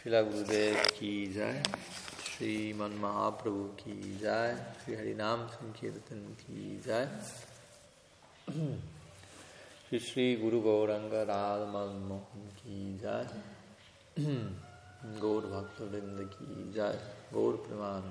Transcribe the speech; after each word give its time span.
शिला 0.00 0.20
गुरुदेव 0.22 0.74
की 0.74 1.32
जय 1.32 1.62
श्री 2.24 2.72
मन 2.72 2.90
महाप्रभु 2.90 3.64
की 3.64 4.18
जय 4.18 4.74
श्री 4.84 4.94
हरिनाम 4.94 5.46
संकीर्तन 5.46 6.22
की 6.40 6.80
जय। 6.86 7.08
श्री 9.88 9.98
श्री 9.98 10.36
गुरु 10.36 10.60
गौरंग 10.60 11.12
राध 11.12 11.68
मोहन 11.68 12.46
की 12.60 12.98
जय। 12.98 13.28
गौर 15.20 15.46
भक्तवृंद 15.46 16.30
की 16.32 16.72
जय। 16.72 17.14
गौर 17.32 17.56
प्रमान 17.56 18.02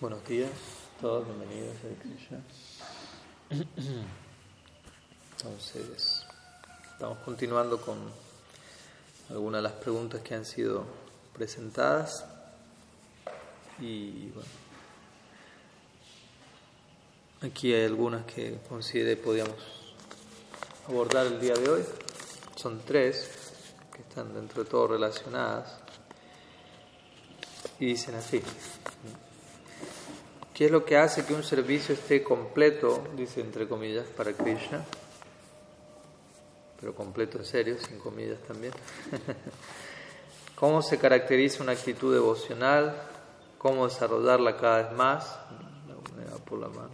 Buenos 0.00 0.24
días, 0.24 0.64
todos 1.00 1.26
bienvenidos 1.26 1.84
a 1.84 1.94
Krishna. 2.02 2.91
Entonces, 5.36 6.24
estamos 6.92 7.18
continuando 7.18 7.78
con 7.78 7.98
algunas 9.28 9.58
de 9.58 9.62
las 9.68 9.72
preguntas 9.72 10.22
que 10.22 10.34
han 10.34 10.46
sido 10.46 10.86
presentadas 11.34 12.24
y 13.78 14.30
bueno, 14.30 14.48
aquí 17.42 17.74
hay 17.74 17.84
algunas 17.84 18.24
que 18.24 18.58
consideré 18.68 19.16
podíamos 19.16 19.56
abordar 20.88 21.26
el 21.26 21.38
día 21.38 21.54
de 21.54 21.68
hoy. 21.68 21.84
Son 22.56 22.80
tres 22.86 23.30
que 23.94 24.00
están 24.00 24.32
dentro 24.32 24.64
de 24.64 24.70
todo 24.70 24.88
relacionadas 24.88 25.78
y 27.78 27.86
dicen 27.86 28.14
así. 28.14 28.40
¿Qué 30.54 30.66
es 30.66 30.70
lo 30.70 30.84
que 30.84 30.98
hace 30.98 31.24
que 31.24 31.32
un 31.32 31.42
servicio 31.42 31.94
esté 31.94 32.22
completo, 32.22 33.02
dice 33.16 33.40
entre 33.40 33.66
comillas, 33.66 34.06
para 34.08 34.32
Krishna? 34.32 34.84
Pero 36.78 36.94
completo 36.94 37.38
en 37.38 37.46
serio, 37.46 37.76
sin 37.78 37.98
comillas 37.98 38.38
también. 38.40 38.74
¿Cómo 40.54 40.82
se 40.82 40.98
caracteriza 40.98 41.62
una 41.62 41.72
actitud 41.72 42.12
devocional? 42.12 42.94
¿Cómo 43.56 43.88
desarrollarla 43.88 44.56
cada 44.56 44.82
vez 44.82 44.92
más? 44.92 45.38
Por 46.44 46.58
la 46.58 46.68
mano. 46.68 46.90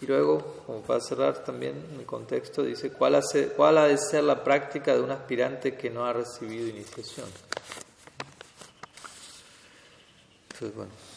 Y 0.00 0.06
luego, 0.06 0.62
como 0.64 0.80
para 0.80 1.00
cerrar 1.00 1.44
también 1.44 1.84
el 1.98 2.06
contexto, 2.06 2.62
dice, 2.62 2.90
¿cuál, 2.92 3.20
¿cuál 3.56 3.78
ha 3.78 3.84
de 3.84 3.98
ser 3.98 4.24
la 4.24 4.42
práctica 4.42 4.94
de 4.94 5.02
un 5.02 5.10
aspirante 5.10 5.76
que 5.76 5.90
no 5.90 6.06
ha 6.06 6.12
recibido 6.12 6.66
iniciación? 6.66 7.26
Entonces, 10.50 10.74
bueno. 10.74 11.07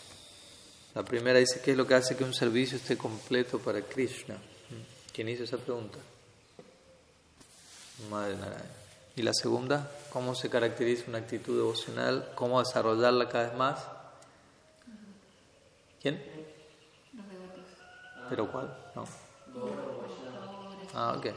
La 0.94 1.04
primera 1.04 1.40
dice, 1.40 1.62
¿qué 1.62 1.72
es 1.72 1.78
lo 1.78 1.88
que 1.88 1.96
hace 1.96 2.18
que 2.18 2.24
un 2.24 2.34
servicio 2.34 2.78
esté 2.78 2.98
completo 2.98 3.60
para 3.60 3.82
Krishna? 3.82 4.36
¿Quién 5.14 5.30
hizo 5.30 5.44
esa 5.44 5.58
pregunta? 5.58 5.98
Madre 8.10 8.36
Narayana. 8.36 8.66
Y 9.16 9.22
la 9.22 9.34
segunda, 9.34 9.92
¿cómo 10.12 10.36
se 10.36 10.50
caracteriza 10.50 11.06
una 11.08 11.20
actitud 11.20 11.58
devocional? 11.58 12.32
¿Cómo 12.36 12.60
desarrollarla 12.60 13.30
cada 13.30 13.50
vez 13.50 13.58
más? 13.58 13.88
¿Quién? 16.02 16.22
¿Pero 18.30 18.52
cuál? 18.52 18.74
No. 18.96 19.06
Ah, 20.94 21.16
ok. 21.18 21.28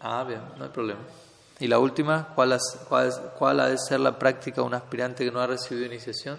Ah, 0.00 0.24
bien, 0.24 0.40
no 0.56 0.64
hay 0.64 0.70
problema. 0.70 1.00
Y 1.58 1.66
la 1.66 1.78
última, 1.78 2.28
¿cuál, 2.34 2.58
cuál, 2.88 3.32
cuál 3.38 3.60
ha 3.60 3.68
de 3.68 3.78
ser 3.78 4.00
la 4.00 4.18
práctica 4.18 4.62
de 4.62 4.66
un 4.66 4.74
aspirante 4.74 5.24
que 5.24 5.30
no 5.30 5.40
ha 5.40 5.46
recibido 5.46 5.86
iniciación? 5.86 6.38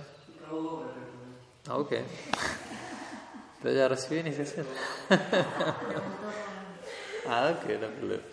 Ah, 1.72 1.78
ok. 1.78 1.94
Pero 3.64 3.74
ya 3.74 3.88
recibí 3.88 4.20
iniciación. 4.20 4.66
ah, 7.28 7.54
ok, 7.56 7.70
no 7.80 7.88
problema. 7.88 8.24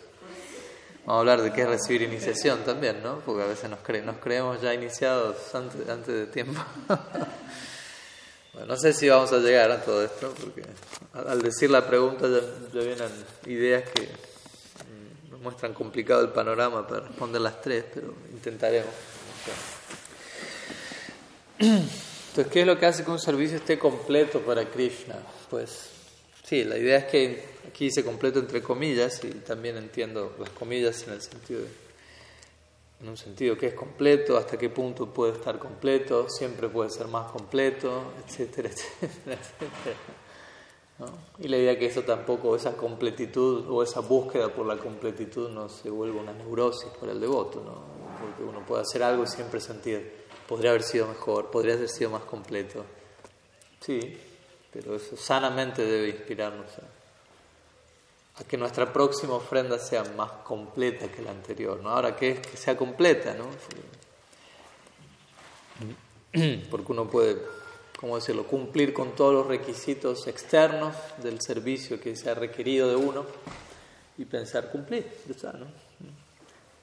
Vamos 1.07 1.17
a 1.17 1.19
hablar 1.21 1.43
de 1.43 1.53
qué 1.53 1.63
es 1.63 1.69
recibir 1.69 2.03
iniciación 2.03 2.65
también, 2.65 3.01
¿no? 3.01 3.21
Porque 3.21 3.45
a 3.45 3.47
veces 3.47 3.71
nos, 3.71 3.79
nos 4.05 4.17
creemos 4.17 4.61
ya 4.61 4.75
iniciados 4.75 5.55
antes, 5.55 5.89
antes 5.89 6.13
de 6.13 6.27
tiempo. 6.27 6.61
bueno, 8.55 8.67
no 8.67 8.77
sé 8.77 8.93
si 8.93 9.09
vamos 9.09 9.33
a 9.33 9.39
llegar 9.39 9.71
a 9.71 9.83
todo 9.83 10.05
esto, 10.05 10.35
porque 10.41 10.65
al 11.13 11.41
decir 11.41 11.71
la 11.71 11.87
pregunta 11.87 12.27
ya, 12.27 12.41
ya 12.75 12.81
vienen 12.85 13.13
ideas 13.47 13.89
que 13.89 14.09
nos 15.31 15.39
muestran 15.39 15.75
complicado 15.75 16.23
el 16.23 16.31
panorama 16.31 16.85
para 16.89 17.07
responder 17.07 17.41
las 17.41 17.61
tres, 17.61 17.85
pero 17.95 18.15
intentaremos. 18.33 18.91
Entonces, 22.39 22.53
¿qué 22.53 22.61
es 22.61 22.67
lo 22.69 22.79
que 22.79 22.87
hace 22.87 23.05
que 23.05 23.11
un 23.11 23.19
servicio 23.19 23.57
esté 23.57 23.81
completo 23.81 24.39
para 24.39 24.65
Krishna? 24.71 25.17
Pues 25.51 25.91
sí, 26.45 26.63
la 26.63 26.79
idea 26.79 26.99
es 26.99 27.05
que 27.07 27.43
aquí 27.69 27.87
dice 27.87 28.05
completo 28.05 28.39
entre 28.39 28.63
comillas 28.63 29.25
y 29.25 29.31
también 29.41 29.77
entiendo 29.77 30.37
las 30.39 30.51
comillas 30.51 31.03
en 31.09 31.15
el 31.15 31.21
sentido 31.21 31.63
de, 31.63 31.67
en 33.01 33.09
un 33.09 33.17
sentido 33.17 33.59
que 33.59 33.67
es 33.67 33.75
completo, 33.75 34.37
hasta 34.37 34.57
qué 34.57 34.71
punto 34.71 35.13
puede 35.13 35.33
estar 35.33 35.59
completo, 35.59 36.29
siempre 36.29 36.69
puede 36.69 36.91
ser 36.91 37.09
más 37.09 37.29
completo, 37.33 38.13
etcétera, 38.25 38.69
etcétera, 38.73 39.37
etcétera. 39.37 39.97
Y 41.41 41.49
la 41.49 41.57
idea 41.57 41.73
es 41.73 41.79
que 41.79 41.87
eso 41.87 42.03
tampoco, 42.03 42.55
esa 42.55 42.77
completitud 42.77 43.69
o 43.69 43.83
esa 43.83 43.99
búsqueda 43.99 44.49
por 44.55 44.65
la 44.65 44.77
completitud 44.77 45.51
no 45.51 45.69
se 45.69 45.91
vuelva 45.91 46.21
una 46.21 46.35
neurosis 46.35 46.91
para 47.01 47.11
el 47.11 47.21
devoto, 47.21 47.65
¿no? 47.65 47.99
porque 48.21 48.45
uno 48.45 48.65
puede 48.65 48.83
hacer 48.83 49.03
algo 49.03 49.25
y 49.25 49.27
siempre 49.27 49.61
sentir 49.61 50.28
podría 50.49 50.71
haber 50.71 50.83
sido 50.83 51.07
mejor, 51.07 51.51
podría 51.51 51.75
haber 51.75 51.91
sido 51.91 52.11
más 52.11 52.23
completo. 52.23 52.85
Sí, 53.81 54.19
pero 54.73 54.97
eso 54.97 55.17
sanamente 55.17 55.85
debe 55.85 56.09
inspirarnos 56.09 56.67
a, 58.39 58.45
que 58.45 58.57
nuestra 58.57 58.93
próxima 58.93 59.35
ofrenda 59.35 59.79
sea 59.79 60.05
más 60.17 60.31
completa 60.45 61.09
que 61.09 61.23
la 61.23 61.33
anterior. 61.33 61.81
¿no? 61.81 61.91
Ahora, 61.91 62.17
¿qué 62.17 62.31
es 62.31 62.41
que 62.41 62.57
sea 62.57 62.77
completa? 62.77 63.35
¿no? 63.35 63.47
Porque 66.71 66.93
uno 66.93 67.11
puede, 67.11 67.37
¿cómo 67.99 68.17
decirlo?, 68.17 68.45
cumplir 68.45 68.95
con 68.95 69.15
todos 69.15 69.35
los 69.35 69.47
requisitos 69.47 70.27
externos 70.29 70.95
del 71.19 71.41
servicio 71.43 72.01
que 72.01 72.17
se 72.17 72.31
ha 72.31 72.35
requerido 72.35 72.89
de 72.89 72.97
uno 72.97 73.27
y 74.17 74.25
pensar 74.25 74.71
cumplir. 74.71 75.05
¿no? 75.43 75.67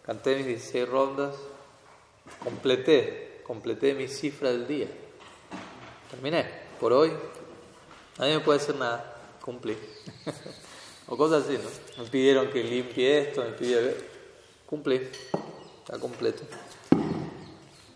Canté 0.04 0.36
mis 0.36 0.46
16 0.46 0.90
rondas, 0.90 1.36
completé 2.44 3.35
completé 3.46 3.94
mi 3.94 4.08
cifra 4.08 4.50
del 4.50 4.68
día. 4.68 4.88
Terminé. 6.10 6.66
Por 6.80 6.92
hoy, 6.92 7.12
nadie 8.18 8.38
me 8.38 8.44
puede 8.44 8.60
hacer 8.60 8.76
nada. 8.76 9.16
Cumplí. 9.42 9.78
o 11.08 11.16
cosas 11.16 11.44
así, 11.44 11.58
¿no? 11.58 12.04
Me 12.04 12.10
pidieron 12.10 12.50
que 12.50 12.64
limpie 12.64 13.20
esto, 13.20 13.44
me 13.44 13.52
pidieron... 13.52 13.94
Cumplí. 14.66 14.96
Está 15.80 16.00
completo. 16.00 16.44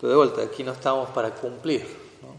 Pero 0.00 0.08
de 0.08 0.16
vuelta, 0.16 0.42
aquí 0.42 0.62
no 0.62 0.72
estamos 0.72 1.10
para 1.10 1.34
cumplir. 1.34 1.84
¿no? 2.22 2.34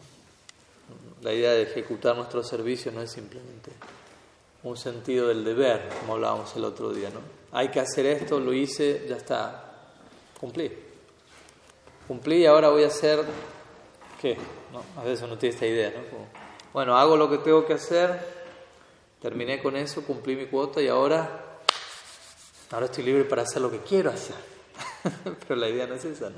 La 1.22 1.34
idea 1.34 1.52
de 1.52 1.64
ejecutar 1.64 2.16
nuestro 2.16 2.44
servicio 2.44 2.92
no 2.92 3.02
es 3.02 3.12
simplemente 3.12 3.72
un 4.64 4.78
sentido 4.78 5.28
del 5.28 5.44
deber, 5.44 5.90
como 6.00 6.14
hablábamos 6.14 6.56
el 6.56 6.64
otro 6.64 6.94
día. 6.94 7.10
¿no? 7.10 7.20
Hay 7.52 7.70
que 7.70 7.82
hacer 7.82 8.06
esto, 8.06 8.40
lo 8.40 8.54
hice, 8.54 9.06
ya 9.08 9.18
está. 9.18 9.66
Cumplí 10.40 10.91
cumplí 12.12 12.40
y 12.40 12.46
ahora 12.46 12.68
voy 12.68 12.84
a 12.84 12.88
hacer, 12.88 13.24
¿qué? 14.20 14.36
¿No? 14.74 14.84
A 15.02 15.06
veces 15.06 15.24
uno 15.24 15.38
tiene 15.38 15.54
esta 15.54 15.66
idea, 15.66 15.92
¿no? 15.92 16.02
bueno, 16.74 16.98
hago 16.98 17.16
lo 17.16 17.30
que 17.30 17.38
tengo 17.38 17.66
que 17.66 17.72
hacer, 17.72 18.20
terminé 19.22 19.64
con 19.64 19.78
eso, 19.78 20.04
cumplí 20.04 20.36
mi 20.36 20.48
cuota 20.48 20.82
y 20.82 20.90
ahora, 20.90 21.62
ahora 22.70 22.88
estoy 22.88 23.06
libre 23.06 23.24
para 23.24 23.44
hacer 23.44 23.62
lo 23.62 23.72
que 23.72 23.78
quiero 23.78 24.10
hacer. 24.10 24.36
Pero 25.48 25.56
la 25.56 25.70
idea 25.70 25.88
no 25.88 25.96
es 25.96 26.04
esa, 26.04 26.30
¿no? 26.32 26.36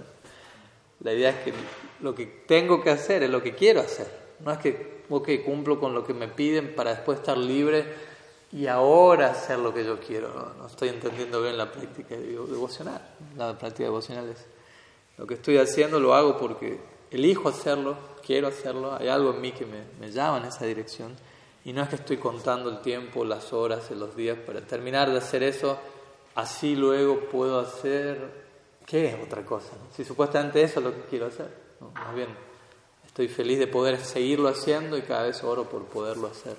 La 1.00 1.12
idea 1.12 1.31
es 1.31 1.38
que 1.38 1.53
lo 2.01 2.13
que 2.13 2.28
tengo 2.28 2.79
que 2.79 2.91
hacer 2.91 3.23
es 3.23 3.31
lo 3.31 3.41
que 3.41 3.56
quiero 3.56 3.81
hacer. 3.81 4.06
No 4.41 4.51
es 4.51 4.59
que, 4.59 5.01
ok, 5.09 5.28
cumplo 5.44 5.79
con 5.79 5.95
lo 5.95 6.06
que 6.06 6.13
me 6.13 6.28
piden 6.28 6.75
para 6.75 6.91
después 6.91 7.17
estar 7.17 7.35
libre 7.35 7.83
y 8.51 8.68
ahora 8.68 9.31
hacer 9.31 9.57
lo 9.57 9.74
que 9.74 9.83
yo 9.83 10.00
quiero. 10.00 10.36
No, 10.36 10.53
no 10.53 10.68
estoy 10.68 10.89
entendiendo 10.89 11.42
bien 11.42 11.57
la 11.57 11.71
práctica 11.71 12.15
devocional. 12.15 13.01
La 13.36 13.57
práctica 13.57 13.86
devocional 13.86 14.30
es 14.30 14.52
lo 15.18 15.27
que 15.27 15.36
estoy 15.36 15.57
haciendo 15.57 16.00
lo 16.00 16.13
hago 16.13 16.38
porque 16.38 16.80
elijo 17.12 17.50
hacerlo, 17.50 17.95
quiero 18.25 18.48
hacerlo, 18.48 18.95
hay 18.95 19.07
algo 19.07 19.33
en 19.33 19.42
mí 19.42 19.51
que 19.51 19.65
me, 19.65 20.12
llama 20.12 20.39
en 20.39 20.45
esa 20.45 20.65
dirección. 20.65 21.15
Y 21.65 21.71
no 21.71 21.81
es 21.81 21.89
que 21.89 21.95
estoy 21.95 22.18
contando 22.18 22.69
el 22.69 22.81
tiempo, 22.81 23.24
las 23.24 23.54
horas, 23.54 23.89
los 23.92 24.15
días 24.15 24.38
para 24.38 24.62
terminar 24.62 25.10
de 25.12 25.18
hacer 25.18 25.44
eso, 25.44 25.77
así 26.36 26.75
luego 26.75 27.21
puedo 27.30 27.60
hacer, 27.60 28.44
¿qué 28.86 29.10
es 29.10 29.15
otra 29.24 29.45
cosa? 29.45 29.71
Si 29.95 30.04
supuestamente 30.04 30.62
eso 30.62 30.80
es 30.80 30.86
lo 30.86 30.94
que 30.94 31.01
quiero 31.10 31.27
hacer, 31.27 31.50
más 31.94 32.15
bien 32.15 32.30
estoy 33.06 33.27
feliz 33.27 33.60
de 33.60 33.68
poder 33.68 34.00
seguirlo 34.00 34.50
haciendo 34.50 34.98
y 34.98 35.04
cada 35.04 35.24
vez 35.24 35.44
oro 35.44 35.69
por 35.69 35.86
poderlo 35.86 36.27
hacer 36.27 36.57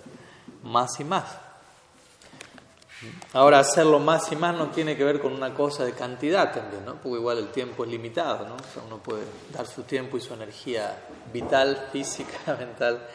más 0.62 0.98
y 1.00 1.04
más. 1.04 1.43
Ahora, 3.32 3.58
hacerlo 3.58 3.98
más 3.98 4.30
y 4.32 4.36
más 4.36 4.56
no 4.56 4.70
tiene 4.70 4.96
que 4.96 5.04
ver 5.04 5.20
con 5.20 5.32
una 5.32 5.52
cosa 5.54 5.84
de 5.84 5.92
cantidad 5.92 6.52
también, 6.52 6.84
¿no? 6.84 6.94
Porque 6.94 7.18
igual 7.18 7.38
el 7.38 7.48
tiempo 7.48 7.84
es 7.84 7.90
limitado, 7.90 8.46
¿no? 8.46 8.54
O 8.54 8.72
sea, 8.72 8.82
uno 8.86 8.98
puede 8.98 9.24
dar 9.52 9.66
su 9.66 9.82
tiempo 9.82 10.16
y 10.16 10.20
su 10.20 10.34
energía 10.34 11.02
vital, 11.32 11.88
física, 11.92 12.54
mental 12.58 13.06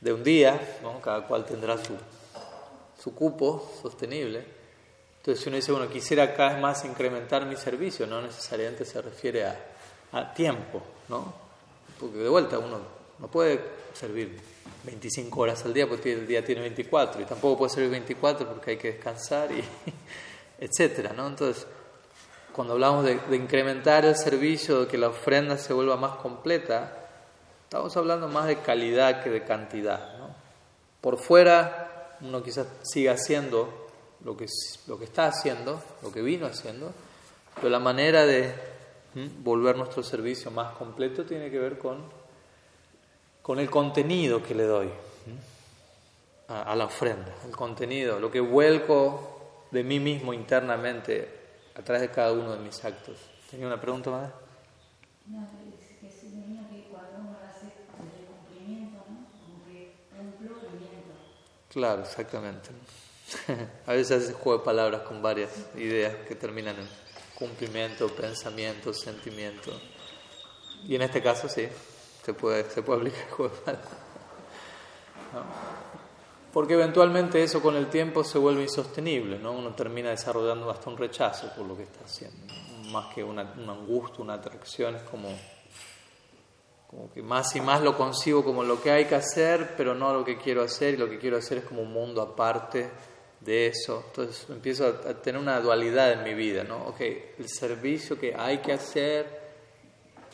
de 0.00 0.12
un 0.12 0.24
día, 0.24 0.78
¿no? 0.82 1.00
Cada 1.00 1.26
cual 1.26 1.44
tendrá 1.44 1.76
su, 1.76 1.94
su 3.02 3.14
cupo 3.14 3.70
sostenible. 3.82 4.44
Entonces, 5.18 5.42
si 5.42 5.48
uno 5.50 5.56
dice, 5.56 5.72
bueno, 5.72 5.88
quisiera 5.88 6.34
cada 6.34 6.54
vez 6.54 6.62
más 6.62 6.84
incrementar 6.84 7.44
mi 7.44 7.56
servicio, 7.56 8.06
no 8.06 8.22
necesariamente 8.22 8.84
se 8.84 9.02
refiere 9.02 9.44
a, 9.44 9.56
a 10.12 10.32
tiempo, 10.32 10.82
¿no? 11.08 11.34
Porque 11.98 12.18
de 12.18 12.28
vuelta 12.28 12.58
uno 12.58 12.78
no 13.18 13.28
puede 13.28 13.79
servir 13.94 14.38
25 14.84 15.40
horas 15.40 15.64
al 15.64 15.74
día 15.74 15.88
porque 15.88 16.12
el 16.12 16.26
día 16.26 16.44
tiene 16.44 16.62
24 16.62 17.20
y 17.20 17.24
tampoco 17.24 17.58
puede 17.58 17.70
servir 17.70 17.90
24 17.90 18.48
porque 18.48 18.72
hay 18.72 18.76
que 18.76 18.92
descansar 18.92 19.50
y 19.52 19.62
etcétera, 20.60 21.12
¿no? 21.12 21.26
Entonces, 21.26 21.66
cuando 22.52 22.74
hablamos 22.74 23.04
de, 23.04 23.18
incrementar 23.36 24.04
el 24.04 24.16
servicio, 24.16 24.82
de 24.82 24.86
que 24.86 24.98
la 24.98 25.08
ofrenda 25.08 25.56
se 25.56 25.72
vuelva 25.72 25.96
más 25.96 26.16
completa, 26.16 27.06
estamos 27.64 27.96
hablando 27.96 28.28
más 28.28 28.46
de 28.46 28.58
calidad 28.58 29.22
que 29.22 29.30
de 29.30 29.44
cantidad, 29.44 30.18
¿no? 30.18 30.34
Por 31.00 31.18
fuera 31.18 32.16
uno 32.20 32.42
quizás 32.42 32.66
siga 32.82 33.12
haciendo 33.12 33.88
lo 34.24 34.36
que, 34.36 34.46
lo 34.86 34.98
que 34.98 35.04
está 35.04 35.26
haciendo, 35.26 35.82
lo 36.02 36.12
que 36.12 36.20
vino 36.20 36.46
haciendo, 36.46 36.92
pero 37.54 37.70
la 37.70 37.78
manera 37.78 38.26
de 38.26 38.52
volver 39.42 39.76
nuestro 39.76 40.02
servicio 40.02 40.50
más 40.50 40.74
completo 40.74 41.24
tiene 41.24 41.50
que 41.50 41.58
ver 41.58 41.78
con, 41.78 42.04
con 43.42 43.58
el 43.58 43.70
contenido 43.70 44.42
que 44.42 44.54
le 44.54 44.64
doy 44.64 44.90
a, 46.48 46.62
a, 46.62 46.76
la 46.76 46.86
ofrenda, 46.86 47.34
el 47.46 47.56
contenido, 47.56 48.18
lo 48.18 48.30
que 48.30 48.40
vuelco 48.40 49.66
de 49.70 49.84
mí 49.84 50.00
mismo 50.00 50.32
internamente 50.32 51.40
a 51.74 51.82
través 51.82 52.02
de 52.02 52.10
cada 52.10 52.32
uno 52.32 52.52
de 52.52 52.58
mis 52.58 52.84
actos. 52.84 53.16
¿Tenía 53.50 53.66
una 53.66 53.80
pregunta 53.80 54.10
más? 54.10 54.30
No, 55.26 55.48
es 55.80 55.98
que 56.00 56.10
se 56.10 56.26
que 56.26 56.88
cuando 56.90 57.18
uno 57.20 57.36
hace 57.48 57.66
el 57.66 58.26
cumplimiento, 58.26 58.98
¿no? 59.08 59.26
Como 59.40 59.64
que. 59.66 59.94
Claro, 61.68 62.02
exactamente. 62.02 62.70
a 63.86 63.92
veces 63.92 64.24
hace 64.24 64.32
juego 64.32 64.58
de 64.58 64.64
palabras 64.64 65.02
con 65.02 65.22
varias 65.22 65.50
ideas 65.76 66.14
que 66.26 66.34
terminan 66.34 66.76
en 66.76 66.88
cumplimiento, 67.34 68.08
pensamiento, 68.08 68.92
sentimiento. 68.92 69.72
Y 70.84 70.94
en 70.96 71.02
este 71.02 71.22
caso 71.22 71.48
sí, 71.48 71.68
se 72.22 72.34
puede, 72.34 72.68
se 72.70 72.82
puede 72.82 73.00
aplicar 73.00 73.20
el 73.28 73.30
juego 73.34 73.54
de 73.54 73.60
palabras. 73.62 73.88
Porque 76.52 76.74
eventualmente 76.74 77.42
eso 77.42 77.62
con 77.62 77.76
el 77.76 77.88
tiempo 77.88 78.24
se 78.24 78.38
vuelve 78.38 78.62
insostenible, 78.62 79.38
¿no? 79.38 79.52
Uno 79.52 79.74
termina 79.74 80.10
desarrollando 80.10 80.68
hasta 80.70 80.90
un 80.90 80.96
rechazo 80.96 81.52
por 81.56 81.64
lo 81.64 81.76
que 81.76 81.84
está 81.84 82.04
haciendo, 82.04 82.52
más 82.90 83.14
que 83.14 83.22
una, 83.22 83.54
un 83.56 83.70
angustia, 83.70 84.24
una 84.24 84.34
atracción, 84.34 84.96
es 84.96 85.02
como, 85.02 85.28
como 86.88 87.12
que 87.12 87.22
más 87.22 87.54
y 87.54 87.60
más 87.60 87.82
lo 87.82 87.96
consigo 87.96 88.44
como 88.44 88.64
lo 88.64 88.82
que 88.82 88.90
hay 88.90 89.04
que 89.04 89.14
hacer, 89.14 89.74
pero 89.76 89.94
no 89.94 90.12
lo 90.12 90.24
que 90.24 90.38
quiero 90.38 90.62
hacer, 90.62 90.94
y 90.94 90.96
lo 90.96 91.08
que 91.08 91.20
quiero 91.20 91.36
hacer 91.36 91.58
es 91.58 91.64
como 91.64 91.82
un 91.82 91.92
mundo 91.92 92.20
aparte 92.20 92.90
de 93.38 93.68
eso. 93.68 94.02
Entonces 94.08 94.50
empiezo 94.50 94.86
a, 94.86 95.10
a 95.10 95.14
tener 95.14 95.40
una 95.40 95.60
dualidad 95.60 96.10
en 96.12 96.24
mi 96.24 96.34
vida, 96.34 96.64
¿no? 96.64 96.88
Ok, 96.88 97.00
el 97.00 97.48
servicio 97.48 98.18
que 98.18 98.34
hay 98.34 98.58
que 98.58 98.72
hacer 98.72 99.40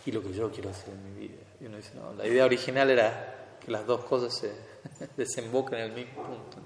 y 0.06 0.12
lo 0.12 0.22
que 0.22 0.32
yo 0.32 0.50
quiero 0.50 0.70
hacer 0.70 0.94
en 0.94 1.04
mi 1.04 1.28
vida. 1.28 1.45
Y 1.60 1.66
uno 1.66 1.76
dice, 1.76 1.92
no, 1.94 2.12
la 2.12 2.26
idea 2.26 2.44
original 2.44 2.90
era 2.90 3.58
que 3.64 3.70
las 3.70 3.86
dos 3.86 4.04
cosas 4.04 4.34
se 4.34 4.52
desembocan 5.16 5.78
en 5.80 5.84
el 5.86 5.92
mismo 5.92 6.22
punto. 6.22 6.58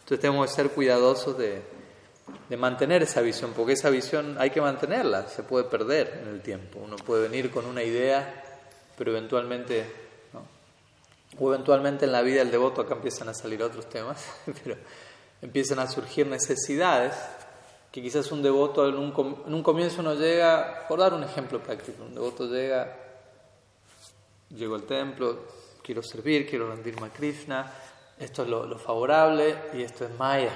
Entonces 0.00 0.20
tenemos 0.20 0.48
que 0.48 0.54
ser 0.54 0.70
cuidadosos 0.70 1.36
de, 1.38 1.62
de 2.48 2.56
mantener 2.56 3.02
esa 3.02 3.20
visión, 3.20 3.52
porque 3.54 3.72
esa 3.72 3.90
visión 3.90 4.36
hay 4.38 4.50
que 4.50 4.60
mantenerla, 4.60 5.28
se 5.28 5.42
puede 5.42 5.64
perder 5.64 6.20
en 6.22 6.28
el 6.28 6.40
tiempo. 6.40 6.80
Uno 6.82 6.96
puede 6.96 7.28
venir 7.28 7.50
con 7.50 7.66
una 7.66 7.82
idea, 7.82 8.42
pero 8.96 9.10
eventualmente, 9.10 9.84
¿no? 10.32 10.42
o 11.38 11.52
eventualmente 11.52 12.04
en 12.04 12.12
la 12.12 12.22
vida 12.22 12.40
del 12.40 12.50
devoto, 12.50 12.80
acá 12.80 12.94
empiezan 12.94 13.28
a 13.28 13.34
salir 13.34 13.62
otros 13.62 13.88
temas, 13.88 14.24
pero 14.64 14.76
empiezan 15.40 15.78
a 15.78 15.86
surgir 15.86 16.26
necesidades 16.26 17.14
que 17.90 18.00
quizás 18.00 18.32
un 18.32 18.42
devoto 18.42 18.88
en 18.88 18.96
un, 18.96 19.44
en 19.46 19.54
un 19.54 19.62
comienzo 19.62 20.00
uno 20.00 20.14
llega, 20.14 20.86
por 20.88 20.98
dar 20.98 21.12
un 21.12 21.22
ejemplo 21.22 21.62
práctico, 21.62 22.02
un 22.02 22.14
devoto 22.14 22.46
llega, 22.46 23.01
llegó 24.54 24.74
al 24.74 24.84
templo, 24.84 25.40
quiero 25.82 26.02
servir, 26.02 26.48
quiero 26.48 26.68
rendirme 26.68 27.06
a 27.06 27.10
Krishna, 27.10 27.72
esto 28.18 28.42
es 28.42 28.48
lo, 28.48 28.66
lo 28.66 28.78
favorable 28.78 29.56
y 29.74 29.82
esto 29.82 30.04
es 30.04 30.10
Maya. 30.18 30.52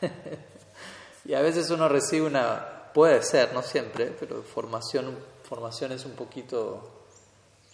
y 1.24 1.34
a 1.34 1.40
veces 1.40 1.70
uno 1.70 1.88
recibe 1.88 2.26
una, 2.26 2.92
puede 2.92 3.22
ser, 3.22 3.52
no 3.52 3.62
siempre, 3.62 4.14
pero 4.18 4.42
formación, 4.42 5.18
formaciones 5.42 6.04
un 6.04 6.12
poquito 6.12 7.00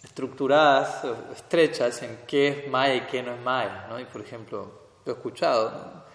estructuradas, 0.03 1.03
estrechas 1.35 2.01
en 2.01 2.19
qué 2.25 2.47
es 2.47 2.67
Maya 2.69 2.95
y 2.95 3.01
qué 3.01 3.21
no 3.21 3.33
es 3.33 3.41
Maya. 3.41 3.87
¿no? 3.89 3.99
Y 3.99 4.05
por 4.05 4.21
ejemplo, 4.21 4.71
he 5.05 5.11
escuchado 5.11 6.05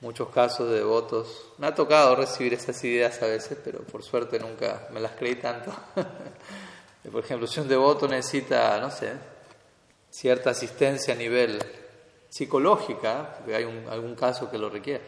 muchos 0.00 0.28
casos 0.30 0.68
de 0.68 0.76
devotos, 0.76 1.52
me 1.58 1.66
ha 1.68 1.74
tocado 1.74 2.16
recibir 2.16 2.54
esas 2.54 2.82
ideas 2.82 3.22
a 3.22 3.26
veces, 3.26 3.56
pero 3.62 3.80
por 3.80 4.02
suerte 4.02 4.38
nunca 4.38 4.88
me 4.92 5.00
las 5.00 5.12
creí 5.12 5.36
tanto. 5.36 5.72
por 7.10 7.24
ejemplo, 7.24 7.46
si 7.46 7.60
un 7.60 7.68
devoto 7.68 8.06
necesita, 8.06 8.78
no 8.80 8.90
sé, 8.90 9.12
cierta 10.10 10.50
asistencia 10.50 11.14
a 11.14 11.16
nivel 11.16 11.58
psicológica, 12.28 13.34
porque 13.36 13.56
hay 13.56 13.64
un, 13.64 13.88
algún 13.88 14.14
caso 14.14 14.50
que 14.50 14.58
lo 14.58 14.68
requiere. 14.68 15.02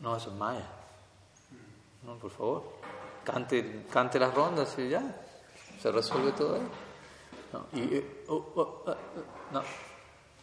No, 0.00 0.16
eso 0.16 0.30
es 0.30 0.36
Maya. 0.36 0.66
No, 2.04 2.16
por 2.16 2.30
favor. 2.30 2.62
Cante, 3.24 3.84
cante 3.92 4.18
las 4.18 4.34
rondas 4.34 4.74
y 4.78 4.88
ya. 4.88 5.02
Se 5.80 5.90
resuelve 5.90 6.32
todo 6.32 6.54
ahí. 6.54 6.68
No. 7.52 7.66
Y, 7.78 8.04
oh, 8.28 8.52
oh, 8.54 8.82
oh, 8.86 8.94
no. 9.52 9.62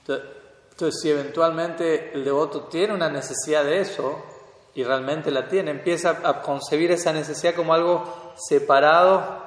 Entonces, 0.07 1.01
si 1.01 1.09
eventualmente 1.09 2.13
el 2.13 2.23
devoto 2.23 2.65
tiene 2.65 2.93
una 2.93 3.09
necesidad 3.09 3.63
de 3.63 3.81
eso, 3.81 4.23
y 4.77 4.83
realmente 4.83 5.31
la 5.31 5.47
tiene, 5.47 5.71
empieza 5.71 6.19
a 6.23 6.39
concebir 6.43 6.91
esa 6.91 7.11
necesidad 7.11 7.55
como 7.55 7.73
algo 7.73 8.33
separado. 8.35 9.46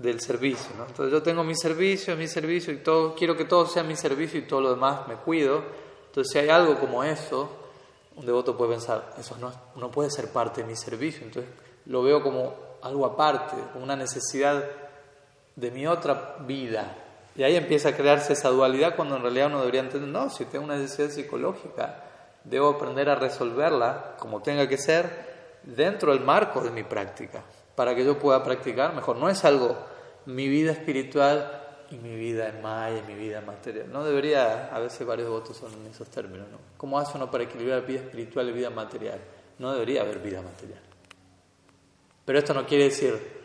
Del 0.00 0.20
servicio. 0.20 0.70
Entonces 0.88 1.12
yo 1.12 1.22
tengo 1.22 1.44
mi 1.44 1.54
servicio, 1.54 2.16
mi 2.16 2.26
servicio, 2.26 2.72
y 2.72 2.78
todo, 2.78 3.14
quiero 3.14 3.36
que 3.36 3.44
todo 3.44 3.66
sea 3.66 3.82
mi 3.82 3.96
servicio 3.96 4.40
y 4.40 4.42
todo 4.42 4.62
lo 4.62 4.70
demás 4.70 5.06
me 5.06 5.16
cuido. 5.16 5.62
Entonces 6.06 6.32
si 6.32 6.38
hay 6.38 6.48
algo 6.48 6.78
como 6.80 7.04
eso, 7.04 7.50
un 8.16 8.24
devoto 8.24 8.56
puede 8.56 8.72
pensar, 8.72 9.14
eso 9.18 9.36
no, 9.38 9.52
no 9.76 9.90
puede 9.90 10.10
ser 10.10 10.28
parte 10.28 10.62
de 10.62 10.66
mi 10.66 10.74
servicio. 10.74 11.24
Entonces 11.24 11.52
lo 11.86 12.02
veo 12.02 12.22
como 12.22 12.54
algo 12.82 13.04
aparte, 13.04 13.56
como 13.72 13.84
una 13.84 13.96
necesidad 13.96 14.64
de 15.54 15.70
mi 15.70 15.86
otra 15.86 16.36
vida. 16.46 16.96
Y 17.36 17.42
ahí 17.42 17.56
empieza 17.56 17.90
a 17.90 17.96
crearse 17.96 18.32
esa 18.32 18.48
dualidad 18.48 18.96
cuando 18.96 19.16
en 19.16 19.22
realidad 19.22 19.48
uno 19.48 19.60
debería 19.60 19.80
entender, 19.80 20.08
no, 20.08 20.30
si 20.30 20.46
tengo 20.46 20.64
una 20.64 20.76
necesidad 20.76 21.10
psicológica, 21.10 22.04
debo 22.44 22.70
aprender 22.70 23.10
a 23.10 23.16
resolverla 23.16 24.16
como 24.18 24.40
tenga 24.40 24.66
que 24.66 24.78
ser 24.78 25.60
dentro 25.62 26.12
del 26.12 26.24
marco 26.24 26.62
de 26.62 26.70
mi 26.70 26.84
práctica, 26.84 27.42
para 27.74 27.94
que 27.94 28.04
yo 28.04 28.18
pueda 28.18 28.42
practicar 28.42 28.94
mejor. 28.94 29.16
No 29.16 29.28
es 29.28 29.44
algo 29.44 29.89
mi 30.26 30.48
vida 30.48 30.72
espiritual 30.72 31.60
y 31.90 31.96
mi 31.96 32.14
vida 32.14 32.48
en 32.48 32.62
Maya 32.62 32.98
y 32.98 33.12
mi 33.12 33.18
vida 33.18 33.40
material. 33.40 33.90
No 33.90 34.04
debería, 34.04 34.74
a 34.74 34.78
veces 34.78 35.06
varios 35.06 35.28
votos 35.28 35.56
son 35.56 35.72
en 35.72 35.86
esos 35.86 36.08
términos, 36.08 36.48
¿no? 36.50 36.58
¿Cómo 36.76 36.98
hace 36.98 37.16
uno 37.16 37.30
para 37.30 37.44
equilibrar 37.44 37.84
vida 37.84 38.00
espiritual 38.00 38.48
y 38.48 38.52
vida 38.52 38.70
material? 38.70 39.18
No 39.58 39.72
debería 39.72 40.02
haber 40.02 40.20
vida 40.20 40.40
material. 40.40 40.80
Pero 42.24 42.38
esto 42.38 42.54
no 42.54 42.66
quiere 42.66 42.84
decir 42.84 43.40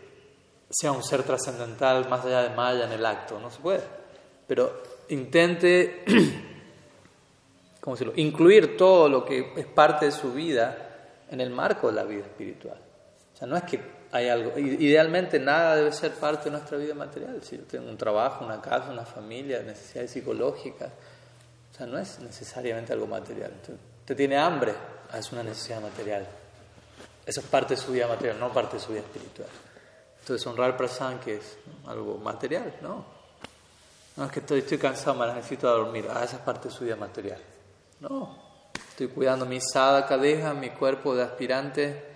sea 0.70 0.92
un 0.92 1.04
ser 1.04 1.24
trascendental 1.24 2.10
más 2.10 2.26
allá 2.26 2.42
de 2.44 2.56
Maya 2.56 2.86
en 2.86 2.92
el 2.92 3.06
acto, 3.06 3.40
no 3.40 3.50
se 3.50 3.60
puede. 3.60 3.82
Pero 4.48 4.84
intente 5.10 6.04
¿cómo 7.80 7.96
decirlo? 7.96 8.14
incluir 8.16 8.76
todo 8.76 9.08
lo 9.08 9.24
que 9.24 9.54
es 9.56 9.66
parte 9.68 10.06
de 10.06 10.12
su 10.12 10.34
vida 10.34 11.22
en 11.30 11.40
el 11.40 11.50
marco 11.50 11.88
de 11.88 11.94
la 11.94 12.04
vida 12.04 12.24
espiritual. 12.24 12.80
O 13.34 13.38
sea, 13.38 13.48
no 13.48 13.56
es 13.56 13.64
que 13.64 13.80
hay 14.16 14.30
algo, 14.30 14.58
idealmente 14.58 15.40
nada 15.40 15.76
debe 15.76 15.92
ser 15.92 16.14
parte 16.14 16.46
de 16.46 16.52
nuestra 16.52 16.78
vida 16.78 16.94
material. 16.94 17.44
Si 17.44 17.58
yo 17.58 17.64
tengo 17.64 17.90
un 17.90 17.98
trabajo, 17.98 18.46
una 18.46 18.62
casa, 18.62 18.90
una 18.90 19.04
familia, 19.04 19.62
necesidades 19.62 20.12
psicológicas, 20.12 20.90
o 20.90 21.78
sea, 21.78 21.86
no 21.86 22.00
es 22.00 22.20
necesariamente 22.20 22.94
algo 22.94 23.08
material. 23.08 23.52
Usted 24.00 24.16
tiene 24.16 24.38
hambre, 24.38 24.74
ah, 25.12 25.20
es 25.20 25.30
una 25.34 25.44
necesidad 25.44 25.82
material. 25.82 26.26
Eso 27.26 27.42
es 27.42 27.46
parte 27.48 27.76
de 27.76 27.82
su 27.82 27.92
vida 27.92 28.08
material, 28.08 28.40
no 28.40 28.54
parte 28.54 28.78
de 28.78 28.84
su 28.84 28.94
vida 28.94 29.02
espiritual. 29.02 29.50
Entonces, 30.22 30.48
honrar 30.48 30.78
prasan, 30.78 31.20
que 31.20 31.36
es 31.36 31.58
algo 31.86 32.18
material, 32.18 32.74
¿no? 32.82 33.04
No 34.16 34.26
es 34.28 34.32
que 34.32 34.40
estoy, 34.40 34.60
estoy 34.60 34.78
cansado, 34.78 35.20
me 35.20 35.28
necesito 35.28 35.68
dormir. 35.68 36.08
Ah, 36.10 36.24
esa 36.24 36.38
es 36.38 36.42
parte 36.42 36.70
de 36.70 36.74
su 36.74 36.86
vida 36.86 36.96
material. 36.96 37.42
No. 38.00 38.38
Estoy 38.92 39.10
cuidando 39.10 39.46
mi 39.46 39.60
sadhaka 39.60 40.18
deja, 40.18 40.54
mi 40.54 40.70
cuerpo 40.70 41.14
de 41.14 41.24
aspirante 41.24 42.15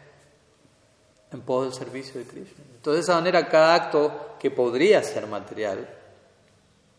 en 1.31 1.41
pos 1.41 1.65
del 1.65 1.73
servicio 1.73 2.19
de 2.19 2.25
Krishna. 2.25 2.63
Entonces, 2.75 3.05
de 3.05 3.11
esa 3.11 3.15
manera, 3.15 3.47
cada 3.47 3.75
acto 3.75 4.35
que 4.39 4.51
podría 4.51 5.03
ser 5.03 5.27
material, 5.27 5.87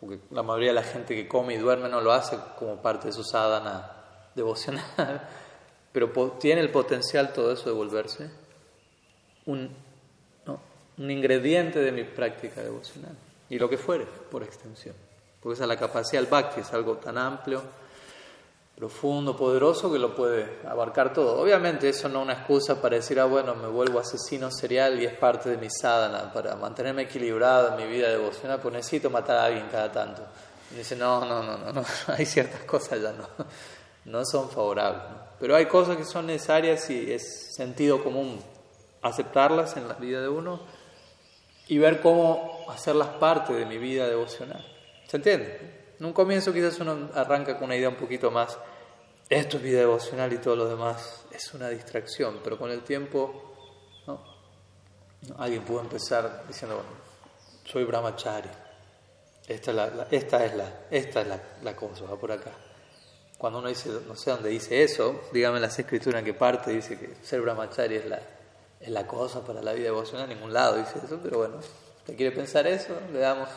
porque 0.01 0.21
la 0.31 0.43
mayoría 0.43 0.69
de 0.69 0.75
la 0.75 0.83
gente 0.83 1.15
que 1.15 1.29
come 1.29 1.55
y 1.55 1.59
duerme 1.59 1.89
no 1.89 2.01
lo 2.01 2.13
hace 2.13 2.39
como 2.59 2.77
parte 2.77 3.09
de 3.09 3.13
su 3.13 3.25
sadhana 3.25 3.91
devocional, 4.35 5.29
pero 5.93 6.11
tiene 6.39 6.61
el 6.61 6.71
potencial 6.71 7.33
todo 7.33 7.53
eso 7.53 7.69
de 7.69 7.75
volverse 7.75 8.31
un 9.47 11.11
ingrediente 11.11 11.81
de 11.81 11.93
mi 11.93 12.05
práctica 12.05 12.63
devocional. 12.63 13.17
Y 13.49 13.59
lo 13.59 13.69
que 13.69 13.79
fuere, 13.79 14.07
por 14.31 14.43
extensión. 14.43 14.95
Porque 15.41 15.55
esa 15.55 15.65
es 15.65 15.69
la 15.69 15.77
capacidad 15.77 16.23
del 16.23 16.31
bhakti, 16.31 16.61
es 16.61 16.73
algo 16.73 16.97
tan 16.97 17.19
amplio. 17.19 17.63
Profundo, 18.81 19.37
poderoso, 19.37 19.93
que 19.93 19.99
lo 19.99 20.15
puede 20.15 20.61
abarcar 20.67 21.13
todo. 21.13 21.39
Obviamente 21.39 21.91
eso 21.91 22.09
no 22.09 22.21
es 22.21 22.25
una 22.25 22.33
excusa 22.33 22.81
para 22.81 22.97
decir, 22.97 23.21
ah, 23.21 23.27
bueno, 23.27 23.55
me 23.55 23.69
vuelvo 23.69 23.99
asesino 23.99 24.51
serial 24.51 24.99
y 24.99 25.05
es 25.05 25.13
parte 25.13 25.51
de 25.51 25.59
mi 25.59 25.69
sadhana, 25.69 26.33
para 26.33 26.57
mantenerme 26.57 27.03
equilibrado 27.03 27.69
en 27.69 27.77
mi 27.77 27.93
vida 27.93 28.09
devocional, 28.09 28.59
pues 28.59 28.73
necesito 28.73 29.11
matar 29.11 29.37
a 29.37 29.45
alguien 29.45 29.69
cada 29.71 29.93
tanto. 29.93 30.23
Dice, 30.75 30.97
no, 30.97 31.27
no, 31.27 31.43
no, 31.43 31.59
no, 31.59 31.73
no, 31.75 31.85
hay 32.07 32.25
ciertas 32.25 32.63
cosas 32.63 33.03
ya 33.03 33.13
no, 33.13 33.29
no 34.07 34.25
son 34.25 34.49
favorables. 34.49 35.03
Pero 35.39 35.57
hay 35.57 35.67
cosas 35.67 35.99
que 35.99 36.07
son 36.07 36.27
necesarias 36.27 36.89
y 36.89 37.13
es 37.13 37.55
sentido 37.55 38.03
común 38.03 38.41
aceptarlas 39.03 39.77
en 39.77 39.89
la 39.89 39.95
vida 39.95 40.23
de 40.23 40.29
uno 40.29 40.59
y 41.69 41.77
ver 41.77 42.01
cómo 42.01 42.65
hacerlas 42.71 43.09
parte 43.09 43.53
de 43.53 43.67
mi 43.67 43.77
vida 43.77 44.09
devocional. 44.09 44.65
¿Se 45.07 45.19
entiende? 45.19 45.81
En 46.01 46.07
un 46.07 46.15
comienzo 46.15 46.51
quizás 46.51 46.81
uno 46.81 47.11
arranca 47.15 47.59
con 47.59 47.65
una 47.65 47.77
idea 47.77 47.91
un 47.91 47.97
poquito 47.97 48.31
más, 48.31 48.59
esto 49.31 49.59
es 49.59 49.63
vida 49.63 49.79
devocional 49.79 50.33
y 50.33 50.39
todo 50.39 50.57
lo 50.57 50.69
demás 50.69 51.25
es 51.31 51.55
una 51.55 51.69
distracción, 51.69 52.41
pero 52.43 52.59
con 52.59 52.69
el 52.73 52.83
tiempo 52.83 53.55
alguien 55.39 55.63
pudo 55.63 55.81
empezar 55.81 56.45
diciendo, 56.49 56.83
soy 57.65 57.85
brahmachari, 57.85 58.49
esta 59.47 59.71
es 59.71 59.77
la, 59.77 60.07
esta 60.11 60.45
es 60.45 60.55
la, 60.57 60.73
esta 60.91 61.21
es 61.21 61.29
la, 61.63 61.77
cosa, 61.77 62.07
va 62.07 62.19
por 62.19 62.33
acá. 62.33 62.51
Cuando 63.39 63.61
uno 63.61 63.69
dice, 63.69 63.91
no 64.07 64.17
sé 64.17 64.33
dónde 64.33 64.49
dice 64.49 64.83
eso, 64.83 65.21
dígame 65.33 65.61
las 65.61 65.79
escrituras 65.79 66.19
en 66.19 66.25
qué 66.25 66.35
parte 66.35 66.73
dice 66.73 66.99
que 66.99 67.15
ser 67.23 67.41
brahmachari 67.41 67.97
es 67.97 68.07
la, 68.07 68.21
es 68.81 68.89
la 68.89 69.07
cosa 69.07 69.47
para 69.47 69.63
la 69.63 69.73
vida 69.75 69.85
devocional, 69.85 70.29
en 70.29 70.39
ningún 70.39 70.53
lado 70.53 70.77
dice 70.77 70.99
eso, 71.05 71.21
pero 71.23 71.39
bueno, 71.39 71.59
usted 71.99 72.17
quiere 72.17 72.35
pensar 72.35 72.67
eso, 72.67 72.99
le 73.13 73.21
damos, 73.21 73.49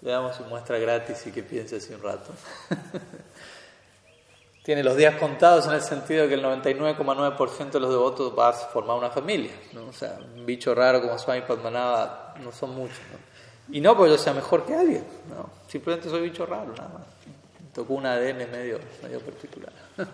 le 0.00 0.10
damos 0.10 0.34
su 0.34 0.42
muestra 0.44 0.76
gratis 0.78 1.24
y 1.26 1.30
que 1.30 1.44
piense 1.44 1.76
así 1.76 1.94
un 1.94 2.02
rato. 2.02 2.32
Tiene 4.62 4.84
los 4.84 4.96
días 4.96 5.16
contados 5.16 5.66
en 5.66 5.72
el 5.72 5.82
sentido 5.82 6.22
de 6.22 6.28
que 6.28 6.34
el 6.34 6.44
99,9% 6.44 7.70
de 7.70 7.80
los 7.80 7.90
devotos 7.90 8.32
va 8.38 8.50
a 8.50 8.52
formar 8.52 8.96
una 8.96 9.10
familia, 9.10 9.50
¿no? 9.72 9.88
O 9.88 9.92
sea, 9.92 10.18
un 10.36 10.46
bicho 10.46 10.72
raro 10.72 11.02
como 11.02 11.18
Swami 11.18 11.40
Padmanabha 11.40 12.34
no 12.40 12.52
son 12.52 12.74
muchos, 12.74 13.00
¿no? 13.10 13.74
Y 13.76 13.80
no 13.80 13.96
porque 13.96 14.12
yo 14.12 14.18
sea 14.18 14.32
mejor 14.32 14.64
que 14.64 14.74
alguien, 14.74 15.04
no. 15.28 15.50
Simplemente 15.66 16.08
soy 16.08 16.22
bicho 16.22 16.46
raro, 16.46 16.72
nada 16.76 16.90
más. 16.90 17.02
Tocó 17.74 17.94
un 17.94 18.06
ADN 18.06 18.50
medio, 18.50 18.78
medio 19.02 19.20
particular. 19.20 19.72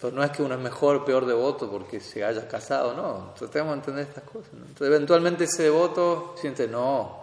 Pero 0.00 0.12
no 0.14 0.24
es 0.24 0.30
que 0.32 0.42
uno 0.42 0.56
es 0.56 0.60
mejor 0.60 0.96
o 0.96 1.04
peor 1.04 1.24
devoto 1.24 1.70
porque 1.70 2.00
se 2.00 2.24
haya 2.24 2.46
casado, 2.48 2.92
no. 2.94 3.32
Tratemos 3.38 3.70
de 3.70 3.74
entender 3.78 4.08
estas 4.08 4.24
cosas. 4.24 4.50
Entonces, 4.52 4.88
eventualmente 4.88 5.44
ese 5.44 5.62
devoto 5.62 6.34
siente, 6.36 6.66
no, 6.68 7.22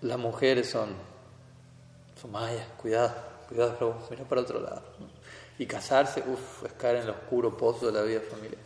las 0.00 0.18
mujeres 0.18 0.70
son, 0.70 0.88
son 2.20 2.32
mayas, 2.32 2.66
cuidado, 2.80 3.12
cuidado, 3.46 3.98
mira 4.10 4.24
para 4.24 4.40
otro 4.40 4.60
lado. 4.60 4.82
Y 5.58 5.66
casarse, 5.66 6.22
uff, 6.26 6.64
es 6.64 6.72
caer 6.72 6.96
en 6.96 7.02
el 7.04 7.10
oscuro 7.10 7.56
pozo 7.56 7.86
de 7.86 7.92
la 7.92 8.02
vida 8.02 8.20
familiar. 8.20 8.60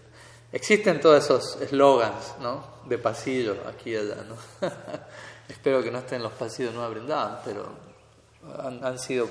Existen 0.51 1.01
todos 1.01 1.23
esos 1.23 1.61
eslogans, 1.61 2.37
¿no? 2.41 2.65
De 2.87 2.97
pasillo, 2.97 3.57
aquí 3.67 3.91
y 3.91 3.97
allá, 3.97 4.17
¿no? 4.27 4.37
Espero 5.49 5.83
que 5.83 5.91
no 5.91 5.99
estén 5.99 6.23
los 6.23 6.33
pasillos 6.33 6.75
no 6.75 6.89
brindaban, 6.91 7.41
pero 7.45 7.69
han, 8.83 8.99
sido 8.99 9.29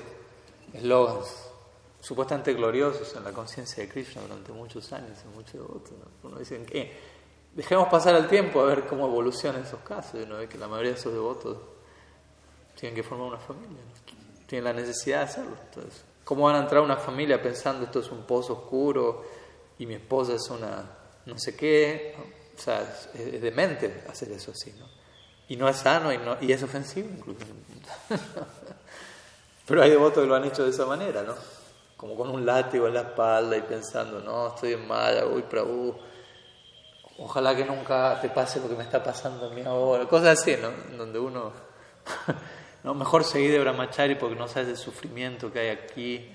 eslogans 0.72 1.28
supuestamente 2.00 2.54
gloriosos 2.54 3.16
en 3.16 3.24
la 3.24 3.32
conciencia 3.32 3.82
de 3.82 3.88
Krishna 3.88 4.22
durante 4.22 4.52
muchos 4.52 4.92
años 4.92 5.18
y 5.24 5.36
muchos 5.36 5.54
devotos. 5.54 5.92
Uno 6.22 6.38
dice 6.38 6.60
dejemos 7.54 7.88
pasar 7.88 8.14
el 8.14 8.28
tiempo 8.28 8.60
a 8.60 8.66
ver 8.66 8.86
cómo 8.86 9.06
evolucionan 9.06 9.62
esos 9.62 9.80
casos 9.80 10.20
y 10.20 10.22
uno 10.22 10.36
ve 10.36 10.48
que 10.48 10.58
la 10.58 10.68
mayoría 10.68 10.92
de 10.92 10.98
esos 10.98 11.12
devotos 11.12 11.56
tienen 12.78 12.94
que 12.94 13.02
formar 13.02 13.28
una 13.28 13.38
familia, 13.38 13.78
tienen 14.46 14.64
la 14.64 14.72
necesidad 14.72 15.18
de 15.18 15.24
hacerlo. 15.24 15.56
Entonces, 15.64 16.04
¿cómo 16.28 16.44
van 16.44 16.56
a 16.56 16.58
entrar 16.58 16.82
una 16.82 16.98
familia 16.98 17.40
pensando 17.40 17.86
esto 17.86 18.00
es 18.00 18.10
un 18.10 18.24
pozo 18.24 18.52
oscuro 18.52 19.24
y 19.78 19.86
mi 19.86 19.94
esposa 19.94 20.34
es 20.34 20.50
una 20.50 20.84
no 21.24 21.38
sé 21.38 21.56
qué? 21.56 22.14
O 22.54 22.60
sea, 22.60 22.82
es, 22.82 23.08
es 23.18 23.40
demente 23.40 24.04
hacer 24.10 24.30
eso 24.32 24.50
así, 24.50 24.74
¿no? 24.78 24.86
Y 25.48 25.56
no 25.56 25.66
es 25.70 25.76
sano 25.76 26.12
y, 26.12 26.18
no, 26.18 26.36
y 26.38 26.52
es 26.52 26.62
ofensivo 26.62 27.08
incluso. 27.08 27.46
Pero 29.66 29.82
hay 29.82 29.88
devotos 29.88 30.22
que 30.22 30.28
lo 30.28 30.34
han 30.34 30.44
hecho 30.44 30.64
de 30.64 30.70
esa 30.70 30.84
manera, 30.84 31.22
¿no? 31.22 31.34
Como 31.96 32.14
con 32.14 32.28
un 32.28 32.44
látigo 32.44 32.86
en 32.88 32.94
la 32.94 33.00
espalda 33.00 33.56
y 33.56 33.62
pensando, 33.62 34.20
no, 34.20 34.48
estoy 34.48 34.74
en 34.74 34.86
Maya, 34.86 35.24
uy, 35.24 35.42
Prabhu, 35.42 35.96
ojalá 37.20 37.56
que 37.56 37.64
nunca 37.64 38.20
te 38.20 38.28
pase 38.28 38.60
lo 38.60 38.68
que 38.68 38.76
me 38.76 38.82
está 38.82 39.02
pasando 39.02 39.46
a 39.46 39.50
mí 39.50 39.62
ahora. 39.62 40.06
Cosas 40.06 40.38
así, 40.38 40.56
¿no? 40.60 40.70
Donde 40.98 41.18
uno, 41.18 41.52
no, 42.88 42.94
mejor 42.94 43.22
seguir 43.22 43.52
de 43.52 43.58
Brahmachari 43.58 44.14
porque 44.14 44.34
no 44.34 44.48
sabes 44.48 44.70
el 44.70 44.76
sufrimiento 44.78 45.52
que 45.52 45.58
hay 45.58 45.68
aquí. 45.68 46.26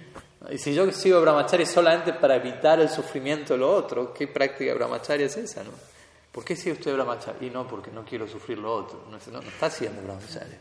Y 0.51 0.59
si 0.59 0.75
yo 0.75 0.91
sigo 0.91 1.19
Brahmachari 1.19 1.65
solamente 1.65 2.13
para 2.13 2.35
evitar 2.35 2.79
el 2.79 2.89
sufrimiento 2.89 3.53
de 3.53 3.59
lo 3.59 3.73
otro, 3.73 4.13
¿qué 4.13 4.27
práctica 4.27 4.71
Brahmachari 4.75 5.23
es 5.23 5.35
esa, 5.35 5.63
no? 5.63 5.71
¿Por 6.31 6.45
qué 6.45 6.55
sigue 6.55 6.73
usted 6.73 6.93
brahmacharya? 6.93 7.47
Y 7.47 7.49
no, 7.49 7.67
porque 7.67 7.89
no 7.89 8.05
quiero 8.05 8.27
sufrir 8.27 8.59
lo 8.59 8.71
otro. 8.71 9.03
No, 9.09 9.17
no, 9.31 9.39
está 9.39 9.65
haciendo 9.65 10.03
brahmacharya. 10.03 10.59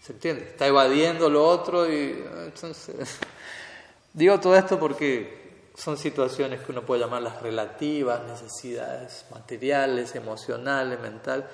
¿Se 0.00 0.14
entiende? 0.14 0.44
Está 0.44 0.66
evadiendo 0.66 1.28
lo 1.28 1.46
otro 1.46 1.92
y 1.92 2.24
entonces... 2.46 3.18
Digo 4.14 4.40
todo 4.40 4.56
esto 4.56 4.78
porque 4.78 5.70
son 5.74 5.98
situaciones 5.98 6.62
que 6.62 6.72
uno 6.72 6.86
puede 6.86 7.02
llamar 7.02 7.20
las 7.20 7.42
relativas, 7.42 8.22
necesidades 8.26 9.26
materiales, 9.30 10.14
emocionales, 10.14 10.98
mentales, 11.00 11.44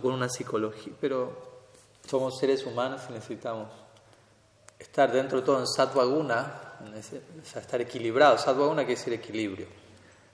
con 0.00 0.12
una 0.12 0.30
psicología, 0.30 0.94
pero 0.98 1.49
somos 2.10 2.36
seres 2.40 2.66
humanos 2.66 3.02
y 3.08 3.12
necesitamos 3.12 3.68
estar 4.76 5.12
dentro 5.12 5.38
de 5.38 5.46
todo 5.46 5.60
en 5.60 5.66
sattva 5.68 6.04
guna, 6.04 6.78
estar 7.54 7.80
equilibrados. 7.80 8.40
Sattva 8.40 8.66
guna 8.66 8.84
quiere 8.84 8.98
decir 8.98 9.12
equilibrio. 9.12 9.66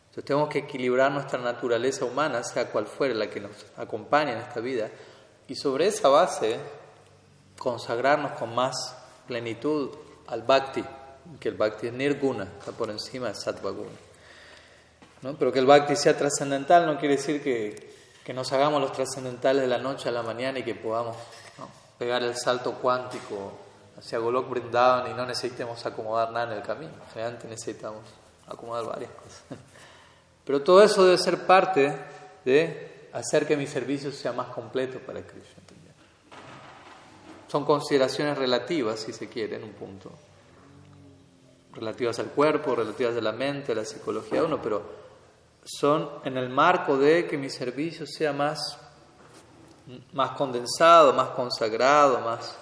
Entonces 0.09 0.25
tenemos 0.25 0.49
que 0.49 0.61
equilibrar 0.61 1.12
nuestra 1.12 1.38
naturaleza 1.38 2.06
humana, 2.06 2.42
sea 2.42 2.71
cual 2.71 2.87
fuere 2.87 3.14
la 3.14 3.28
que 3.28 3.40
nos 3.40 3.52
acompañe 3.76 4.33
en 4.33 4.38
esta 4.38 4.61
vida, 4.61 4.88
y 5.49 5.54
sobre 5.54 5.88
esa 5.88 6.09
base 6.09 6.56
consagrarnos 7.59 8.33
con 8.33 8.54
más 8.54 8.97
plenitud 9.26 9.90
al 10.28 10.42
bhakti, 10.42 10.83
que 11.38 11.50
el 11.50 11.56
bhakti 11.56 11.88
es 11.88 11.92
nirguna, 11.92 12.45
está 12.59 12.73
por 12.73 12.88
encima 12.88 13.28
de 13.28 13.35
sattva 13.35 13.73
¿No? 15.21 15.35
Pero 15.37 15.52
que 15.52 15.59
el 15.59 15.66
bhakti 15.66 15.95
sea 15.95 16.16
trascendental 16.16 16.87
no 16.87 16.99
quiere 16.99 17.16
decir 17.16 17.42
que, 17.42 17.96
que, 18.26 18.35
nos 18.35 18.52
hagamos 18.52 18.80
los 18.80 18.92
trascendentales 18.92 19.62
de 19.62 19.68
la 19.68 19.78
noche 19.78 20.09
a 20.09 20.12
la 20.12 20.23
mañana 20.23 20.59
y 20.59 20.64
que 20.64 20.75
podamos 20.75 21.16
pegar 21.97 22.25
el 22.25 22.35
salto 22.35 22.73
cuántico 22.73 23.52
hacia 23.97 24.18
Golok 24.18 24.50
Brindavan 24.50 25.11
y 25.11 25.14
no 25.14 25.25
necesitemos 25.25 25.87
acomodar 25.87 26.33
nada 26.33 26.52
en 26.52 26.59
el 26.59 26.62
camino. 26.64 26.92
Realmente 27.14 27.47
necesitamos 27.47 28.02
acomodar 28.49 28.85
varias 28.85 29.12
cosas. 29.12 29.42
Pero 30.45 30.61
todo 30.62 30.83
eso 30.83 31.04
debe 31.04 31.18
ser 31.18 31.47
parte 31.47 31.97
de 32.45 33.09
hacer 33.12 33.47
que 33.47 33.56
mi 33.56 33.68
servicio 33.68 34.11
sea 34.11 34.33
más 34.33 34.49
completo 34.49 34.99
para 34.99 35.23
Krishna. 35.23 35.62
Son 37.49 37.64
consideraciones 37.64 38.37
relativas, 38.37 39.00
si 39.00 39.12
se 39.12 39.28
quiere, 39.28 39.56
en 39.56 39.64
un 39.64 39.73
punto. 39.73 40.11
Relativas 41.73 42.18
al 42.18 42.26
cuerpo, 42.26 42.75
relativas 42.75 43.16
a 43.16 43.21
la 43.21 43.33
mente, 43.33 43.73
a 43.73 43.76
la 43.76 43.85
psicología 43.85 44.40
de 44.40 44.47
uno, 44.47 44.61
pero 44.61 45.05
son 45.66 46.08
en 46.25 46.37
el 46.37 46.49
marco 46.49 46.96
de 46.96 47.26
que 47.26 47.37
mi 47.37 47.50
servicio 47.50 48.06
sea 48.06 48.32
más, 48.32 48.78
más 50.12 50.30
condensado, 50.32 51.12
más 51.12 51.30
consagrado, 51.30 52.20
más, 52.20 52.56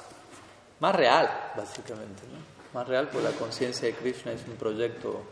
más 0.81 0.95
real, 0.95 1.29
básicamente. 1.55 2.23
Más 2.73 2.89
real, 2.89 3.09
porque 3.09 3.29
la 3.29 3.37
conciencia 3.37 3.87
de 3.87 3.95
Krishna 3.95 4.33
es 4.33 4.41
un 4.49 4.57
proyecto 4.57 5.23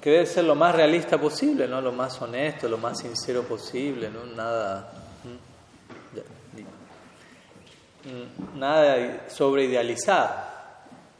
que 0.00 0.10
debe 0.10 0.26
ser 0.26 0.44
lo 0.44 0.54
más 0.54 0.74
realista 0.74 1.18
posible, 1.18 1.68
¿no? 1.68 1.80
lo 1.80 1.92
más 1.92 2.20
honesto, 2.22 2.68
lo 2.68 2.78
más 2.78 2.98
sincero 2.98 3.42
posible, 3.42 4.10
¿no? 4.10 4.24
nada, 4.24 4.92
nada 8.56 9.28
sobreidealizado. 9.28 10.51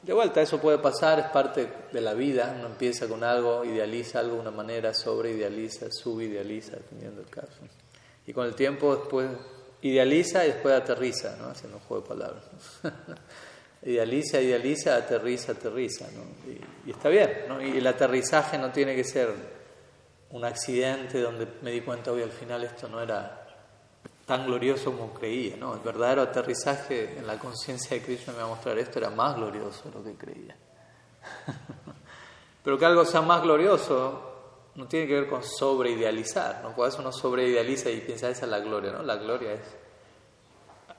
De 0.03 0.13
vuelta, 0.13 0.43
eso 0.43 0.61
puede 0.61 0.79
pasar, 0.79 1.21
es 1.21 1.27
parte 1.27 1.69
de 1.93 2.01
la 2.01 2.13
vida, 2.13 2.57
uno 2.59 2.67
empieza 2.67 3.07
con 3.07 3.23
algo, 3.23 3.65
idealiza 3.65 4.19
algo 4.19 4.35
de 4.35 4.41
una 4.41 4.51
manera, 4.51 4.93
sobreidealiza, 4.93 5.87
subidealiza, 5.93 6.73
dependiendo 6.73 7.21
del 7.21 7.31
caso. 7.31 7.59
Y 8.27 8.33
con 8.33 8.47
el 8.47 8.57
tiempo 8.57 8.97
después 8.97 9.29
idealiza 9.83 10.45
y 10.45 10.49
después 10.49 10.75
aterriza, 10.75 11.37
¿no? 11.37 11.49
haciendo 11.49 11.77
un 11.79 11.85
juego 11.85 12.03
de 12.03 12.09
palabras. 12.09 12.45
idealiza, 13.83 14.41
idealiza, 14.41 14.97
aterriza, 14.97 15.53
aterriza. 15.53 16.09
¿no? 16.13 16.23
Y, 16.87 16.91
está 16.91 17.09
bien. 17.09 17.31
¿no? 17.49 17.63
Y 17.63 17.79
el 17.79 17.87
aterrizaje 17.87 18.59
no 18.59 18.73
tiene 18.73 18.97
que 18.97 19.05
ser 19.05 19.31
un 20.31 20.45
accidente 20.45 21.21
donde 21.21 21.47
me 21.63 21.71
di 21.71 21.81
cuenta 21.83 22.11
hoy 22.11 22.23
al 22.23 22.31
final 22.31 22.65
esto 22.65 22.89
no 22.89 23.03
era 23.03 23.42
tan 24.27 24.47
glorioso 24.47 24.93
como 24.93 25.13
creía. 25.13 25.57
¿no? 25.57 25.75
El 25.75 25.81
verdadero 25.81 26.23
aterrizaje 26.23 27.19
en 27.19 27.27
la 27.27 27.39
conciencia 27.39 27.97
de 27.97 28.03
Krishna 28.03 28.33
me 28.33 28.41
va 28.41 28.45
a 28.45 28.49
mostrar 28.49 28.79
esto 28.79 28.99
era 28.99 29.11
más 29.11 29.37
glorioso 29.37 29.89
de 29.89 29.95
lo 29.95 30.05
que 30.05 30.15
creía. 30.15 30.57
Pero 32.65 32.79
que 32.79 32.87
algo 32.87 33.05
sea 33.05 33.23
más 33.23 33.43
glorioso 33.43 34.31
no 34.75 34.87
tiene 34.87 35.07
que 35.07 35.15
ver 35.15 35.29
con 35.29 35.43
sobreidealizar. 35.43 36.61
¿no? 36.63 36.75
Cuando 36.75 36.99
uno 36.99 37.13
sobreidealiza 37.13 37.91
y 37.91 38.01
piensa 38.01 38.29
esa 38.29 38.45
es 38.45 38.51
la 38.51 38.61
gloria. 38.61 38.93
¿no? 38.93 39.03
La 39.03 39.17
gloria 39.17 39.53
es 39.53 39.83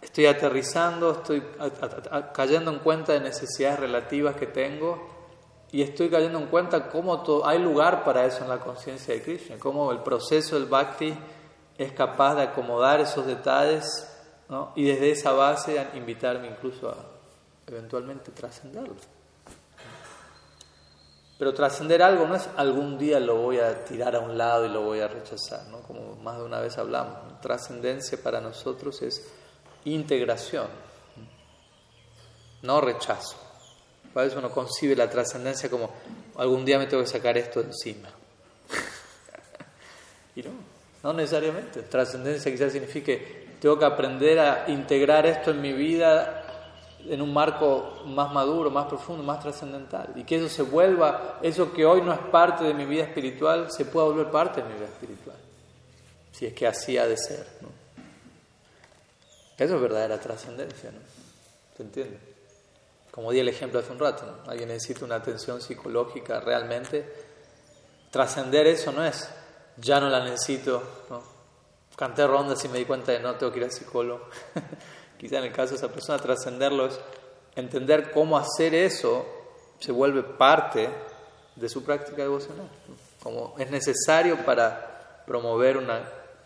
estoy 0.03 0.25
aterrizando, 0.25 1.11
estoy 1.11 1.41
cayendo 2.33 2.71
en 2.71 2.79
cuenta 2.79 3.13
de 3.13 3.21
necesidades 3.21 3.79
relativas 3.79 4.35
que 4.35 4.47
tengo 4.47 5.07
y 5.71 5.81
estoy 5.81 6.09
cayendo 6.09 6.39
en 6.39 6.47
cuenta 6.47 6.89
cómo 6.89 7.23
hay 7.45 7.59
lugar 7.59 8.03
para 8.03 8.25
eso 8.25 8.43
en 8.43 8.49
la 8.49 8.59
conciencia 8.59 9.13
de 9.13 9.23
Krishna, 9.23 9.57
cómo 9.57 9.91
el 9.91 9.99
proceso 9.99 10.55
del 10.55 10.65
bhakti 10.65 11.15
es 11.77 11.91
capaz 11.91 12.35
de 12.35 12.43
acomodar 12.43 12.99
esos 13.01 13.25
detalles 13.25 14.09
y 14.75 14.85
desde 14.85 15.11
esa 15.11 15.31
base 15.31 15.87
invitarme 15.95 16.47
incluso 16.47 16.89
a 16.89 16.95
eventualmente 17.67 18.31
trascenderlo. 18.31 18.95
Pero 21.37 21.53
trascender 21.53 22.01
algo 22.03 22.27
no 22.27 22.35
es 22.35 22.47
algún 22.55 22.97
día 22.97 23.19
lo 23.19 23.37
voy 23.37 23.59
a 23.59 23.83
tirar 23.83 24.15
a 24.15 24.19
un 24.19 24.37
lado 24.37 24.65
y 24.65 24.69
lo 24.69 24.83
voy 24.83 24.99
a 24.99 25.07
rechazar, 25.07 25.65
¿no? 25.67 25.81
como 25.81 26.15
más 26.17 26.37
de 26.37 26.43
una 26.43 26.59
vez 26.59 26.77
hablamos. 26.77 27.41
Trascendencia 27.41 28.17
para 28.21 28.39
nosotros 28.39 29.01
es 29.01 29.27
integración, 29.85 30.67
no 32.61 32.79
rechazo. 32.79 33.37
Para 34.13 34.27
eso 34.27 34.37
uno 34.37 34.51
concibe 34.51 34.95
la 34.95 35.09
trascendencia 35.09 35.69
como 35.69 35.89
algún 36.37 36.63
día 36.63 36.77
me 36.77 36.85
tengo 36.85 37.01
que 37.01 37.09
sacar 37.09 37.37
esto 37.37 37.61
encima. 37.61 38.09
y 40.35 40.43
no, 40.43 40.51
no 41.03 41.13
necesariamente. 41.13 41.83
Trascendencia 41.83 42.51
quizás 42.51 42.71
signifique 42.71 43.43
tengo 43.59 43.77
que 43.77 43.85
aprender 43.85 44.39
a 44.39 44.65
integrar 44.69 45.25
esto 45.25 45.51
en 45.51 45.61
mi 45.61 45.71
vida 45.71 46.43
en 47.07 47.21
un 47.21 47.33
marco 47.33 48.01
más 48.05 48.31
maduro, 48.31 48.69
más 48.69 48.87
profundo, 48.87 49.23
más 49.23 49.39
trascendental. 49.41 50.13
Y 50.15 50.23
que 50.23 50.37
eso 50.37 50.49
se 50.49 50.63
vuelva, 50.63 51.39
eso 51.41 51.73
que 51.73 51.85
hoy 51.85 52.01
no 52.01 52.13
es 52.13 52.19
parte 52.19 52.63
de 52.63 52.73
mi 52.73 52.85
vida 52.85 53.03
espiritual, 53.03 53.71
se 53.71 53.85
pueda 53.85 54.07
volver 54.07 54.31
parte 54.31 54.61
de 54.61 54.69
mi 54.69 54.75
vida 54.75 54.85
espiritual. 54.85 55.35
Si 56.31 56.45
es 56.45 56.53
que 56.53 56.65
así 56.65 56.97
ha 56.97 57.07
de 57.07 57.17
ser. 57.17 57.45
Eso 59.57 59.75
es 59.75 59.81
verdadera 59.81 60.19
trascendencia, 60.19 60.91
¿no? 60.91 60.99
¿Se 61.77 61.83
entiende? 61.83 62.17
Como 63.11 63.31
di 63.31 63.39
el 63.39 63.49
ejemplo 63.49 63.79
hace 63.79 63.91
un 63.91 63.99
rato, 63.99 64.39
alguien 64.47 64.69
necesita 64.69 65.05
una 65.05 65.15
atención 65.15 65.61
psicológica 65.61 66.39
realmente. 66.39 67.05
Trascender 68.09 68.65
eso 68.67 68.91
no 68.91 69.05
es, 69.05 69.29
ya 69.77 69.99
no 69.99 70.09
la 70.09 70.23
necesito, 70.23 70.81
¿no? 71.09 71.33
canté 71.95 72.25
rondas 72.25 72.63
y 72.65 72.69
me 72.69 72.79
di 72.79 72.85
cuenta 72.85 73.11
de 73.11 73.19
no 73.19 73.35
tengo 73.35 73.51
que 73.51 73.59
ir 73.59 73.65
al 73.65 73.71
psicólogo. 73.71 74.27
Quizá 75.17 75.37
en 75.37 75.45
el 75.45 75.51
caso 75.51 75.71
de 75.71 75.77
esa 75.77 75.89
persona 75.89 76.17
trascenderlo 76.17 76.87
es 76.87 76.99
entender 77.55 78.11
cómo 78.11 78.37
hacer 78.37 78.73
eso 78.73 79.25
se 79.79 79.91
vuelve 79.91 80.23
parte 80.23 80.89
de 81.55 81.69
su 81.69 81.83
práctica 81.83 82.23
devocional, 82.23 82.67
como 83.21 83.55
es 83.57 83.69
necesario 83.69 84.43
para 84.43 85.23
promover 85.25 85.77
una 85.77 86.01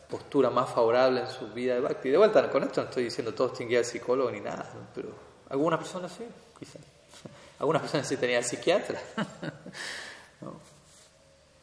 postura 0.10 0.50
más 0.50 0.70
favorable 0.70 1.22
en 1.22 1.30
su 1.30 1.48
vida 1.48 1.76
de 1.76 1.82
bhakti. 1.82 2.10
De 2.10 2.18
vuelta, 2.18 2.50
con 2.50 2.64
esto 2.64 2.82
no 2.82 2.90
estoy 2.90 3.06
diciendo 3.06 3.34
todos 3.34 3.54
tienen 3.54 3.70
que 3.70 3.74
ir 3.74 3.80
al 3.80 3.86
psicólogo 3.86 4.32
ni 4.32 4.42
nada, 4.42 4.70
pero 4.94 5.10
algunas 5.50 5.80
personas 5.80 6.12
sí, 6.12 6.26
quizás. 6.60 6.82
Algunas 7.60 7.82
personas 7.82 8.08
sí 8.08 8.18
tenían 8.18 8.44
psiquiatra. 8.44 9.02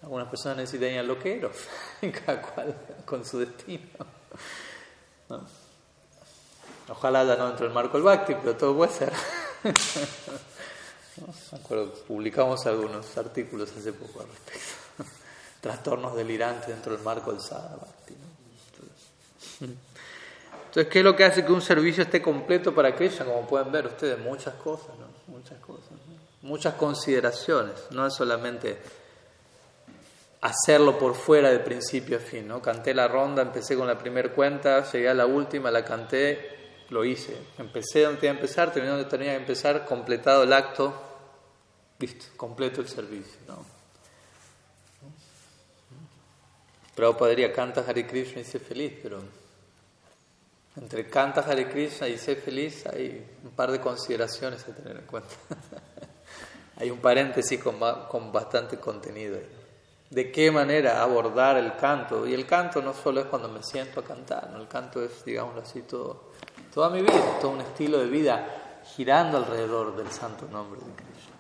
Algunas 0.04 0.28
personas 0.28 0.58
necesitarían 0.58 1.06
loqueros, 1.06 1.56
cada 2.26 2.42
cual 2.42 2.75
con 3.06 3.25
su 3.25 3.38
destino. 3.38 3.88
Ojalá 6.88 7.25
ya 7.25 7.37
no 7.37 7.49
dentro 7.49 7.64
del 7.64 7.75
marco 7.75 7.96
del 7.96 8.02
Bhakti, 8.02 8.34
pero 8.34 8.54
todo 8.54 8.76
puede 8.76 8.92
ser. 8.92 9.11
publicamos 12.06 12.66
algunos 12.66 13.16
artículos 13.16 13.73
hace 13.78 13.94
poco 13.94 14.20
al 14.20 14.26
respecto. 14.28 14.75
Trastornos 15.62 16.14
delirantes 16.14 16.68
dentro 16.68 16.92
del 16.92 17.02
marco 17.02 17.32
del 17.32 17.40
Sadhana 17.40 17.76
Bhakti. 17.76 18.14
Entonces, 19.61 20.92
¿qué 20.92 20.99
es 20.99 21.04
lo 21.04 21.16
que 21.16 21.25
hace 21.25 21.46
que 21.46 21.52
un 21.52 21.62
servicio 21.62 22.02
esté 22.02 22.20
completo 22.20 22.75
para 22.75 22.94
Krishna? 22.94 23.25
Como 23.25 23.46
pueden 23.46 23.73
ver 23.73 23.87
ustedes, 23.87 24.18
muchas 24.18 24.52
cosas, 24.56 24.90
¿no? 24.99 25.34
Muchas 25.34 25.58
cosas, 25.61 25.88
muchas 26.42 26.75
consideraciones. 26.75 27.90
No 27.92 28.06
es 28.06 28.12
solamente 28.12 28.78
hacerlo 30.44 30.98
por 30.98 31.14
fuera 31.14 31.50
de 31.50 31.59
principio 31.59 32.18
a 32.18 32.20
fin, 32.20 32.46
¿no? 32.46 32.61
Canté 32.61 32.92
la 32.92 33.09
ronda, 33.09 33.40
empecé 33.40 33.76
con 33.76 33.87
la 33.87 33.96
primera 33.96 34.30
cuenta, 34.30 34.85
llegué 34.92 35.09
a 35.09 35.14
la 35.14 35.24
última, 35.24 35.70
la 35.70 35.83
canté, 35.83 36.85
lo 36.90 37.02
hice. 37.02 37.35
Empecé 37.57 38.02
donde 38.02 38.20
tenía 38.20 38.35
que 38.35 38.40
empezar, 38.40 38.70
terminé 38.70 38.92
donde 38.92 39.09
tenía 39.09 39.30
que 39.30 39.38
empezar, 39.38 39.87
completado 39.87 40.42
el 40.42 40.52
acto, 40.52 40.92
listo, 41.98 42.26
completo 42.37 42.83
el 42.83 42.88
servicio, 42.88 43.38
¿no? 43.48 43.64
Pero 46.94 47.16
podría 47.16 47.50
cantar 47.50 47.88
Hare 47.88 48.07
Krishna 48.07 48.42
y 48.42 48.44
ser 48.44 48.61
feliz, 48.61 48.92
pero 49.02 49.22
entre 50.76 51.09
canta 51.09 51.40
Hare 51.40 51.70
Krishna 51.70 52.07
y 52.07 52.18
ser 52.18 52.37
feliz 52.37 52.85
hay 52.87 53.26
un 53.42 53.50
par 53.52 53.72
de 53.72 53.80
consideraciones 53.80 54.68
a 54.68 54.74
tener 54.74 54.98
en 54.98 55.07
cuenta. 55.07 55.35
hay 56.76 56.90
un 56.90 56.98
paréntesis 56.98 57.59
con, 57.62 57.78
con 58.09 58.30
bastante 58.30 58.78
contenido. 58.78 59.38
De 60.14 60.31
qué 60.31 60.53
manera 60.53 61.03
abordar 61.03 61.57
el 61.57 61.74
canto. 61.74 62.24
Y 62.24 62.35
el 62.35 62.46
canto 62.46 62.81
no 62.81 62.94
solo 62.94 63.22
es 63.22 63.27
cuando 63.27 63.48
me 63.48 63.64
siento 63.64 63.98
a 63.98 64.05
cantar, 64.05 64.48
¿no? 64.50 64.61
el 64.61 64.68
canto 64.68 65.03
es, 65.03 65.24
digámoslo 65.24 65.62
así, 65.62 65.83
todo, 65.83 66.31
toda 66.72 66.88
mi 66.88 67.00
vida, 67.00 67.38
todo 67.40 67.50
un 67.50 67.61
estilo 67.61 67.98
de 67.98 68.07
vida 68.07 68.83
girando 68.94 69.38
alrededor 69.38 69.96
del 69.96 70.09
santo 70.12 70.46
nombre 70.46 70.81
de 70.81 70.92
Krishna. 70.94 71.35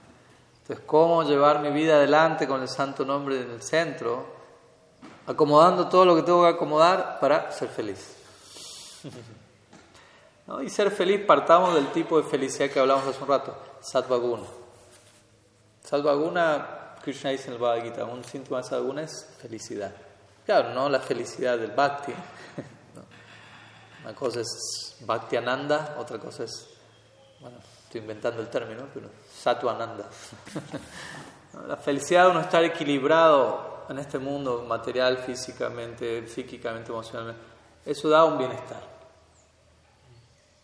Entonces, 0.60 0.84
¿cómo 0.86 1.22
llevar 1.22 1.60
mi 1.60 1.70
vida 1.70 1.94
adelante 1.94 2.48
con 2.48 2.62
el 2.62 2.68
santo 2.68 3.04
nombre 3.04 3.42
en 3.42 3.50
el 3.52 3.62
centro? 3.62 4.26
Acomodando 5.28 5.88
todo 5.88 6.04
lo 6.04 6.16
que 6.16 6.22
tengo 6.22 6.42
que 6.42 6.48
acomodar 6.48 7.20
para 7.20 7.52
ser 7.52 7.68
feliz. 7.68 8.16
Y 10.62 10.68
ser 10.68 10.90
feliz, 10.90 11.22
partamos 11.26 11.74
del 11.74 11.86
tipo 11.86 12.18
de 12.18 12.28
felicidad 12.28 12.68
que 12.68 12.78
hablamos 12.78 13.06
hace 13.06 13.22
un 13.22 13.28
rato, 13.28 13.56
Satvaguna. 13.80 14.42
Satvaguna, 15.82 16.83
Krishna 17.04 17.30
dice 17.30 17.48
en 17.48 17.54
el 17.54 17.58
Bhagavad 17.58 17.84
Gita, 17.84 18.04
un 18.06 18.24
síntoma 18.24 18.62
de 18.62 19.02
es 19.02 19.28
felicidad. 19.38 19.92
Claro, 20.46 20.70
no 20.72 20.88
la 20.88 21.00
felicidad 21.00 21.58
del 21.58 21.72
Bhakti. 21.72 22.12
Una 24.02 24.14
cosa 24.14 24.40
es 24.40 24.96
Bhakti 25.00 25.36
Ananda, 25.36 25.96
otra 25.98 26.18
cosa 26.18 26.44
es, 26.44 26.66
bueno, 27.40 27.58
estoy 27.84 28.00
inventando 28.00 28.40
el 28.40 28.48
término, 28.48 28.86
pero 28.92 29.10
Ananda. 29.68 30.08
la 31.68 31.76
felicidad 31.76 32.24
de 32.24 32.30
uno 32.30 32.40
estar 32.40 32.64
equilibrado 32.64 33.84
en 33.90 33.98
este 33.98 34.18
mundo 34.18 34.64
material, 34.66 35.18
físicamente, 35.18 36.26
psíquicamente, 36.26 36.90
emocionalmente, 36.90 37.42
eso 37.84 38.08
da 38.08 38.24
un 38.24 38.38
bienestar. 38.38 38.82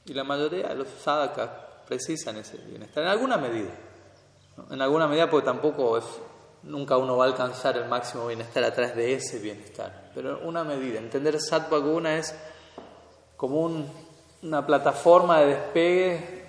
Y 0.06 0.14
la 0.14 0.24
mayoría 0.24 0.68
de 0.68 0.74
los 0.74 0.88
sadhakas 0.88 1.50
precisan 1.86 2.38
ese 2.38 2.56
bienestar, 2.56 3.04
en 3.04 3.10
alguna 3.10 3.36
medida. 3.36 3.70
En 4.70 4.80
alguna 4.80 5.06
medida 5.06 5.28
porque 5.30 5.44
tampoco 5.44 5.98
es, 5.98 6.04
nunca 6.62 6.96
uno 6.96 7.16
va 7.16 7.24
a 7.24 7.28
alcanzar 7.28 7.76
el 7.76 7.86
máximo 7.86 8.26
bienestar 8.26 8.64
a 8.64 8.72
través 8.72 8.96
de 8.96 9.14
ese 9.14 9.38
bienestar. 9.38 10.10
Pero 10.14 10.40
una 10.40 10.64
medida. 10.64 10.98
Entender 10.98 11.40
sattva 11.40 11.78
guna 11.78 12.16
es 12.16 12.34
como 13.36 13.86
una 14.42 14.66
plataforma 14.66 15.40
de 15.40 15.46
despegue 15.46 16.40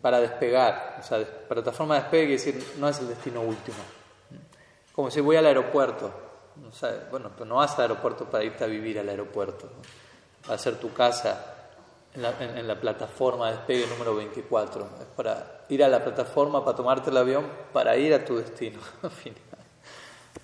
para 0.00 0.20
despegar. 0.20 0.98
O 1.00 1.02
sea, 1.02 1.24
plataforma 1.48 1.94
de 1.94 2.00
despegue 2.02 2.36
quiere 2.36 2.58
decir 2.58 2.74
no 2.78 2.88
es 2.88 2.98
el 2.98 3.08
destino 3.08 3.40
último. 3.40 3.78
Como 4.94 5.10
si 5.10 5.20
voy 5.20 5.36
al 5.36 5.46
aeropuerto. 5.46 6.12
bueno, 7.10 7.30
pero 7.34 7.46
no 7.46 7.56
vas 7.56 7.74
al 7.74 7.82
aeropuerto 7.82 8.26
para 8.26 8.44
irte 8.44 8.64
a 8.64 8.66
vivir 8.66 8.98
al 8.98 9.08
aeropuerto. 9.08 9.68
Va 10.48 10.54
a 10.54 10.58
ser 10.58 10.76
tu 10.76 10.92
casa 10.92 11.54
en 12.14 12.68
la, 12.68 12.80
plataforma 12.80 13.50
de 13.50 13.56
despegue 13.56 13.86
número 13.88 14.14
24. 14.14 14.88
Es 15.00 15.06
para 15.16 15.53
ir 15.68 15.84
a 15.84 15.88
la 15.88 16.02
plataforma, 16.02 16.64
para 16.64 16.76
tomarte 16.76 17.10
el 17.10 17.16
avión, 17.16 17.46
para 17.72 17.96
ir 17.96 18.14
a 18.14 18.24
tu 18.24 18.36
destino. 18.36 18.80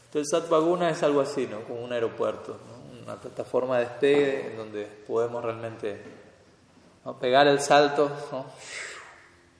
Entonces 0.06 0.30
Satvaguna 0.30 0.90
es 0.90 1.02
algo 1.02 1.20
así, 1.20 1.46
¿no? 1.46 1.60
como 1.62 1.82
un 1.82 1.92
aeropuerto, 1.92 2.56
una 3.02 3.16
plataforma 3.20 3.78
de 3.78 3.84
despegue 3.84 4.50
en 4.50 4.56
donde 4.56 4.84
podemos 5.06 5.44
realmente 5.44 6.02
pegar 7.20 7.46
el 7.46 7.60
salto 7.60 8.10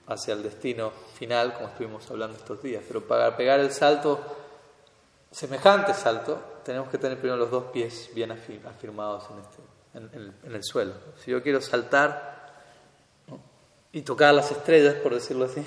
hacia 0.07 0.33
el 0.33 0.43
destino 0.43 0.91
final, 1.15 1.53
como 1.53 1.69
estuvimos 1.69 2.09
hablando 2.11 2.37
estos 2.37 2.61
días. 2.61 2.83
Pero 2.85 3.01
para 3.07 3.35
pegar 3.37 3.59
el 3.59 3.71
salto, 3.71 4.19
semejante 5.31 5.93
salto, 5.93 6.59
tenemos 6.65 6.89
que 6.89 6.97
tener 6.97 7.17
primero 7.17 7.37
los 7.37 7.51
dos 7.51 7.65
pies 7.65 8.09
bien 8.13 8.31
afirmados 8.31 9.23
en 9.31 9.39
este 9.39 9.71
en, 9.93 10.53
el 10.53 10.63
suelo. 10.63 10.93
Si 11.17 11.31
yo 11.31 11.41
quiero 11.41 11.61
saltar 11.61 12.40
y 13.93 14.01
tocar 14.01 14.33
las 14.33 14.51
estrellas, 14.51 14.95
por 14.95 15.13
decirlo 15.13 15.45
así, 15.45 15.63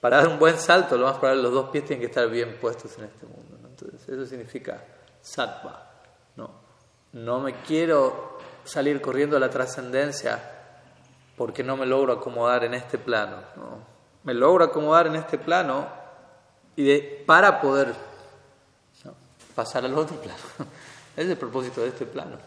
para 0.00 0.18
dar 0.18 0.28
un 0.28 0.38
buen 0.38 0.58
salto, 0.58 0.96
lo 0.96 1.06
más 1.06 1.18
probable 1.18 1.42
los 1.42 1.52
dos 1.52 1.70
pies 1.70 1.84
tienen 1.84 2.00
que 2.00 2.06
estar 2.06 2.28
bien 2.28 2.58
puestos 2.60 2.96
en 2.98 3.04
este 3.04 3.26
mundo. 3.26 3.68
Entonces, 3.68 4.08
eso 4.08 4.26
significa 4.26 4.82
sattva. 5.20 5.90
¿no? 6.36 6.50
no 7.12 7.40
me 7.40 7.54
quiero 7.62 8.38
salir 8.64 9.00
corriendo 9.00 9.36
a 9.36 9.40
la 9.40 9.50
trascendencia 9.50 10.40
porque 11.36 11.62
no 11.62 11.76
me 11.76 11.86
logro 11.86 12.12
acomodar 12.12 12.64
en 12.64 12.74
este 12.74 12.98
plano. 12.98 13.36
¿no? 13.56 13.78
Me 14.24 14.34
logro 14.34 14.64
acomodar 14.64 15.06
en 15.08 15.16
este 15.16 15.38
plano 15.38 15.86
y 16.76 16.84
de, 16.84 17.24
para 17.26 17.60
poder 17.60 17.94
pasar 19.54 19.84
al 19.84 19.96
otro 19.96 20.16
plano. 20.16 20.40
Es 21.14 21.28
el 21.28 21.36
propósito 21.36 21.82
de 21.82 21.88
este 21.88 22.06
plano, 22.06 22.38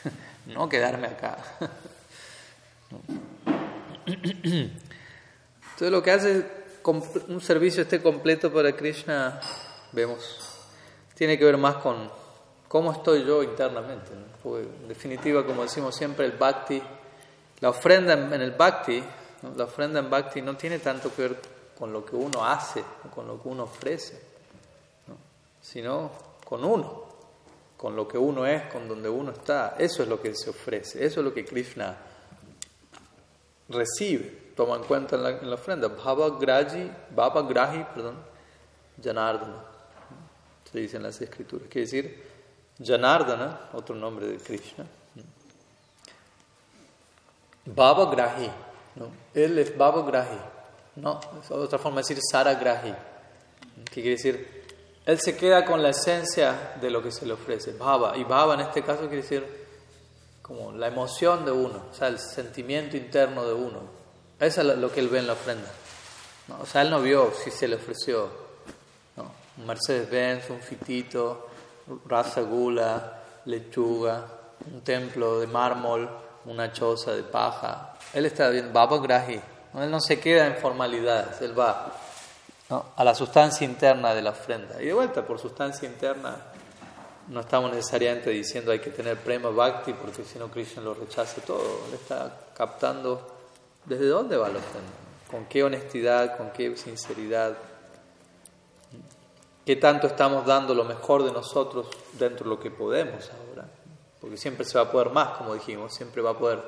no 0.46 0.66
quedarme 0.66 1.08
acá. 1.08 1.36
Entonces 4.06 5.90
lo 5.90 6.02
que 6.02 6.10
hace 6.10 6.46
un 7.28 7.40
servicio 7.40 7.82
esté 7.82 8.02
completo 8.02 8.52
para 8.52 8.76
Krishna, 8.76 9.40
vemos, 9.92 10.40
tiene 11.14 11.38
que 11.38 11.44
ver 11.44 11.56
más 11.56 11.76
con 11.76 12.10
cómo 12.68 12.92
estoy 12.92 13.24
yo 13.24 13.42
internamente. 13.42 14.10
en 14.44 14.88
definitiva, 14.88 15.46
como 15.46 15.62
decimos 15.62 15.94
siempre, 15.96 16.26
el 16.26 16.32
bhakti, 16.32 16.82
la 17.60 17.70
ofrenda 17.70 18.12
en 18.12 18.40
el 18.40 18.50
bhakti, 18.50 19.02
la 19.56 19.64
ofrenda 19.64 20.00
en 20.00 20.10
bhakti 20.10 20.42
no 20.42 20.56
tiene 20.56 20.78
tanto 20.78 21.14
que 21.14 21.22
ver 21.22 21.36
con 21.78 21.92
lo 21.92 22.04
que 22.04 22.16
uno 22.16 22.44
hace 22.44 22.84
con 23.14 23.26
lo 23.26 23.42
que 23.42 23.48
uno 23.48 23.64
ofrece, 23.64 24.20
sino 25.60 26.10
con 26.44 26.64
uno, 26.64 27.04
con 27.76 27.96
lo 27.96 28.06
que 28.06 28.18
uno 28.18 28.46
es, 28.46 28.70
con 28.72 28.86
donde 28.88 29.08
uno 29.08 29.32
está. 29.32 29.76
Eso 29.78 30.02
es 30.02 30.08
lo 30.08 30.20
que 30.20 30.34
se 30.34 30.50
ofrece, 30.50 31.04
eso 31.04 31.20
es 31.20 31.24
lo 31.24 31.32
que 31.32 31.44
Krishna 31.44 31.96
recibe, 33.68 34.52
toma 34.56 34.76
en 34.76 34.84
cuenta 34.84 35.16
en 35.16 35.48
la, 35.48 35.54
ofrenda. 35.54 35.88
Bhava 35.88 36.38
Graji, 36.38 36.90
Bhava 37.10 37.42
Grahi, 37.42 37.86
perdón, 37.94 38.16
Janardana. 39.02 39.64
Se 40.70 40.78
dice 40.78 40.96
en 40.96 41.04
las 41.04 41.20
escrituras. 41.20 41.68
Quiere 41.68 41.86
decir, 41.86 42.24
Janardana, 42.82 43.70
otro 43.72 43.94
nombre 43.94 44.26
de 44.26 44.36
Krishna. 44.38 44.84
Bhava 47.66 48.10
Grahi, 48.10 48.50
¿no? 48.96 49.08
Él 49.32 49.58
es 49.58 49.76
Bhava 49.76 50.02
Grahi. 50.02 50.38
No, 50.96 51.18
es 51.42 51.50
otra 51.50 51.78
forma 51.78 51.96
de 51.96 52.02
decir 52.02 52.20
Saragrahi. 52.30 52.94
Que 53.86 54.02
quiere 54.02 54.10
decir, 54.10 54.64
él 55.04 55.18
se 55.18 55.36
queda 55.36 55.64
con 55.64 55.82
la 55.82 55.90
esencia 55.90 56.76
de 56.80 56.90
lo 56.90 57.02
que 57.02 57.10
se 57.10 57.26
le 57.26 57.32
ofrece, 57.32 57.72
Bhava. 57.72 58.16
Y 58.16 58.24
Bhava 58.24 58.54
en 58.54 58.60
este 58.60 58.82
caso 58.82 59.00
quiere 59.00 59.22
decir 59.22 59.63
como 60.44 60.72
la 60.72 60.88
emoción 60.88 61.46
de 61.46 61.52
uno, 61.52 61.84
o 61.90 61.94
sea, 61.94 62.08
el 62.08 62.18
sentimiento 62.18 62.98
interno 62.98 63.46
de 63.46 63.54
uno. 63.54 63.80
Eso 64.38 64.60
es 64.60 64.76
lo 64.76 64.92
que 64.92 65.00
él 65.00 65.08
ve 65.08 65.20
en 65.20 65.26
la 65.26 65.32
ofrenda. 65.32 65.70
O 66.60 66.66
sea, 66.66 66.82
él 66.82 66.90
no 66.90 67.00
vio 67.00 67.32
si 67.32 67.50
se 67.50 67.66
le 67.66 67.76
ofreció 67.76 68.28
¿no? 69.16 69.30
un 69.56 69.66
Mercedes-Benz, 69.66 70.50
un 70.50 70.60
fitito, 70.60 71.48
raza 72.04 72.42
gula, 72.42 73.22
lechuga, 73.46 74.26
un 74.70 74.82
templo 74.82 75.40
de 75.40 75.46
mármol, 75.46 76.10
una 76.44 76.70
choza 76.70 77.12
de 77.12 77.22
paja. 77.22 77.94
Él 78.12 78.26
está 78.26 78.50
bien, 78.50 78.70
Baba 78.70 78.98
Grahi. 78.98 79.40
Él 79.76 79.90
no 79.90 79.98
se 79.98 80.20
queda 80.20 80.46
en 80.46 80.56
formalidades, 80.56 81.40
él 81.40 81.58
va 81.58 81.90
a 82.94 83.02
la 83.02 83.14
sustancia 83.14 83.64
interna 83.64 84.12
de 84.12 84.20
la 84.20 84.30
ofrenda. 84.30 84.82
Y 84.82 84.86
de 84.86 84.92
vuelta, 84.92 85.24
por 85.24 85.38
sustancia 85.38 85.88
interna, 85.88 86.36
no 87.28 87.40
estamos 87.40 87.70
necesariamente 87.70 88.30
diciendo 88.30 88.70
hay 88.72 88.80
que 88.80 88.90
tener 88.90 89.18
prema 89.18 89.48
bhakti 89.48 89.92
porque 89.94 90.24
si 90.24 90.38
no 90.38 90.50
Krishna 90.50 90.82
lo 90.82 90.94
rechaza 90.94 91.40
todo. 91.40 91.86
Él 91.88 91.94
está 91.94 92.48
captando 92.54 93.34
desde 93.84 94.06
dónde 94.06 94.36
va 94.36 94.48
la 94.48 94.58
ofrenda, 94.58 94.92
con 95.30 95.46
qué 95.46 95.62
honestidad, 95.62 96.36
con 96.36 96.50
qué 96.50 96.76
sinceridad, 96.76 97.56
qué 99.64 99.76
tanto 99.76 100.06
estamos 100.06 100.46
dando 100.46 100.74
lo 100.74 100.84
mejor 100.84 101.24
de 101.24 101.32
nosotros 101.32 101.86
dentro 102.12 102.44
de 102.44 102.50
lo 102.50 102.60
que 102.60 102.70
podemos 102.70 103.30
ahora. 103.30 103.68
Porque 104.20 104.36
siempre 104.36 104.64
se 104.64 104.78
va 104.78 104.84
a 104.84 104.90
poder 104.90 105.10
más, 105.10 105.36
como 105.36 105.54
dijimos, 105.54 105.94
siempre 105.94 106.22
va 106.22 106.30
a 106.30 106.38
poder 106.38 106.62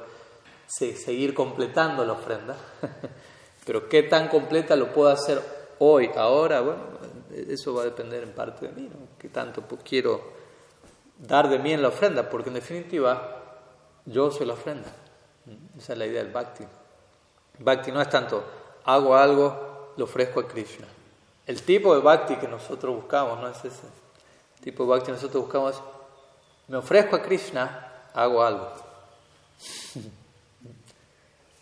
seguir 0.66 1.32
completando 1.34 2.04
la 2.04 2.12
ofrenda. 2.12 2.56
Pero 3.64 3.88
qué 3.88 4.04
tan 4.04 4.28
completa 4.28 4.76
lo 4.76 4.92
puedo 4.92 5.08
hacer 5.10 5.42
hoy, 5.78 6.10
ahora, 6.16 6.60
bueno, 6.60 6.82
eso 7.30 7.74
va 7.74 7.82
a 7.82 7.84
depender 7.86 8.22
en 8.22 8.32
parte 8.32 8.68
de 8.68 8.72
mí, 8.72 8.82
¿no? 8.82 9.08
Qué 9.18 9.28
tanto 9.28 9.62
quiero 9.84 10.35
dar 11.18 11.48
de 11.48 11.58
mí 11.58 11.72
en 11.72 11.82
la 11.82 11.88
ofrenda, 11.88 12.28
porque 12.28 12.48
en 12.48 12.54
definitiva 12.54 13.42
yo 14.04 14.30
soy 14.30 14.46
la 14.46 14.54
ofrenda. 14.54 14.88
Esa 15.78 15.92
es 15.92 15.98
la 15.98 16.06
idea 16.06 16.22
del 16.22 16.32
bhakti. 16.32 16.64
Bhakti 17.58 17.92
no 17.92 18.00
es 18.00 18.08
tanto 18.08 18.44
hago 18.86 19.16
algo, 19.16 19.92
lo 19.96 20.04
ofrezco 20.04 20.40
a 20.40 20.48
Krishna. 20.48 20.86
El 21.46 21.62
tipo 21.62 21.94
de 21.94 22.00
bhakti 22.00 22.36
que 22.36 22.48
nosotros 22.48 22.94
buscamos 22.94 23.38
no 23.40 23.48
es 23.48 23.58
ese. 23.58 23.86
El 24.56 24.62
tipo 24.62 24.84
de 24.84 24.90
bhakti 24.90 25.06
que 25.06 25.12
nosotros 25.12 25.44
buscamos 25.44 25.74
es 25.74 25.82
me 26.68 26.78
ofrezco 26.78 27.16
a 27.16 27.22
Krishna, 27.22 27.92
hago 28.12 28.42
algo. 28.42 28.72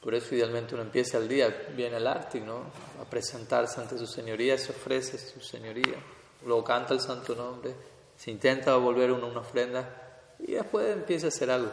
Por 0.02 0.14
eso 0.14 0.34
idealmente 0.34 0.74
uno 0.74 0.82
empieza 0.82 1.18
el 1.18 1.28
día, 1.28 1.48
viene 1.74 1.96
el 1.96 2.06
arte, 2.06 2.40
¿no? 2.40 2.58
A 3.00 3.04
presentarse 3.08 3.80
ante 3.80 3.98
su 3.98 4.06
señoría, 4.06 4.56
se 4.58 4.72
ofrece 4.72 5.18
su 5.18 5.40
señoría, 5.40 5.96
luego 6.44 6.62
canta 6.62 6.94
el 6.94 7.00
santo 7.00 7.34
nombre, 7.34 7.74
se 8.24 8.30
intenta 8.30 8.74
volver 8.76 9.12
uno 9.12 9.26
una 9.26 9.40
ofrenda 9.40 9.87
y 10.38 10.52
después 10.52 10.90
empieza 10.90 11.26
a 11.26 11.28
hacer 11.28 11.50
algo, 11.50 11.70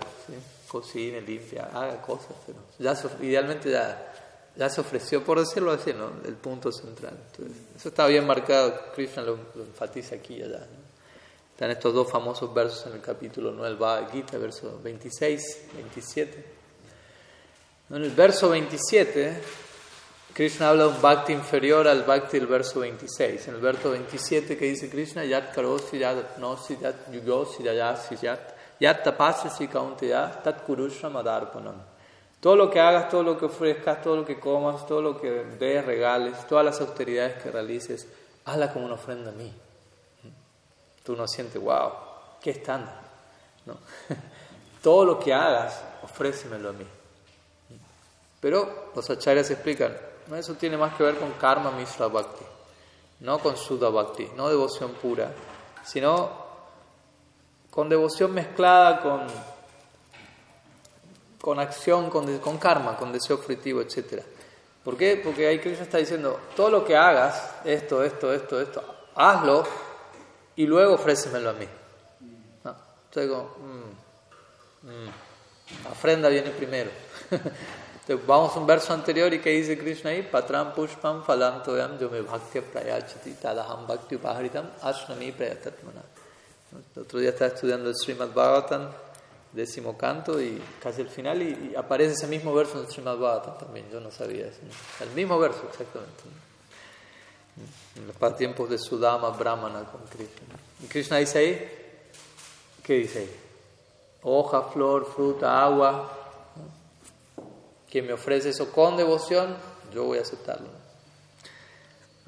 cocine, 0.68 1.22
limpia, 1.22 1.70
haga 1.74 2.02
cosas, 2.02 2.36
pero 2.46 2.60
ya 2.78 3.26
idealmente 3.26 3.72
ya, 3.72 4.14
ya 4.58 4.70
se 4.70 4.82
ofreció, 4.82 5.24
por 5.24 5.40
decirlo 5.40 5.72
así, 5.72 5.94
¿no? 5.94 6.12
el 6.26 6.34
punto 6.34 6.70
central. 6.74 7.18
eso 7.74 7.88
está 7.88 8.06
bien 8.06 8.28
marcado, 8.28 8.92
Krishna 8.94 9.22
lo, 9.22 9.40
enfatiza 9.56 10.16
aquí 10.16 10.36
y 10.36 10.44
allá. 10.44 10.68
Están 11.54 11.72
estos 11.72 11.94
dos 11.94 12.12
famosos 12.12 12.54
versos 12.54 12.86
en 12.88 12.94
el 12.94 13.02
capítulo 13.02 13.52
9 13.52 13.70
del 13.70 13.78
Bhagavad 13.78 14.12
Gita, 14.12 14.38
versos 14.38 14.84
26, 14.84 15.68
27. 15.76 16.46
En 17.92 17.96
el 17.96 18.12
verso 18.12 18.50
27 18.50 19.42
Krishna 20.34 20.70
habla 20.70 20.84
de 20.84 20.90
un 20.90 21.02
bhakti 21.02 21.34
inferior 21.34 21.88
al 21.88 22.04
bhakti 22.04 22.40
del 22.40 22.48
verso 22.48 22.80
26. 22.80 23.50
En 23.50 23.56
el 23.56 23.62
verso 23.62 23.92
27 23.92 24.58
que 24.58 24.66
dice 24.66 24.90
Krishna, 24.90 25.26
Yat 25.26 25.54
karosi 25.54 26.00
yat 26.00 26.38
nosi 26.38 26.78
yat 26.82 27.12
yugosi 27.12 27.64
yayasi 27.64 28.16
yat 28.22 28.56
yat 28.80 29.04
tapasasi 29.04 29.68
kaunteya 29.68 30.42
tat 30.42 30.66
kurushram 30.66 31.18
adarpanam. 31.18 31.76
Todo 32.40 32.56
lo 32.56 32.70
que 32.72 32.80
hagas, 32.80 33.10
todo 33.10 33.24
lo 33.24 33.38
que 33.38 33.46
ofrezcas, 33.46 34.02
todo 34.02 34.16
lo 34.16 34.26
que 34.26 34.40
comas, 34.40 34.88
todo 34.88 35.02
lo 35.02 35.20
que 35.20 35.30
des, 35.60 35.86
regales, 35.86 36.48
todas 36.48 36.66
las 36.66 36.82
austeridades 36.82 37.44
que 37.44 37.52
realices, 37.52 38.08
hazla 38.46 38.72
como 38.72 38.86
una 38.86 38.96
ofrenda 38.96 39.30
a 39.30 39.34
mí. 39.34 39.54
Tú 41.04 41.16
no 41.16 41.28
sientes, 41.28 41.62
wow, 41.62 41.92
qué 42.42 42.52
estándar. 42.52 43.00
No. 43.66 43.78
todo 44.82 45.06
lo 45.06 45.20
que 45.20 45.34
hagas, 45.34 45.84
ofrécemelo 46.02 46.70
a 46.70 46.74
mí. 46.74 46.86
Pero 48.40 48.90
los 48.96 49.08
acharyas 49.08 49.52
explican, 49.52 49.96
eso 50.36 50.54
tiene 50.56 50.78
más 50.78 50.96
que 50.96 51.04
ver 51.04 51.18
con 51.18 51.32
karma 51.34 51.72
mishra 51.72 52.08
bhakti, 52.08 52.46
no 53.22 53.40
con 53.40 53.58
sudha 53.58 53.90
bhakti, 53.90 54.30
no 54.36 54.50
devoción 54.50 54.92
pura, 54.94 55.32
sino 55.84 56.30
con 57.70 57.90
devoción 57.90 58.34
mezclada 58.34 59.02
con, 59.02 59.28
con 61.40 61.60
acción, 61.60 62.10
con, 62.10 62.38
con 62.40 62.58
karma, 62.58 62.98
con 62.98 63.12
deseo 63.12 63.38
fruitivo, 63.38 63.82
etc. 63.82 64.24
¿Por 64.84 64.98
qué? 64.98 65.20
Porque 65.24 65.48
ahí 65.48 65.60
Krishna 65.60 65.84
está 65.84 65.98
diciendo, 65.98 66.40
todo 66.56 66.70
lo 66.70 66.86
que 66.86 66.96
hagas, 66.96 67.56
esto, 67.64 68.04
esto, 68.04 68.34
esto, 68.34 68.62
esto, 68.62 68.84
hazlo 69.16 69.64
y 70.56 70.66
luego 70.66 70.96
ofrécemelo 70.96 71.52
a 71.52 71.54
mí. 71.54 71.68
¿No? 72.64 72.76
Entonces, 73.06 73.32
como, 73.32 73.44
mm, 73.58 74.88
mm, 74.88 75.84
la 75.86 75.92
ofrenda 75.92 76.30
viene 76.30 76.52
primero. 76.52 76.92
a 78.14 78.60
un 78.60 78.68
verso 78.68 78.94
anterior 78.94 79.34
y 79.34 79.40
que 79.40 79.52
dice 79.52 79.78
Krishna 79.78 80.12
ahí, 80.12 80.24
Patram 80.24 80.74
Pushpam 80.74 81.24
Falantoyam 81.24 81.98
Yome 81.98 82.22
Bhaktya 82.22 82.62
Prayachati 82.62 83.34
Tadaham 83.34 83.88
Bhakti 83.88 84.16
Upaharitam 84.16 84.70
Ashnami 84.82 85.32
Prayatatmana. 85.32 86.02
El 86.96 87.02
otro 87.02 87.20
día 87.20 87.30
estaba 87.30 87.54
estudiando 87.54 87.90
el 87.90 87.96
Srimad 87.96 88.30
Bhagavatam, 88.30 88.90
décimo 89.52 89.98
canto, 89.98 90.42
y 90.42 90.62
casi 90.82 91.02
al 91.02 91.10
final, 91.10 91.42
y, 91.42 91.76
aparece 91.76 92.14
ese 92.14 92.28
mismo 92.28 92.54
verso 92.54 92.78
en 92.80 92.86
el 92.86 92.92
Srimad 92.92 93.18
Bhagavatam 93.18 93.58
también, 93.58 93.90
yo 93.92 94.00
no 94.00 94.10
sabía 94.10 94.48
eso. 94.48 94.60
El 95.02 95.10
mismo 95.12 95.38
verso, 95.38 95.62
exactamente. 95.70 96.24
En 97.96 98.08
los 98.08 98.38
tiempos 98.38 98.70
de 98.70 98.78
Sudama 98.78 99.30
Brahmana 99.32 99.84
con 99.84 100.02
Krishna. 100.08 100.56
Y 100.82 100.88
Krishna 100.88 101.18
dice 101.18 101.40
ahí, 101.40 101.72
¿qué 102.84 102.94
dice 102.94 103.20
ahí? 103.20 103.40
Hoja, 104.24 104.62
flor, 104.64 105.06
fruta, 105.14 105.62
agua, 105.62 106.21
quien 107.92 108.08
me 108.08 108.14
ofrece 108.14 108.50
eso 108.50 108.72
con 108.72 108.96
devoción, 108.96 109.56
yo 109.94 110.06
voy 110.06 110.18
a 110.18 110.22
aceptarlo. 110.22 110.70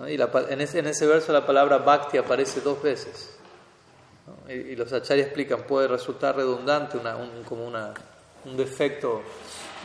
Y 0.07 0.15
en, 0.15 0.61
ese, 0.61 0.79
en, 0.79 0.87
ese, 0.87 1.07
verso 1.07 1.31
la 1.31 1.45
palabra 1.45 1.77
bhakti 1.77 2.17
aparece 2.17 2.59
dos 2.61 2.81
veces. 2.81 3.29
Y, 4.49 4.75
los 4.75 4.91
acharyas 4.91 5.27
explican, 5.27 5.63
puede 5.63 5.87
resultar 5.87 6.35
redundante, 6.35 6.97
un, 6.97 7.43
como 7.43 7.65
una, 7.65 7.93
un 8.45 8.57
defecto 8.57 9.21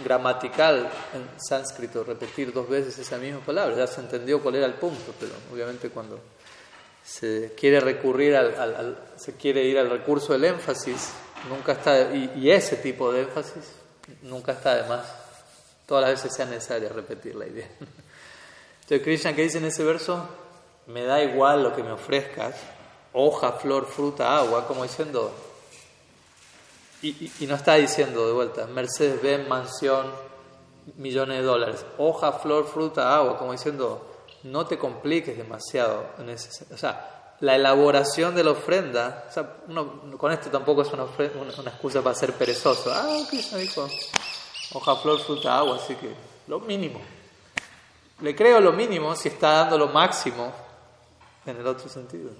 gramatical 0.02 0.88
en 1.14 1.28
sánscrito 1.40 2.04
repetir 2.04 2.52
dos 2.52 2.68
veces 2.68 2.98
esa 2.98 3.18
misma 3.18 3.40
palabra. 3.40 3.76
Ya 3.76 3.86
se 3.86 4.00
entendió 4.00 4.42
cuál 4.42 4.56
era 4.56 4.66
el 4.66 4.74
punto, 4.74 5.14
pero 5.20 5.32
obviamente 5.52 5.90
cuando 5.90 6.18
se 7.04 7.54
quiere 7.56 7.78
recurrir 7.80 8.34
al, 8.34 8.98
se 9.16 9.36
quiere 9.36 9.62
ir 9.62 9.78
al 9.78 9.90
recurso 9.90 10.32
del 10.32 10.44
énfasis, 10.44 11.12
nunca 11.48 11.72
está, 11.72 12.12
y, 12.12 12.32
y 12.36 12.50
ese 12.50 12.76
tipo 12.76 13.12
de 13.12 13.22
énfasis 13.22 13.72
nunca 14.22 14.52
está 14.52 14.82
de 14.82 14.88
más 14.88 15.17
todas 15.88 16.02
las 16.02 16.22
veces 16.22 16.36
sea 16.36 16.44
necesario 16.44 16.90
repetir 16.90 17.34
la 17.34 17.46
idea. 17.46 17.66
Entonces 18.82 19.02
Krishna 19.02 19.34
que 19.34 19.42
dice 19.42 19.56
en 19.56 19.64
ese 19.64 19.82
verso, 19.82 20.28
me 20.86 21.02
da 21.02 21.22
igual 21.22 21.62
lo 21.62 21.74
que 21.74 21.82
me 21.82 21.90
ofrezcas, 21.90 22.56
hoja, 23.14 23.52
flor, 23.52 23.86
fruta, 23.86 24.36
agua, 24.36 24.66
como 24.66 24.82
diciendo, 24.82 25.32
y, 27.00 27.30
no 27.46 27.54
está 27.54 27.76
diciendo 27.76 28.26
de 28.26 28.32
vuelta, 28.32 28.66
Mercedes 28.66 29.22
Benz, 29.22 29.48
mansión, 29.48 30.12
millones 30.96 31.38
de 31.38 31.44
dólares. 31.44 31.86
Hoja, 31.96 32.32
flor, 32.32 32.66
fruta, 32.66 33.14
agua, 33.16 33.38
como 33.38 33.52
diciendo, 33.52 34.04
no 34.42 34.66
te 34.66 34.78
compliques 34.78 35.36
demasiado 35.36 36.04
O 36.72 36.76
sea, 36.76 37.34
la 37.40 37.54
elaboración 37.54 38.34
de 38.34 38.44
la 38.44 38.50
ofrenda, 38.50 39.30
con 40.18 40.32
esto 40.32 40.50
tampoco 40.50 40.82
es 40.82 40.92
una, 40.92 41.04
una, 41.04 41.70
excusa 41.70 42.02
para 42.02 42.14
ser 42.14 42.32
perezoso. 42.32 42.92
Ah, 42.92 43.20
Krishna 43.30 43.58
dijo, 43.58 43.88
hoja, 44.72 44.96
flor, 44.96 45.20
fruta, 45.20 45.58
agua, 45.58 45.76
así 45.76 45.94
que 45.94 46.10
lo 46.46 46.60
mínimo. 46.60 47.00
Le 48.20 48.34
creo 48.34 48.60
lo 48.60 48.72
mínimo 48.72 49.14
si 49.14 49.28
está 49.28 49.52
dando 49.52 49.78
lo 49.78 49.88
máximo 49.88 50.52
en 51.46 51.56
el 51.56 51.66
otro 51.66 51.88
sentido. 51.88 52.30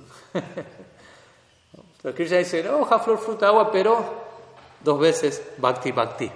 Pero 2.02 2.14
Krishna 2.14 2.38
dice, 2.38 2.68
hoja, 2.68 2.98
flor, 2.98 3.18
fruta, 3.18 3.48
agua, 3.48 3.70
pero 3.70 4.02
dos 4.80 4.98
veces 4.98 5.42
bhakti, 5.58 5.92
bhakti. 5.92 6.30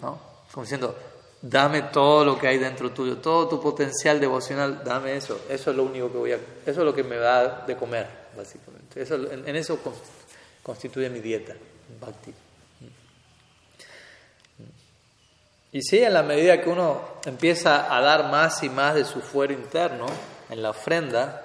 ¿no? 0.00 0.18
Como 0.52 0.64
diciendo, 0.64 0.94
dame 1.42 1.82
todo 1.82 2.24
lo 2.24 2.38
que 2.38 2.48
hay 2.48 2.58
dentro 2.58 2.90
tuyo, 2.90 3.18
todo 3.18 3.48
tu 3.48 3.60
potencial 3.60 4.20
devocional, 4.20 4.82
dame 4.84 5.16
eso. 5.16 5.40
Eso 5.48 5.70
es 5.70 5.76
lo 5.76 5.84
único 5.84 6.10
que 6.10 6.18
voy 6.18 6.32
a, 6.32 6.36
eso 6.36 6.80
es 6.80 6.86
lo 6.86 6.94
que 6.94 7.04
me 7.04 7.16
da 7.16 7.64
de 7.66 7.76
comer, 7.76 8.08
básicamente. 8.36 9.02
Eso, 9.02 9.14
en, 9.14 9.56
eso 9.56 9.78
constituye 10.62 11.08
mi 11.08 11.20
dieta, 11.20 11.54
bhakti. 12.00 12.32
Y 15.72 15.82
sí, 15.82 16.02
en 16.02 16.14
la 16.14 16.24
medida 16.24 16.60
que 16.60 16.68
uno 16.68 17.00
empieza 17.24 17.94
a 17.94 18.00
dar 18.00 18.28
más 18.28 18.62
y 18.64 18.68
más 18.68 18.94
de 18.96 19.04
su 19.04 19.20
fuero 19.20 19.52
interno 19.52 20.06
en 20.48 20.62
la 20.62 20.70
ofrenda, 20.70 21.42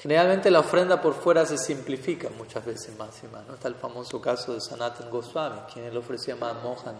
generalmente 0.00 0.50
la 0.50 0.60
ofrenda 0.60 1.00
por 1.00 1.14
fuera 1.14 1.46
se 1.46 1.56
simplifica 1.56 2.28
muchas 2.30 2.64
veces 2.64 2.96
más 2.98 3.22
y 3.22 3.28
más. 3.28 3.46
¿no? 3.46 3.54
Está 3.54 3.68
el 3.68 3.76
famoso 3.76 4.20
caso 4.20 4.52
de 4.52 4.60
Sanatan 4.60 5.10
Goswami, 5.10 5.60
quien 5.72 5.92
le 5.92 5.98
ofrecía 5.98 6.34
más 6.34 6.60
mohan, 6.60 6.96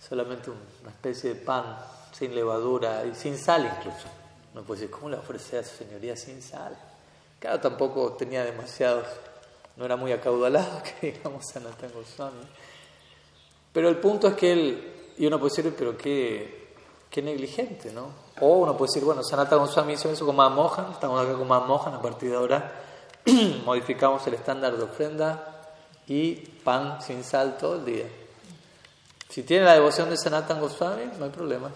solamente 0.00 0.50
una 0.50 0.90
especie 0.90 1.34
de 1.34 1.40
pan 1.40 1.78
sin 2.10 2.34
levadura 2.34 3.04
y 3.04 3.14
sin 3.14 3.38
sal 3.38 3.64
incluso. 3.64 4.08
No 4.54 4.62
puede 4.62 4.80
decir, 4.80 4.92
¿cómo 4.92 5.10
le 5.10 5.16
ofrece 5.16 5.58
a 5.58 5.62
su 5.62 5.76
señoría 5.76 6.16
sin 6.16 6.42
sal? 6.42 6.76
Claro, 7.38 7.60
tampoco 7.60 8.14
tenía 8.14 8.44
demasiados, 8.44 9.06
no 9.76 9.84
era 9.84 9.94
muy 9.94 10.10
acaudalado 10.10 10.82
que 11.00 11.12
digamos 11.12 11.46
Sanatan 11.46 11.92
Goswami. 11.92 12.42
Pero 13.72 13.88
el 13.88 13.98
punto 13.98 14.26
es 14.26 14.34
que 14.34 14.52
él 14.52 14.91
y 15.22 15.26
uno 15.28 15.38
puede 15.38 15.54
decir, 15.54 15.72
pero 15.78 15.96
qué, 15.96 16.72
qué 17.08 17.22
negligente, 17.22 17.92
¿no? 17.92 18.08
O 18.40 18.56
uno 18.56 18.76
puede 18.76 18.88
decir, 18.88 19.04
bueno, 19.04 19.22
Sanata 19.22 19.54
Goswami 19.54 19.92
hizo 19.92 20.10
eso 20.10 20.26
con 20.26 20.34
Mohan, 20.34 20.90
estamos 20.90 21.22
acá 21.22 21.34
con 21.34 21.46
Mohan, 21.46 21.94
a 21.94 22.02
partir 22.02 22.30
de 22.30 22.34
ahora 22.34 22.72
modificamos 23.64 24.26
el 24.26 24.34
estándar 24.34 24.76
de 24.76 24.82
ofrenda 24.82 25.76
y 26.08 26.34
pan 26.34 27.00
sin 27.00 27.22
sal 27.22 27.56
todo 27.56 27.76
el 27.76 27.84
día. 27.84 28.06
Si 29.28 29.44
tiene 29.44 29.64
la 29.64 29.74
devoción 29.74 30.10
de 30.10 30.16
Sanatan 30.16 30.60
Goswami, 30.60 31.04
no 31.16 31.26
hay 31.26 31.30
problema. 31.30 31.70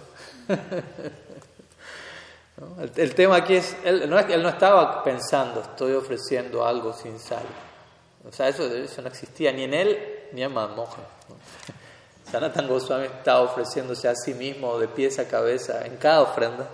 el, 2.97 3.15
tema 3.15 3.37
aquí 3.37 3.55
es 3.55 3.77
él, 3.85 4.11
no 4.11 4.19
él 4.19 4.43
no 4.43 4.49
estaba 4.49 5.05
pensando, 5.05 5.61
estoy 5.61 5.93
ofreciendo 5.93 6.67
algo 6.67 6.93
sin 6.93 7.17
sal. 7.21 7.45
O 8.29 8.33
sea, 8.33 8.49
eso, 8.49 8.65
eso 8.65 9.03
no 9.03 9.07
existía 9.07 9.53
ni 9.53 9.63
en 9.63 9.73
él 9.73 10.29
ni 10.33 10.43
en 10.43 10.53
Mohan. 10.53 10.75
Sanatan 12.37 12.69
Goswami 12.69 13.07
está 13.07 13.41
ofreciéndose 13.41 14.07
a 14.09 14.15
sí 14.15 14.35
mismo 14.35 14.79
de 14.79 14.89
pies 14.89 15.19
a 15.19 15.27
cabeza 15.27 15.87
en 15.87 15.97
cada 15.97 16.21
ofrenda, 16.21 16.69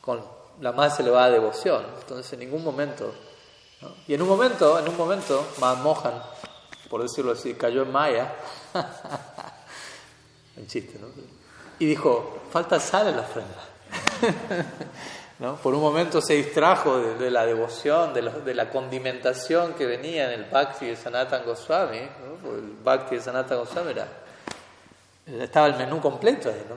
con 0.00 0.24
la 0.58 0.72
más 0.72 0.98
elevada 0.98 1.28
devoción. 1.32 1.84
Entonces, 2.00 2.32
en 2.32 2.38
ningún 2.38 2.64
momento, 2.64 3.12
y 4.08 4.14
en 4.14 4.22
un 4.22 4.28
momento, 4.28 4.78
en 4.78 4.88
un 4.88 4.96
momento, 4.96 5.46
Mohan, 5.58 6.14
por 6.88 7.02
decirlo 7.02 7.32
así, 7.32 7.52
cayó 7.52 7.82
en 7.82 7.92
Maya, 7.92 8.32
un 10.56 10.66
chiste, 10.66 10.98
¿no? 10.98 11.08
Y 11.78 11.84
dijo, 11.84 12.38
falta 12.50 12.80
sal 12.80 13.08
en 13.08 13.16
la 13.16 13.22
ofrenda. 13.22 14.64
¿No? 15.40 15.56
Por 15.56 15.74
un 15.74 15.82
momento 15.82 16.22
se 16.22 16.34
distrajo 16.34 16.96
de, 16.96 17.30
la 17.30 17.44
devoción, 17.44 18.14
de, 18.14 18.22
de, 18.22 18.54
la 18.54 18.70
condimentación 18.70 19.74
que 19.74 19.84
venía 19.84 20.32
en 20.32 20.40
el 20.40 20.48
Bhakti 20.48 20.86
de 20.86 20.96
Sanatan 20.96 21.44
Goswami. 21.44 22.00
¿no? 22.00 22.50
El 22.54 22.76
Bhakti 22.82 23.16
de 23.16 23.20
Sanatan 23.20 23.58
Goswami 23.58 23.90
era 23.90 24.23
estaba 25.26 25.66
el 25.66 25.76
menú 25.76 26.00
completo 26.00 26.48
ahí, 26.48 26.64
¿no? 26.68 26.76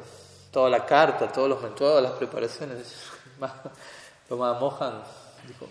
Toda 0.52 0.70
la 0.70 0.86
carta, 0.86 1.32
todos 1.32 1.50
los, 1.50 1.76
todas 1.76 2.02
las 2.02 2.14
preparaciones. 2.14 2.94
Lo 4.30 4.38
Mohan 4.38 5.04
dijo, 5.48 5.68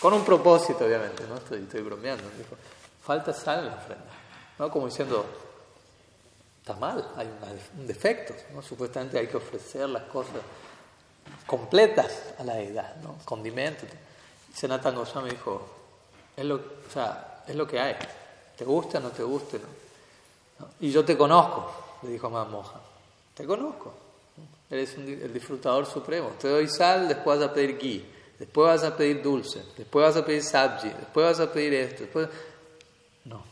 con 0.00 0.12
un 0.14 0.24
propósito 0.24 0.84
obviamente, 0.84 1.24
¿no? 1.28 1.36
Estoy, 1.36 1.82
bromeando. 1.82 2.24
Dijo, 2.36 2.56
falta 3.02 3.32
sal 3.32 3.60
en 3.60 3.66
la 3.66 3.74
ofrenda. 3.74 4.04
¿no? 4.58 4.70
Como 4.70 4.86
diciendo, 4.86 5.24
está 6.60 6.74
mal, 6.74 7.12
hay 7.16 7.28
un 7.78 7.86
defecto, 7.86 8.34
¿no? 8.54 8.62
Supuestamente 8.62 9.18
hay 9.18 9.26
que 9.26 9.36
ofrecer 9.36 9.88
las 9.88 10.04
cosas 10.04 10.34
completas 11.46 12.32
a 12.38 12.44
la 12.44 12.54
deidad, 12.54 12.96
¿no? 12.96 13.16
Condimentos. 13.24 13.88
Senatan 14.54 14.94
Goswami 14.94 15.30
dijo, 15.30 15.68
es 16.36 16.44
lo, 16.44 16.56
o 16.56 16.92
sea, 16.92 17.42
es 17.46 17.54
lo 17.54 17.66
que 17.66 17.78
hay. 17.78 17.96
¿Te 18.56 18.64
gusta 18.64 18.98
o 18.98 19.00
no 19.00 19.10
te 19.10 19.22
gusta? 19.22 19.58
¿no? 20.58 20.66
Y 20.80 20.90
yo 20.90 21.04
te 21.04 21.16
conozco 21.16 21.79
le 22.02 22.10
dijo 22.10 22.26
a 22.26 22.44
Moja, 22.44 22.80
te 23.34 23.44
conozco, 23.44 23.92
eres 24.70 24.96
el 24.96 25.32
disfrutador 25.32 25.86
supremo, 25.86 26.30
te 26.40 26.48
doy 26.48 26.68
sal, 26.68 27.08
después 27.08 27.38
vas 27.38 27.48
a 27.48 27.52
pedir 27.52 27.78
ghee, 27.78 28.04
después 28.38 28.66
vas 28.66 28.84
a 28.84 28.96
pedir 28.96 29.22
dulce, 29.22 29.62
después 29.76 30.06
vas 30.06 30.16
a 30.16 30.24
pedir 30.24 30.42
sabji, 30.42 30.88
después 30.88 31.26
vas 31.26 31.40
a 31.40 31.52
pedir 31.52 31.74
esto, 31.74 32.02
después... 32.02 32.28
No, 33.24 33.42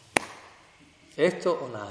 esto 1.16 1.58
o 1.62 1.68
nada. 1.68 1.88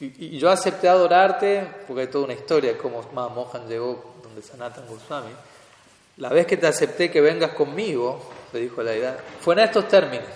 Y, 0.00 0.38
yo 0.38 0.48
acepté 0.48 0.88
adorarte, 0.88 1.68
porque 1.86 2.02
hay 2.02 2.06
toda 2.06 2.24
una 2.24 2.34
historia 2.34 2.72
de 2.72 2.78
cómo 2.78 3.02
Mohan 3.12 3.68
llegó 3.68 4.14
donde 4.22 4.42
Sanatan 4.42 4.86
Goswami. 4.86 5.32
La 6.18 6.28
vez 6.30 6.46
que 6.46 6.56
te 6.56 6.66
acepté 6.66 7.10
que 7.10 7.20
vengas 7.20 7.52
conmigo, 7.52 8.20
le 8.52 8.60
dijo 8.60 8.82
la 8.82 8.94
idea, 8.94 9.18
fue 9.40 9.54
en 9.54 9.60
estos 9.60 9.88
términos. 9.88 10.28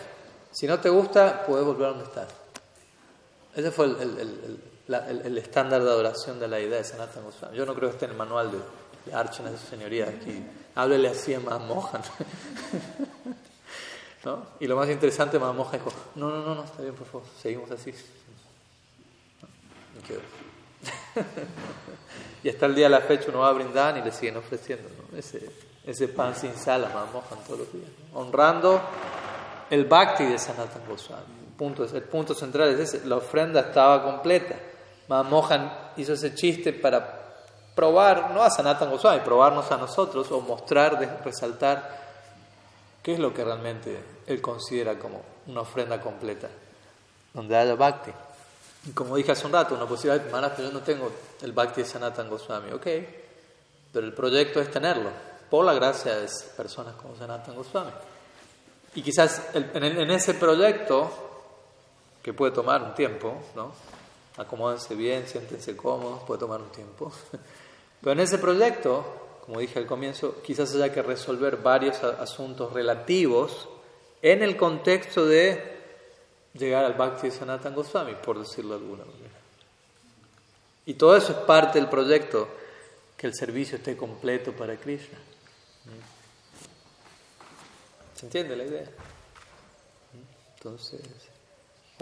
Si 0.51 0.67
no 0.67 0.81
te 0.81 0.89
gusta, 0.89 1.45
puedes 1.47 1.65
volver 1.65 1.87
a 1.87 1.89
donde 1.91 2.05
estás. 2.05 2.29
Ese 3.55 3.71
fue 3.71 3.87
el, 3.87 4.61
estándar 4.89 5.83
de 5.83 5.91
adoración 5.91 6.41
de 6.41 6.49
la 6.49 6.61
idea 6.61 6.79
de 6.79 6.85
Sanatana 6.85 7.27
Goswami. 7.27 7.57
Yo 7.57 7.67
no 7.67 7.75
creo 7.75 7.89
que 7.89 7.95
esté 7.95 8.07
en 8.07 8.13
el 8.13 8.17
manual 8.17 8.51
de, 8.51 8.59
de 9.07 9.15
Archana 9.15 9.51
de 9.51 9.59
su 9.59 9.67
señoría 9.67 10.09
aquí. 10.09 10.45
Háblele 10.75 11.09
así 11.09 11.35
a 11.35 11.41
Mohan. 11.41 12.03
¿No? 14.25 14.47
Y 14.61 14.67
lo 14.67 14.77
más 14.77 14.89
interesante, 14.89 15.39
Mohan 15.39 15.73
dijo, 15.73 15.93
no, 16.15 16.31
no, 16.31 16.43
no, 16.43 16.55
no, 16.55 16.65
está 16.65 16.83
bien, 16.83 16.95
por 16.95 17.07
favor, 17.07 17.27
seguimos 17.41 17.71
así. 17.71 17.93
y 22.43 22.49
hasta 22.49 22.67
el 22.67 22.75
día 22.75 22.87
de 22.87 22.91
la 22.91 23.01
fecha 23.01 23.27
uno 23.29 23.41
va 23.41 23.49
a 23.49 23.53
brindar 23.53 23.97
y 23.99 24.03
le 24.03 24.13
siguen 24.13 24.37
ofreciendo 24.37 24.89
ese, 25.17 25.51
ese 25.85 26.09
pan 26.09 26.35
sin 26.35 26.55
sal 26.55 26.85
a 26.85 26.89
Mohan 26.89 27.45
todos 27.47 27.61
los 27.61 27.73
días, 27.73 27.89
honrando 28.15 28.81
el 29.71 29.85
bhakti 29.85 30.25
de 30.25 30.39
Sanatana 30.39 30.87
Goswami. 30.89 31.42
Punto, 31.63 31.85
el 31.85 32.03
punto 32.03 32.35
central 32.35 32.71
es 32.71 32.81
ese, 32.81 33.07
la 33.07 33.19
ofrenda 33.19 33.61
estaba 33.61 34.03
completa. 34.03 34.57
Mohan 35.07 35.93
hizo 35.97 36.15
ese 36.15 36.35
chiste 36.35 36.73
para 36.73 37.23
probar, 37.73 38.33
no 38.33 38.43
a 38.43 38.51
Sanatan 38.51 38.91
Goswami, 38.91 39.21
probarnos 39.21 39.71
a 39.71 39.77
nosotros 39.77 40.29
o 40.33 40.41
mostrar, 40.41 40.99
resaltar 41.25 42.01
qué 43.01 43.13
es 43.13 43.21
lo 43.21 43.33
que 43.33 43.45
realmente 43.45 43.97
él 44.27 44.41
considera 44.43 44.99
como 44.99 45.23
una 45.47 45.61
ofrenda 45.61 46.01
completa, 46.01 46.49
donde 47.33 47.57
haya 47.57 47.77
bhakti. 47.77 48.11
Y 48.87 48.91
como 48.91 49.15
dije 49.15 49.31
hace 49.31 49.47
un 49.47 49.53
rato, 49.53 49.77
una 49.77 49.87
posibilidad, 49.87 50.29
Maharaj, 50.33 50.59
yo 50.59 50.73
no 50.73 50.81
tengo 50.81 51.13
el 51.43 51.53
bhakti 51.53 51.83
de 51.83 51.87
Sanatan 51.87 52.29
Goswami, 52.29 52.73
ok, 52.73 52.87
pero 53.93 54.05
el 54.05 54.15
proyecto 54.15 54.61
es 54.61 54.69
tenerlo, 54.69 55.11
por 55.49 55.65
la 55.65 55.75
gracia 55.75 56.17
de 56.17 56.29
personas 56.57 56.97
como 56.97 57.15
Sanatan 57.15 57.55
Goswami. 57.55 57.93
Y 58.97 59.03
quizás 59.03 59.43
en 59.55 60.11
ese 60.11 60.35
proyecto, 60.35 61.32
que 62.23 62.33
puede 62.33 62.53
tomar 62.53 62.83
un 62.83 62.95
tiempo, 62.95 63.35
¿no? 63.55 63.73
acomódense 64.37 64.95
bien, 64.95 65.27
siéntense 65.27 65.77
cómodos, 65.77 66.23
puede 66.25 66.41
tomar 66.41 66.61
un 66.61 66.71
tiempo. 66.71 67.13
Pero 68.01 68.13
en 68.13 68.21
ese 68.21 68.39
proyecto, 68.39 69.05
como 69.45 69.61
dije 69.61 69.79
al 69.79 69.87
comienzo, 69.87 70.41
quizás 70.43 70.75
haya 70.75 70.93
que 70.93 71.03
resolver 71.03 71.59
varios 71.59 72.03
asuntos 72.03 72.73
relativos 72.73 73.69
en 74.23 74.43
el 74.43 74.57
contexto 74.57 75.27
de 75.27 75.81
llegar 76.55 76.85
al 76.85 76.95
Bhakti 76.95 77.29
de 77.29 77.35
Sanatan 77.35 77.75
Goswami, 77.75 78.15
por 78.15 78.39
decirlo 78.39 78.79
de 78.79 78.85
alguna 78.85 79.05
manera. 79.05 79.23
Y 80.87 80.95
todo 80.95 81.17
eso 81.17 81.33
es 81.33 81.39
parte 81.39 81.79
del 81.79 81.89
proyecto, 81.89 82.49
que 83.17 83.27
el 83.29 83.35
servicio 83.35 83.77
esté 83.77 83.97
completo 83.97 84.53
para 84.53 84.77
Krishna. 84.77 85.19
¿Se 88.15 88.27
entiende 88.27 88.57
la 88.57 88.65
idea? 88.65 88.89
Entonces 90.57 91.01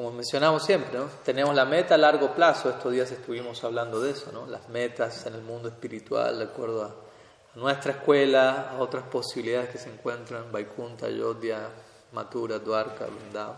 como 0.00 0.12
mencionamos 0.12 0.64
siempre, 0.64 0.98
tenemos 1.26 1.54
la 1.54 1.66
meta 1.66 1.94
a 1.94 1.98
largo 1.98 2.34
plazo, 2.34 2.70
estos 2.70 2.90
días 2.90 3.12
estuvimos 3.12 3.62
hablando 3.64 4.00
de 4.00 4.12
eso, 4.12 4.32
¿no? 4.32 4.46
las 4.46 4.66
metas 4.70 5.26
en 5.26 5.34
el 5.34 5.42
mundo 5.42 5.68
espiritual, 5.68 6.38
de 6.38 6.44
acuerdo 6.44 6.84
a, 6.84 7.58
nuestra 7.58 7.92
escuela, 7.92 8.70
a 8.70 8.78
otras 8.78 9.02
posibilidades 9.02 9.68
que 9.68 9.76
se 9.76 9.90
encuentran, 9.90 10.50
Vaikunta, 10.50 11.10
Yodhya, 11.10 11.68
Mathura, 12.12 12.58
Dwarka, 12.60 13.04
Vrindavan. 13.04 13.56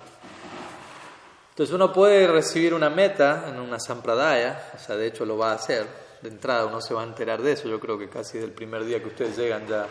Entonces 1.51 1.73
uno 1.73 1.93
puede 1.93 2.27
recibir 2.27 2.75
una 2.75 2.91
meta 2.91 3.45
en 3.49 3.61
una 3.61 3.79
sampradaya, 3.79 4.73
o 4.75 4.81
sea, 4.81 4.97
de 4.97 5.07
hecho 5.07 5.25
lo 5.25 5.39
va 5.39 5.53
a 5.53 5.55
hacer, 5.55 5.87
de 6.23 6.29
entrada 6.29 6.67
uno 6.67 6.81
se 6.81 6.93
va 6.93 7.03
a 7.03 7.05
enterar 7.05 7.41
de 7.41 7.53
eso. 7.53 7.69
Yo 7.69 7.79
creo 7.79 7.97
que 7.97 8.09
casi 8.09 8.39
del 8.39 8.51
primer 8.51 8.85
día 8.85 9.01
que 9.01 9.07
ustedes 9.07 9.37
llegan 9.37 9.69
ya, 9.69 9.87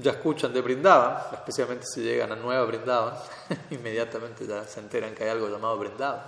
ya 0.00 0.12
escuchan 0.12 0.52
de 0.52 0.60
Brindavan, 0.60 1.18
especialmente 1.32 1.86
si 1.86 2.02
llegan 2.02 2.32
a 2.32 2.36
Nueva 2.36 2.64
Brindavan, 2.64 3.14
inmediatamente 3.70 4.46
ya 4.46 4.64
se 4.64 4.80
enteran 4.80 5.14
que 5.14 5.24
hay 5.24 5.30
algo 5.30 5.48
llamado 5.48 5.78
Brindavan. 5.78 6.22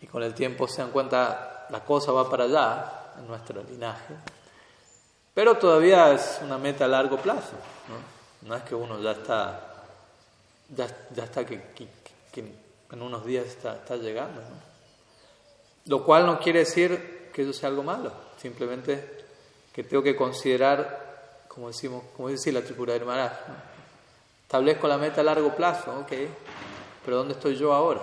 Y 0.00 0.06
con 0.06 0.22
el 0.22 0.32
tiempo 0.34 0.66
se 0.66 0.80
dan 0.80 0.90
cuenta, 0.90 1.66
la 1.68 1.84
cosa 1.84 2.12
va 2.12 2.28
para 2.28 2.44
allá, 2.44 3.12
en 3.18 3.28
nuestro 3.28 3.62
linaje. 3.62 4.14
Pero 5.34 5.56
todavía 5.56 6.12
es 6.12 6.40
una 6.42 6.58
meta 6.58 6.86
a 6.86 6.88
largo 6.88 7.18
plazo. 7.18 7.52
No, 7.88 8.48
no 8.48 8.56
es 8.56 8.62
que 8.62 8.74
uno 8.74 8.98
ya 9.00 9.12
está, 9.12 9.60
ya, 10.70 10.86
ya 11.14 11.24
está 11.24 11.44
que, 11.44 11.60
que, 12.32 12.40
en 12.40 13.02
unos 13.02 13.24
días 13.24 13.46
está, 13.46 13.76
está 13.76 13.96
llegando. 13.96 14.40
Lo 15.86 16.04
cual 16.04 16.26
no 16.26 16.40
quiere 16.40 16.60
decir 16.60 17.30
que 17.32 17.42
eso 17.42 17.52
sea 17.52 17.68
algo 17.68 17.82
malo, 17.82 18.12
simplemente 18.38 19.20
que 19.72 19.84
tengo 19.84 20.02
que 20.02 20.16
considerar, 20.16 21.09
como 21.60 21.68
decimos, 21.68 22.02
como 22.16 22.30
dice 22.30 22.50
la 22.52 22.62
tripura 22.62 22.94
de 22.94 23.04
Maharaj, 23.04 23.32
establezco 24.44 24.88
la 24.88 24.96
meta 24.96 25.20
a 25.20 25.24
largo 25.24 25.54
plazo, 25.54 25.90
ok, 26.00 26.12
pero 27.04 27.18
¿dónde 27.18 27.34
estoy 27.34 27.54
yo 27.54 27.74
ahora? 27.74 28.00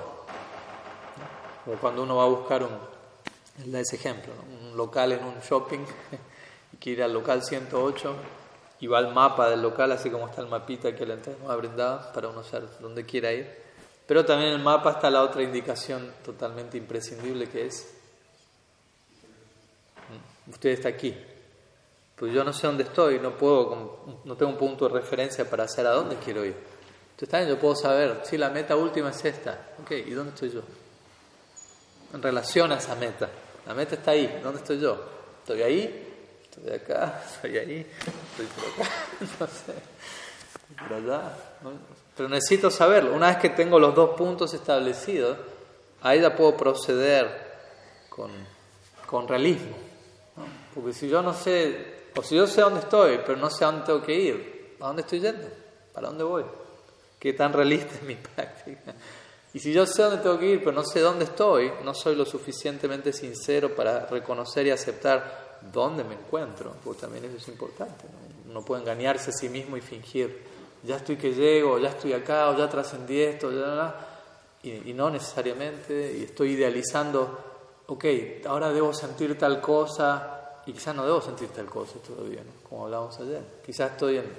O 1.65 1.71
cuando 1.81 2.03
uno 2.03 2.17
va 2.17 2.25
a 2.25 2.27
buscar 2.27 2.61
un, 2.61 3.75
ese 3.75 3.95
ejemplo, 3.95 4.31
un 4.61 4.77
local 4.77 5.13
en 5.13 5.23
un 5.23 5.39
shopping, 5.39 5.79
y 6.73 6.77
quiere 6.77 6.99
ir 6.99 7.03
al 7.05 7.13
local 7.13 7.41
108 7.41 8.15
y 8.79 8.85
va 8.85 8.99
al 8.99 9.11
mapa 9.11 9.49
del 9.49 9.63
local, 9.63 9.91
así 9.91 10.11
como 10.11 10.27
está 10.27 10.41
el 10.41 10.49
mapita 10.49 10.95
que 10.95 11.07
le 11.07 11.15
entramos 11.15 11.49
a 11.49 11.55
brindar 11.55 12.13
para 12.13 12.27
uno 12.27 12.43
saber 12.43 12.69
dónde 12.79 13.07
quiera 13.07 13.33
ir. 13.33 13.51
Pero 14.05 14.23
también 14.23 14.51
en 14.51 14.57
el 14.57 14.63
mapa 14.63 14.91
está 14.91 15.09
la 15.09 15.23
otra 15.23 15.41
indicación 15.41 16.13
totalmente 16.23 16.77
imprescindible 16.77 17.49
que 17.49 17.65
es, 17.65 17.87
mm, 20.45 20.51
usted 20.51 20.69
está 20.69 20.89
aquí, 20.89 21.17
pues 22.17 22.33
yo 22.33 22.43
no 22.43 22.51
sé 22.51 22.65
dónde 22.65 22.83
estoy, 22.83 23.19
no 23.19 23.37
puedo, 23.37 24.21
no 24.25 24.35
tengo 24.35 24.51
un 24.51 24.57
punto 24.57 24.87
de 24.87 24.95
referencia 24.95 25.47
para 25.47 25.67
saber 25.67 25.91
a 25.91 25.95
dónde 25.95 26.15
quiero 26.17 26.43
ir. 26.43 26.55
Entonces 27.11 27.29
también 27.29 27.49
yo 27.49 27.59
puedo 27.59 27.75
saber, 27.75 28.21
si 28.23 28.37
la 28.37 28.49
meta 28.49 28.75
última 28.75 29.11
es 29.11 29.23
esta, 29.23 29.73
ok, 29.81 29.91
¿y 29.91 30.11
dónde 30.11 30.33
estoy 30.33 30.51
yo? 30.51 30.61
En 32.13 32.21
relación 32.21 32.71
a 32.71 32.77
esa 32.77 32.95
meta, 32.95 33.29
la 33.65 33.73
meta 33.73 33.95
está 33.95 34.11
ahí, 34.11 34.39
¿dónde 34.43 34.59
estoy 34.59 34.79
yo? 34.79 34.99
¿Estoy 35.39 35.61
ahí? 35.61 36.39
¿Estoy 36.43 36.73
acá? 36.73 37.23
¿Estoy 37.25 37.57
ahí? 37.57 37.87
¿Estoy 38.31 38.45
por 38.47 38.85
acá? 38.85 38.91
No 39.39 39.47
sé, 39.47 39.73
por 40.87 40.93
allá, 40.97 41.33
pero 42.15 42.29
necesito 42.29 42.71
saberlo. 42.71 43.13
Una 43.13 43.27
vez 43.27 43.37
que 43.37 43.49
tengo 43.49 43.79
los 43.79 43.93
dos 43.93 44.17
puntos 44.17 44.53
establecidos, 44.55 45.37
ahí 46.01 46.19
ya 46.19 46.35
puedo 46.35 46.57
proceder 46.57 47.29
con, 48.09 48.31
con 49.05 49.27
realismo. 49.27 49.75
Porque 50.73 50.93
si 50.93 51.07
yo 51.07 51.21
no 51.21 51.33
sé, 51.33 51.96
o 52.17 52.23
si 52.23 52.35
yo 52.35 52.47
sé 52.47 52.61
dónde 52.61 52.79
estoy, 52.79 53.19
pero 53.25 53.37
no 53.37 53.49
sé 53.49 53.63
a 53.63 53.67
dónde 53.67 53.85
tengo 53.85 54.01
que 54.01 54.13
ir, 54.13 54.75
¿a 54.79 54.87
dónde 54.87 55.03
estoy 55.03 55.19
yendo? 55.19 55.47
¿Para 55.93 56.07
dónde 56.07 56.23
voy? 56.23 56.43
¿Qué 57.19 57.33
tan 57.33 57.53
realista 57.53 57.95
es 57.95 58.03
mi 58.03 58.15
práctica? 58.35 58.95
Y 59.53 59.59
si 59.59 59.71
yo 59.71 59.85
sé 59.85 60.01
dónde 60.03 60.21
tengo 60.21 60.37
que 60.37 60.47
ir, 60.47 60.59
pero 60.59 60.71
no 60.71 60.83
sé 60.83 60.99
dónde 60.99 61.25
estoy, 61.25 61.71
no 61.83 61.93
soy 61.93 62.15
lo 62.15 62.25
suficientemente 62.25 63.13
sincero 63.13 63.75
para 63.75 64.05
reconocer 64.07 64.67
y 64.67 64.71
aceptar 64.71 65.59
dónde 65.71 66.03
me 66.03 66.15
encuentro, 66.15 66.75
porque 66.83 67.01
también 67.01 67.25
eso 67.25 67.37
es 67.37 67.47
importante. 67.47 68.05
Uno 68.47 68.63
puede 68.63 68.81
engañarse 68.81 69.29
a 69.29 69.33
sí 69.33 69.49
mismo 69.49 69.77
y 69.77 69.81
fingir 69.81 70.57
ya 70.83 70.97
estoy 70.97 71.17
que 71.17 71.33
llego, 71.33 71.79
ya 71.79 71.89
estoy 71.89 72.13
acá, 72.13 72.49
o 72.49 72.57
ya 72.57 72.69
trascendí 72.69 73.21
esto, 73.21 73.51
ya, 73.51 73.95
y, 74.63 74.91
y 74.91 74.93
no 74.93 75.09
necesariamente, 75.09 76.17
y 76.17 76.23
estoy 76.23 76.51
idealizando, 76.51 77.37
ok, 77.87 78.05
ahora 78.45 78.71
debo 78.71 78.93
sentir 78.93 79.37
tal 79.37 79.59
cosa, 79.59 80.36
y 80.67 80.73
quizás 80.73 80.95
no 80.95 81.05
debo 81.05 81.21
sentir 81.21 81.49
tal 81.49 81.65
cosa 81.65 81.95
todavía, 82.05 82.41
¿no? 82.43 82.69
como 82.69 82.85
hablábamos 82.85 83.19
ayer. 83.19 83.41
Quizás 83.65 83.91
estoy 83.91 84.17
en 84.17 84.31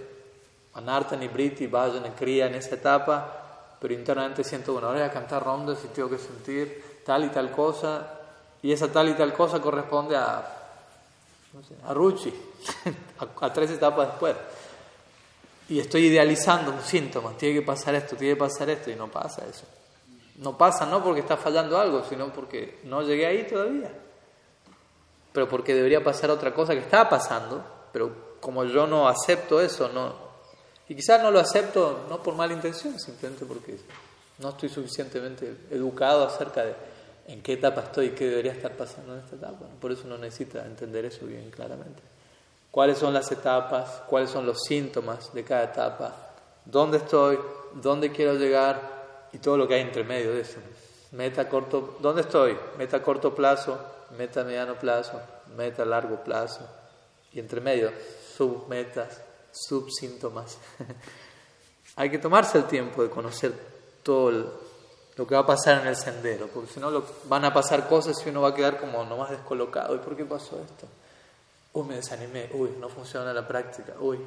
Anartan 0.74 1.22
y 1.22 1.28
Briti, 1.28 1.66
vayan 1.66 2.06
en 2.06 2.12
cría 2.12 2.46
en 2.46 2.54
esa 2.54 2.76
etapa, 2.76 3.76
pero 3.80 3.94
internamente 3.94 4.44
siento, 4.44 4.72
bueno, 4.72 4.88
ahora 4.88 5.00
voy 5.00 5.08
a 5.08 5.12
cantar 5.12 5.42
rondas 5.42 5.78
y 5.84 5.88
tengo 5.88 6.08
que 6.08 6.18
sentir 6.18 7.02
tal 7.04 7.24
y 7.24 7.28
tal 7.30 7.50
cosa, 7.50 8.06
y 8.62 8.70
esa 8.70 8.92
tal 8.92 9.08
y 9.08 9.14
tal 9.14 9.32
cosa 9.32 9.60
corresponde 9.60 10.16
a, 10.16 10.46
no 11.54 11.62
sé, 11.62 11.74
a 11.84 11.94
Ruchi, 11.94 12.32
a 13.40 13.52
tres 13.52 13.70
etapas 13.70 14.08
después 14.08 14.36
y 15.68 15.78
estoy 15.78 16.06
idealizando 16.06 16.72
un 16.72 16.80
síntoma, 16.80 17.32
tiene 17.36 17.60
que 17.60 17.66
pasar 17.66 17.94
esto, 17.94 18.16
tiene 18.16 18.34
que 18.34 18.40
pasar 18.40 18.70
esto, 18.70 18.90
y 18.90 18.94
no 18.94 19.08
pasa 19.08 19.44
eso. 19.46 19.64
No 20.36 20.56
pasa 20.56 20.86
no 20.86 21.02
porque 21.02 21.20
está 21.20 21.36
fallando 21.36 21.78
algo, 21.78 22.04
sino 22.08 22.32
porque 22.32 22.80
no 22.84 23.02
llegué 23.02 23.26
ahí 23.26 23.46
todavía. 23.46 23.92
Pero 25.32 25.48
porque 25.48 25.74
debería 25.74 26.02
pasar 26.02 26.30
otra 26.30 26.52
cosa 26.54 26.72
que 26.74 26.80
está 26.80 27.08
pasando, 27.08 27.64
pero 27.92 28.38
como 28.40 28.64
yo 28.64 28.86
no 28.86 29.08
acepto 29.08 29.60
eso, 29.60 29.88
no. 29.88 30.14
Y 30.88 30.94
quizás 30.94 31.22
no 31.22 31.30
lo 31.30 31.38
acepto 31.38 32.06
no 32.08 32.22
por 32.22 32.34
mala 32.34 32.54
intención, 32.54 32.98
simplemente 32.98 33.44
porque 33.44 33.78
no 34.38 34.50
estoy 34.50 34.68
suficientemente 34.68 35.54
educado 35.70 36.26
acerca 36.26 36.64
de 36.64 36.74
en 37.26 37.42
qué 37.42 37.54
etapa 37.54 37.82
estoy 37.82 38.06
y 38.06 38.10
qué 38.10 38.26
debería 38.26 38.52
estar 38.52 38.72
pasando 38.72 39.14
en 39.14 39.20
esta 39.20 39.36
etapa. 39.36 39.66
Por 39.80 39.92
eso 39.92 40.02
uno 40.06 40.16
necesita 40.16 40.64
entender 40.64 41.04
eso 41.04 41.26
bien 41.26 41.50
claramente 41.50 42.00
cuáles 42.70 42.98
son 42.98 43.14
las 43.14 43.30
etapas, 43.32 44.02
cuáles 44.06 44.30
son 44.30 44.46
los 44.46 44.62
síntomas 44.62 45.32
de 45.32 45.44
cada 45.44 45.64
etapa, 45.64 46.14
dónde 46.64 46.98
estoy, 46.98 47.38
dónde 47.74 48.12
quiero 48.12 48.34
llegar 48.34 49.28
y 49.32 49.38
todo 49.38 49.56
lo 49.56 49.66
que 49.66 49.74
hay 49.74 49.80
entre 49.82 50.04
medio 50.04 50.32
de 50.32 50.42
eso. 50.42 50.58
Meta 51.12 51.48
corto, 51.48 51.96
¿dónde 52.00 52.22
estoy? 52.22 52.56
Meta 52.76 53.02
corto 53.02 53.34
plazo, 53.34 53.78
meta 54.16 54.44
mediano 54.44 54.78
plazo, 54.78 55.20
meta 55.56 55.84
largo 55.84 56.22
plazo 56.22 56.60
y 57.32 57.40
entre 57.40 57.60
medio 57.60 57.92
submetas, 58.36 59.20
subsíntomas. 59.52 60.58
hay 61.96 62.10
que 62.10 62.18
tomarse 62.18 62.58
el 62.58 62.64
tiempo 62.64 63.02
de 63.02 63.10
conocer 63.10 63.52
todo 64.02 64.30
lo 65.16 65.26
que 65.26 65.34
va 65.34 65.40
a 65.40 65.46
pasar 65.46 65.82
en 65.82 65.88
el 65.88 65.96
sendero, 65.96 66.46
porque 66.48 66.72
si 66.72 66.80
no 66.80 67.02
van 67.24 67.44
a 67.44 67.52
pasar 67.52 67.88
cosas 67.88 68.16
y 68.24 68.28
uno 68.30 68.42
va 68.42 68.50
a 68.50 68.54
quedar 68.54 68.78
como 68.78 69.04
nomás 69.04 69.30
descolocado. 69.30 69.94
¿Y 69.94 69.98
por 69.98 70.16
qué 70.16 70.24
pasó 70.24 70.60
esto? 70.62 70.86
uy, 71.72 71.88
me 71.88 71.96
desanimé, 71.96 72.48
uy, 72.52 72.70
no 72.80 72.88
funciona 72.88 73.32
la 73.32 73.46
práctica, 73.46 73.94
uy. 74.00 74.18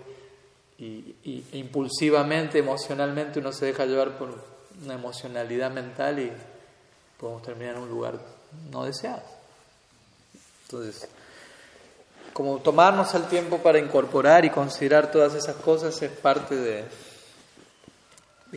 Y, 0.78 1.46
impulsivamente, 1.54 2.58
emocionalmente, 2.58 3.40
uno 3.40 3.52
se 3.52 3.68
deja 3.68 3.86
llevar 3.86 4.18
por 4.18 4.30
una 4.84 4.96
emocionalidad 4.96 5.70
mental 5.70 6.20
y 6.20 6.32
podemos 7.20 7.44
terminar 7.44 7.76
en 7.76 7.84
un 7.84 7.90
lugar 7.90 8.20
no 8.72 8.86
deseado. 8.86 9.22
Entonces, 10.72 11.10
como 12.34 12.60
tomarnos 12.60 13.14
el 13.14 13.24
tiempo 13.24 13.58
para 13.58 13.78
incorporar 13.78 14.46
y 14.46 14.50
considerar 14.50 15.12
todas 15.12 15.34
esas 15.34 15.58
cosas 15.58 16.02
es 16.02 16.12
parte 16.12 16.56
de, 16.56 16.86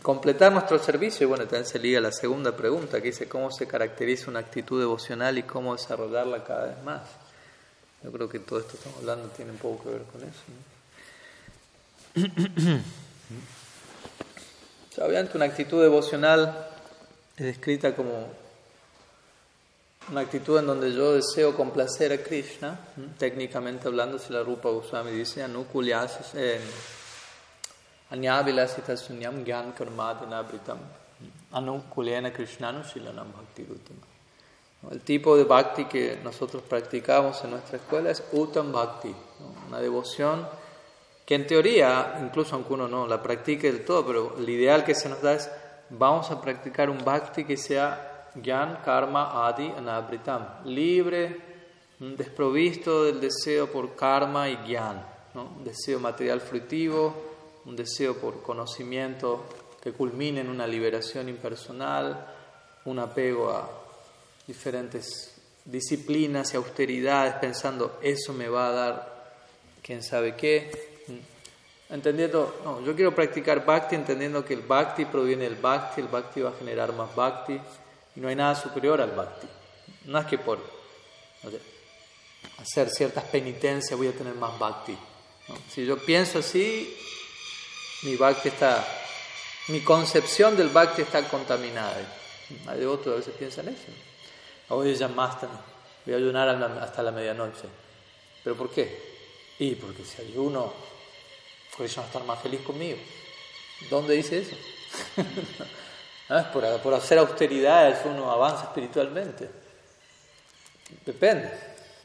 completar 0.01 0.53
nuestro 0.53 0.79
servicio. 0.79 1.25
Y 1.25 1.29
bueno, 1.29 1.45
también 1.45 1.67
se 1.67 1.79
liga 1.79 2.01
la 2.01 2.13
segunda 2.13 2.57
pregunta 2.57 3.01
que 3.01 3.09
dice 3.09 3.29
cómo 3.29 3.51
se 3.51 3.67
caracteriza 3.67 4.31
una 4.31 4.41
actitud 4.41 4.79
devocional 4.79 5.39
y 5.39 5.43
cómo 5.43 5.75
desarrollarla 5.75 6.45
cada 6.45 6.67
vez 6.67 6.83
más. 6.85 7.03
Yo 8.03 8.13
creo 8.13 8.29
que 8.29 8.39
todo 8.39 8.61
esto 8.61 8.73
que 8.73 8.77
estamos 8.77 8.99
hablando 8.99 9.29
tiene 9.29 9.51
un 9.51 9.59
poco 9.59 9.83
que 9.85 9.91
ver 9.91 10.03
con 10.03 10.23
eso. 10.23 10.43
obviamente 15.03 15.33
una 15.37 15.47
actitud 15.47 15.83
devocional 15.83 16.69
es 17.37 17.47
descrita 17.47 17.97
como 17.97 18.44
una 20.11 20.21
actitud 20.21 20.59
en 20.59 20.67
donde 20.67 20.93
yo 20.93 21.13
deseo 21.13 21.55
complacer 21.55 22.13
a 22.13 22.19
Krishna, 22.19 22.79
técnicamente 23.19 23.89
hablando, 23.89 24.19
si 24.19 24.33
la 24.33 24.43
Rupa 24.43 24.69
Goswami 24.69 25.11
dice, 25.13 25.45
eh, 26.35 26.61
gyan 28.11 29.75
shilanam 32.85 33.33
bhakti 33.33 33.67
el 34.91 35.01
tipo 35.01 35.37
de 35.37 35.45
bhakti 35.45 35.87
que 35.87 36.19
nosotros 36.23 36.63
practicamos 36.63 37.43
en 37.45 37.53
nuestra 37.53 37.79
escuela 37.79 38.11
es 38.11 38.23
Uttam 38.33 38.71
Bhakti, 38.71 39.15
una 39.69 39.81
devoción 39.81 40.47
que 41.25 41.35
en 41.35 41.47
teoría, 41.47 42.19
incluso 42.23 42.55
aunque 42.55 42.75
uno 42.75 42.87
no 42.87 43.07
la 43.07 43.23
practique 43.23 43.73
del 43.73 43.85
todo, 43.85 44.05
pero 44.05 44.37
el 44.37 44.49
ideal 44.49 44.85
que 44.85 44.95
se 44.95 45.09
nos 45.09 45.23
da 45.23 45.33
es 45.33 45.51
vamos 45.91 46.31
a 46.31 46.41
practicar 46.41 46.91
un 46.91 47.03
bhakti 47.03 47.45
que 47.45 47.57
sea 47.57 48.14
Gyan, 48.37 48.81
Karma, 48.85 49.47
Adi, 49.47 49.73
Anabritam, 49.77 50.65
libre, 50.65 51.55
desprovisto 51.99 53.05
del 53.05 53.21
deseo 53.21 53.71
por 53.71 53.95
karma 53.95 54.49
y 54.49 54.57
Gyan, 54.67 55.05
un 55.35 55.65
deseo 55.65 56.01
material 56.01 56.41
fruitivo, 56.41 57.15
un 57.65 57.77
deseo 57.77 58.17
por 58.17 58.43
conocimiento 58.43 59.45
que 59.83 59.93
culmine 59.93 60.41
en 60.41 60.49
una 60.49 60.67
liberación 60.67 61.29
impersonal, 61.29 62.27
un 62.85 62.99
apego 62.99 63.51
a 63.51 63.69
diferentes 64.47 65.41
disciplinas 65.65 66.53
y 66.53 66.57
austeridades 66.57 67.35
pensando 67.35 67.99
eso 68.03 68.35
me 68.35 68.49
va 68.49 68.69
a 68.69 68.73
dar 68.73 69.35
quién 69.83 70.03
sabe 70.03 70.35
qué. 70.35 70.93
Entendiendo, 71.89 72.61
no, 72.65 72.83
yo 72.83 72.95
quiero 72.95 73.15
practicar 73.15 73.65
bhakti 73.65 73.95
entendiendo 73.95 74.45
que 74.45 74.55
el 74.55 74.63
bhakti 74.63 75.05
proviene 75.05 75.45
del 75.45 75.57
bhakti, 75.57 76.01
el 76.01 76.09
bhakti 76.09 76.41
va 76.41 76.51
a 76.51 76.55
generar 76.55 76.93
más 76.95 77.15
bhakti 77.15 77.61
y 78.17 78.21
no 78.21 78.29
hay 78.29 78.37
nada 78.37 78.55
superior 78.55 79.01
al 79.01 79.11
bhakti. 79.11 79.47
No 80.05 80.19
es 80.19 80.27
que 80.27 80.39
por, 80.39 80.59
hacer 82.59 82.91
ciertas 82.91 83.25
penitencias 83.25 83.97
voy 83.97 84.09
a 84.09 84.13
tener 84.13 84.35
más 84.35 84.59
bhakti. 84.59 84.97
Si 85.71 85.85
yo 85.85 85.99
pienso 85.99 86.39
así, 86.39 86.97
mi 88.03 88.17
bhakti 88.17 88.49
está, 88.49 88.87
mi 89.69 89.81
concepción 89.81 90.57
del 90.57 90.69
bhakti 90.69 91.03
está 91.03 91.27
contaminada. 91.29 91.97
Hay 92.67 92.79
devotos 92.79 93.13
a 93.13 93.17
veces 93.17 93.35
piensan 93.35 93.69
eso. 93.69 93.93
Hoy 94.69 94.95
ya 94.95 95.09
más 95.09 95.37
voy 96.05 96.15
a 96.15 96.17
ayunar 96.17 96.49
hasta 96.81 97.03
la 97.03 97.11
medianoche. 97.11 97.69
¿Pero 98.43 98.57
por 98.57 98.71
qué? 98.71 99.15
Y 99.59 99.75
porque 99.75 100.05
si 100.05 100.23
ayuno, 100.23 100.73
Krishna 101.77 102.03
va 102.03 102.05
a 102.05 102.07
estar 102.09 102.25
más 102.25 102.43
feliz 102.43 102.61
conmigo. 102.61 102.99
¿Dónde 103.91 104.15
dice 104.15 104.39
eso? 104.39 104.57
por, 106.53 106.81
por 106.81 106.95
hacer 106.95 107.19
austeridades 107.19 107.99
uno 108.05 108.31
avanza 108.31 108.65
espiritualmente. 108.65 109.49
Depende. 111.05 111.51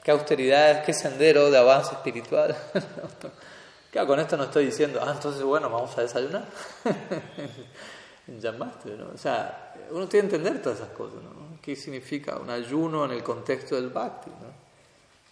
¿Qué 0.03 0.11
austeridad, 0.11 0.84
qué 0.84 0.93
sendero 0.93 1.51
de 1.51 1.57
avance 1.57 1.93
espiritual? 1.93 2.55
claro, 3.91 4.07
con 4.07 4.20
esto 4.20 4.38
no 4.38 4.45
estoy 4.45 4.65
diciendo, 4.65 4.99
ah, 5.03 5.11
entonces 5.13 5.43
bueno, 5.43 5.70
vamos 5.70 5.97
a 5.97 6.01
desayunar. 6.01 6.45
Llamaste, 8.28 8.91
¿no? 8.91 9.09
O 9.13 9.17
sea, 9.17 9.74
uno 9.91 10.07
tiene 10.07 10.30
que 10.30 10.36
entender 10.36 10.61
todas 10.61 10.80
esas 10.80 10.93
cosas, 10.93 11.22
¿no? 11.22 11.59
¿Qué 11.61 11.76
significa 11.76 12.38
un 12.38 12.49
ayuno 12.49 13.05
en 13.05 13.11
el 13.11 13.24
contexto 13.24 13.76
del 13.76 13.89
bhakti? 13.89 14.30
¿no? 14.30 14.70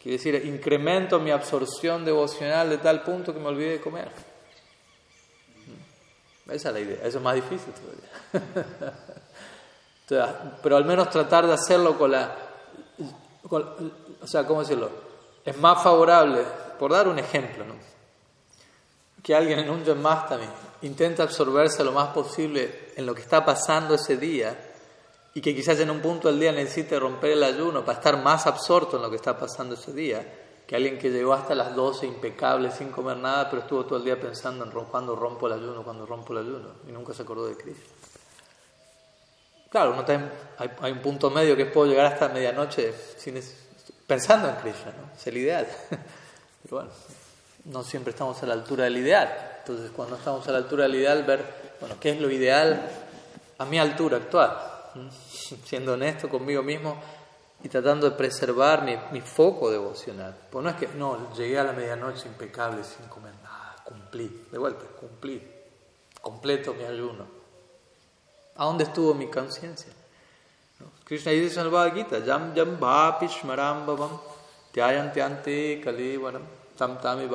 Quiere 0.01 0.17
decir, 0.17 0.35
incremento 0.45 1.19
mi 1.19 1.31
absorción 1.31 2.03
devocional 2.03 2.69
de 2.69 2.77
tal 2.77 3.03
punto 3.03 3.33
que 3.33 3.39
me 3.39 3.47
olvide 3.47 3.71
de 3.71 3.81
comer. 3.81 4.09
Esa 6.49 6.69
es 6.69 6.73
la 6.73 6.79
idea, 6.79 6.97
eso 7.03 7.17
es 7.17 7.23
más 7.23 7.35
difícil 7.35 7.73
todavía. 7.73 8.93
pero 10.63 10.77
al 10.77 10.85
menos 10.85 11.09
tratar 11.09 11.45
de 11.45 11.53
hacerlo 11.53 11.97
con 11.97 12.11
la... 12.11 12.35
o 13.49 14.27
sea, 14.27 14.45
¿cómo 14.45 14.61
decirlo? 14.61 14.89
Es 15.43 15.57
más 15.57 15.83
favorable, 15.83 16.43
por 16.79 16.91
dar 16.91 17.07
un 17.07 17.19
ejemplo, 17.19 17.65
que 19.21 19.35
alguien 19.35 19.59
en 19.59 19.69
un 19.69 19.83
también 19.83 20.49
intenta 20.83 21.23
absorberse 21.23 21.83
lo 21.83 21.91
más 21.91 22.09
posible 22.09 22.91
en 22.95 23.05
lo 23.05 23.13
que 23.13 23.21
está 23.21 23.43
pasando 23.43 23.95
ese 23.95 24.15
día 24.15 24.57
y 25.33 25.41
que 25.41 25.53
quizás 25.53 25.79
en 25.79 25.89
un 25.89 25.99
punto 25.99 26.29
del 26.29 26.39
día 26.39 26.51
necesite 26.51 26.97
romper 26.99 27.31
el 27.31 27.43
ayuno 27.43 27.83
para 27.83 27.97
estar 27.97 28.23
más 28.23 28.47
absorto 28.47 28.95
en 28.95 29.03
lo 29.03 29.09
que 29.09 29.17
está 29.17 29.37
pasando 29.37 29.75
ese 29.75 29.91
día 29.91 30.25
que 30.67 30.75
alguien 30.75 30.99
que 30.99 31.09
llegó 31.09 31.33
hasta 31.33 31.55
las 31.55 31.73
12 31.73 32.05
impecable 32.05 32.69
sin 32.71 32.91
comer 32.91 33.15
nada, 33.15 33.49
pero 33.49 33.61
estuvo 33.61 33.85
todo 33.85 33.99
el 33.99 34.03
día 34.03 34.19
pensando 34.19 34.65
en 34.65 34.71
cuándo 34.71 35.15
rompo 35.15 35.47
el 35.47 35.53
ayuno, 35.53 35.81
cuándo 35.81 36.05
rompo 36.05 36.33
el 36.33 36.39
ayuno, 36.39 36.67
y 36.85 36.91
nunca 36.91 37.13
se 37.13 37.21
acordó 37.21 37.47
de 37.47 37.55
Cristo. 37.55 37.89
Claro, 39.69 40.05
hay, 40.81 40.91
un 40.91 40.99
punto 40.99 41.29
medio 41.29 41.55
que 41.55 41.65
puedo 41.65 41.89
llegar 41.89 42.05
hasta 42.05 42.27
medianoche 42.29 42.93
sin, 43.17 43.41
pensando 44.05 44.49
en 44.49 44.55
Cristo, 44.55 44.85
¿no? 44.85 45.13
es 45.17 45.27
el 45.27 45.37
ideal. 45.37 45.67
Pero 46.63 46.75
bueno, 46.75 46.89
no 47.65 47.83
siempre 47.83 48.11
estamos 48.11 48.41
a 48.43 48.45
la 48.45 48.53
altura 48.53 48.85
del 48.85 48.97
ideal. 48.97 49.57
Entonces, 49.59 49.91
cuando 49.91 50.17
estamos 50.17 50.45
a 50.47 50.51
la 50.51 50.57
altura 50.57 50.83
del 50.83 50.95
ideal, 50.95 51.23
ver, 51.23 51.45
bueno, 51.79 51.95
qué 51.99 52.11
es 52.11 52.19
lo 52.19 52.29
ideal 52.29 52.89
a 53.57 53.65
mi 53.65 53.79
altura 53.79 54.17
actual, 54.17 54.57
siendo 55.65 55.93
honesto 55.93 56.27
conmigo 56.27 56.61
mismo 56.61 57.01
y 57.67 57.69
tratando 57.69 58.09
de 58.09 58.15
preservar 58.15 58.83
mi, 58.83 58.95
mi, 59.11 59.19
foco 59.19 59.69
devocional. 59.69 60.33
Pues 60.49 60.63
no 60.63 60.69
es 60.69 60.77
que, 60.77 60.87
no, 60.87 61.33
llegué 61.33 61.59
a 61.59 61.65
la 61.65 61.73
medianoche 61.73 62.25
impecable 62.25 62.81
sin 62.85 63.09
comer 63.09 63.33
nada, 63.43 63.75
cumplí, 63.83 64.47
de 64.49 64.57
vuelta, 64.57 64.85
cumplí, 64.97 65.45
completo 66.21 66.73
mi 66.73 66.85
ayuno. 66.85 67.25
¿A 68.55 68.63
dónde 68.63 68.85
estuvo 68.85 69.13
mi 69.13 69.27
conciencia? 69.27 69.91
Krishna 71.03 71.33
dice 71.33 71.59
en 71.59 71.65
el 71.65 71.71
Bhagavad 71.73 71.93
Gita, 71.93 72.21
Jam 72.25 72.55
Jam 72.55 72.79
Bhapi 72.79 73.27
Shmarambhavam 73.27 74.17
Tyayantyante 74.71 75.81
Kalivaram 75.83 76.43
Tam 76.77 76.97
Tami. 77.01 77.27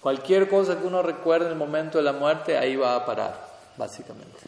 Cualquier 0.00 0.48
cosa 0.48 0.76
que 0.76 0.84
uno 0.84 1.02
recuerde 1.02 1.46
en 1.46 1.52
el 1.52 1.58
momento 1.58 1.98
de 1.98 2.04
la 2.04 2.12
muerte, 2.12 2.58
ahí 2.58 2.74
va 2.74 2.96
a 2.96 3.06
parar, 3.06 3.38
básicamente. 3.76 4.40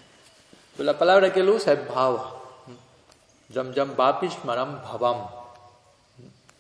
Pero 0.76 0.84
la 0.84 0.98
palabra 0.98 1.32
que 1.32 1.38
él 1.38 1.48
usa 1.48 1.74
es 1.74 1.86
bhava. 1.86 2.39
Jam 3.52 3.72
jam 3.74 3.94
vapish 3.96 4.44
maram 4.44 4.80
bhavam. 4.82 5.28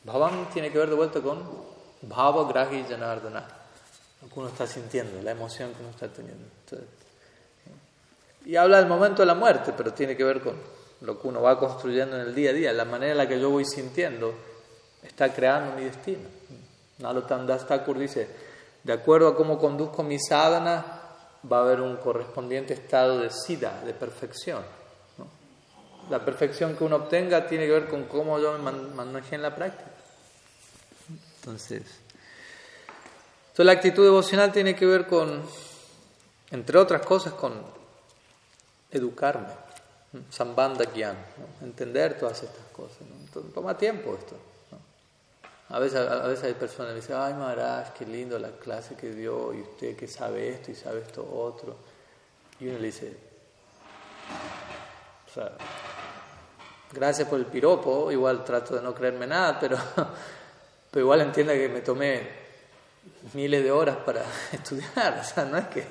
Bhavam 0.04 0.46
tiene 0.52 0.70
que 0.70 0.78
ver 0.78 0.88
de 0.88 0.96
vuelta 0.96 1.20
con 1.20 1.38
bhava 2.02 2.44
grahi 2.44 2.84
janardana. 2.88 3.46
Lo 4.22 4.28
que 4.28 4.40
uno 4.40 4.48
está 4.48 4.66
sintiendo, 4.66 5.22
la 5.22 5.30
emoción 5.30 5.72
que 5.72 5.80
uno 5.80 5.90
está 5.90 6.08
teniendo. 6.08 6.44
y 8.44 8.56
habla 8.56 8.78
del 8.78 8.86
momento 8.86 9.22
de 9.22 9.26
la 9.26 9.34
muerte, 9.34 9.72
pero 9.76 9.92
tiene 9.92 10.16
que 10.16 10.24
ver 10.24 10.40
con 10.40 10.56
lo 11.02 11.20
que 11.20 11.28
uno 11.28 11.40
va 11.40 11.58
construyendo 11.58 12.16
en 12.16 12.22
el 12.22 12.34
día 12.34 12.50
a 12.50 12.52
día. 12.52 12.72
La 12.72 12.84
manera 12.84 13.12
en 13.12 13.18
la 13.18 13.28
que 13.28 13.40
yo 13.40 13.50
voy 13.50 13.64
sintiendo 13.64 14.34
está 15.02 15.32
creando 15.32 15.76
mi 15.76 15.84
destino. 15.84 16.28
Nalotam 16.98 17.46
Das 17.46 17.66
Thakur 17.66 17.98
dice, 17.98 18.28
de 18.82 18.92
acuerdo 18.92 19.28
a 19.28 19.36
cómo 19.36 19.58
conduzco 19.58 20.02
mi 20.02 20.18
sadhana, 20.18 20.84
va 21.50 21.58
a 21.58 21.60
haber 21.62 21.80
un 21.80 21.96
correspondiente 21.96 22.74
estado 22.74 23.20
de 23.20 23.30
sida, 23.30 23.80
de 23.84 23.94
perfección. 23.94 24.79
La 26.10 26.24
perfección 26.24 26.76
que 26.76 26.84
uno 26.84 26.96
obtenga 26.96 27.46
tiene 27.46 27.66
que 27.66 27.72
ver 27.72 27.88
con 27.88 28.04
cómo 28.04 28.38
yo 28.40 28.58
me 28.58 28.72
manejé 28.72 29.36
en 29.36 29.42
la 29.42 29.54
práctica. 29.54 29.90
Entonces, 31.36 31.82
toda 33.54 33.66
la 33.66 33.72
actitud 33.72 34.04
devocional 34.04 34.52
tiene 34.52 34.74
que 34.74 34.84
ver 34.84 35.06
con, 35.06 35.42
entre 36.50 36.78
otras 36.78 37.06
cosas, 37.06 37.32
con 37.34 37.62
educarme, 38.90 39.48
sambandha 40.30 40.84
gyan, 40.92 41.16
entender 41.62 42.18
todas 42.18 42.42
estas 42.42 42.66
cosas. 42.72 42.98
toma 43.54 43.78
tiempo 43.78 44.16
esto. 44.18 44.36
A 45.68 45.78
veces, 45.78 46.00
a 46.00 46.26
veces 46.26 46.44
hay 46.46 46.54
personas 46.54 46.92
que 46.94 47.00
dicen, 47.00 47.16
ay 47.16 47.32
Maharaj, 47.34 47.92
qué 47.92 48.04
lindo 48.04 48.36
la 48.40 48.50
clase 48.50 48.96
que 48.96 49.12
dio, 49.12 49.54
y 49.54 49.60
usted 49.60 49.96
que 49.96 50.08
sabe 50.08 50.48
esto 50.48 50.72
y 50.72 50.74
sabe 50.74 51.00
esto 51.00 51.24
otro. 51.32 51.76
Y 52.58 52.66
uno 52.66 52.78
le 52.78 52.86
dice, 52.86 53.16
gracias 56.92 57.28
por 57.28 57.38
el 57.38 57.46
piropo, 57.46 58.10
igual 58.10 58.44
trato 58.44 58.74
de 58.74 58.82
no 58.82 58.94
creerme 58.94 59.26
nada, 59.26 59.58
pero, 59.58 59.76
pero 60.90 61.04
igual 61.04 61.20
entienda 61.22 61.54
que 61.54 61.68
me 61.68 61.80
tomé 61.80 62.28
miles 63.34 63.62
de 63.62 63.70
horas 63.70 63.96
para 64.04 64.22
estudiar, 64.52 65.18
o 65.20 65.24
sea, 65.24 65.44
no 65.44 65.58
es 65.58 65.66
que... 65.68 65.86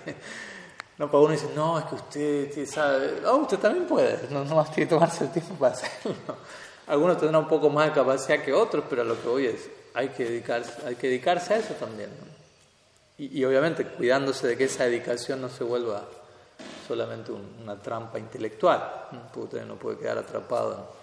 No, 0.97 1.09
para 1.09 1.23
uno 1.23 1.31
dice, 1.31 1.47
no, 1.55 1.79
es 1.79 1.85
que 1.85 1.95
usted 1.95 2.65
sabe, 2.65 3.25
oh, 3.25 3.37
usted 3.37 3.57
también 3.57 3.85
puede, 3.85 4.19
no, 4.31 4.43
no 4.43 4.65
tiene 4.65 4.75
que 4.75 4.85
tomarse 4.87 5.23
el 5.23 5.31
tiempo 5.31 5.55
para 5.55 5.71
hacerlo. 5.73 6.35
Algunos 6.87 7.17
tendrán 7.17 7.43
un 7.43 7.47
poco 7.47 7.69
más 7.69 7.85
de 7.85 7.93
capacidad 7.93 8.43
que 8.43 8.51
otros, 8.51 8.83
pero 8.89 9.03
a 9.03 9.05
lo 9.05 9.21
que 9.21 9.27
voy 9.29 9.45
es, 9.45 9.69
hay 9.93 10.09
que 10.09 10.25
dedicarse, 10.25 10.73
hay 10.85 10.95
que 10.95 11.07
dedicarse 11.07 11.53
a 11.53 11.57
eso 11.57 11.73
también. 11.75 12.09
Y, 13.17 13.43
obviamente 13.43 13.85
cuidándose 13.85 14.47
de 14.47 14.57
que 14.57 14.65
esa 14.65 14.85
dedicación 14.85 15.41
no 15.41 15.49
se 15.49 15.63
vuelva 15.63 16.05
solamente 16.87 17.31
una 17.31 17.79
trampa 17.79 18.19
intelectual. 18.19 19.07
No 19.11 19.75
puede 19.75 19.97
quedar 19.97 20.17
atrapado. 20.17 20.93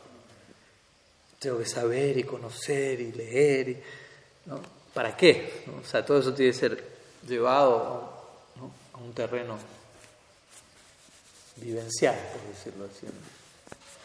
Tengo 1.39 1.59
que 1.59 1.67
saber 1.67 2.19
y 2.19 2.25
conocer 2.25 3.01
y 3.01 3.13
leer. 3.13 3.69
Y, 3.69 3.83
¿Para 4.93 5.17
qué? 5.17 5.65
O 5.83 5.87
sea, 5.87 6.05
todo 6.05 6.19
eso 6.19 6.33
tiene 6.33 6.53
que 6.53 6.59
ser 6.59 6.97
llevado 7.29 8.13
a 8.95 8.99
un 8.99 9.13
terreno 9.13 9.59
vivencial, 11.57 12.17
por 12.33 12.43
decirlo 12.55 12.87
así. 12.87 13.07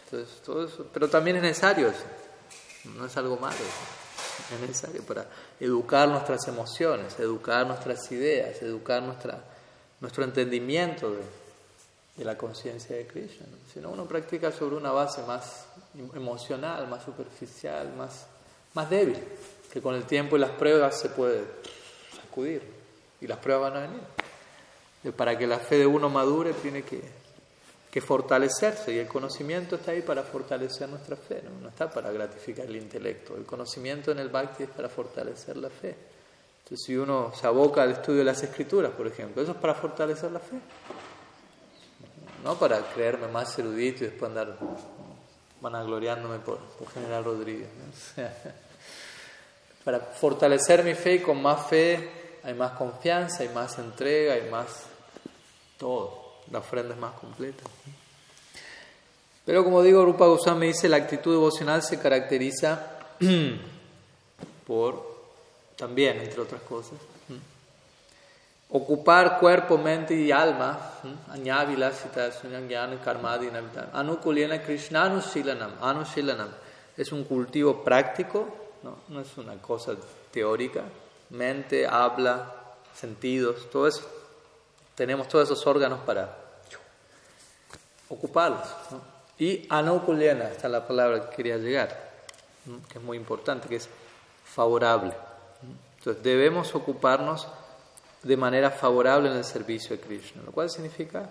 Entonces, 0.06 0.41
todo 0.43 0.66
eso, 0.66 0.86
pero 0.93 1.10
también 1.10 1.38
es 1.38 1.43
necesario 1.43 1.88
eso, 1.88 2.04
no 2.97 3.06
es 3.06 3.16
algo 3.16 3.38
malo, 3.38 3.56
es 4.54 4.60
necesario 4.60 5.02
para 5.04 5.26
educar 5.60 6.10
nuestras 6.10 6.45
emociones, 6.47 7.18
educar 7.20 7.66
nuestras 7.66 8.12
ideas, 8.12 8.62
educar 8.62 9.02
nuestra, 9.02 9.41
nuestro 10.02 10.26
entendimiento 10.26 11.12
de, 11.12 11.22
de 12.16 12.26
la 12.26 12.38
conciencia 12.38 12.95
de 12.95 13.07
Krishna. 13.07 13.45
No, 13.82 13.91
uno 13.91 14.05
practica 14.05 14.51
sobre 14.51 14.76
una 14.76 14.91
base 14.91 15.22
más 15.24 15.66
emocional, 16.16 16.88
más 16.88 17.03
superficial, 17.03 17.93
más, 17.95 18.28
más 18.74 18.89
débil, 18.89 19.18
que 19.72 19.82
con 19.82 19.95
el 19.95 20.03
tiempo 20.05 20.36
y 20.36 20.39
las 20.39 20.51
pruebas 20.51 20.99
se 20.99 21.09
puede 21.09 21.43
sacudir 22.16 22.62
y 23.20 23.28
las 23.28 23.38
pruebas 23.39 23.72
van 23.72 23.84
a 23.84 23.88
venir. 23.88 25.16
Para 25.16 25.38
que 25.38 25.47
la 25.47 25.57
fe 25.57 25.78
de 25.78 25.88
uno 25.88 26.09
madure 26.09 26.53
tiene 26.53 26.84
que 26.84 27.22
que 27.91 27.99
fortalecerse 27.99 28.93
y 28.93 28.99
el 28.99 29.07
conocimiento 29.07 29.76
está 29.76 29.91
ahí 29.91 30.01
para 30.01 30.24
fortalecer 30.24 30.88
nuestra 30.88 31.18
fe, 31.18 31.43
¿no? 31.62 31.68
está 31.68 31.89
para 31.89 32.09
gratificar 32.09 32.66
el 32.66 32.78
intelecto. 32.78 33.36
El 33.36 33.43
conocimiento 33.43 34.14
en 34.14 34.20
el 34.20 34.30
bhakti 34.30 34.64
es 34.64 34.70
para 34.70 34.88
fortalecer 34.88 35.57
la 35.57 35.70
fe. 35.70 35.93
Entonces, 36.64 36.86
si 36.86 36.95
uno 36.95 37.34
se 37.36 37.45
aboca 37.45 37.84
al 37.84 37.91
estudio 37.91 38.20
de 38.20 38.26
las 38.26 38.41
escrituras, 38.41 38.93
por 38.93 39.07
ejemplo, 39.07 39.41
eso 39.43 39.51
es 39.51 39.57
para 39.57 39.76
fortalecer 39.76 40.32
la 40.32 40.39
fe. 40.39 40.55
No 42.43 42.57
para 42.57 42.81
creerme 42.93 43.27
más 43.27 43.57
erudito 43.59 44.03
y 44.03 44.07
después 44.07 44.29
andar 44.29 44.57
vanagloriándome 45.59 46.39
por, 46.39 46.59
por 46.59 46.89
General 46.91 47.23
Rodríguez. 47.23 47.69
para 49.83 49.99
fortalecer 49.99 50.83
mi 50.83 50.95
fe 50.95 51.15
y 51.15 51.19
con 51.19 51.41
más 51.41 51.67
fe 51.67 52.39
hay 52.43 52.53
más 52.53 52.71
confianza, 52.71 53.43
hay 53.43 53.49
más 53.49 53.77
entrega, 53.77 54.33
hay 54.33 54.49
más 54.49 54.85
todo 55.77 56.21
la 56.51 56.59
ofrenda 56.59 56.93
es 56.93 56.99
más 56.99 57.13
completa. 57.13 57.63
Pero 59.45 59.63
como 59.63 59.81
digo, 59.81 60.05
Rupa 60.05 60.27
Goswami 60.27 60.67
dice, 60.67 60.87
la 60.87 60.97
actitud 60.97 61.31
devocional 61.31 61.81
se 61.81 61.99
caracteriza 61.99 62.99
por, 64.67 65.19
también, 65.75 66.19
entre 66.19 66.41
otras 66.41 66.61
cosas, 66.61 66.99
ocupar 68.72 69.39
cuerpo, 69.39 69.78
mente 69.78 70.15
y 70.15 70.32
alma, 70.32 70.80
anukuliana 73.93 74.61
krishnanushilanam, 74.61 75.72
anushilanam, 75.82 76.49
es 76.95 77.11
un 77.11 77.26
cultivo 77.26 77.84
práctico, 77.84 78.47
¿no? 78.84 78.97
no 79.09 79.22
es 79.22 79.38
una 79.38 79.55
cosa 79.57 79.95
teórica, 80.32 80.84
mente, 81.30 81.86
habla, 81.86 82.53
sentidos, 82.95 83.69
todo 83.69 83.88
eso. 83.88 84.07
Tenemos 84.95 85.28
todos 85.28 85.45
esos 85.45 85.65
órganos 85.67 85.99
para 86.01 86.38
ocuparlos. 88.09 88.67
Y 89.38 89.65
anukuliana, 89.69 90.49
esta 90.49 90.67
es 90.67 90.72
la 90.72 90.88
palabra 90.88 91.30
que 91.30 91.36
quería 91.36 91.57
llegar, 91.57 92.11
que 92.89 92.99
es 92.99 93.03
muy 93.03 93.17
importante, 93.17 93.67
que 93.67 93.78
es 93.78 93.89
favorable. 94.45 95.13
Entonces 95.97 96.24
debemos 96.24 96.74
ocuparnos 96.76 97.47
de 98.24 98.38
manera 98.38 98.72
favorable 98.72 99.30
en 99.30 99.38
el 99.38 99.43
servicio 99.43 99.95
de 99.95 100.01
Krishna, 100.01 100.43
lo 100.43 100.51
cual 100.51 100.69
significa 100.69 101.30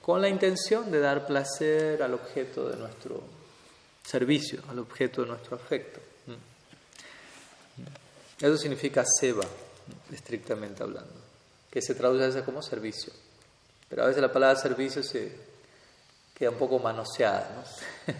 con 0.00 0.20
la 0.20 0.28
intención 0.28 0.90
de 0.90 1.00
dar 1.00 1.26
placer 1.26 2.02
al 2.02 2.14
objeto 2.14 2.68
de 2.68 2.76
nuestro 2.76 3.22
servicio, 4.04 4.60
al 4.68 4.80
objeto 4.80 5.22
de 5.22 5.28
nuestro 5.28 5.56
afecto. 5.56 6.00
Eso 8.40 8.58
significa 8.58 9.04
seva, 9.04 9.44
estrictamente 10.10 10.82
hablando, 10.82 11.14
que 11.70 11.80
se 11.80 11.94
traduce 11.94 12.24
a 12.24 12.26
veces 12.26 12.42
como 12.42 12.60
servicio. 12.60 13.12
Pero 13.88 14.02
a 14.02 14.06
veces 14.06 14.20
la 14.20 14.32
palabra 14.32 14.58
servicio 14.58 15.00
se 15.04 15.30
queda 16.34 16.50
un 16.50 16.56
poco 16.56 16.80
manoseada. 16.80 17.64
¿no? 18.08 18.14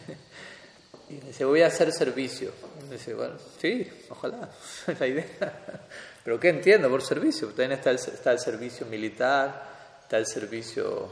y 1.09 1.14
dice, 1.27 1.45
voy 1.45 1.62
a 1.62 1.66
hacer 1.66 1.93
servicio. 1.93 2.53
Y 2.87 2.93
dice, 2.93 3.14
bueno, 3.14 3.35
sí, 3.61 3.91
ojalá, 4.11 4.49
es 4.87 5.01
la 5.01 5.07
idea. 5.09 5.89
Pero 6.25 6.39
¿qué 6.39 6.51
entiendo 6.51 6.89
por 6.89 7.03
servicio? 7.03 7.49
También 7.49 7.73
está 7.73 7.91
el, 7.91 7.97
está 7.97 8.33
el 8.33 8.39
servicio 8.39 8.87
militar, 8.87 9.70
está 10.03 10.18
el 10.18 10.27
servicio, 10.27 11.11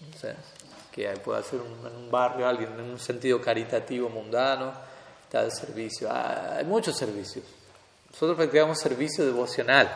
no 0.00 0.18
sé, 0.18 0.34
que 0.92 1.08
puede 1.24 1.40
hacer 1.40 1.60
en 1.60 1.96
un 1.96 2.10
barrio 2.10 2.46
alguien 2.46 2.72
en 2.74 2.80
un 2.80 2.98
sentido 2.98 3.40
caritativo, 3.40 4.08
mundano, 4.08 4.72
está 5.24 5.42
el 5.42 5.52
servicio, 5.52 6.08
ah, 6.10 6.56
hay 6.58 6.64
muchos 6.64 6.96
servicios. 6.96 7.44
Nosotros 8.10 8.36
practicamos 8.36 8.78
servicio 8.78 9.24
devocional. 9.24 9.88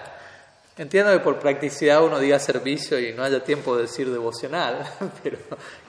Entiendo 0.76 1.12
que 1.12 1.20
por 1.20 1.38
practicidad 1.38 2.02
uno 2.02 2.18
diga 2.18 2.38
servicio 2.38 2.98
y 2.98 3.12
no 3.12 3.24
haya 3.24 3.44
tiempo 3.44 3.76
de 3.76 3.82
decir 3.82 4.10
devocional, 4.10 4.86
pero 5.22 5.38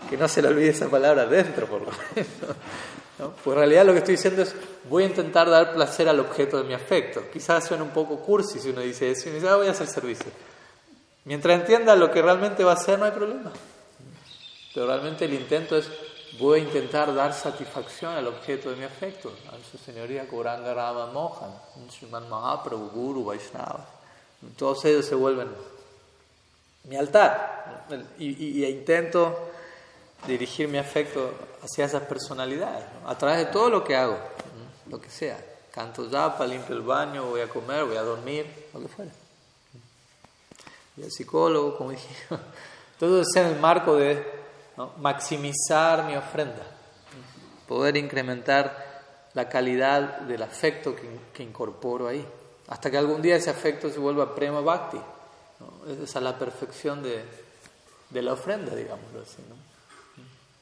que 0.09 0.17
no 0.17 0.27
se 0.27 0.41
le 0.41 0.49
olvide 0.49 0.69
esa 0.69 0.89
palabra 0.89 1.25
dentro, 1.25 1.67
por 1.67 1.81
lo 1.81 1.91
menos. 2.15 2.57
Pues 3.31 3.53
en 3.53 3.59
realidad 3.59 3.85
lo 3.85 3.93
que 3.93 3.99
estoy 3.99 4.15
diciendo 4.15 4.41
es, 4.41 4.55
voy 4.89 5.03
a 5.03 5.07
intentar 5.07 5.49
dar 5.49 5.73
placer 5.73 6.09
al 6.09 6.19
objeto 6.19 6.57
de 6.57 6.63
mi 6.63 6.73
afecto. 6.73 7.23
Quizás 7.31 7.67
suene 7.67 7.83
un 7.83 7.91
poco 7.91 8.17
cursi 8.17 8.59
si 8.59 8.69
uno 8.69 8.81
dice 8.81 9.11
eso 9.11 9.29
y 9.29 9.33
dice, 9.33 9.47
ah, 9.47 9.55
voy 9.55 9.67
a 9.67 9.71
hacer 9.71 9.87
servicio. 9.87 10.31
Mientras 11.25 11.59
entienda 11.59 11.95
lo 11.95 12.11
que 12.11 12.21
realmente 12.21 12.63
va 12.63 12.71
a 12.71 12.75
hacer, 12.75 12.99
no 12.99 13.05
hay 13.05 13.11
problema. 13.11 13.51
Pero 14.73 14.87
realmente 14.87 15.25
el 15.25 15.33
intento 15.33 15.77
es, 15.77 15.89
voy 16.39 16.59
a 16.59 16.63
intentar 16.63 17.13
dar 17.13 17.33
satisfacción 17.33 18.13
al 18.13 18.27
objeto 18.27 18.71
de 18.71 18.75
mi 18.75 18.83
afecto, 18.83 19.31
a 19.49 19.71
su 19.71 19.77
señoría 19.77 20.25
Gauranga 20.29 20.73
Rama 20.73 21.07
Mohan, 21.07 21.51
Sriman 21.89 22.27
Mahaprabhu, 22.27 22.89
Guru, 22.89 23.25
Vaishnava. 23.25 23.85
Todos 24.57 24.83
ellos 24.85 25.05
se 25.05 25.15
vuelven 25.15 25.47
mi 26.85 26.97
altar. 26.97 27.85
Y, 28.19 28.65
intento 28.65 29.51
dirigir 30.27 30.67
mi 30.67 30.77
afecto 30.77 31.31
hacia 31.61 31.85
esas 31.85 32.03
personalidades, 32.03 32.85
a 33.05 33.17
través 33.17 33.37
de 33.39 33.45
todo 33.45 33.69
lo 33.69 33.83
que 33.83 33.95
hago, 33.95 34.17
lo 34.89 34.99
que 34.99 35.09
sea. 35.09 35.37
Canto 35.71 36.09
yapa, 36.09 36.45
limpio 36.45 36.75
el 36.75 36.83
baño, 36.83 37.25
voy 37.25 37.41
a 37.41 37.49
comer, 37.49 37.83
voy 37.85 37.97
a 37.97 38.03
dormir, 38.03 38.45
lo 38.73 38.81
que 38.81 38.87
fuera. 38.87 39.11
Y 40.97 41.01
el 41.01 41.11
psicólogo, 41.11 41.75
como 41.75 41.91
dije. 41.91 42.15
Todo 42.99 43.21
eso 43.21 43.39
en 43.39 43.47
el 43.47 43.59
marco 43.59 43.95
de 43.95 44.23
maximizar 44.97 46.05
mi 46.05 46.15
ofrenda, 46.15 46.63
poder 47.67 47.97
incrementar 47.97 48.93
la 49.33 49.49
calidad 49.49 50.21
del 50.21 50.43
afecto 50.43 50.95
que, 51.33 51.43
incorporo 51.43 52.07
ahí, 52.07 52.25
hasta 52.67 52.91
que 52.91 52.97
algún 52.97 53.21
día 53.21 53.35
ese 53.35 53.49
afecto 53.49 53.89
se 53.89 53.99
vuelva 53.99 54.35
prema 54.35 54.61
bhakti. 54.61 54.99
Esa 56.03 56.19
es 56.19 56.23
la 56.23 56.37
perfección 56.37 57.01
de, 57.01 57.23
de 58.09 58.21
la 58.21 58.33
ofrenda, 58.33 58.75
digámoslo 58.75 59.21
así. 59.21 59.41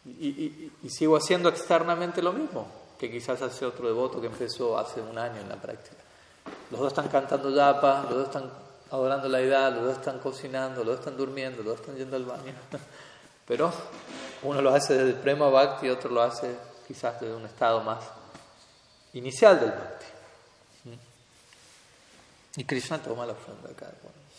Y, 0.05 0.71
y, 0.81 0.89
sigo 0.89 1.15
haciendo 1.15 1.49
externamente 1.49 2.23
lo 2.23 2.33
mismo 2.33 2.67
que 2.97 3.11
quizás 3.11 3.41
hace 3.41 3.65
otro 3.65 3.87
devoto 3.87 4.19
que 4.19 4.27
empezó 4.27 4.77
hace 4.77 4.99
un 4.99 5.17
año 5.17 5.39
en 5.39 5.49
la 5.49 5.55
práctica. 5.55 5.97
Los 6.71 6.79
dos 6.79 6.87
están 6.89 7.07
cantando 7.07 7.51
yapa, 7.51 8.03
los 8.09 8.15
dos 8.15 8.25
están 8.27 8.51
adorando 8.89 9.29
la 9.29 9.39
edad, 9.39 9.71
los 9.73 9.83
dos 9.85 9.97
están 9.97 10.19
cocinando, 10.19 10.83
los 10.83 10.97
dos 10.97 10.99
están 10.99 11.17
durmiendo, 11.17 11.57
los 11.57 11.73
dos 11.73 11.81
están 11.81 11.97
yendo 11.97 12.15
al 12.15 12.25
baño. 12.25 12.53
Pero 13.47 13.71
uno 14.43 14.61
lo 14.61 14.73
hace 14.73 14.93
desde 14.93 15.09
el 15.09 15.15
Prema 15.15 15.49
Bhakti 15.49 15.85
y 15.85 15.89
otro 15.89 16.09
lo 16.09 16.21
hace 16.21 16.55
quizás 16.87 17.21
desde 17.21 17.35
un 17.35 17.45
estado 17.45 17.81
más 17.81 18.03
inicial 19.13 19.59
del 19.59 19.71
Bhakti. 19.71 20.05
¿Mm? 20.85 22.59
Y 22.59 22.63
Krishna 22.65 23.01
toma 23.01 23.25
la 23.25 23.33
ofrenda 23.33 23.69
acá, 23.69 23.91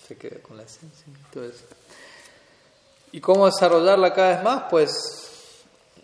se 0.08 0.16
queda 0.16 0.42
con 0.42 0.56
la 0.56 0.64
esencia. 0.64 1.06
Entonces, 1.06 1.64
¿Y 3.14 3.20
cómo 3.20 3.44
desarrollarla 3.44 4.14
cada 4.14 4.36
vez 4.36 4.42
más? 4.42 4.62
Pues 4.70 5.21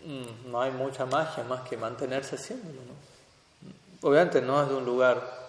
no 0.05 0.61
hay 0.61 0.71
mucha 0.71 1.05
magia 1.05 1.43
más 1.43 1.67
que 1.67 1.77
mantenerse 1.77 2.35
haciéndolo. 2.35 2.79
¿no? 2.81 4.07
Obviamente 4.07 4.41
no 4.41 4.61
es 4.61 4.69
de 4.69 4.75
un 4.75 4.85
lugar 4.85 5.39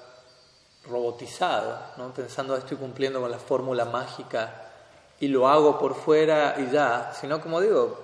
robotizado, 0.84 1.78
¿no? 1.96 2.12
pensando 2.12 2.56
estoy 2.56 2.76
cumpliendo 2.76 3.20
con 3.20 3.30
la 3.30 3.38
fórmula 3.38 3.84
mágica 3.84 4.68
y 5.20 5.28
lo 5.28 5.48
hago 5.48 5.78
por 5.78 5.94
fuera 5.94 6.56
y 6.58 6.72
ya, 6.72 7.12
sino 7.18 7.40
como 7.40 7.60
digo, 7.60 7.98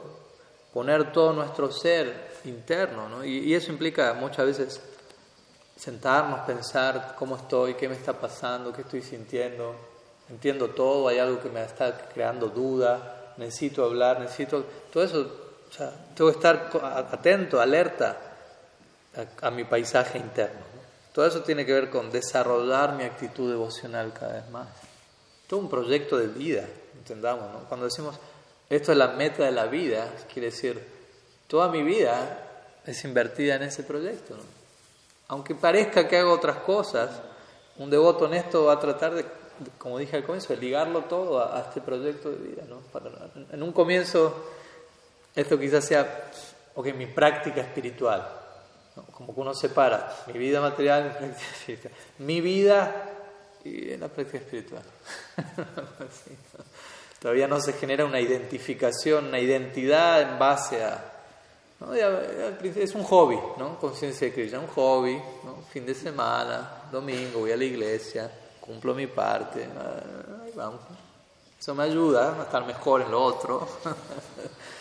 poner 0.73 1.13
todo 1.13 1.33
nuestro 1.33 1.73
ser 1.73 2.37
interno, 2.45 3.09
¿no? 3.09 3.25
y, 3.25 3.55
eso 3.55 3.73
implica 3.73 4.13
muchas 4.15 4.47
veces 4.47 4.81
sentarnos, 5.75 6.41
pensar 6.41 7.15
cómo 7.19 7.37
estoy, 7.37 7.75
qué 7.75 7.89
me 7.89 7.97
está 7.97 8.13
pasando, 8.13 8.73
qué 8.73 8.83
estoy 8.83 9.03
sintiendo, 9.03 9.75
entiendo 10.29 10.69
todo, 10.69 11.09
hay 11.09 11.19
algo 11.19 11.41
que 11.41 11.49
me 11.49 11.63
está 11.63 12.09
creando 12.09 12.49
duda, 12.49 13.35
necesito 13.37 13.85
hablar, 13.85 14.21
necesito, 14.21 14.65
todo 14.93 15.03
eso, 15.03 15.46
sea, 15.77 15.93
tengo 16.15 16.31
que 16.31 16.37
estar 16.37 16.71
atento, 17.13 17.61
alerta 17.61 18.17
a, 19.43 19.51
mi 19.51 19.65
paisaje 19.65 20.19
interno. 20.19 20.61
Todo 21.13 21.27
eso 21.27 21.43
tiene 21.43 21.65
que 21.65 21.73
ver 21.73 21.91
con 21.91 22.11
desarrollar 22.11 22.93
mi 22.95 23.05
actitud 23.05 23.51
devocional 23.51 24.13
cada 24.13 24.35
vez 24.35 24.51
más. 24.51 24.69
Todo 25.47 25.61
un 25.61 25.71
proyecto 25.71 26.19
de 26.19 26.27
vida 26.27 26.65
entendamos, 26.95 27.51
¿no? 27.53 27.61
Cuando 27.69 27.87
decimos 27.87 28.19
esto 28.69 28.93
es 28.93 28.99
la 28.99 29.09
meta 29.09 29.45
de 29.45 29.53
la 29.53 29.67
vida, 29.67 30.13
quiere 30.33 30.51
decir, 30.51 30.83
toda 31.47 31.69
mi 31.69 31.83
vida 31.83 32.81
es 32.85 33.05
invertida 33.05 33.55
en 33.55 33.63
ese 33.63 33.85
proyecto. 33.85 34.35
Aunque 35.29 35.55
parezca 35.55 36.09
que 36.09 36.19
hago 36.19 36.33
otras 36.33 36.59
cosas, 36.59 37.11
un 37.79 37.91
devoto 37.91 38.25
honesto 38.25 38.65
va 38.65 38.75
a 38.75 38.81
tratar 38.81 39.15
de, 39.15 39.25
como 39.79 39.99
dije 39.99 40.17
al 40.17 40.25
comienzo, 40.25 40.53
de 40.53 40.61
ligarlo 40.61 41.03
todo 41.03 41.41
a, 41.41 41.61
este 41.61 41.81
proyecto 41.81 42.31
de 42.31 42.37
vida. 42.37 42.63
¿no? 42.69 42.81
en 43.53 43.63
un 43.63 43.73
comienzo, 43.73 44.35
esto 45.37 45.59
quizás 45.59 45.85
sea, 45.85 46.31
ok, 46.75 46.87
mi 46.95 47.07
práctica 47.07 47.61
espiritual, 47.61 48.27
como 49.13 49.35
que 49.35 49.41
uno 49.41 49.55
separa 49.55 50.25
mi 50.27 50.39
vida 50.39 50.61
material 50.61 51.05
mi 51.05 51.11
práctica 51.11 51.51
espiritual. 51.53 51.95
Mi 52.19 52.41
vida 52.41 53.13
y 53.63 53.97
la 53.97 54.09
práctica 54.09 54.39
espiritual. 54.39 54.83
Todavía 57.21 57.47
no 57.47 57.61
se 57.61 57.75
genera 57.75 58.07
una 58.07 58.21
identificación, 58.21 59.27
una 59.27 59.39
identidad 59.39 60.23
en 60.23 60.39
base 60.39 60.83
a... 60.83 61.13
es 62.63 62.95
un 62.95 63.05
hobby, 63.05 63.39
¿no? 63.59 63.79
Conciencia 63.79 64.29
de 64.29 64.33
Krishna, 64.33 64.61
un 64.61 64.69
hobby, 64.69 65.21
¿no? 65.45 65.63
fin 65.71 65.85
de 65.85 65.95
semana, 65.95 66.85
domingo, 66.91 67.41
voy 67.41 67.53
a 67.53 67.57
la 67.57 67.65
iglesia, 67.65 68.31
cumplo 68.61 68.95
mi 68.95 69.07
parte, 69.07 69.65
ahí 69.65 70.53
vamos. 70.55 70.81
Eso 71.59 71.75
me 71.75 71.85
ayuda 71.85 72.39
a 72.39 72.43
estar 72.45 72.65
mejor 72.65 73.03
en 73.03 73.11
lo 73.11 73.23
otro. 73.23 73.67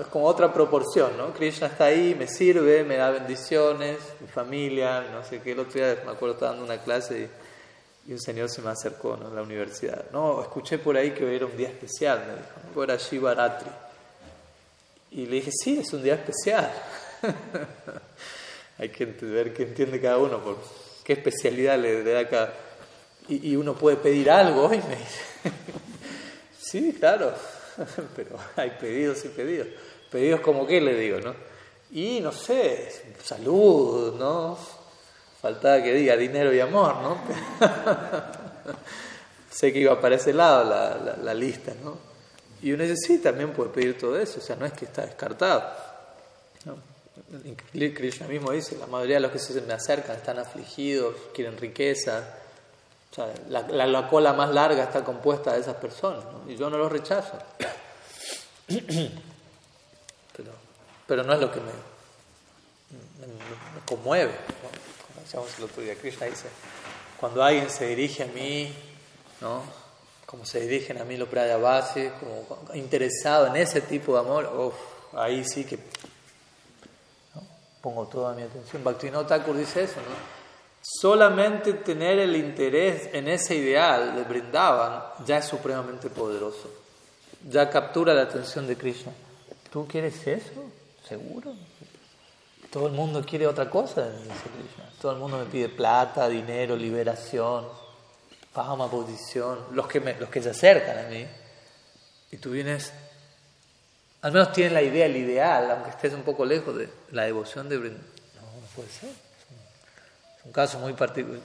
Es 0.00 0.06
como 0.08 0.26
otra 0.26 0.52
proporción, 0.52 1.16
¿no? 1.16 1.32
Krishna 1.32 1.68
está 1.68 1.84
ahí, 1.84 2.14
me 2.18 2.26
sirve, 2.26 2.82
me 2.82 2.96
da 2.96 3.10
bendiciones, 3.10 3.98
mi 4.20 4.26
familia, 4.26 5.02
no 5.12 5.22
sé 5.22 5.40
qué. 5.40 5.52
El 5.52 5.60
otro 5.60 5.74
día 5.74 6.02
me 6.04 6.12
acuerdo, 6.12 6.34
estaba 6.34 6.52
dando 6.52 6.64
una 6.64 6.82
clase 6.82 7.28
y 8.06 8.12
un 8.12 8.20
señor 8.20 8.50
se 8.50 8.62
me 8.62 8.70
acercó 8.70 9.16
¿no? 9.16 9.28
en 9.28 9.36
la 9.36 9.42
universidad. 9.42 10.10
No, 10.12 10.42
escuché 10.42 10.78
por 10.78 10.96
ahí 10.96 11.12
que 11.12 11.24
hoy 11.24 11.36
era 11.36 11.46
un 11.46 11.56
día 11.56 11.68
especial, 11.68 12.24
me 12.26 12.32
dijo. 12.34 12.82
Era 12.82 12.96
Shivaratri. 12.96 13.70
Y 15.12 15.26
le 15.26 15.36
dije, 15.36 15.50
sí, 15.52 15.78
es 15.78 15.92
un 15.92 16.02
día 16.02 16.14
especial. 16.14 16.72
Hay 18.78 18.88
que 18.88 19.04
ver 19.04 19.52
qué 19.52 19.64
entiende 19.64 20.00
cada 20.00 20.18
uno, 20.18 20.42
por 20.42 20.56
qué 21.04 21.12
especialidad 21.12 21.78
le, 21.78 22.02
da 22.02 22.28
cada... 22.28 22.54
Y, 23.28 23.52
y, 23.52 23.56
uno 23.56 23.74
puede 23.74 23.98
pedir 23.98 24.30
algo 24.30 24.68
hoy, 24.68 24.78
me 24.78 24.96
dice. 24.96 25.20
sí, 26.58 26.96
claro, 26.98 27.34
pero 28.16 28.36
hay 28.56 28.70
pedidos 28.70 29.24
y 29.24 29.28
pedidos. 29.28 29.68
Pedidos 30.10 30.40
como 30.40 30.66
qué 30.66 30.80
le 30.80 30.94
digo, 30.94 31.20
¿no? 31.20 31.34
Y 31.92 32.20
no 32.20 32.32
sé, 32.32 33.14
salud, 33.22 34.14
¿no? 34.18 34.58
Faltaba 35.40 35.82
que 35.82 35.94
diga 35.94 36.16
dinero 36.16 36.52
y 36.52 36.60
amor, 36.60 36.96
¿no? 36.96 37.18
sé 39.50 39.72
que 39.72 39.80
iba 39.80 40.00
para 40.00 40.16
ese 40.16 40.32
lado 40.32 40.68
la, 40.68 41.16
la, 41.16 41.34
lista, 41.34 41.72
¿no? 41.82 41.96
Y 42.62 42.72
uno 42.72 42.82
dice, 42.82 42.96
sí, 42.96 43.18
también 43.18 43.52
puede 43.52 43.70
pedir 43.70 43.98
todo 43.98 44.18
eso, 44.18 44.38
o 44.38 44.42
sea, 44.42 44.56
no 44.56 44.66
es 44.66 44.72
que 44.72 44.84
está 44.84 45.06
descartado. 45.06 45.90
Krishna 47.94 48.26
mismo 48.26 48.50
dice, 48.52 48.76
la 48.76 48.86
mayoría 48.86 49.16
de 49.16 49.20
los 49.20 49.32
que 49.32 49.38
se 49.38 49.60
me 49.60 49.72
acercan 49.72 50.16
están 50.16 50.38
afligidos, 50.38 51.14
quieren 51.34 51.56
riqueza. 51.56 52.39
O 53.10 53.14
sea, 53.14 53.32
la, 53.48 53.86
la, 53.86 54.08
cola 54.08 54.32
más 54.32 54.50
larga 54.50 54.84
está 54.84 55.02
compuesta 55.02 55.52
de 55.52 55.60
esas 55.60 55.74
personas, 55.76 56.24
¿no? 56.24 56.50
y 56.50 56.56
yo 56.56 56.70
no 56.70 56.78
los 56.78 56.90
rechazo. 56.92 57.32
Pero, 60.36 60.52
pero 61.06 61.24
no 61.24 61.34
es 61.34 61.40
lo 61.40 61.52
que 61.52 61.60
me, 61.60 61.72
conmueve. 63.84 64.32
Como 64.32 65.20
decíamos 65.22 65.58
el 65.58 65.64
otro 65.64 65.82
día, 65.82 65.94
Krishna 65.96 66.26
dice, 66.26 66.46
cuando 67.18 67.42
alguien 67.42 67.68
se 67.68 67.88
dirige 67.88 68.22
a 68.22 68.26
mí, 68.26 68.72
¿no? 69.40 69.62
como 70.24 70.46
se 70.46 70.60
dirigen 70.60 70.98
a 70.98 71.04
mí 71.04 71.16
los 71.16 71.28
base 71.28 72.12
como 72.20 72.74
interesado 72.74 73.48
en 73.48 73.56
ese 73.56 73.80
tipo 73.80 74.14
de 74.14 74.20
amor, 74.20 74.72
ahí 75.14 75.44
sí 75.44 75.64
que 75.64 75.78
pongo 77.82 78.06
toda 78.06 78.34
mi 78.34 78.42
atención. 78.42 78.84
Bhaktivinoda 78.84 79.26
Thakur 79.26 79.56
dice 79.56 79.82
eso, 79.82 79.96
¿no? 79.96 80.39
Solamente 80.82 81.74
tener 81.74 82.18
el 82.18 82.36
interés 82.36 83.10
en 83.12 83.28
ese 83.28 83.54
ideal 83.54 84.16
de 84.16 84.24
Brindavan 84.24 85.02
ya 85.26 85.38
es 85.38 85.44
supremamente 85.44 86.08
poderoso. 86.08 86.70
Ya 87.48 87.68
captura 87.70 88.14
la 88.14 88.22
atención 88.22 88.66
de 88.66 88.76
Krishna. 88.76 89.12
¿Tú 89.72 89.86
quieres 89.86 90.26
eso? 90.26 90.64
¿Seguro? 91.06 91.54
Todo 92.70 92.86
el 92.86 92.92
mundo 92.92 93.24
quiere 93.24 93.46
otra 93.46 93.68
cosa, 93.68 94.10
dice 94.10 94.28
Krishna. 94.28 94.90
Todo 95.00 95.12
el 95.12 95.18
mundo 95.18 95.38
me 95.38 95.46
pide 95.46 95.68
plata, 95.68 96.28
dinero, 96.28 96.76
liberación, 96.76 97.66
fama, 98.52 98.90
posición, 98.90 99.58
los 99.72 99.86
que, 99.86 100.00
los 100.18 100.28
que 100.28 100.42
se 100.42 100.50
acercan 100.50 101.06
a 101.06 101.08
mí. 101.08 101.26
Y 102.32 102.36
tú 102.36 102.50
vienes 102.50 102.92
al 104.22 104.32
menos 104.32 104.52
tienes 104.52 104.72
la 104.72 104.82
idea, 104.82 105.06
el 105.06 105.16
ideal, 105.16 105.70
aunque 105.70 105.90
estés 105.90 106.12
un 106.12 106.22
poco 106.22 106.44
lejos 106.44 106.76
de 106.76 106.90
la 107.12 107.24
devoción 107.24 107.68
de 107.68 107.78
Brindam. 107.78 108.02
No, 108.36 108.42
no 108.42 108.66
puede 108.76 108.88
ser. 108.88 109.10
Un 110.44 110.52
caso 110.52 110.78
muy 110.78 110.92
particular. 110.94 111.40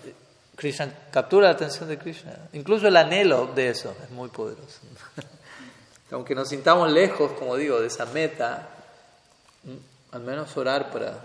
Krishna 0.56 0.90
captura 1.12 1.48
la 1.48 1.54
atención 1.54 1.90
de 1.90 1.98
Krishna. 1.98 2.50
Incluso 2.54 2.88
el 2.88 2.96
anhelo 2.96 3.48
de 3.48 3.70
eso 3.70 3.96
es 4.04 4.10
muy 4.10 4.30
poderoso. 4.30 4.80
aunque 6.12 6.36
nos 6.36 6.50
sintamos 6.50 6.92
lejos, 6.92 7.32
como 7.34 7.56
digo, 7.58 7.82
de 7.82 7.88
esa 7.88 8.06
meta, 8.06 8.70
al 10.12 10.22
menos 10.22 10.56
orar 10.56 10.92
para 10.92 11.18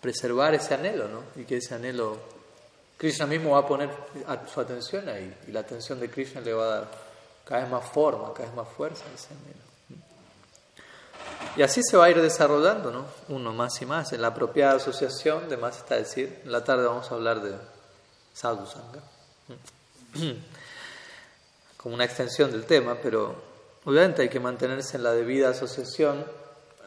preservar 0.00 0.54
ese 0.54 0.74
anhelo, 0.74 1.08
¿no? 1.08 1.22
Y 1.36 1.44
que 1.44 1.58
ese 1.58 1.74
anhelo, 1.74 2.18
Krishna 2.96 3.26
mismo 3.26 3.50
va 3.52 3.60
a 3.60 3.66
poner 3.66 3.90
su 4.52 4.60
atención 4.60 5.08
ahí, 5.08 5.34
y 5.46 5.52
la 5.52 5.60
atención 5.60 6.00
de 6.00 6.10
Krishna 6.10 6.40
le 6.40 6.52
va 6.52 6.64
a 6.64 6.68
dar 6.80 6.90
cada 7.44 7.62
vez 7.62 7.70
más 7.70 7.84
forma, 7.88 8.32
cada 8.32 8.46
vez 8.46 8.56
más 8.56 8.68
fuerza 8.68 9.04
a 9.04 9.14
ese 9.14 9.28
anhelo. 9.34 9.73
Y 11.56 11.62
así 11.62 11.82
se 11.82 11.96
va 11.96 12.06
a 12.06 12.10
ir 12.10 12.20
desarrollando, 12.20 12.90
¿no? 12.90 13.04
Uno 13.28 13.52
más 13.52 13.80
y 13.80 13.86
más, 13.86 14.12
en 14.12 14.22
la 14.22 14.28
apropiada 14.28 14.74
asociación, 14.74 15.48
de 15.48 15.56
más 15.56 15.78
está 15.78 15.94
decir, 15.94 16.40
en 16.44 16.50
la 16.50 16.64
tarde 16.64 16.86
vamos 16.86 17.10
a 17.10 17.14
hablar 17.14 17.40
de 17.40 17.54
Sadhu 18.32 18.66
Sangha, 18.66 19.00
como 21.76 21.94
una 21.94 22.04
extensión 22.04 22.50
del 22.50 22.64
tema, 22.64 22.96
pero 23.00 23.36
obviamente 23.84 24.22
hay 24.22 24.28
que 24.28 24.40
mantenerse 24.40 24.96
en 24.96 25.04
la 25.04 25.12
debida 25.12 25.50
asociación, 25.50 26.24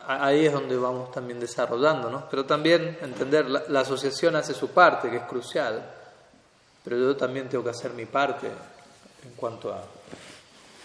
ahí 0.05 0.45
es 0.45 0.51
donde 0.51 0.75
vamos 0.75 1.11
también 1.11 1.39
desarrollando, 1.39 2.09
¿no? 2.09 2.27
Pero 2.29 2.45
también 2.45 2.97
entender, 3.01 3.49
la, 3.49 3.63
la 3.69 3.79
asociación 3.81 4.35
hace 4.35 4.53
su 4.53 4.71
parte, 4.71 5.09
que 5.09 5.17
es 5.17 5.23
crucial, 5.23 5.81
pero 6.83 6.97
yo 6.97 7.15
también 7.15 7.47
tengo 7.47 7.63
que 7.63 7.69
hacer 7.69 7.93
mi 7.93 8.05
parte 8.05 8.47
en 8.47 9.31
cuanto 9.37 9.73
a 9.73 9.81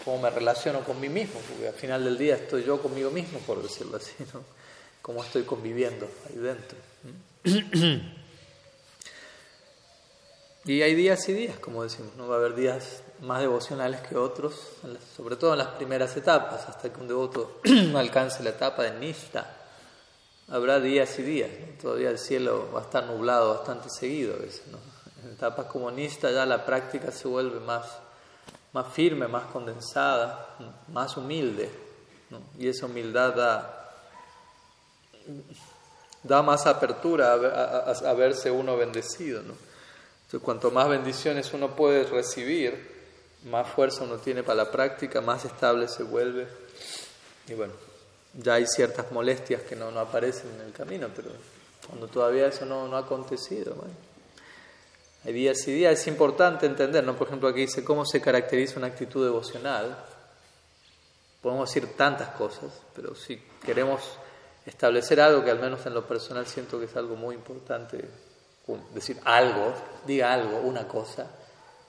cómo 0.04 0.22
me 0.22 0.30
relaciono 0.30 0.84
con 0.84 1.00
mí 1.00 1.08
mismo, 1.08 1.40
porque 1.48 1.68
al 1.68 1.74
final 1.74 2.04
del 2.04 2.18
día 2.18 2.36
estoy 2.36 2.64
yo 2.64 2.80
conmigo 2.80 3.10
mismo, 3.10 3.38
por 3.40 3.62
decirlo 3.62 3.96
así, 3.96 4.12
¿no? 4.32 4.40
Cómo 5.00 5.22
estoy 5.22 5.42
conviviendo 5.42 6.08
ahí 6.28 6.36
dentro. 6.36 6.78
Y 10.64 10.82
hay 10.82 10.94
días 10.94 11.28
y 11.28 11.32
días, 11.32 11.58
como 11.58 11.82
decimos, 11.82 12.14
¿no? 12.16 12.28
Va 12.28 12.36
a 12.36 12.38
haber 12.38 12.54
días 12.54 13.02
más 13.20 13.40
devocionales 13.40 14.00
que 14.02 14.16
otros, 14.16 14.54
sobre 15.16 15.34
todo 15.34 15.52
en 15.52 15.58
las 15.58 15.68
primeras 15.68 16.16
etapas, 16.16 16.68
hasta 16.68 16.92
que 16.92 17.00
un 17.00 17.08
devoto 17.08 17.60
alcance 17.96 18.44
la 18.44 18.50
etapa 18.50 18.84
de 18.84 18.92
Nishta. 19.00 19.56
Habrá 20.48 20.78
días 20.78 21.18
y 21.18 21.22
días, 21.22 21.50
todavía 21.80 22.10
el 22.10 22.18
cielo 22.18 22.70
va 22.72 22.80
a 22.80 22.82
estar 22.84 23.06
nublado 23.06 23.54
bastante 23.54 23.88
seguido 23.90 24.34
a 24.34 24.38
veces. 24.38 24.62
¿no? 24.68 24.78
En 25.24 25.34
etapas 25.34 25.66
como 25.66 25.90
Nishta 25.90 26.30
ya 26.30 26.46
la 26.46 26.64
práctica 26.64 27.10
se 27.10 27.26
vuelve 27.26 27.58
más 27.58 27.86
más 28.72 28.92
firme, 28.92 29.28
más 29.28 29.44
condensada, 29.44 30.56
más 30.88 31.16
humilde. 31.16 31.70
Y 32.58 32.68
esa 32.68 32.86
humildad 32.86 33.34
da, 33.34 33.94
da 36.22 36.42
más 36.42 36.66
apertura 36.66 37.34
a, 37.34 38.12
verse 38.14 38.50
uno 38.50 38.76
bendecido. 38.76 39.40
Entonces, 39.40 40.40
cuanto 40.42 40.70
más 40.70 40.88
bendiciones 40.88 41.52
uno 41.52 41.76
puede 41.76 42.04
recibir, 42.04 42.90
más 43.44 43.68
fuerza 43.68 44.04
uno 44.04 44.16
tiene 44.16 44.42
para 44.42 44.64
la 44.64 44.70
práctica, 44.70 45.20
más 45.20 45.44
estable 45.44 45.88
se 45.88 46.04
vuelve. 46.04 46.48
Y 47.48 47.54
bueno, 47.54 47.74
ya 48.34 48.54
hay 48.54 48.66
ciertas 48.66 49.12
molestias 49.12 49.62
que 49.62 49.76
no, 49.76 49.90
no 49.90 50.00
aparecen 50.00 50.50
en 50.54 50.66
el 50.66 50.72
camino, 50.72 51.08
pero 51.14 51.28
cuando 51.86 52.06
todavía 52.06 52.46
eso 52.46 52.64
no, 52.64 52.88
no 52.88 52.96
ha 52.96 53.00
acontecido, 53.00 53.74
bueno, 53.74 53.92
hay 55.24 55.32
días 55.32 55.66
y 55.68 55.72
días. 55.72 56.00
Es 56.00 56.06
importante 56.06 56.66
entender, 56.66 57.04
¿no? 57.04 57.16
Por 57.16 57.28
ejemplo, 57.28 57.48
aquí 57.48 57.60
dice 57.60 57.84
cómo 57.84 58.04
se 58.04 58.20
caracteriza 58.20 58.78
una 58.78 58.88
actitud 58.88 59.24
devocional. 59.24 59.96
Podemos 61.40 61.68
decir 61.68 61.96
tantas 61.96 62.28
cosas, 62.30 62.70
pero 62.94 63.14
si 63.14 63.36
queremos 63.64 64.02
establecer 64.64 65.20
algo 65.20 65.44
que 65.44 65.50
al 65.50 65.58
menos 65.58 65.84
en 65.86 65.94
lo 65.94 66.06
personal 66.06 66.46
siento 66.46 66.78
que 66.78 66.86
es 66.86 66.96
algo 66.96 67.16
muy 67.16 67.34
importante, 67.34 68.08
decir 68.94 69.18
algo, 69.24 69.74
diga 70.06 70.32
algo, 70.32 70.58
una 70.58 70.86
cosa. 70.86 71.26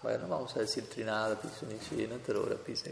Bueno, 0.01 0.27
vamos 0.27 0.55
a 0.57 0.59
decir 0.59 0.89
Trinada, 0.89 1.39
Pisunichina, 1.39 2.17
Terora, 2.17 2.55
Pisa, 2.55 2.89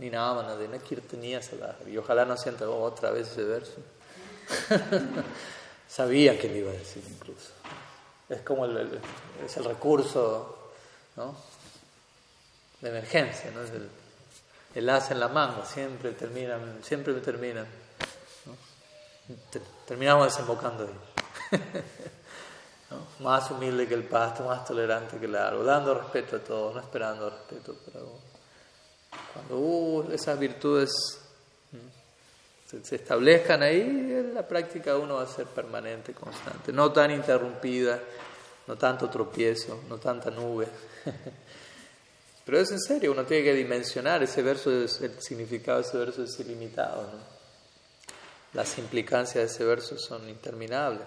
ni 0.00 0.08
nada, 0.08 0.56
de 0.56 0.66
una 0.66 0.78
kirtanía 0.78 1.40
Y 1.86 1.96
ojalá 1.98 2.24
no 2.24 2.36
sienta 2.36 2.68
otra 2.70 3.10
vez 3.10 3.28
ese 3.30 3.44
verso. 3.44 3.76
Sabía 5.88 6.38
que 6.38 6.48
le 6.48 6.58
iba 6.58 6.70
a 6.70 6.74
decir 6.74 7.02
incluso. 7.10 7.50
Es 8.28 8.42
como 8.42 8.64
el, 8.64 9.00
es 9.44 9.56
el 9.56 9.64
recurso 9.64 10.70
¿no? 11.16 11.34
de 12.80 12.88
emergencia, 12.90 13.50
¿no? 13.50 13.62
es 13.62 13.70
el, 13.70 13.88
el 14.74 14.90
as 14.90 15.10
en 15.10 15.20
la 15.20 15.28
manga, 15.28 15.64
siempre 15.64 16.12
terminan, 16.12 16.78
siempre 16.82 17.12
me 17.12 17.20
terminan. 17.20 17.66
terminamos 19.86 20.26
desembocando 20.26 20.84
ahí. 20.84 21.60
Más 23.20 23.50
humilde 23.50 23.86
que 23.86 23.94
el 23.94 24.04
pasto, 24.04 24.44
más 24.44 24.64
tolerante 24.64 25.18
que 25.18 25.26
el 25.26 25.36
árbol, 25.36 25.66
dando 25.66 25.94
respeto 25.94 26.36
a 26.36 26.38
todos, 26.38 26.74
no 26.74 26.80
esperando 26.80 27.28
respeto. 27.28 27.76
Pero 27.84 28.18
cuando 29.34 29.58
uh, 29.58 30.10
esas 30.10 30.38
virtudes 30.38 30.90
se, 32.68 32.96
establezcan 32.96 33.62
ahí, 33.62 34.30
la 34.34 34.46
práctica 34.46 34.96
uno 34.96 35.14
va 35.14 35.22
a 35.22 35.26
ser 35.26 35.46
permanente, 35.46 36.12
constante, 36.12 36.72
no 36.72 36.92
tan 36.92 37.10
interrumpida, 37.10 37.98
no 38.66 38.76
tanto 38.76 39.08
tropiezo, 39.08 39.80
no 39.88 39.96
tanta 39.96 40.30
nube. 40.30 40.68
Pero 42.44 42.60
es 42.60 42.70
en 42.70 42.80
serio, 42.80 43.12
uno 43.12 43.24
tiene 43.24 43.44
que 43.44 43.54
dimensionar 43.54 44.22
ese 44.22 44.42
verso, 44.42 44.70
el 44.70 45.20
significado 45.20 45.80
de 45.80 45.88
ese 45.88 45.98
verso 45.98 46.22
es 46.22 46.40
ilimitado. 46.40 47.02
¿no? 47.02 47.18
Las 48.54 48.78
implicancias 48.78 49.34
de 49.34 49.54
ese 49.54 49.64
verso 49.64 49.98
son 49.98 50.28
interminables. 50.28 51.06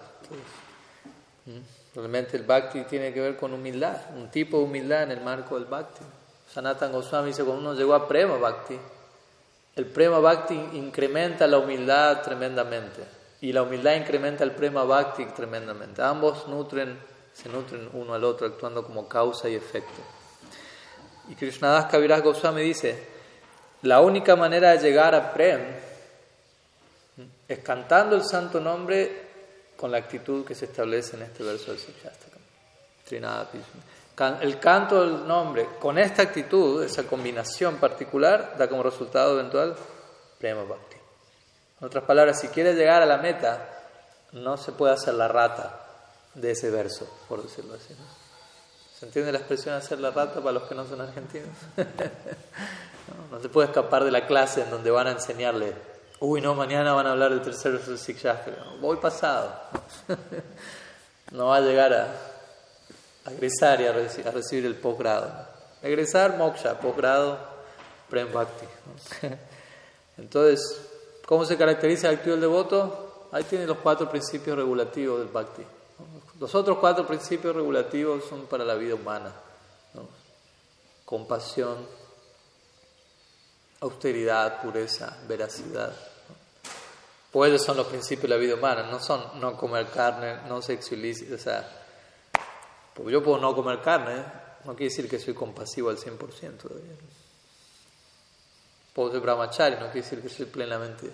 Realmente 1.94 2.36
el 2.36 2.44
bhakti 2.44 2.82
tiene 2.84 3.12
que 3.12 3.20
ver 3.20 3.36
con 3.36 3.52
humildad, 3.52 3.96
un 4.16 4.30
tipo 4.30 4.58
de 4.58 4.64
humildad 4.64 5.04
en 5.04 5.10
el 5.12 5.20
marco 5.20 5.56
del 5.56 5.66
bhakti. 5.66 6.04
Sanatan 6.52 6.92
Goswami 6.92 7.28
dice, 7.28 7.44
cuando 7.44 7.70
uno 7.70 7.74
llegó 7.74 7.94
a 7.94 8.06
prema 8.06 8.36
bhakti, 8.36 8.78
el 9.74 9.86
prema 9.86 10.18
bhakti 10.18 10.54
incrementa 10.74 11.46
la 11.46 11.58
humildad 11.58 12.20
tremendamente 12.22 13.02
y 13.40 13.52
la 13.52 13.62
humildad 13.62 13.94
incrementa 13.96 14.44
el 14.44 14.52
prema 14.52 14.84
bhakti 14.84 15.24
tremendamente. 15.26 16.02
Ambos 16.02 16.46
nutren, 16.46 16.98
se 17.32 17.48
nutren 17.48 17.88
uno 17.94 18.14
al 18.14 18.22
otro 18.24 18.46
actuando 18.46 18.84
como 18.84 19.08
causa 19.08 19.48
y 19.48 19.54
efecto. 19.54 20.00
Y 21.28 21.34
Krishnadas 21.34 21.86
Kaviraj 21.86 22.22
Goswami 22.22 22.62
dice, 22.62 23.02
la 23.82 24.00
única 24.00 24.36
manera 24.36 24.70
de 24.72 24.78
llegar 24.78 25.14
a 25.14 25.32
prem 25.32 25.60
es 27.48 27.58
cantando 27.60 28.14
el 28.14 28.22
santo 28.22 28.60
nombre 28.60 29.30
con 29.76 29.90
la 29.90 29.98
actitud 29.98 30.44
que 30.44 30.54
se 30.54 30.66
establece 30.66 31.16
en 31.16 31.22
este 31.22 31.42
verso 31.42 31.72
del 31.72 31.80
Trinada 33.04 33.50
el 34.40 34.58
canto 34.60 35.00
del 35.00 35.26
nombre 35.26 35.68
con 35.80 35.98
esta 35.98 36.22
actitud, 36.22 36.82
esa 36.82 37.04
combinación 37.04 37.76
particular, 37.76 38.54
da 38.58 38.68
como 38.68 38.82
resultado 38.82 39.38
eventual 39.38 39.74
Prema 40.38 40.64
Bhakti. 40.64 40.96
En 41.80 41.86
otras 41.86 42.04
palabras, 42.04 42.40
si 42.40 42.48
quieres 42.48 42.76
llegar 42.76 43.02
a 43.02 43.06
la 43.06 43.18
meta, 43.18 43.68
no 44.32 44.56
se 44.56 44.72
puede 44.72 44.94
hacer 44.94 45.14
la 45.14 45.28
rata 45.28 45.80
de 46.34 46.52
ese 46.52 46.70
verso, 46.70 47.08
por 47.28 47.42
decirlo 47.42 47.74
así. 47.74 47.94
¿Se 48.98 49.06
entiende 49.06 49.32
la 49.32 49.38
expresión 49.38 49.74
hacer 49.74 49.98
la 49.98 50.10
rata 50.10 50.40
para 50.40 50.52
los 50.52 50.64
que 50.64 50.74
no 50.74 50.86
son 50.86 51.00
argentinos? 51.00 51.48
no, 53.30 53.40
se 53.40 53.48
puede 53.48 53.68
escapar 53.68 54.04
de 54.04 54.10
la 54.10 54.26
clase 54.26 54.62
en 54.62 54.70
donde 54.70 54.90
van 54.90 55.08
a 55.08 55.12
enseñarle, 55.12 55.74
uy, 56.20 56.40
no, 56.40 56.54
mañana 56.54 56.92
van 56.92 57.06
a 57.06 57.12
hablar 57.12 57.30
del 57.30 57.42
tercer 57.42 57.72
verso 57.72 57.90
del 57.90 57.98
Sikshastra. 57.98 58.64
Voy 58.80 58.98
pasado. 58.98 59.52
no 61.32 61.46
va 61.46 61.56
a 61.56 61.60
llegar 61.60 61.92
a 61.92 62.31
egresar 63.26 63.80
y 63.80 63.86
a, 63.86 63.92
recibir 63.92 64.66
el 64.66 64.76
posgrado. 64.76 65.30
Egresar, 65.82 66.36
moksha, 66.36 66.78
posgrado, 66.78 67.38
prem 68.08 68.32
bhakti. 68.32 68.66
Entonces, 70.18 70.80
¿cómo 71.26 71.44
se 71.44 71.56
caracteriza 71.56 72.08
el 72.08 72.16
activo 72.16 72.32
del 72.32 72.42
devoto? 72.42 73.28
Ahí 73.32 73.44
tiene 73.44 73.66
los 73.66 73.78
cuatro 73.78 74.08
principios 74.10 74.56
regulativos 74.56 75.20
del 75.20 75.28
bhakti. 75.28 75.62
Los 76.38 76.54
otros 76.54 76.78
cuatro 76.78 77.06
principios 77.06 77.54
regulativos 77.54 78.24
son 78.28 78.46
para 78.46 78.64
la 78.64 78.74
vida 78.74 78.94
humana. 78.94 79.32
Compasión, 81.04 81.86
austeridad, 83.80 84.60
pureza, 84.60 85.16
veracidad. 85.28 85.92
Pues 87.30 87.48
ellos 87.48 87.64
son 87.64 87.76
los 87.76 87.86
principios 87.86 88.22
de 88.22 88.28
la 88.28 88.36
vida 88.36 88.54
humana, 88.54 88.84
no 88.90 89.00
son 89.00 89.40
no 89.40 89.56
comer 89.56 89.86
carne, 89.86 90.40
no 90.48 90.60
ilícito, 90.90 91.34
o 91.34 91.38
sea, 91.38 91.81
porque 92.94 93.12
yo 93.12 93.22
puedo 93.22 93.38
no 93.38 93.54
comer 93.54 93.80
carne, 93.80 94.22
no 94.64 94.74
quiere 94.74 94.90
decir 94.90 95.08
que 95.08 95.18
soy 95.18 95.34
compasivo 95.34 95.90
al 95.90 95.96
100% 95.96 96.56
todavía. 96.56 96.92
Puedo 98.94 99.10
ser 99.10 99.20
brahmachari, 99.20 99.76
no 99.76 99.90
quiere 99.90 100.02
decir 100.02 100.20
que 100.20 100.28
soy 100.28 100.46
plenamente 100.46 101.10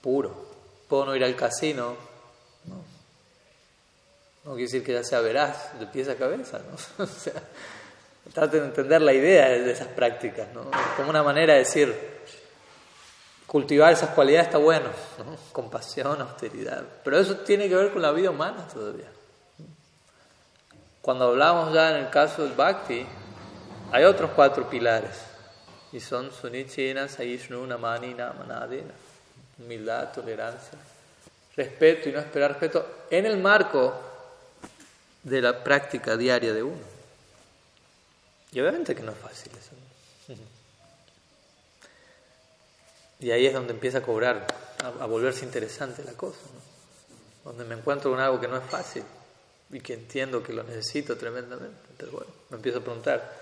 puro. 0.00 0.46
Puedo 0.88 1.06
no 1.06 1.16
ir 1.16 1.24
al 1.24 1.34
casino, 1.34 1.96
no, 2.66 2.84
no 4.44 4.50
quiere 4.52 4.66
decir 4.66 4.84
que 4.84 4.92
ya 4.92 5.02
sea 5.02 5.20
veraz 5.20 5.78
de 5.80 5.86
pies 5.86 6.08
a 6.08 6.14
cabeza, 6.14 6.60
¿no? 6.60 7.04
o 7.04 7.06
sea, 7.08 7.42
traten 8.32 8.60
de 8.60 8.66
entender 8.66 9.02
la 9.02 9.12
idea 9.12 9.48
de 9.48 9.72
esas 9.72 9.88
prácticas, 9.88 10.52
¿no? 10.54 10.70
Como 10.96 11.10
una 11.10 11.24
manera 11.24 11.54
de 11.54 11.60
decir, 11.60 11.92
cultivar 13.48 13.92
esas 13.92 14.10
cualidades 14.10 14.46
está 14.46 14.58
bueno, 14.58 14.90
¿no? 15.18 15.36
Compasión, 15.50 16.20
austeridad. 16.20 16.84
Pero 17.02 17.18
eso 17.18 17.38
tiene 17.38 17.68
que 17.68 17.74
ver 17.74 17.92
con 17.92 18.02
la 18.02 18.12
vida 18.12 18.30
humana 18.30 18.68
todavía. 18.72 19.15
Cuando 21.06 21.28
hablamos 21.28 21.72
ya 21.72 21.90
en 21.90 22.04
el 22.04 22.10
caso 22.10 22.42
del 22.42 22.54
Bhakti, 22.54 23.06
hay 23.92 24.02
otros 24.02 24.32
cuatro 24.34 24.68
pilares. 24.68 25.14
Y 25.92 26.00
son 26.00 26.32
Sunichena, 26.32 27.06
Sayishnu, 27.06 27.64
Namani, 27.64 28.12
Namanadina. 28.12 28.92
Humildad, 29.56 30.10
tolerancia, 30.12 30.76
respeto 31.56 32.08
y 32.08 32.12
no 32.12 32.18
esperar 32.18 32.50
respeto 32.50 33.04
en 33.08 33.24
el 33.24 33.38
marco 33.38 33.94
de 35.22 35.40
la 35.40 35.62
práctica 35.62 36.16
diaria 36.16 36.52
de 36.52 36.64
uno. 36.64 36.82
Y 38.50 38.60
obviamente 38.60 38.96
que 38.96 39.02
no 39.02 39.12
es 39.12 39.18
fácil 39.18 39.52
eso. 39.52 39.70
Y 43.20 43.30
ahí 43.30 43.46
es 43.46 43.54
donde 43.54 43.72
empieza 43.72 43.98
a 43.98 44.02
cobrar, 44.02 44.44
a, 45.00 45.06
volverse 45.06 45.44
interesante 45.44 46.02
la 46.02 46.14
cosa. 46.14 46.40
Donde 47.44 47.64
me 47.64 47.76
encuentro 47.76 48.10
con 48.10 48.18
algo 48.18 48.40
que 48.40 48.48
no 48.48 48.56
es 48.56 48.64
fácil 48.64 49.04
y 49.70 49.80
que 49.80 49.94
entiendo 49.94 50.42
que 50.42 50.52
lo 50.52 50.62
necesito 50.62 51.16
tremendamente. 51.16 51.76
Entonces, 51.90 52.12
bueno, 52.12 52.30
me 52.50 52.56
empiezo 52.56 52.78
a 52.78 52.82
preguntar, 52.82 53.32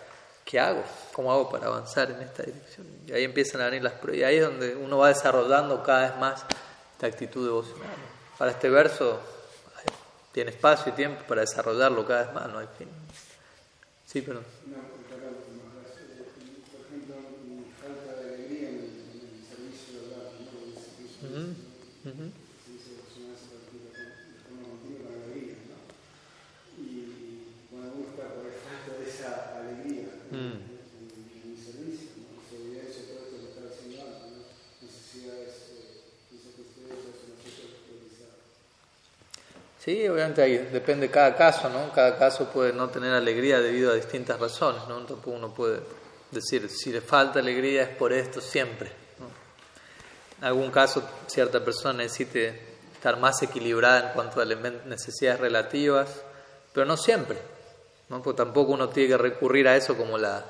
¿qué 0.45 0.59
hago? 0.59 0.83
¿Cómo 1.13 1.33
hago 1.33 1.51
para 1.51 1.67
avanzar 1.67 2.11
en 2.11 2.21
esta 2.23 2.43
dirección? 2.43 2.87
Y 3.07 3.13
ahí 3.13 3.25
empiezan 3.25 3.61
a 3.61 3.67
venir 3.67 3.83
las 3.83 3.95
pruebas. 3.95 4.21
Y 4.21 4.25
ahí 4.25 4.37
es 4.37 4.45
donde 4.45 4.75
uno 4.77 4.99
va 4.99 5.09
desarrollando 5.09 5.83
cada 5.83 6.09
vez 6.09 6.19
más 6.19 6.45
esta 6.93 7.07
actitud 7.07 7.45
devocional. 7.45 7.97
Para 8.39 8.51
este 8.53 8.71
verso 8.71 9.21
tiene 10.33 10.51
espacio 10.51 10.93
y 10.93 10.97
tiempo 10.97 11.23
para 11.29 11.43
desarrollarlo 11.43 12.05
cada 12.07 12.25
vez 12.25 12.35
más, 12.35 12.49
no 12.49 12.59
hay 12.59 12.69
fin. 12.77 12.89
Sí, 14.07 14.23
pero... 14.23 14.43
Sí, 39.85 40.09
obviamente 40.09 40.41
ahí 40.41 40.57
depende 40.73 41.09
de 41.09 41.13
cada 41.13 41.37
caso, 41.37 41.69
¿no? 41.69 41.93
Cada 41.93 42.17
caso 42.17 42.49
puede 42.49 42.73
no 42.73 42.89
tener 42.89 43.13
alegría 43.13 43.61
debido 43.61 43.93
a 43.93 43.95
distintas 43.95 44.41
razones, 44.41 44.81
¿no? 44.89 44.99
Entonces 44.99 45.27
uno 45.27 45.53
puede 45.53 45.81
decir, 46.31 46.71
si 46.71 46.91
le 46.91 47.03
falta 47.03 47.41
alegría 47.41 47.83
es 47.83 47.89
por 47.91 48.15
esto 48.15 48.41
siempre. 48.41 48.91
En 50.39 50.45
algún 50.45 50.71
caso, 50.71 51.07
cierta 51.27 51.63
persona 51.63 51.99
necesite 51.99 52.59
estar 52.95 53.19
más 53.19 53.43
equilibrada 53.43 54.09
en 54.09 54.13
cuanto 54.15 54.41
a 54.41 54.47
necesidades 54.47 55.41
relativas, 55.41 56.09
pero 56.73 56.87
no 56.87 56.97
siempre, 56.97 57.37
¿no? 58.09 58.23
Porque 58.23 58.39
tampoco 58.39 58.73
uno 58.73 58.89
tiene 58.89 59.11
que 59.11 59.19
recurrir 59.19 59.69
a 59.69 59.77
eso 59.77 59.99
como 59.99 60.17
la, 60.17 60.47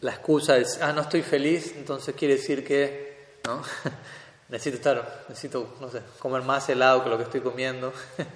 la 0.00 0.10
excusa 0.10 0.54
de, 0.54 0.66
ah, 0.80 0.92
no 0.92 1.02
estoy 1.02 1.22
feliz, 1.22 1.72
entonces 1.76 2.16
quiere 2.16 2.34
decir 2.34 2.66
que, 2.66 3.38
¿no? 3.44 3.62
necesito 4.54 4.76
estar, 4.76 5.24
necesito, 5.28 5.74
no 5.80 5.90
sé, 5.90 6.00
comer 6.20 6.42
más 6.42 6.68
helado 6.68 7.02
que 7.02 7.10
lo 7.10 7.16
que 7.16 7.24
estoy 7.24 7.40
comiendo, 7.40 7.92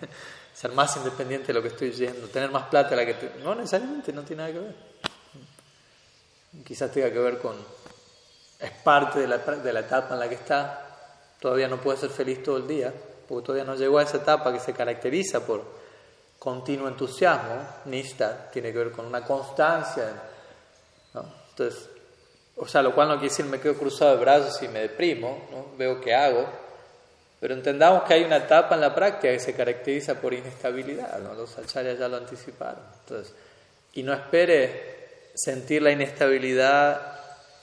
ser 0.52 0.72
más 0.72 0.96
independiente 0.96 1.46
de 1.46 1.52
lo 1.52 1.62
que 1.62 1.68
estoy 1.68 1.92
yendo, 1.92 2.26
tener 2.26 2.50
más 2.50 2.64
plata 2.64 2.90
de 2.90 2.96
la 2.96 3.06
que 3.06 3.34
No 3.44 3.54
necesariamente, 3.54 4.12
no 4.12 4.22
tiene 4.22 4.42
nada 4.42 4.52
que 4.52 4.58
ver. 4.58 4.74
Quizás 6.64 6.90
tenga 6.90 7.12
que 7.12 7.20
ver 7.20 7.38
con, 7.38 7.54
es 8.58 8.70
parte 8.82 9.20
de 9.20 9.28
la, 9.28 9.38
de 9.38 9.72
la 9.72 9.78
etapa 9.78 10.14
en 10.14 10.18
la 10.18 10.28
que 10.28 10.34
está, 10.34 10.86
todavía 11.38 11.68
no 11.68 11.80
puede 11.80 11.98
ser 11.98 12.10
feliz 12.10 12.42
todo 12.42 12.56
el 12.56 12.66
día, 12.66 12.92
porque 13.28 13.46
todavía 13.46 13.64
no 13.64 13.76
llegó 13.76 13.98
a 13.98 14.02
esa 14.02 14.16
etapa 14.16 14.52
que 14.52 14.58
se 14.58 14.72
caracteriza 14.72 15.46
por 15.46 15.62
continuo 16.36 16.88
entusiasmo, 16.88 17.64
nista, 17.84 18.50
tiene 18.50 18.72
que 18.72 18.78
ver 18.78 18.90
con 18.90 19.06
una 19.06 19.24
constancia. 19.24 20.20
¿no? 21.14 21.24
Entonces, 21.50 21.88
o 22.58 22.66
sea, 22.66 22.82
lo 22.82 22.94
cual 22.94 23.08
no 23.08 23.14
quiere 23.14 23.30
decir 23.30 23.44
me 23.46 23.60
quedo 23.60 23.74
cruzado 23.74 24.16
de 24.16 24.20
brazos 24.20 24.62
y 24.62 24.68
me 24.68 24.80
deprimo, 24.80 25.48
¿no? 25.52 25.76
veo 25.76 26.00
qué 26.00 26.14
hago. 26.14 26.46
Pero 27.40 27.54
entendamos 27.54 28.02
que 28.02 28.14
hay 28.14 28.24
una 28.24 28.38
etapa 28.38 28.74
en 28.74 28.80
la 28.80 28.94
práctica 28.94 29.32
que 29.32 29.38
se 29.38 29.54
caracteriza 29.54 30.20
por 30.20 30.34
inestabilidad, 30.34 31.20
los 31.36 31.56
acharyas 31.56 31.98
ya 31.98 32.08
lo 32.08 32.16
anticiparon. 32.16 32.82
Entonces, 33.00 33.32
y 33.92 34.02
no 34.02 34.12
espere 34.12 35.30
sentir 35.34 35.82
la 35.82 35.92
inestabilidad, 35.92 37.00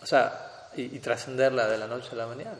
o 0.01 0.05
sea, 0.05 0.69
y, 0.75 0.99
trascenderla 0.99 1.67
de 1.67 1.77
la 1.77 1.87
noche 1.87 2.09
a 2.13 2.15
la 2.15 2.27
mañana. 2.27 2.57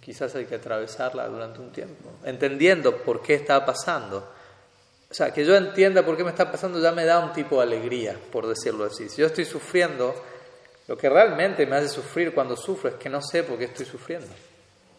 Quizás 0.00 0.34
hay 0.34 0.46
que 0.46 0.56
atravesarla 0.56 1.26
durante 1.28 1.60
un 1.60 1.72
tiempo, 1.72 2.10
entendiendo 2.24 2.96
por 2.98 3.22
qué 3.22 3.34
está 3.34 3.64
pasando. 3.64 4.18
O 5.10 5.14
sea, 5.14 5.32
que 5.32 5.44
yo 5.44 5.56
entienda 5.56 6.04
por 6.04 6.16
qué 6.16 6.22
me 6.22 6.30
está 6.30 6.50
pasando 6.50 6.80
ya 6.80 6.92
me 6.92 7.04
da 7.04 7.18
un 7.18 7.32
tipo 7.32 7.56
de 7.56 7.62
alegría, 7.64 8.16
por 8.30 8.46
decirlo 8.46 8.84
así. 8.84 9.08
Si 9.08 9.20
yo 9.20 9.26
estoy 9.26 9.44
sufriendo, 9.44 10.14
lo 10.90 10.96
que 10.96 11.08
realmente 11.08 11.64
me 11.66 11.76
hace 11.76 11.88
sufrir 11.88 12.34
cuando 12.34 12.56
sufro 12.56 12.90
es 12.90 12.96
que 12.96 13.08
no 13.08 13.22
sé 13.22 13.44
por 13.44 13.56
qué 13.56 13.66
estoy 13.66 13.86
sufriendo. 13.86 14.26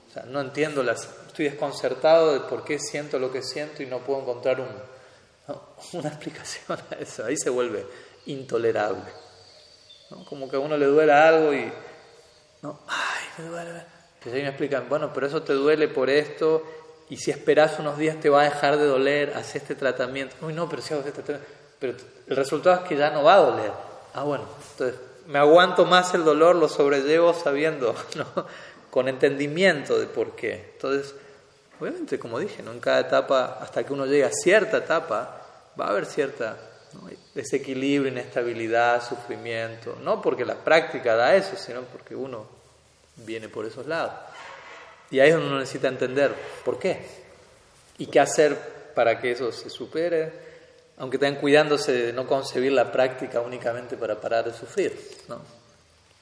O 0.07 0.13
sea, 0.13 0.23
no 0.23 0.39
entiendo, 0.39 0.81
las, 0.83 1.03
estoy 1.27 1.49
desconcertado 1.49 2.31
de 2.31 2.39
por 2.47 2.63
qué 2.63 2.79
siento 2.79 3.19
lo 3.19 3.29
que 3.29 3.43
siento 3.43 3.83
y 3.83 3.87
no 3.87 3.99
puedo 3.99 4.21
encontrar 4.21 4.61
un, 4.61 4.69
una 5.99 6.07
explicación 6.07 6.79
a 6.89 6.95
eso. 6.95 7.25
Ahí 7.25 7.35
se 7.35 7.49
vuelve 7.49 7.85
intolerable. 8.27 9.03
Como 10.29 10.49
que 10.49 10.55
a 10.55 10.59
uno 10.59 10.77
le 10.77 10.85
duele 10.85 11.11
algo 11.11 11.53
y, 11.53 11.69
no, 12.61 12.79
ay, 12.87 13.25
me 13.39 13.49
duele. 13.49 13.69
Entonces 13.71 14.33
ahí 14.33 14.43
me 14.43 14.47
explican, 14.47 14.87
bueno, 14.87 15.11
pero 15.13 15.27
eso 15.27 15.43
te 15.43 15.51
duele 15.51 15.89
por 15.89 16.09
esto 16.09 16.63
y 17.09 17.17
si 17.17 17.31
esperas 17.31 17.79
unos 17.79 17.97
días 17.97 18.17
te 18.17 18.29
va 18.29 18.43
a 18.43 18.45
dejar 18.45 18.77
de 18.77 18.85
doler, 18.85 19.33
haz 19.35 19.57
este 19.57 19.75
tratamiento. 19.75 20.37
Uy, 20.41 20.53
no, 20.53 20.69
pero 20.69 20.81
si 20.81 20.93
hago 20.93 21.03
este 21.05 21.21
tratamiento. 21.21 21.53
Pero 21.79 21.97
el 22.27 22.35
resultado 22.37 22.81
es 22.81 22.87
que 22.87 22.95
ya 22.95 23.09
no 23.09 23.23
va 23.23 23.33
a 23.33 23.39
doler. 23.39 23.71
Ah, 24.13 24.23
bueno, 24.23 24.45
entonces 24.71 25.10
me 25.27 25.39
aguanto 25.39 25.85
más 25.85 26.13
el 26.13 26.23
dolor, 26.23 26.55
lo 26.55 26.67
sobrellevo 26.67 27.33
sabiendo, 27.33 27.95
¿no? 28.15 28.45
con 28.89 29.07
entendimiento 29.07 29.97
de 29.99 30.07
por 30.07 30.35
qué. 30.35 30.71
Entonces, 30.73 31.15
obviamente, 31.79 32.19
como 32.19 32.39
dije, 32.39 32.61
¿no? 32.61 32.71
en 32.71 32.79
cada 32.79 32.99
etapa, 32.99 33.57
hasta 33.61 33.85
que 33.85 33.93
uno 33.93 34.05
llegue 34.05 34.25
a 34.25 34.31
cierta 34.31 34.77
etapa, 34.77 35.41
va 35.79 35.85
a 35.85 35.89
haber 35.89 36.05
cierta 36.05 36.57
desequilibrio, 37.33 38.11
inestabilidad, 38.11 39.07
sufrimiento. 39.07 39.97
No 40.03 40.21
porque 40.21 40.43
la 40.43 40.55
práctica 40.55 41.15
da 41.15 41.35
eso, 41.35 41.55
sino 41.55 41.81
porque 41.83 42.15
uno 42.15 42.45
viene 43.15 43.47
por 43.47 43.65
esos 43.65 43.85
lados. 43.87 44.13
Y 45.09 45.19
ahí 45.19 45.29
es 45.29 45.35
donde 45.35 45.49
uno 45.49 45.59
necesita 45.59 45.87
entender 45.87 46.33
por 46.63 46.79
qué 46.79 47.05
y 47.97 48.07
qué 48.07 48.19
hacer 48.19 48.57
para 48.95 49.19
que 49.19 49.31
eso 49.31 49.51
se 49.51 49.69
supere 49.69 50.50
aunque 51.01 51.17
estén 51.17 51.37
cuidándose 51.37 51.91
de 51.91 52.13
no 52.13 52.27
concebir 52.27 52.71
la 52.73 52.91
práctica 52.91 53.41
únicamente 53.41 53.97
para 53.97 54.21
parar 54.21 54.45
de 54.45 54.53
sufrir, 54.53 54.95
¿no? 55.27 55.41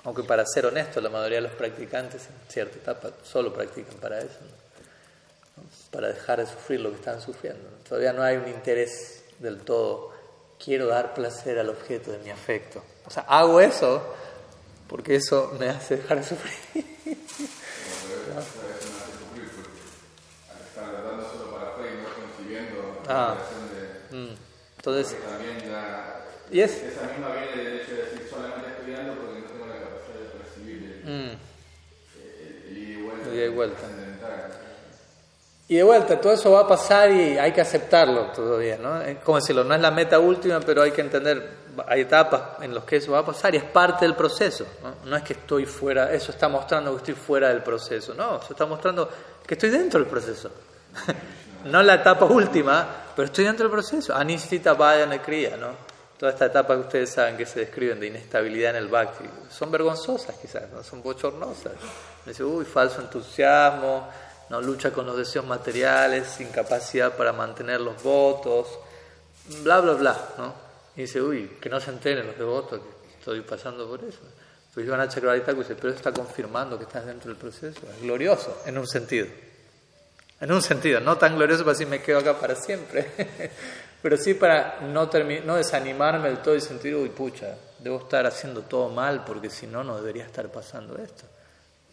Aunque 0.06 0.24
para 0.24 0.46
ser 0.46 0.68
honesto, 0.68 1.02
la 1.02 1.10
mayoría 1.10 1.40
de 1.40 1.42
los 1.42 1.52
practicantes 1.52 2.28
en 2.28 2.50
cierta 2.50 2.78
etapa 2.78 3.12
solo 3.22 3.54
practican 3.54 3.96
para 3.96 4.20
eso. 4.20 4.40
para 5.92 6.08
dejar 6.08 6.40
de 6.40 6.46
sufrir 6.46 6.80
lo 6.80 6.92
que 6.92 6.96
están 6.96 7.20
sufriendo. 7.20 7.68
Todavía 7.90 8.14
no 8.14 8.24
hay 8.24 8.38
un 8.38 8.48
interés 8.48 9.26
del 9.40 9.60
todo. 9.64 10.14
Quiero 10.64 10.88
dar 10.88 11.14
placer 11.14 11.60
al 11.60 11.68
objeto 11.68 12.14
de 12.14 12.20
mi 12.20 12.30
afecto. 12.30 12.82
O 13.06 13.10
sea, 13.10 13.24
hago 13.24 13.60
eso 13.60 14.02
porque 14.88 15.16
eso 15.18 15.58
me 15.60 15.68
hace 15.68 15.98
dejar 15.98 16.20
de 16.20 16.24
sufrir. 16.24 16.86
Ah. 23.12 23.36
Mm. 24.12 24.49
Entonces, 24.80 25.18
y 26.52 26.62
es, 26.62 26.72
esa 26.72 27.02
misma 27.08 27.34
viene 27.34 27.64
del 27.64 27.82
hecho 27.82 27.92
de 27.92 28.04
decir 28.04 28.28
solamente 28.30 28.70
estudiando 28.70 29.14
porque 29.14 29.42
no 29.42 29.48
tengo 29.48 29.66
la 29.66 29.74
capacidad 29.74 30.20
de 30.20 30.40
percibir 30.40 31.04
el, 31.06 31.12
mm. 31.12 31.38
el, 32.70 32.78
ida 32.78 32.90
y 32.90 33.02
vuelta. 33.02 33.30
Y 33.30 33.36
de 33.36 33.50
vuelta. 33.50 33.82
Y 35.68 35.76
de 35.76 35.84
vuelta, 35.84 36.22
todo 36.22 36.32
eso 36.32 36.52
va 36.52 36.62
a 36.62 36.68
pasar 36.68 37.12
y 37.12 37.38
hay 37.38 37.52
que 37.52 37.60
aceptarlo 37.60 38.28
todavía, 38.28 38.78
¿no? 38.78 39.02
Como 39.22 39.38
decirlo, 39.40 39.66
no 39.66 39.76
es 39.76 39.82
la 39.82 39.92
meta 39.92 40.18
última, 40.18 40.62
pero 40.62 40.82
hay 40.82 40.92
que 40.92 41.02
entender, 41.02 41.58
hay 41.86 42.02
etapas 42.02 42.64
en 42.64 42.74
las 42.74 42.86
que 42.86 42.96
eso 42.96 43.12
va 43.12 43.20
a 43.20 43.26
pasar 43.26 43.54
y 43.56 43.58
es 43.58 43.66
parte 43.66 44.06
del 44.06 44.16
proceso, 44.16 44.66
¿no? 44.82 45.10
No 45.10 45.18
es 45.18 45.24
que 45.24 45.34
estoy 45.34 45.66
fuera, 45.66 46.14
eso 46.14 46.32
está 46.32 46.48
mostrando 46.48 46.92
que 46.92 46.98
estoy 47.00 47.16
fuera 47.16 47.50
del 47.50 47.64
proceso, 47.64 48.14
no, 48.14 48.38
eso 48.38 48.54
está 48.54 48.66
mostrando 48.66 49.10
que 49.46 49.56
estoy 49.56 49.72
dentro 49.72 50.00
del 50.00 50.10
proceso. 50.10 50.50
no 51.66 51.84
la 51.84 51.96
etapa 51.96 52.26
última, 52.26 52.88
pero 53.16 53.26
estoy 53.26 53.46
dentro 53.46 53.66
del 53.66 53.72
proceso. 53.72 54.16
Anistita 54.16 54.74
vaya 54.74 55.22
cría, 55.22 55.58
¿no? 55.58 55.90
Toda 56.18 56.34
esta 56.34 56.48
etapa 56.48 56.76
que 56.76 56.82
ustedes 56.82 57.10
saben 57.12 57.38
que 57.38 57.46
se 57.46 57.62
describen 57.62 58.00
de 58.00 58.08
inestabilidad 58.08 58.72
en 58.72 58.76
el 58.78 58.88
bhakti, 58.90 59.24
son 59.50 59.72
vergonzosas 59.72 60.36
quizás, 60.36 60.70
¿no? 60.70 60.84
Son 60.84 61.02
bochornosas. 61.02 61.74
Dice, 62.26 62.44
uy, 62.44 62.66
falso 62.66 63.00
entusiasmo, 63.00 64.10
no 64.50 64.62
lucha 64.62 64.92
con 64.92 65.06
los 65.06 65.16
deseos 65.16 65.46
materiales, 65.46 66.42
incapacidad 66.42 67.16
para 67.16 67.32
mantener 67.32 67.80
los 67.80 68.04
votos, 68.04 68.68
bla, 69.64 69.80
bla, 69.80 69.94
bla, 69.94 70.18
¿no? 70.38 70.54
Y 70.98 71.02
dice, 71.02 71.22
uy, 71.22 71.58
que 71.62 71.70
no 71.70 71.80
se 71.80 71.92
enteren 71.92 72.28
los 72.28 72.38
devotos 72.38 72.82
que 72.82 73.18
estoy 73.18 73.42
pasando 73.42 73.88
por 73.88 74.04
eso. 74.04 74.20
Pues 74.74 74.86
Iván 74.86 75.08
Chakravarti 75.08 75.54
dice, 75.54 75.76
pero 75.76 75.90
eso 75.90 75.98
está 75.98 76.12
confirmando 76.12 76.78
que 76.78 76.84
estás 76.84 77.06
dentro 77.06 77.30
del 77.30 77.38
proceso. 77.38 77.80
Es 77.96 78.02
glorioso, 78.02 78.62
en 78.66 78.78
un 78.78 78.88
sentido. 78.88 79.28
En 80.42 80.52
un 80.52 80.62
sentido, 80.62 81.02
no 81.02 81.18
tan 81.18 81.36
glorioso 81.36 81.64
para 81.64 81.74
decir 81.74 81.88
me 81.88 82.02
quedo 82.02 82.20
acá 82.20 82.40
para 82.40 82.56
siempre, 82.56 83.12
pero 84.02 84.16
sí 84.16 84.34
para 84.34 84.80
no, 84.82 85.10
no 85.46 85.56
desanimarme 85.56 86.30
del 86.30 86.38
todo 86.40 86.56
y 86.56 86.62
sentir, 86.62 86.96
uy, 86.96 87.10
pucha, 87.10 87.56
debo 87.80 87.98
estar 88.00 88.26
haciendo 88.26 88.62
todo 88.62 88.90
mal 88.90 89.24
porque 89.26 89.50
si 89.50 89.68
no, 89.68 89.84
no 89.84 89.98
debería 89.98 90.26
estar 90.26 90.48
pasando 90.50 90.98
esto. 90.98 91.26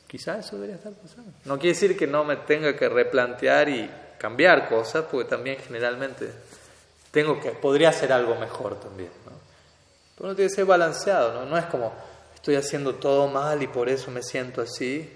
Quizás 0.07 0.47
eso 0.47 0.57
debería 0.57 0.77
estar 0.77 0.93
pasando. 0.93 1.33
No 1.45 1.59
quiere 1.59 1.75
decir 1.75 1.97
que 1.97 2.07
no 2.07 2.23
me 2.23 2.37
tenga 2.37 2.77
que 2.77 2.89
replantear 2.89 3.69
y 3.69 3.91
cambiar 4.19 4.69
cosas, 4.69 5.05
porque 5.11 5.29
también 5.29 5.59
generalmente 5.59 6.31
tengo 7.11 7.41
que, 7.41 7.51
podría 7.51 7.89
hacer 7.89 8.13
algo 8.13 8.37
mejor 8.37 8.79
también. 8.79 9.11
Pero 10.15 10.29
uno 10.29 10.37
tiene 10.37 10.49
que 10.49 10.55
ser 10.55 10.65
balanceado, 10.65 11.35
¿no? 11.35 11.47
no 11.47 11.59
es 11.59 11.67
como 11.67 11.93
estoy 12.35 12.55
haciendo 12.55 12.95
todo 12.95 13.27
mal 13.29 13.63
y 13.63 13.67
por 13.67 13.89
eso 13.89 14.11
me 14.13 14.23
siento 14.23 14.63
así. 14.63 15.13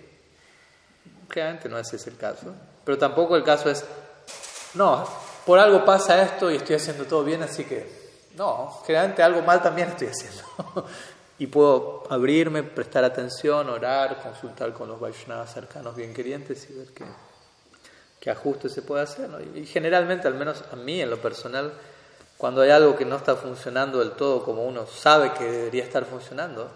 Claramente 1.29 1.69
no 1.69 1.79
ese 1.79 1.97
es 1.97 2.07
el 2.09 2.17
caso. 2.17 2.53
Pero 2.91 2.99
tampoco 2.99 3.37
el 3.37 3.45
caso 3.45 3.71
es, 3.71 3.85
no, 4.75 5.07
por 5.47 5.61
algo 5.61 5.85
pasa 5.85 6.21
esto 6.25 6.51
y 6.51 6.57
estoy 6.57 6.75
haciendo 6.75 7.05
todo 7.05 7.23
bien, 7.23 7.41
así 7.41 7.63
que, 7.63 7.89
no, 8.35 8.83
generalmente 8.85 9.23
algo 9.23 9.43
mal 9.43 9.63
también 9.63 9.91
estoy 9.91 10.09
haciendo. 10.09 10.43
y 11.39 11.47
puedo 11.47 12.03
abrirme, 12.11 12.65
prestar 12.65 13.05
atención, 13.05 13.71
orar, 13.71 14.21
consultar 14.21 14.73
con 14.73 14.89
los 14.89 14.99
Vaishnavas 14.99 15.55
cercanos 15.55 15.95
bien 15.95 16.13
querientes 16.13 16.69
y 16.69 16.73
ver 16.73 16.89
qué, 16.89 17.05
qué 18.19 18.29
ajustes 18.29 18.73
se 18.73 18.83
puede 18.83 19.05
hacer. 19.05 19.31
Y, 19.55 19.67
generalmente, 19.67 20.27
al 20.27 20.35
menos 20.35 20.65
a 20.73 20.75
mí 20.75 21.01
en 21.01 21.11
lo 21.11 21.19
personal, 21.19 21.73
cuando 22.37 22.63
hay 22.63 22.71
algo 22.71 22.97
que 22.97 23.05
no 23.05 23.15
está 23.15 23.37
funcionando 23.37 24.01
del 24.01 24.15
todo 24.15 24.43
como 24.43 24.65
uno 24.65 24.85
sabe 24.89 25.33
que 25.35 25.45
debería 25.45 25.85
estar 25.85 26.07
funcionando, 26.07 26.69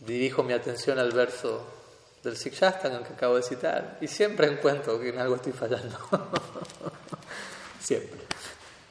dirijo 0.00 0.42
mi 0.42 0.52
atención 0.52 0.98
al 0.98 1.12
verso 1.12 1.77
del 2.22 2.36
Sikshastan 2.36 3.04
que 3.04 3.12
acabo 3.12 3.36
de 3.36 3.42
citar 3.42 3.98
y 4.00 4.08
siempre 4.08 4.48
encuentro 4.48 5.00
que 5.00 5.10
en 5.10 5.18
algo 5.18 5.36
estoy 5.36 5.52
fallando. 5.52 5.96
siempre. 7.80 8.20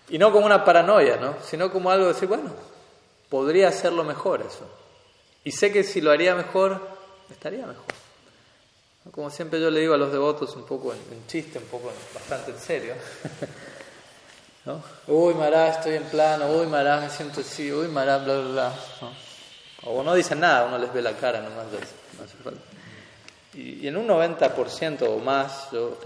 Y 0.09 0.17
no 0.17 0.31
como 0.31 0.45
una 0.45 0.63
paranoia, 0.63 1.17
¿no? 1.17 1.35
sino 1.43 1.71
como 1.71 1.91
algo 1.91 2.07
de 2.07 2.13
decir, 2.13 2.27
bueno, 2.27 2.51
podría 3.29 3.67
hacerlo 3.67 4.03
mejor 4.03 4.41
eso. 4.41 4.65
Y 5.43 5.51
sé 5.51 5.71
que 5.71 5.83
si 5.83 6.01
lo 6.01 6.11
haría 6.11 6.35
mejor, 6.35 6.81
estaría 7.29 7.65
mejor. 7.65 7.85
Como 9.11 9.29
siempre 9.29 9.61
yo 9.61 9.69
le 9.69 9.79
digo 9.79 9.93
a 9.93 9.97
los 9.97 10.11
devotos, 10.11 10.55
un 10.55 10.65
poco 10.65 10.93
en, 10.93 11.27
chiste, 11.27 11.59
un 11.59 11.65
poco 11.65 11.91
bastante 12.13 12.51
en 12.51 12.59
serio. 12.59 12.93
¿No? 14.65 14.83
Uy, 15.07 15.33
Mará, 15.33 15.69
estoy 15.69 15.95
en 15.95 16.03
plano, 16.03 16.49
uy, 16.49 16.67
Mará, 16.67 16.99
me 16.99 17.09
siento 17.09 17.39
así, 17.39 17.71
uy, 17.71 17.87
Mará, 17.87 18.17
bla, 18.17 18.39
bla, 18.39 18.49
bla. 18.49 18.73
O 19.85 20.03
no 20.03 20.13
dicen 20.13 20.41
nada, 20.41 20.65
uno 20.65 20.77
les 20.77 20.91
ve 20.91 21.01
la 21.01 21.13
cara 21.13 21.39
nomás, 21.39 21.67
no 21.67 22.23
hace 22.23 22.35
falta. 22.43 22.76
Y, 23.57 23.87
en 23.87 23.97
un 23.97 24.07
90% 24.07 25.01
o 25.01 25.17
más, 25.17 25.71
yo 25.71 25.97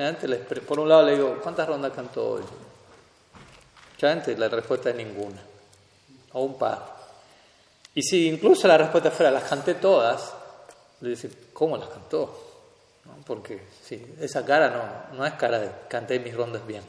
por 0.66 0.80
un 0.80 0.88
lado 0.88 1.04
le 1.04 1.18
digo, 1.18 1.38
¿cuántas 1.44 1.68
rondas 1.68 1.92
cantó 1.94 2.32
hoy? 2.32 2.44
Generalmente 3.98 4.38
la 4.38 4.48
respuesta 4.48 4.90
es 4.90 4.96
ninguna, 4.96 5.42
o 6.32 6.44
un 6.44 6.58
par. 6.58 6.96
Y 7.94 8.02
si 8.02 8.30
incluso 8.30 8.70
la 8.70 8.78
respuesta 8.78 9.12
fuera, 9.12 9.30
las 9.32 9.44
canté 9.44 9.74
todas, 9.74 10.34
le 11.02 11.10
dice, 11.10 11.30
¿cómo 11.52 11.76
las 11.76 11.90
cantó? 11.90 12.48
Porque 13.26 13.68
sí, 13.84 14.16
esa 14.22 14.46
cara 14.46 14.70
no, 14.70 15.18
no 15.18 15.26
es 15.26 15.34
cara 15.34 15.60
de 15.60 15.72
canté 15.90 16.20
mis 16.20 16.34
rondas 16.34 16.66
bien. 16.66 16.84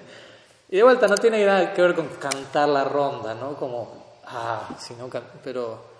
y 0.70 0.76
de 0.76 0.82
vuelta, 0.82 1.06
no 1.06 1.16
tiene 1.16 1.44
nada 1.44 1.74
que 1.74 1.82
ver 1.82 1.94
con 1.94 2.08
cantar 2.08 2.70
la 2.70 2.84
ronda, 2.84 3.34
¿no? 3.34 3.56
Como, 3.56 4.20
ah, 4.24 4.70
si 4.80 4.94
no, 4.94 5.10
pero. 5.44 5.92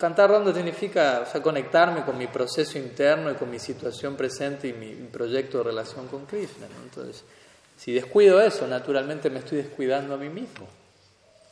Cantar 0.00 0.30
ronda 0.30 0.54
significa 0.54 1.24
o 1.28 1.30
sea, 1.30 1.42
conectarme 1.42 2.06
con 2.06 2.16
mi 2.16 2.26
proceso 2.26 2.78
interno 2.78 3.30
y 3.30 3.34
con 3.34 3.50
mi 3.50 3.58
situación 3.58 4.16
presente 4.16 4.66
y 4.66 4.72
mi, 4.72 4.94
proyecto 5.08 5.58
de 5.58 5.64
relación 5.64 6.08
con 6.08 6.24
Krishna. 6.24 6.66
Entonces, 6.82 7.22
si 7.76 7.92
descuido 7.92 8.40
eso, 8.40 8.66
naturalmente 8.66 9.28
me 9.28 9.40
estoy 9.40 9.58
descuidando 9.58 10.14
a 10.14 10.16
mí 10.16 10.30
mismo, 10.30 10.66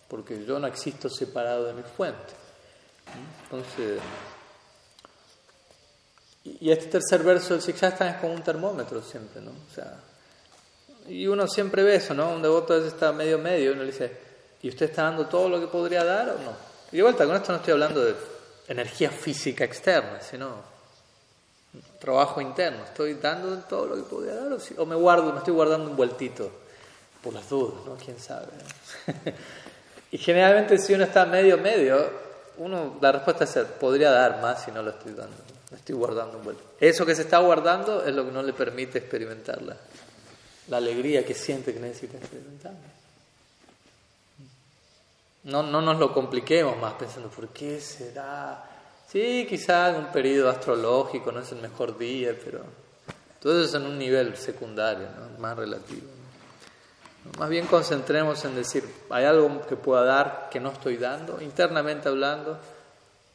porque 0.08 0.46
yo 0.46 0.58
no 0.58 0.66
existo 0.66 1.10
separado 1.10 1.66
de 1.66 1.74
mi 1.74 1.82
fuente. 1.82 2.32
Entonces, 3.44 4.00
y 6.44 6.70
este 6.70 6.86
tercer 6.86 7.22
verso 7.22 7.52
del 7.52 7.62
Sikshastan 7.62 8.08
es 8.08 8.16
como 8.16 8.32
un 8.32 8.42
termómetro 8.42 9.02
siempre, 9.02 9.42
¿no? 9.42 9.50
O 9.50 9.74
sea, 9.74 9.94
y 11.06 11.26
uno 11.26 11.46
siempre 11.46 11.82
ve 11.82 11.96
eso, 11.96 12.14
¿no? 12.14 12.30
Un 12.30 12.40
devoto 12.40 12.72
a 12.72 12.76
veces 12.76 12.94
está 12.94 13.12
medio 13.12 13.38
medio 13.38 13.72
y 13.72 13.74
uno 13.74 13.82
le 13.82 13.90
dice, 13.90 14.10
¿y 14.62 14.70
usted 14.70 14.86
está 14.88 15.02
dando 15.02 15.26
todo 15.26 15.50
lo 15.50 15.60
que 15.60 15.66
podría 15.66 16.02
dar 16.02 16.30
o 16.30 16.38
no? 16.38 16.56
Y 16.92 16.96
de 16.96 17.02
vuelta, 17.02 17.26
con 17.26 17.36
esto 17.36 17.52
no 17.52 17.58
estoy 17.58 17.72
hablando 17.72 18.02
de 18.02 18.37
energía 18.68 19.10
física 19.10 19.64
externa, 19.64 20.20
sino 20.20 20.62
trabajo 21.98 22.40
interno. 22.40 22.84
Estoy 22.84 23.14
dando 23.14 23.56
todo 23.60 23.86
lo 23.86 23.96
que 23.96 24.02
podía 24.02 24.34
dar 24.34 24.56
o, 24.76 24.86
me 24.86 24.94
guardo, 24.94 25.32
me 25.32 25.38
estoy 25.38 25.54
guardando 25.54 25.90
un 25.90 25.96
vueltito 25.96 26.50
por 27.22 27.34
las 27.34 27.48
dudas, 27.48 27.84
¿no? 27.84 27.96
¿Quién 27.96 28.18
sabe? 28.20 28.46
y 30.12 30.18
generalmente 30.18 30.78
si 30.78 30.94
uno 30.94 31.04
está 31.04 31.26
medio 31.26 31.58
medio, 31.58 32.28
uno 32.58 32.98
la 33.00 33.12
respuesta 33.12 33.44
es 33.44 33.56
podría 33.80 34.10
dar 34.10 34.40
más 34.40 34.64
si 34.64 34.70
no 34.70 34.82
lo 34.82 34.90
estoy 34.90 35.12
dando. 35.12 35.36
Me 35.70 35.76
estoy 35.76 35.94
guardando 35.94 36.38
un 36.38 36.44
vuelto. 36.44 36.62
Eso 36.80 37.04
que 37.04 37.14
se 37.14 37.22
está 37.22 37.38
guardando 37.38 38.04
es 38.04 38.14
lo 38.14 38.24
que 38.24 38.32
no 38.32 38.42
le 38.42 38.54
permite 38.54 38.98
experimentar 38.98 39.60
la, 39.60 39.76
la 40.68 40.76
alegría 40.78 41.24
que 41.24 41.34
siente 41.34 41.74
que 41.74 41.80
necesita 41.80 42.16
experimentar. 42.16 42.72
No, 45.48 45.62
no 45.62 45.80
nos 45.80 45.98
lo 45.98 46.12
compliquemos 46.12 46.76
más 46.76 46.92
pensando, 46.94 47.30
¿por 47.30 47.48
qué 47.48 47.80
será? 47.80 48.62
Sí, 49.10 49.46
quizás 49.48 49.96
un 49.96 50.12
periodo 50.12 50.50
astrológico 50.50 51.32
no 51.32 51.40
es 51.40 51.50
el 51.52 51.62
mejor 51.62 51.96
día, 51.96 52.34
pero 52.44 52.60
todo 53.40 53.58
eso 53.58 53.64
es 53.64 53.82
en 53.82 53.88
un 53.88 53.98
nivel 53.98 54.36
secundario, 54.36 55.06
más 55.38 55.56
relativo. 55.56 56.06
Más 57.38 57.48
bien 57.48 57.66
concentremos 57.66 58.44
en 58.44 58.56
decir, 58.56 58.84
hay 59.08 59.24
algo 59.24 59.62
que 59.66 59.76
pueda 59.76 60.04
dar 60.04 60.48
que 60.50 60.60
no 60.60 60.70
estoy 60.70 60.98
dando, 60.98 61.40
internamente 61.40 62.10
hablando, 62.10 62.58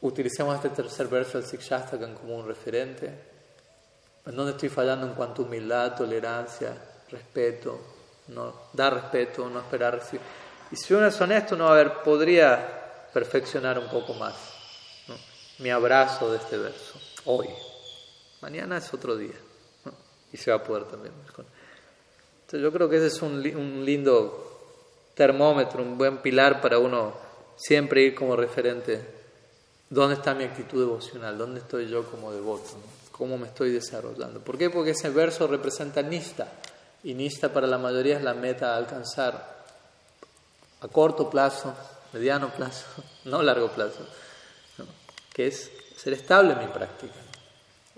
utilicemos 0.00 0.54
este 0.54 0.68
tercer 0.68 1.08
verso 1.08 1.38
del 1.38 1.48
Sikshastakam 1.48 2.14
como 2.14 2.36
un 2.36 2.46
referente, 2.46 3.12
en 4.24 4.36
donde 4.36 4.52
estoy 4.52 4.68
fallando 4.68 5.04
en 5.08 5.14
cuanto 5.14 5.42
a 5.42 5.46
humildad, 5.46 5.96
tolerancia, 5.96 6.76
respeto, 7.10 7.80
no 8.28 8.54
dar 8.72 8.94
respeto, 8.94 9.50
no 9.50 9.58
esperar 9.58 9.94
recibir 9.94 10.43
y 10.74 10.76
si 10.76 10.92
uno 10.92 11.06
es 11.06 11.20
honesto, 11.20 11.54
no, 11.54 11.68
a 11.68 11.74
ver, 11.74 12.02
podría 12.02 13.08
perfeccionar 13.12 13.78
un 13.78 13.88
poco 13.88 14.12
más 14.14 14.34
mi 15.60 15.70
abrazo 15.70 16.32
de 16.32 16.38
este 16.38 16.58
verso, 16.58 17.00
hoy. 17.26 17.48
Mañana 18.40 18.78
es 18.78 18.92
otro 18.92 19.16
día. 19.16 19.36
Y 20.32 20.36
se 20.36 20.50
va 20.50 20.56
a 20.56 20.64
poder 20.64 20.82
también. 20.86 21.14
Entonces 21.14 22.60
yo 22.60 22.72
creo 22.72 22.88
que 22.88 22.96
ese 22.96 23.06
es 23.06 23.22
un, 23.22 23.34
un 23.56 23.84
lindo 23.84 25.12
termómetro, 25.14 25.80
un 25.80 25.96
buen 25.96 26.18
pilar 26.18 26.60
para 26.60 26.80
uno 26.80 27.14
siempre 27.56 28.02
ir 28.02 28.16
como 28.16 28.34
referente. 28.34 29.00
¿Dónde 29.88 30.16
está 30.16 30.34
mi 30.34 30.42
actitud 30.42 30.80
devocional? 30.80 31.38
¿Dónde 31.38 31.60
estoy 31.60 31.88
yo 31.88 32.04
como 32.10 32.32
devoto? 32.32 32.70
cómo 33.16 33.38
me 33.38 33.46
estoy 33.46 33.70
desarrollando. 33.70 34.40
¿Por 34.40 34.58
qué? 34.58 34.70
Porque 34.70 34.90
ese 34.90 35.08
verso 35.08 35.46
representa 35.46 36.02
Nista, 36.02 36.48
y 37.04 37.14
Nista 37.14 37.52
para 37.52 37.68
la 37.68 37.78
mayoría 37.78 38.16
es 38.16 38.24
la 38.24 38.34
meta 38.34 38.74
a 38.74 38.76
alcanzar 38.76 39.53
a 40.84 40.88
corto 40.88 41.30
plazo, 41.30 41.74
mediano 42.12 42.50
plazo, 42.50 42.84
no 43.24 43.42
largo 43.42 43.68
plazo, 43.70 44.06
que 45.32 45.46
es 45.46 45.70
ser 45.96 46.12
estable 46.12 46.52
en 46.52 46.58
mi 46.60 46.66
práctica. 46.66 47.14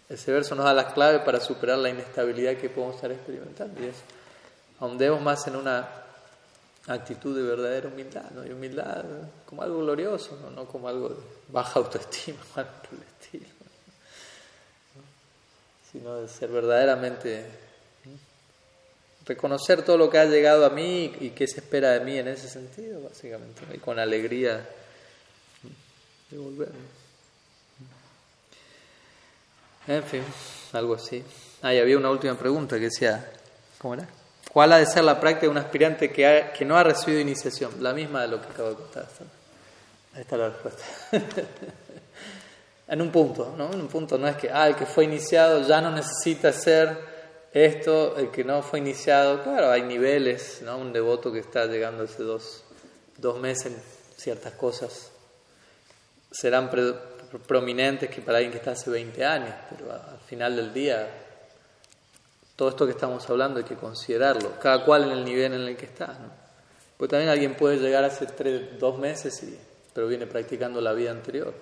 Ese 0.08 0.30
verso 0.30 0.54
nos 0.54 0.64
da 0.64 0.72
la 0.72 0.94
clave 0.94 1.18
para 1.18 1.40
superar 1.40 1.78
la 1.78 1.88
inestabilidad 1.88 2.56
que 2.56 2.70
podemos 2.70 2.94
estar 2.94 3.10
experimentando 3.10 3.82
y 3.82 3.86
es 3.86 3.96
ahondemos 4.78 5.20
más 5.20 5.44
en 5.48 5.56
una 5.56 5.88
actitud 6.86 7.36
de 7.36 7.42
verdadera 7.42 7.88
humildad, 7.88 8.30
¿no? 8.30 8.46
y 8.46 8.52
humildad 8.52 9.04
como 9.44 9.62
algo 9.62 9.80
glorioso, 9.80 10.38
no, 10.40 10.50
no 10.50 10.66
como 10.66 10.88
algo 10.88 11.08
de 11.08 11.16
baja 11.48 11.80
autoestima, 11.80 12.38
algo 12.54 12.70
por 12.82 12.98
el 12.98 13.02
estilo, 13.02 13.46
sino 15.90 16.14
de 16.20 16.28
ser 16.28 16.50
verdaderamente 16.50 17.65
reconocer 19.26 19.82
todo 19.82 19.98
lo 19.98 20.08
que 20.08 20.18
ha 20.18 20.24
llegado 20.24 20.64
a 20.64 20.70
mí 20.70 21.12
y 21.20 21.30
qué 21.30 21.46
se 21.46 21.60
espera 21.60 21.90
de 21.90 22.00
mí 22.00 22.16
en 22.16 22.28
ese 22.28 22.48
sentido, 22.48 23.02
básicamente, 23.02 23.62
y 23.74 23.78
con 23.78 23.98
alegría 23.98 24.64
devolverme. 26.30 26.74
En 29.88 30.02
fin, 30.02 30.22
algo 30.72 30.94
así. 30.94 31.24
Ah, 31.62 31.74
y 31.74 31.78
había 31.78 31.96
una 31.96 32.10
última 32.10 32.36
pregunta 32.36 32.76
que 32.76 32.84
decía, 32.84 33.30
¿cómo 33.78 33.94
era? 33.94 34.08
¿Cuál 34.52 34.72
ha 34.72 34.78
de 34.78 34.86
ser 34.86 35.04
la 35.04 35.20
práctica 35.20 35.42
de 35.42 35.48
un 35.48 35.58
aspirante 35.58 36.10
que, 36.10 36.46
que 36.56 36.64
no 36.64 36.76
ha 36.76 36.82
recibido 36.82 37.20
iniciación? 37.20 37.72
La 37.80 37.92
misma 37.92 38.22
de 38.22 38.28
lo 38.28 38.40
que 38.40 38.48
acabo 38.48 38.70
de 38.70 38.74
contar. 38.76 39.06
Ahí 40.14 40.22
está 40.22 40.36
la 40.36 40.48
respuesta. 40.48 40.82
en 42.88 43.02
un 43.02 43.10
punto, 43.10 43.54
¿no? 43.56 43.72
En 43.72 43.80
un 43.80 43.88
punto 43.88 44.18
no 44.18 44.26
es 44.26 44.36
que, 44.36 44.50
ah, 44.50 44.68
el 44.68 44.76
que 44.76 44.86
fue 44.86 45.04
iniciado 45.04 45.66
ya 45.66 45.80
no 45.80 45.90
necesita 45.90 46.52
ser 46.52 47.15
esto, 47.64 48.18
el 48.18 48.30
que 48.30 48.44
no 48.44 48.62
fue 48.62 48.80
iniciado, 48.80 49.42
claro, 49.42 49.70
hay 49.70 49.80
niveles, 49.80 50.60
¿no? 50.62 50.76
Un 50.76 50.92
devoto 50.92 51.32
que 51.32 51.38
está 51.38 51.64
llegando 51.64 52.04
hace 52.04 52.22
dos, 52.22 52.64
dos 53.16 53.40
meses 53.40 53.72
en 53.72 53.76
ciertas 54.16 54.52
cosas 54.52 55.10
serán 56.30 56.70
prominentes 57.46 58.10
que 58.10 58.20
para 58.20 58.38
alguien 58.38 58.52
que 58.52 58.58
está 58.58 58.72
hace 58.72 58.90
20 58.90 59.24
años, 59.24 59.54
pero 59.70 59.90
al 59.90 60.18
final 60.26 60.54
del 60.54 60.74
día, 60.74 61.08
todo 62.56 62.68
esto 62.68 62.84
que 62.84 62.92
estamos 62.92 63.28
hablando 63.30 63.58
hay 63.58 63.64
que 63.64 63.76
considerarlo, 63.76 64.58
cada 64.60 64.84
cual 64.84 65.04
en 65.04 65.12
el 65.12 65.24
nivel 65.24 65.54
en 65.54 65.62
el 65.62 65.76
que 65.78 65.86
está. 65.86 66.08
¿no? 66.08 66.30
Pues 66.98 67.10
también 67.10 67.30
alguien 67.30 67.54
puede 67.54 67.78
llegar 67.78 68.04
hace 68.04 68.26
tres, 68.26 68.78
dos 68.78 68.98
meses, 68.98 69.42
y, 69.44 69.58
pero 69.94 70.08
viene 70.08 70.26
practicando 70.26 70.82
la 70.82 70.92
vida 70.92 71.10
anterior 71.10 71.54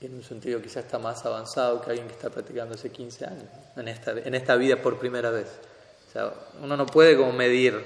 en 0.00 0.14
un 0.14 0.22
sentido 0.22 0.62
quizás 0.62 0.84
está 0.84 0.98
más 0.98 1.24
avanzado 1.26 1.80
que 1.80 1.90
alguien 1.90 2.06
que 2.06 2.14
está 2.14 2.30
practicando 2.30 2.74
hace 2.74 2.90
15 2.90 3.24
años 3.24 3.44
en 3.76 3.88
esta, 3.88 4.12
en 4.12 4.34
esta 4.34 4.54
vida 4.56 4.80
por 4.80 4.98
primera 4.98 5.30
vez. 5.30 5.48
O 6.08 6.12
sea, 6.12 6.32
uno 6.62 6.76
no 6.76 6.86
puede 6.86 7.16
como 7.16 7.32
medir 7.32 7.84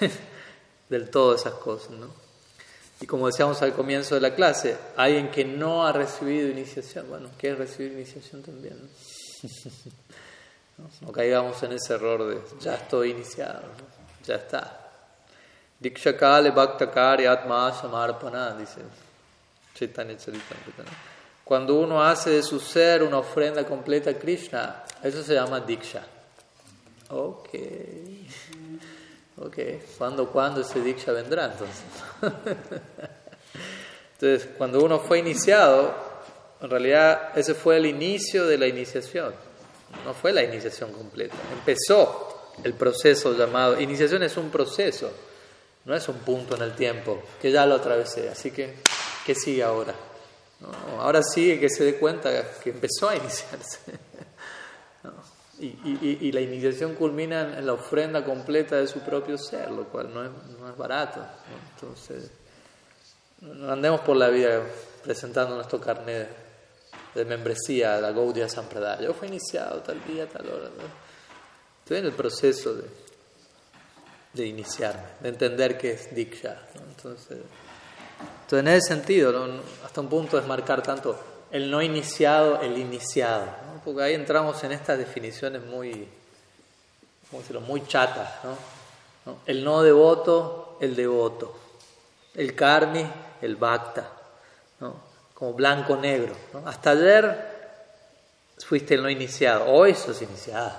del 0.88 1.10
todo 1.10 1.34
esas 1.34 1.54
cosas, 1.54 1.90
¿no? 1.90 2.26
Y 3.00 3.06
como 3.06 3.26
decíamos 3.26 3.60
al 3.62 3.74
comienzo 3.74 4.14
de 4.14 4.20
la 4.22 4.34
clase, 4.34 4.76
alguien 4.96 5.30
que 5.30 5.44
no 5.44 5.86
ha 5.86 5.92
recibido 5.92 6.48
iniciación, 6.48 7.08
bueno, 7.08 7.28
¿qué 7.36 7.50
es 7.50 7.58
recibir 7.58 7.92
iniciación 7.92 8.42
también? 8.42 8.78
¿no? 10.78 11.12
caigamos 11.12 11.62
en 11.62 11.72
ese 11.72 11.94
error 11.94 12.26
de 12.26 12.40
ya 12.60 12.74
estoy 12.74 13.10
iniciado, 13.10 13.62
ya 14.24 14.36
está. 14.36 14.82
Dikshakale 15.78 16.50
Bhaktakari 16.50 17.26
Atma 17.26 17.70
Samarpana, 17.72 18.54
dice 18.56 18.80
cuando 21.44 21.76
uno 21.76 22.02
hace 22.02 22.30
de 22.30 22.42
su 22.42 22.58
ser 22.58 23.02
una 23.04 23.18
ofrenda 23.18 23.64
completa 23.64 24.10
a 24.10 24.14
Krishna, 24.14 24.82
eso 25.02 25.22
se 25.22 25.34
llama 25.34 25.60
Diksha. 25.60 26.02
Ok. 27.10 27.50
Ok. 29.38 29.58
¿Cuándo, 29.96 30.28
cuándo 30.28 30.62
ese 30.62 30.80
Diksha 30.80 31.12
vendrá 31.12 31.44
entonces? 31.44 31.84
entonces, 34.14 34.48
cuando 34.58 34.82
uno 34.82 34.98
fue 34.98 35.20
iniciado, 35.20 35.94
en 36.60 36.68
realidad 36.68 37.38
ese 37.38 37.54
fue 37.54 37.76
el 37.76 37.86
inicio 37.86 38.46
de 38.46 38.58
la 38.58 38.66
iniciación. 38.66 39.32
No 40.04 40.14
fue 40.14 40.32
la 40.32 40.42
iniciación 40.42 40.92
completa. 40.92 41.36
Empezó 41.52 42.50
el 42.64 42.74
proceso 42.74 43.36
llamado. 43.36 43.80
Iniciación 43.80 44.22
es 44.22 44.36
un 44.36 44.50
proceso, 44.50 45.12
no 45.84 45.94
es 45.94 46.08
un 46.08 46.16
punto 46.16 46.56
en 46.56 46.62
el 46.62 46.74
tiempo, 46.74 47.22
que 47.40 47.52
ya 47.52 47.66
lo 47.66 47.76
atravesé. 47.76 48.28
Así 48.28 48.50
que 48.50 48.74
¿Qué 49.26 49.34
sigue 49.34 49.64
ahora? 49.64 49.92
ahora 51.00 51.20
sigue 51.20 51.58
que 51.58 51.68
se 51.68 51.84
dé 51.84 51.98
cuenta 51.98 52.30
que 52.62 52.70
empezó 52.70 53.08
a 53.08 53.16
iniciarse. 53.16 53.80
Y, 55.58 56.30
la 56.32 56.42
iniciación 56.42 56.94
culmina 56.96 57.58
en 57.58 57.64
la 57.64 57.72
ofrenda 57.72 58.22
completa 58.22 58.76
de 58.76 58.86
su 58.86 59.00
propio 59.00 59.38
ser, 59.38 59.70
lo 59.70 59.84
cual 59.84 60.12
no 60.12 60.22
es, 60.22 60.30
no 60.60 60.68
es 60.68 60.76
barato. 60.76 61.26
Entonces, 61.74 62.30
no 63.40 63.72
andemos 63.72 64.02
por 64.02 64.18
la 64.18 64.28
vida 64.28 64.60
presentando 65.02 65.54
nuestro 65.54 65.80
carnet 65.80 66.28
de 67.14 67.24
membresía 67.24 67.98
la 68.02 68.12
Gaudia 68.12 68.50
Sampradaya. 68.50 69.06
Yo 69.06 69.14
fui 69.14 69.28
iniciado 69.28 69.80
tal 69.80 70.04
día, 70.04 70.28
tal 70.28 70.46
hora. 70.46 70.68
Estoy 71.78 72.00
en 72.00 72.04
el 72.04 72.12
proceso 72.12 72.74
de, 72.74 72.84
de 74.34 74.46
iniciarme, 74.46 75.08
de 75.22 75.28
entender 75.30 75.78
qué 75.78 75.92
es 75.92 76.14
Diksha. 76.14 76.68
Entonces, 76.86 77.38
entonces, 78.20 78.58
en 78.60 78.68
ese 78.68 78.88
sentido, 78.88 79.50
hasta 79.84 80.00
un 80.00 80.08
punto 80.08 80.38
es 80.38 80.46
marcar 80.46 80.82
tanto 80.82 81.18
el 81.50 81.70
no 81.70 81.82
iniciado, 81.82 82.60
el 82.60 82.78
iniciado, 82.78 83.46
porque 83.84 84.02
ahí 84.02 84.14
entramos 84.14 84.62
en 84.64 84.72
estas 84.72 84.98
definiciones 84.98 85.64
muy, 85.64 86.08
¿cómo 87.30 87.42
decirlo?, 87.42 87.60
muy 87.60 87.86
chatas. 87.86 88.30
¿no? 88.44 89.38
El 89.46 89.64
no 89.64 89.82
devoto, 89.82 90.78
el 90.80 90.94
devoto. 90.94 91.58
El 92.34 92.54
karmi, 92.54 93.04
el 93.42 93.56
bhakta. 93.56 94.10
¿no? 94.80 94.94
Como 95.34 95.54
blanco-negro. 95.54 96.36
Hasta 96.64 96.90
ayer 96.90 97.56
fuiste 98.58 98.94
el 98.94 99.02
no 99.02 99.10
iniciado, 99.10 99.66
hoy 99.66 99.94
sos 99.94 100.22
iniciado. 100.22 100.72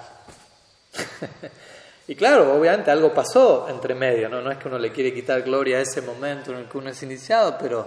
Y 2.07 2.15
claro, 2.15 2.57
obviamente 2.57 2.89
algo 2.89 3.13
pasó 3.13 3.67
entre 3.69 3.93
medio, 3.93 4.29
¿no? 4.29 4.41
No 4.41 4.49
es 4.49 4.57
que 4.57 4.69
uno 4.69 4.79
le 4.79 4.93
quiere 4.93 5.13
quitar 5.13 5.41
gloria 5.41 5.77
a 5.77 5.81
ese 5.81 6.01
momento 6.01 6.51
en 6.53 6.59
el 6.59 6.65
que 6.69 6.77
uno 6.77 6.89
es 6.89 7.03
iniciado, 7.03 7.57
pero, 7.59 7.85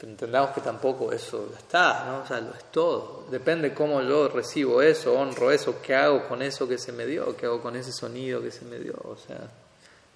entendamos 0.00 0.50
que 0.50 0.60
tampoco 0.60 1.12
eso 1.12 1.52
está, 1.56 2.04
¿no? 2.06 2.18
O 2.22 2.26
sea, 2.26 2.40
lo 2.40 2.54
es 2.54 2.70
todo. 2.70 3.26
Depende 3.30 3.74
cómo 3.74 4.00
yo 4.00 4.28
recibo 4.28 4.80
eso, 4.80 5.14
honro 5.14 5.50
eso, 5.50 5.82
qué 5.82 5.96
hago 5.96 6.28
con 6.28 6.40
eso 6.40 6.68
que 6.68 6.78
se 6.78 6.92
me 6.92 7.04
dio, 7.04 7.36
qué 7.36 7.46
hago 7.46 7.60
con 7.60 7.74
ese 7.74 7.92
sonido 7.92 8.40
que 8.40 8.52
se 8.52 8.64
me 8.64 8.78
dio. 8.78 8.94
O 9.04 9.16
sea, 9.16 9.40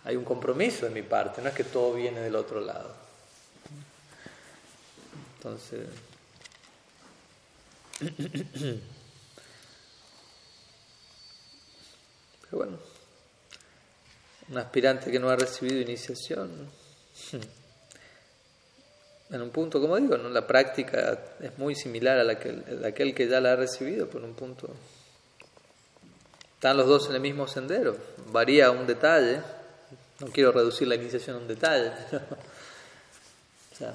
hay 0.04 0.14
un 0.14 0.24
compromiso 0.24 0.86
de 0.86 0.92
mi 0.92 1.02
parte, 1.02 1.42
no 1.42 1.48
es 1.48 1.54
que 1.54 1.64
todo 1.64 1.94
viene 1.94 2.20
del 2.20 2.36
otro 2.36 2.60
lado. 2.60 2.94
Entonces... 5.36 5.80
Pero 12.48 12.58
bueno 12.58 12.95
un 14.48 14.58
aspirante 14.58 15.10
que 15.10 15.18
no 15.18 15.28
ha 15.28 15.36
recibido 15.36 15.80
iniciación. 15.80 16.50
En 19.28 19.42
un 19.42 19.50
punto, 19.50 19.80
como 19.80 19.96
digo, 19.96 20.16
¿no? 20.16 20.28
la 20.28 20.46
práctica 20.46 21.18
es 21.40 21.58
muy 21.58 21.74
similar 21.74 22.16
a 22.16 22.22
la 22.22 22.38
que, 22.38 22.52
de 22.52 22.86
aquel 22.86 23.12
que 23.12 23.26
ya 23.26 23.40
la 23.40 23.54
ha 23.54 23.56
recibido, 23.56 24.08
por 24.08 24.22
un 24.22 24.34
punto. 24.34 24.68
Están 26.54 26.76
los 26.76 26.86
dos 26.86 27.08
en 27.08 27.16
el 27.16 27.20
mismo 27.20 27.48
sendero. 27.48 27.96
Varía 28.30 28.70
un 28.70 28.86
detalle. 28.86 29.40
No 30.20 30.28
quiero 30.28 30.52
reducir 30.52 30.86
la 30.86 30.94
iniciación 30.94 31.34
a 31.34 31.38
un 31.40 31.48
detalle. 31.48 31.90
o 33.72 33.76
sea, 33.76 33.94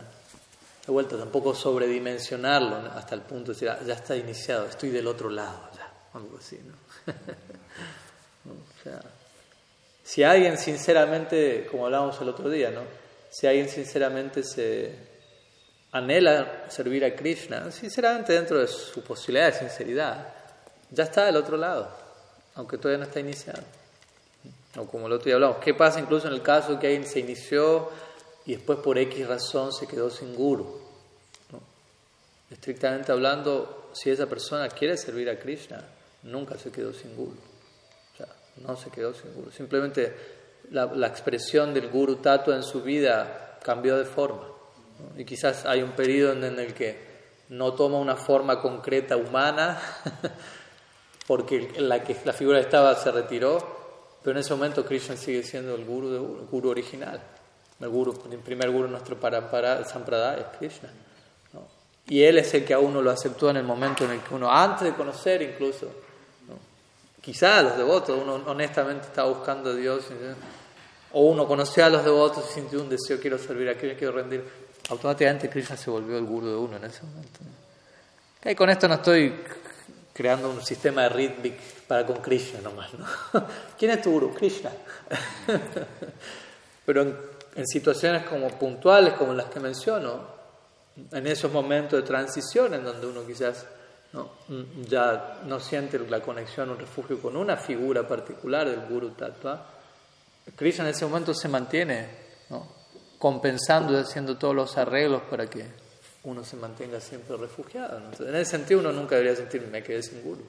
de 0.86 0.92
vuelta, 0.92 1.18
tampoco 1.18 1.56
sobredimensionarlo 1.56 2.92
hasta 2.92 3.16
el 3.16 3.22
punto 3.22 3.52
de 3.52 3.54
decir, 3.54 3.70
ah, 3.70 3.80
ya 3.86 3.94
está 3.94 4.16
iniciado, 4.16 4.66
estoy 4.66 4.90
del 4.90 5.08
otro 5.08 5.30
lado, 5.30 5.70
ya, 5.76 5.94
algo 6.14 6.38
así, 6.38 6.60
¿no? 6.66 7.14
o 8.52 8.84
sea, 8.84 9.02
si 10.04 10.24
alguien 10.24 10.58
sinceramente, 10.58 11.68
como 11.70 11.86
hablábamos 11.86 12.20
el 12.22 12.30
otro 12.30 12.50
día, 12.50 12.72
¿no? 12.72 12.82
Si 13.30 13.48
alguien 13.48 13.70
sinceramente 13.70 14.44
se 14.44 14.94
anhela 15.92 16.66
servir 16.70 17.06
a 17.06 17.16
Krishna, 17.16 17.72
sinceramente 17.72 18.34
dentro 18.34 18.60
de 18.60 18.68
su 18.68 19.02
posibilidad 19.04 19.54
de 19.54 19.60
sinceridad, 19.60 20.34
ya 20.90 21.04
está 21.04 21.26
del 21.26 21.38
otro 21.38 21.56
lado, 21.56 21.90
aunque 22.56 22.78
todavía 22.78 22.98
no 22.98 23.06
está 23.06 23.20
iniciado. 23.20 23.64
O 24.78 24.86
como 24.86 25.08
el 25.08 25.14
otro 25.14 25.26
día 25.26 25.36
hablamos, 25.36 25.58
¿qué 25.58 25.74
pasa 25.74 26.00
incluso 26.00 26.28
en 26.28 26.34
el 26.34 26.42
caso 26.42 26.80
que 26.80 26.88
alguien 26.88 27.06
se 27.06 27.20
inició 27.20 27.90
y 28.46 28.56
después 28.56 28.80
por 28.80 28.98
X 28.98 29.28
razón 29.28 29.72
se 29.72 29.88
quedó 29.88 30.10
sin 30.10 30.36
guru? 30.36 30.82
Estrictamente 32.50 33.12
hablando, 33.12 33.92
si 33.94 34.10
esa 34.10 34.28
persona 34.28 34.68
quiere 34.70 34.98
servir 34.98 35.30
a 35.30 35.40
Krishna, 35.40 35.86
nunca 36.24 36.58
se 36.58 36.72
quedó 36.72 36.92
sin 36.92 37.16
guru 37.16 37.51
no 38.68 38.76
se 38.76 38.90
quedó 38.90 39.14
sin 39.14 39.34
guru. 39.34 39.52
Simplemente 39.52 40.14
la, 40.72 41.08
expresión 41.08 41.74
del 41.74 41.90
guru 41.90 42.18
tatua 42.18 42.56
en 42.56 42.64
su 42.64 42.82
vida 42.82 43.58
cambió 43.64 43.98
de 43.98 44.06
forma. 44.06 44.48
Y 45.18 45.26
quizás 45.26 45.66
hay 45.66 45.82
un 45.82 45.92
periodo 45.92 46.34
en, 46.34 46.60
el 46.60 46.74
que 46.74 46.98
no 47.50 47.74
toma 47.74 47.98
una 47.98 48.16
forma 48.16 48.62
concreta 48.62 49.18
humana, 49.18 49.82
porque 51.28 51.72
la, 51.78 52.00
figura 52.34 52.60
estaba 52.60 52.96
se 52.96 53.12
retiró, 53.12 53.58
pero 54.24 54.32
en 54.32 54.42
ese 54.42 54.54
momento 54.54 54.86
Krishna 54.86 55.18
sigue 55.18 55.44
siendo 55.44 55.76
el 55.76 55.86
guru 55.86 56.70
original. 56.70 57.22
El, 57.80 57.90
guru, 57.90 58.14
el 58.32 58.38
primer 58.40 58.70
guru 58.70 58.88
nuestro 58.88 59.20
para, 59.20 59.50
para 59.50 59.84
Sampradaya 59.86 60.42
es 60.52 60.58
Krishna. 60.58 60.90
Y 62.08 62.24
él 62.24 62.38
es 62.38 62.54
el 62.54 62.66
que 62.66 62.74
a 62.74 62.80
uno 62.80 63.02
lo 63.02 63.12
aceptó 63.12 63.50
en 63.50 63.58
el 63.58 63.64
momento 63.64 64.06
en 64.06 64.12
el 64.12 64.20
que 64.20 64.34
uno, 64.34 64.52
antes 64.52 64.84
de 64.84 64.94
conocer 64.94 65.42
incluso, 65.42 65.88
quizá 67.22 67.62
los 67.62 67.78
devotos, 67.78 68.20
uno 68.22 68.42
honestamente 68.48 69.08
estaba 69.08 69.30
buscando 69.30 69.70
a 69.70 69.76
Dios, 69.76 70.06
o 71.14 71.22
uno 71.22 71.48
conoció 71.48 71.86
a 71.86 71.90
los 71.90 72.04
devotos 72.04 72.50
y 72.50 72.54
sintió 72.54 72.82
un 72.82 72.90
deseo, 72.90 73.20
quiero 73.20 73.38
servir 73.38 73.70
a 73.70 73.76
Krishna, 73.76 73.98
quiero 73.98 74.14
rendir, 74.14 74.44
automáticamente 74.90 75.50
Krishna 75.50 75.78
se 75.78 75.90
volvió 75.90 76.18
el 76.18 76.26
guru 76.26 76.48
de 76.48 76.56
uno 76.56 76.78
en 76.78 76.84
ese 76.86 77.04
momento. 77.04 77.40
Y 78.44 78.56
con 78.56 78.70
esto 78.70 78.88
no 78.88 78.96
estoy 78.96 79.36
creando 80.14 80.50
un 80.50 80.64
sistema 80.64 81.04
de 81.04 81.10
rhythmic 81.10 81.60
para 81.88 82.06
con 82.06 82.18
Krishna 82.18 82.62
nomás. 82.62 82.90
¿no? 82.94 83.06
¿Quién 83.78 83.92
es 83.92 84.02
tu 84.02 84.12
guru? 84.12 84.34
Krishna. 84.34 84.72
Pero 86.86 87.02
en, 87.02 87.68
situaciones 87.68 88.24
como 88.24 88.48
puntuales, 88.50 89.14
como 89.14 89.34
las 89.34 89.48
que 89.48 89.60
menciono, 89.60 90.26
en 91.12 91.28
esos 91.28 91.52
momentos 91.52 92.02
de 92.02 92.08
transición 92.08 92.74
en 92.74 92.84
donde 92.84 93.08
uno 93.08 93.26
quizás 93.26 93.66
¿no? 94.14 94.30
ya 94.88 95.42
no 95.46 95.60
siente 95.60 96.00
la 96.00 96.22
conexión, 96.22 96.70
un 96.70 96.80
refugio 96.80 97.22
con 97.22 97.36
una 97.36 97.58
figura 97.58 98.08
particular 98.08 98.70
del 98.70 98.82
guru 98.88 99.12
tattva, 99.12 99.68
Krishna 100.56 100.86
en 100.86 100.92
ese 100.92 101.06
momento 101.06 101.34
se 101.34 101.48
mantiene 101.48 102.08
¿no? 102.50 102.68
compensando 103.18 103.94
y 103.94 103.98
haciendo 103.98 104.38
todos 104.38 104.56
los 104.56 104.78
arreglos 104.78 105.22
para 105.30 105.48
que 105.48 105.66
uno 106.24 106.44
se 106.44 106.56
mantenga 106.56 107.00
siempre 107.00 107.38
refugiado. 107.38 108.02
en 108.20 108.36
ese 108.36 108.52
sentido 108.52 108.80
uno 108.80 108.92
nunca 108.92 109.16
debería 109.16 109.36
sentir 109.36 109.62
me 109.68 109.82
quedé 109.82 110.04
sin 110.04 110.22
guru. 110.22 110.44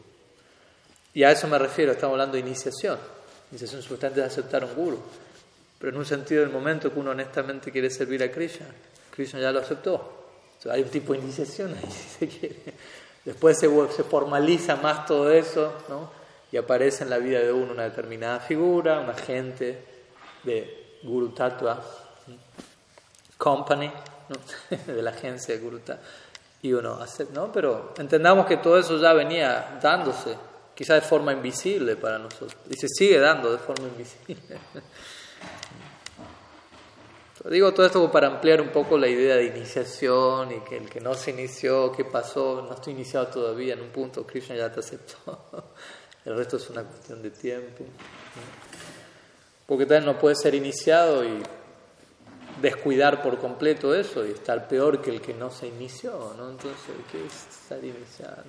Y 1.14 1.24
a 1.24 1.30
eso 1.30 1.46
me 1.46 1.58
refiero, 1.58 1.92
estamos 1.92 2.14
hablando 2.14 2.34
de 2.34 2.40
iniciación. 2.40 2.98
Iniciación 3.50 3.82
sustantiva 3.82 4.26
es 4.26 4.32
aceptar 4.32 4.64
un 4.64 4.74
guru. 4.74 5.02
Pero 5.78 5.92
en 5.92 5.98
un 5.98 6.06
sentido 6.06 6.40
del 6.40 6.50
momento 6.50 6.92
que 6.92 6.98
uno 6.98 7.10
honestamente 7.10 7.70
quiere 7.70 7.90
servir 7.90 8.22
a 8.22 8.30
Krishna, 8.30 8.66
Krishna 9.10 9.40
ya 9.40 9.52
lo 9.52 9.60
aceptó. 9.60 10.26
hay 10.70 10.82
un 10.82 10.88
tipo 10.88 11.12
de 11.12 11.18
iniciación 11.18 11.74
ahí, 11.74 11.90
si 11.90 12.18
se 12.18 12.28
quiere. 12.28 12.56
Después 13.24 13.58
se, 13.58 13.68
formaliza 14.02 14.76
más 14.76 15.06
todo 15.06 15.30
eso, 15.30 15.72
¿no? 15.88 16.10
Y 16.50 16.56
aparece 16.56 17.04
en 17.04 17.10
la 17.10 17.18
vida 17.18 17.38
de 17.40 17.52
uno 17.52 17.72
una 17.72 17.84
determinada 17.84 18.40
figura, 18.40 19.00
un 19.00 19.10
agente 19.10 19.84
de 20.42 20.98
Guru 21.02 21.30
Tattva 21.30 21.82
Company, 23.38 23.90
de 24.86 25.02
la 25.02 25.10
agencia 25.10 25.54
de 25.54 25.60
Guruta. 25.60 26.00
Y 26.62 26.72
uno 26.72 26.94
hace, 26.94 27.26
¿no? 27.32 27.50
Pero 27.50 27.94
entendamos 27.96 28.46
que 28.46 28.58
todo 28.58 28.78
eso 28.78 28.98
ya 29.00 29.12
venía 29.12 29.78
dándose, 29.82 30.36
quizá 30.74 30.94
de 30.94 31.00
forma 31.00 31.32
invisible 31.32 31.96
para 31.96 32.18
nosotros, 32.18 32.56
y 32.68 32.74
se 32.76 32.88
sigue 32.88 33.18
dando 33.18 33.52
de 33.52 33.58
forma 33.58 33.88
invisible. 33.88 34.58
Digo 37.44 37.74
todo 37.74 37.86
esto 37.86 38.08
para 38.10 38.28
ampliar 38.28 38.60
un 38.60 38.68
poco 38.68 38.96
la 38.96 39.08
idea 39.08 39.34
de 39.34 39.46
iniciación 39.46 40.52
y 40.52 40.60
que 40.60 40.76
el 40.76 40.88
que 40.88 41.00
no 41.00 41.14
se 41.14 41.32
inició, 41.32 41.90
qué 41.90 42.04
pasó, 42.04 42.62
no 42.62 42.74
estoy 42.74 42.92
iniciado 42.92 43.26
todavía, 43.26 43.74
en 43.74 43.80
un 43.82 43.88
punto 43.88 44.24
Krishna 44.24 44.54
ya 44.54 44.70
te 44.70 44.78
aceptó. 44.78 45.44
El 46.24 46.36
resto 46.36 46.56
es 46.56 46.70
una 46.70 46.84
cuestión 46.84 47.20
de 47.20 47.30
tiempo. 47.30 47.84
Porque 49.66 49.86
tal 49.86 50.04
no 50.04 50.16
puede 50.16 50.36
ser 50.36 50.54
iniciado 50.54 51.24
y 51.24 51.42
descuidar 52.60 53.20
por 53.22 53.38
completo 53.38 53.92
eso 53.92 54.24
y 54.24 54.30
estar 54.30 54.68
peor 54.68 55.02
que 55.02 55.10
el 55.10 55.20
que 55.20 55.34
no 55.34 55.50
se 55.50 55.66
inició, 55.66 56.34
¿no? 56.36 56.48
Entonces, 56.50 56.94
¿qué 57.10 57.26
es 57.26 57.46
estar 57.60 57.84
iniciado? 57.84 58.44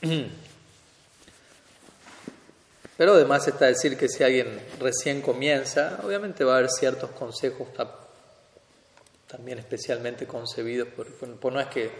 Pero 2.96 3.14
además 3.14 3.46
está 3.48 3.66
decir 3.66 3.96
que 3.96 4.08
si 4.08 4.22
alguien 4.22 4.60
recién 4.78 5.20
comienza, 5.20 6.00
obviamente 6.04 6.44
va 6.44 6.54
a 6.54 6.58
haber 6.58 6.70
ciertos 6.70 7.10
consejos 7.10 7.68
también 9.26 9.58
especialmente 9.58 10.26
concebidos, 10.26 10.88
por, 10.88 11.12
por 11.12 11.52
no 11.52 11.60
es 11.60 11.66
que 11.66 11.90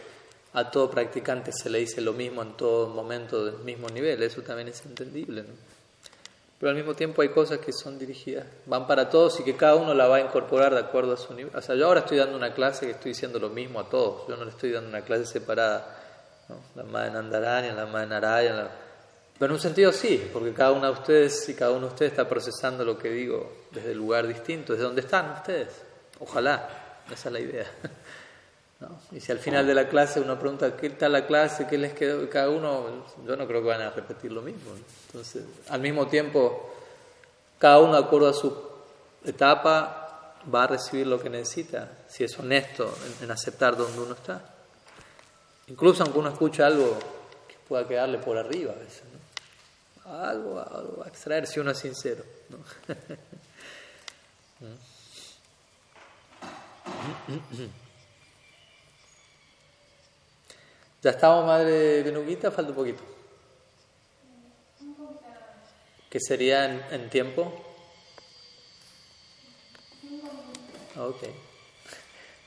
a 0.52 0.70
todo 0.70 0.88
practicante 0.88 1.50
se 1.52 1.68
le 1.68 1.80
dice 1.80 2.00
lo 2.00 2.12
mismo 2.12 2.42
en 2.42 2.56
todo 2.56 2.88
momento 2.88 3.44
del 3.44 3.58
mismo 3.64 3.88
nivel, 3.88 4.22
eso 4.22 4.42
también 4.42 4.68
es 4.68 4.84
entendible. 4.86 5.42
¿no? 5.42 5.48
pero 6.64 6.70
al 6.70 6.76
mismo 6.76 6.94
tiempo 6.94 7.20
hay 7.20 7.28
cosas 7.28 7.58
que 7.58 7.74
son 7.74 7.98
dirigidas, 7.98 8.46
van 8.64 8.86
para 8.86 9.10
todos 9.10 9.38
y 9.38 9.44
que 9.44 9.54
cada 9.54 9.74
uno 9.74 9.92
la 9.92 10.06
va 10.06 10.16
a 10.16 10.20
incorporar 10.20 10.72
de 10.72 10.80
acuerdo 10.80 11.12
a 11.12 11.16
su 11.18 11.34
nivel. 11.34 11.54
O 11.54 11.60
sea, 11.60 11.74
yo 11.74 11.86
ahora 11.86 12.00
estoy 12.00 12.16
dando 12.16 12.36
una 12.38 12.54
clase 12.54 12.86
que 12.86 12.92
estoy 12.92 13.10
diciendo 13.10 13.38
lo 13.38 13.50
mismo 13.50 13.80
a 13.80 13.90
todos, 13.90 14.26
yo 14.28 14.34
no 14.36 14.46
le 14.46 14.50
estoy 14.50 14.72
dando 14.72 14.88
una 14.88 15.02
clase 15.02 15.26
separada, 15.26 15.94
¿no? 16.48 16.56
la 16.74 16.84
madre 16.84 17.10
Nandarani, 17.10 17.68
la 17.72 17.84
madre 17.84 18.06
Narayana, 18.06 18.70
pero 19.38 19.52
en 19.52 19.56
un 19.56 19.60
sentido 19.60 19.92
sí, 19.92 20.28
porque 20.32 20.52
cada 20.52 20.72
uno 20.72 20.86
de 20.86 20.92
ustedes 20.92 21.48
y 21.48 21.54
cada 21.54 21.72
uno 21.72 21.86
de 21.86 21.92
ustedes 21.92 22.12
está 22.12 22.28
procesando 22.28 22.84
lo 22.84 22.96
que 22.96 23.10
digo 23.10 23.52
desde 23.70 23.92
el 23.92 23.98
lugar 23.98 24.26
distinto, 24.26 24.72
desde 24.72 24.84
donde 24.84 25.00
están 25.00 25.32
ustedes. 25.32 25.68
Ojalá, 26.20 27.02
esa 27.10 27.28
es 27.28 27.32
la 27.32 27.40
idea. 27.40 27.66
Y 29.12 29.20
si 29.20 29.32
al 29.32 29.38
final 29.38 29.66
de 29.66 29.74
la 29.74 29.88
clase 29.88 30.20
uno 30.20 30.38
pregunta 30.38 30.76
qué 30.76 30.90
tal 30.90 31.12
la 31.12 31.26
clase, 31.26 31.66
qué 31.66 31.78
les 31.78 31.94
quedó, 31.94 32.28
cada 32.28 32.50
uno, 32.50 33.06
yo 33.26 33.36
no 33.36 33.46
creo 33.46 33.62
que 33.62 33.68
van 33.68 33.80
a 33.80 33.90
repetir 33.90 34.32
lo 34.32 34.42
mismo. 34.42 34.72
Entonces, 35.06 35.44
al 35.70 35.80
mismo 35.80 36.06
tiempo, 36.06 36.74
cada 37.58 37.78
uno 37.78 37.92
de 37.94 38.04
acuerdo 38.04 38.28
a 38.28 38.34
su 38.34 38.54
etapa 39.24 40.34
va 40.52 40.64
a 40.64 40.66
recibir 40.66 41.06
lo 41.06 41.18
que 41.18 41.30
necesita, 41.30 41.90
si 42.08 42.24
es 42.24 42.38
honesto 42.38 42.92
en, 43.22 43.30
aceptar 43.30 43.76
donde 43.76 43.98
uno 43.98 44.14
está. 44.14 44.42
Incluso 45.68 46.02
aunque 46.02 46.18
uno 46.18 46.28
escuche 46.28 46.62
algo 46.62 46.98
que 47.48 47.56
pueda 47.66 47.88
quedarle 47.88 48.18
por 48.18 48.36
arriba 48.36 48.72
a 48.72 48.76
veces. 48.76 49.02
Algo, 50.04 50.60
algo 50.60 51.02
a 51.02 51.08
extraer 51.08 51.46
si 51.46 51.60
uno 51.60 51.70
es 51.70 51.78
sincero. 51.78 52.24
¿Ya 61.02 61.10
estamos, 61.10 61.46
madre 61.46 62.02
Benuguita? 62.02 62.50
Falta 62.50 62.70
un 62.70 62.76
poquito. 62.76 63.02
¿Qué 66.10 66.20
sería 66.20 66.64
en, 66.90 67.10
tiempo? 67.10 67.52
Ok. 70.96 71.22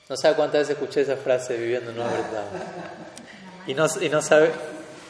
No 0.10 0.16
sabe 0.16 0.36
cuántas 0.36 0.62
veces 0.62 0.78
escuché 0.78 1.02
esa 1.02 1.18
frase 1.18 1.58
viviendo 1.58 1.92
en 1.92 2.00
una 2.00 2.08
verdad. 2.08 2.46
Y 3.68 3.74
no, 3.74 3.88
y 4.00 4.10
no 4.10 4.22
sabe. 4.22 4.54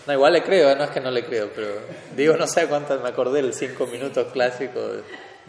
No, 0.07 0.13
igual 0.13 0.33
le 0.33 0.43
creo, 0.43 0.75
no 0.75 0.85
es 0.85 0.89
que 0.89 1.01
no 1.01 1.11
le 1.11 1.25
creo, 1.25 1.51
pero 1.53 1.67
digo, 2.15 2.37
no 2.37 2.47
sabe 2.47 2.67
cuántas 2.67 3.01
me 3.01 3.09
acordé 3.09 3.41
del 3.41 3.53
cinco 3.53 3.85
minutos 3.87 4.31
clásicos 4.31 5.01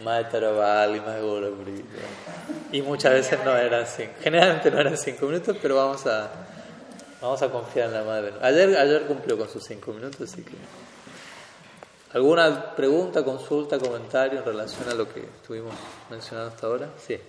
más 0.03 0.29
Tarabal 0.29 0.95
y 0.95 0.99
más 0.99 1.17
Y 2.71 2.81
muchas 2.81 3.13
veces 3.13 3.39
no 3.43 3.55
eran 3.55 3.87
cinco. 3.87 4.13
Generalmente 4.21 4.69
no 4.69 4.79
eran 4.79 4.97
cinco 4.97 5.25
minutos, 5.25 5.57
pero 5.61 5.77
vamos 5.77 6.05
a 6.05 6.29
Vamos 7.21 7.41
a 7.41 7.51
confiar 7.51 7.87
en 7.87 7.93
la 7.95 8.03
madre. 8.03 8.33
Ayer, 8.41 8.77
ayer 8.77 9.05
cumplió 9.05 9.37
con 9.37 9.49
sus 9.49 9.63
cinco 9.63 9.91
minutos, 9.91 10.21
así 10.21 10.41
que. 10.41 10.53
¿Alguna 12.13 12.75
pregunta, 12.75 13.23
consulta, 13.23 13.77
comentario 13.77 14.39
en 14.39 14.45
relación 14.45 14.87
a 14.89 14.93
lo 14.93 15.13
que 15.13 15.19
estuvimos 15.19 15.73
mencionando 16.09 16.51
hasta 16.51 16.67
ahora? 16.67 16.89
Sí. 16.97 17.19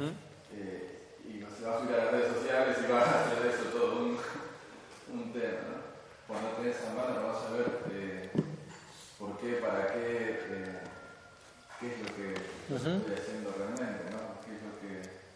Eh, 0.00 1.18
y 1.24 1.38
se 1.38 1.64
va 1.64 1.76
a 1.76 1.80
subir 1.80 1.94
a 1.94 2.04
las 2.04 2.12
redes 2.12 2.32
sociales 2.34 2.78
y 2.82 2.90
va 2.90 3.00
a 3.00 3.24
hacer 3.24 3.46
eso 3.46 3.70
todo 3.70 4.02
un, 4.02 4.18
un 5.12 5.32
tema. 5.32 5.94
Cuando 6.26 6.48
tenés 6.58 6.76
a 6.82 6.94
mano 6.94 7.28
vas 7.28 7.44
a 7.46 7.52
ver 7.52 7.68
eh, 7.92 8.30
por 9.18 9.38
qué, 9.38 9.52
para 9.62 9.86
qué, 9.92 10.40
eh, 10.50 10.80
qué 11.78 11.86
es 11.86 11.98
lo 12.00 12.06
que 12.16 12.28
uh 12.34 12.74
estoy 12.74 13.14
haciendo 13.14 13.54
realmente, 13.56 14.10
¿no? 14.10 14.40
¿Qué 14.42 14.56
es 14.56 14.62
lo 14.66 14.72
que, 14.82 14.90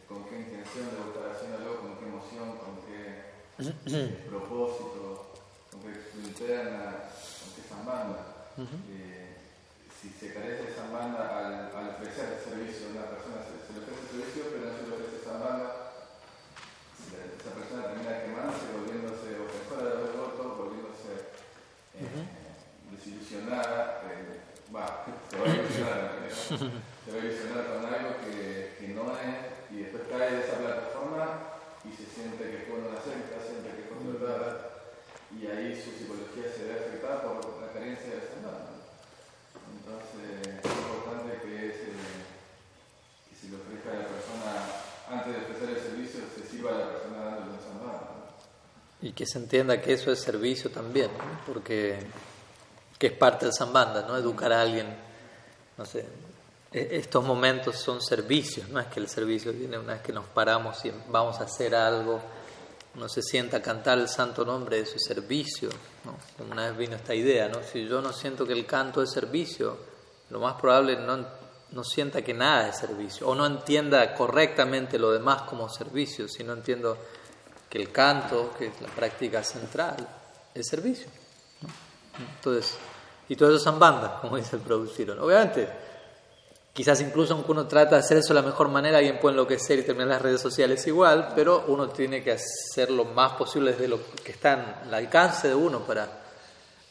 con 0.08 0.24
qué 0.28 0.40
intención 0.40 0.90
debo 0.90 1.12
estar 1.12 1.30
haciéndolo, 1.30 1.80
con 1.80 1.98
qué 1.98 2.04
emoción, 2.06 2.58
con 2.58 2.82
qué 2.82 3.28
propósito, 4.28 5.34
con 5.70 5.80
qué 5.82 5.92
interna, 6.18 7.10
con 7.38 7.48
qué 7.54 7.62
zambanda. 7.68 8.48
Uh 8.56 9.27
si 10.00 10.10
se 10.14 10.32
carece 10.32 10.70
de 10.70 10.74
sambanda 10.74 11.26
al, 11.26 11.74
al 11.74 11.88
ofrecer 11.98 12.38
el 12.38 12.40
servicio 12.44 12.86
a 12.86 12.90
una 12.94 13.10
persona, 13.10 13.42
se, 13.42 13.58
se 13.66 13.74
le 13.74 13.82
ofrece 13.82 13.98
el 13.98 14.10
servicio, 14.14 14.42
pero 14.54 14.62
no 14.70 14.72
se 14.78 14.86
le 14.86 14.94
ofrece 14.94 15.24
sambanda, 15.26 15.68
esa 17.08 17.50
persona 17.50 17.82
termina 17.90 18.22
quemándose, 18.22 18.70
volviéndose 18.78 19.26
ofensora 19.42 19.90
de 19.90 19.96
los 19.98 20.12
votos, 20.14 20.58
volviéndose 20.58 21.34
eh, 21.98 22.06
desilusionada, 22.94 24.02
eh, 24.06 24.38
va, 24.70 25.02
se 25.02 25.34
va 25.34 25.44
a 25.44 25.54
ilusionar, 25.54 26.14
se 26.30 27.10
va 27.10 27.18
a 27.18 27.24
ilusionar 27.24 27.62
con 27.66 27.82
algo 27.82 28.10
que, 28.22 28.78
que 28.78 28.88
no 28.94 29.18
es, 29.18 29.66
y 29.74 29.82
después 29.82 30.06
cae 30.06 30.30
de 30.30 30.40
esa 30.46 30.62
plataforma 30.62 31.58
y 31.82 31.90
se 31.90 32.06
siente 32.06 32.46
que 32.46 32.70
fue 32.70 32.86
una 32.86 33.02
secta, 33.02 33.42
siente 33.42 33.74
que 33.74 33.90
fue 33.90 33.98
tratada, 34.14 34.94
y 35.34 35.46
ahí 35.46 35.74
su 35.74 35.90
psicología 35.90 36.46
se 36.54 36.64
ve 36.70 36.72
afectada 36.78 37.22
por 37.22 37.60
la 37.60 37.72
carencia 37.72 38.14
de 38.14 38.22
sambanda. 38.30 38.77
Entonces, 39.78 40.64
es 40.64 40.70
importante 40.70 41.40
que, 41.42 41.56
se, 41.72 43.30
que 43.30 43.36
se 43.40 43.48
le 43.48 43.56
ofrezca 43.56 43.90
a 43.90 43.94
la 43.94 44.06
persona, 44.06 44.50
antes 45.10 45.32
de 45.34 45.40
ofrecer 45.42 45.68
el 45.70 45.82
servicio, 45.82 46.20
se 46.34 46.46
sirva 46.50 46.70
a 46.70 46.78
la 46.78 46.88
persona 46.90 47.24
dándole 47.24 47.52
un 47.52 47.60
sambanda. 47.60 48.08
Y 49.00 49.12
que 49.12 49.26
se 49.26 49.38
entienda 49.38 49.80
que 49.80 49.92
eso 49.92 50.10
es 50.10 50.20
servicio 50.20 50.70
también, 50.70 51.10
¿no? 51.16 51.40
porque 51.46 51.98
que 52.98 53.06
es 53.06 53.12
parte 53.12 53.46
del 53.46 53.54
sambanda, 53.54 54.02
¿no? 54.02 54.16
Educar 54.16 54.52
a 54.52 54.60
alguien, 54.60 54.88
no 55.76 55.86
sé, 55.86 56.04
e- 56.72 56.88
estos 56.92 57.24
momentos 57.24 57.76
son 57.78 58.02
servicios, 58.02 58.68
no 58.70 58.80
es 58.80 58.88
que 58.88 58.98
el 58.98 59.08
servicio 59.08 59.52
viene 59.52 59.78
una 59.78 59.92
vez 59.92 60.02
que 60.02 60.12
nos 60.12 60.24
paramos 60.26 60.84
y 60.84 60.92
vamos 61.08 61.38
a 61.38 61.44
hacer 61.44 61.76
algo, 61.76 62.20
uno 62.98 63.08
se 63.08 63.22
sienta 63.22 63.58
a 63.58 63.62
cantar 63.62 63.96
el 63.96 64.08
santo 64.08 64.44
nombre 64.44 64.78
de 64.78 64.86
su 64.86 64.98
servicio, 64.98 65.68
¿no? 66.04 66.18
Una 66.50 66.68
vez 66.68 66.76
vino 66.76 66.96
esta 66.96 67.14
idea, 67.14 67.48
¿no? 67.48 67.62
Si 67.62 67.86
yo 67.86 68.02
no 68.02 68.12
siento 68.12 68.44
que 68.44 68.52
el 68.52 68.66
canto 68.66 69.00
es 69.00 69.12
servicio, 69.12 69.78
lo 70.30 70.40
más 70.40 70.60
probable 70.60 70.96
no, 70.96 71.24
no 71.70 71.84
sienta 71.84 72.22
que 72.22 72.34
nada 72.34 72.68
es 72.68 72.78
servicio, 72.78 73.28
o 73.28 73.36
no 73.36 73.46
entienda 73.46 74.12
correctamente 74.14 74.98
lo 74.98 75.12
demás 75.12 75.42
como 75.42 75.68
servicio, 75.68 76.26
si 76.26 76.42
no 76.42 76.54
entiendo 76.54 76.98
que 77.70 77.78
el 77.78 77.92
canto, 77.92 78.52
que 78.58 78.66
es 78.66 78.80
la 78.80 78.88
práctica 78.88 79.44
central, 79.44 79.96
es 80.52 80.66
servicio. 80.66 81.06
Entonces, 82.18 82.76
y 83.28 83.36
todo 83.36 83.50
eso 83.50 83.62
son 83.62 83.78
bandas, 83.78 84.20
como 84.20 84.36
dice 84.36 84.56
el 84.56 84.62
producir. 84.62 85.08
Obviamente, 85.12 85.68
quizás 86.78 87.00
incluso 87.00 87.34
aunque 87.34 87.50
uno 87.50 87.66
trata 87.66 87.96
de 87.96 88.02
hacer 88.02 88.18
eso 88.18 88.28
de 88.28 88.40
la 88.40 88.46
mejor 88.46 88.68
manera, 88.68 88.98
alguien 88.98 89.18
puede 89.18 89.32
enloquecer 89.32 89.80
y 89.80 89.82
terminar 89.82 90.10
las 90.10 90.22
redes 90.22 90.40
sociales 90.40 90.86
igual, 90.86 91.32
pero 91.34 91.64
uno 91.66 91.88
tiene 91.88 92.22
que 92.22 92.30
hacer 92.30 92.92
lo 92.92 93.04
más 93.04 93.32
posible 93.32 93.72
desde 93.72 93.88
lo 93.88 93.98
que 94.22 94.30
está 94.30 94.82
al 94.84 94.94
alcance 94.94 95.48
de 95.48 95.56
uno 95.56 95.80
para, 95.80 96.08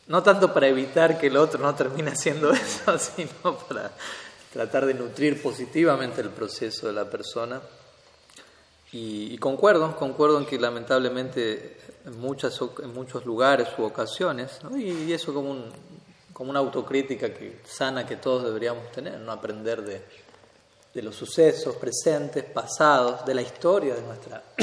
no 0.07 0.21
tanto 0.21 0.53
para 0.53 0.67
evitar 0.67 1.17
que 1.17 1.27
el 1.27 1.37
otro 1.37 1.61
no 1.61 1.73
termine 1.73 2.11
haciendo 2.11 2.51
eso, 2.51 2.99
sino 2.99 3.57
para 3.59 3.93
tratar 4.51 4.85
de 4.87 4.93
nutrir 4.93 5.41
positivamente 5.41 6.19
el 6.19 6.31
proceso 6.31 6.87
de 6.87 6.91
la 6.91 7.09
persona. 7.09 7.61
Y, 8.91 9.37
concuerdo, 9.37 9.95
concuerdo 9.95 10.37
en 10.37 10.45
que 10.45 10.59
lamentablemente 10.59 11.77
en, 12.05 12.19
muchas, 12.19 12.59
en 12.83 12.93
muchos 12.93 13.25
lugares 13.25 13.69
u 13.77 13.83
ocasiones, 13.83 14.59
¿no? 14.63 14.77
y, 14.77 14.89
y 14.89 15.13
eso 15.13 15.33
como, 15.33 15.51
un, 15.51 15.71
como 16.37 16.51
una 16.51 16.59
autocrítica 16.59 17.33
que, 17.33 17.61
sana 17.65 18.05
que 18.05 18.17
todos 18.17 18.43
deberíamos 18.43 18.91
tener, 18.91 19.17
no 19.17 19.31
aprender 19.31 19.81
de, 19.81 20.03
de 20.93 21.01
los 21.01 21.15
sucesos 21.15 21.75
presentes, 21.77 22.43
pasados, 22.43 23.25
de 23.25 23.33
la 23.33 23.41
historia 23.41 23.95
de 23.95 24.01
nuestra, 24.03 24.43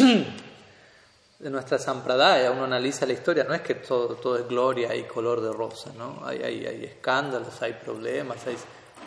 de 1.41 1.51
nuestra 1.51 1.77
sampradaya. 1.81 2.53
Uno 2.53 2.63
analiza 2.63 3.05
la 3.07 3.15
historia, 3.15 3.43
no 3.43 3.55
es 3.55 3.63
que 3.63 3.75
todo, 3.75 4.15
todo 4.15 4.39
es 4.39 4.47
gloria 4.47 4.95
y 4.95 5.03
color 5.03 5.41
de 5.41 5.53
rosa, 5.53 5.91
¿no? 5.99 6.21
hay, 6.25 6.43
hay, 6.45 6.65
hay 6.65 6.85
escándalos, 6.85 7.61
hay 7.61 7.73
problemas, 7.73 8.47
hay, 8.47 8.57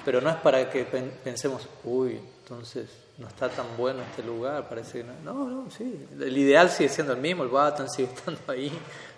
pero 0.04 0.20
no 0.20 0.30
es 0.30 0.36
para 0.36 0.70
que 0.70 0.84
pen- 0.84 1.14
pensemos, 1.24 1.66
uy, 1.86 2.20
entonces 2.44 2.90
no 3.18 3.30
está 3.30 3.48
tan 3.48 3.78
bueno 3.78 4.02
este 4.04 4.24
lugar, 4.24 4.68
parece 4.68 5.00
que 5.00 5.04
no. 5.06 5.14
No, 5.24 5.46
no, 5.50 5.72
sí. 5.72 6.06
El 6.20 6.38
ideal 6.38 6.70
sigue 6.70 6.90
siendo 6.90 7.14
el 7.14 7.20
mismo, 7.20 7.44
el 7.44 7.50
Vatan 7.50 7.90
sigue 7.90 8.10
estando 8.14 8.42
ahí, 8.50 8.72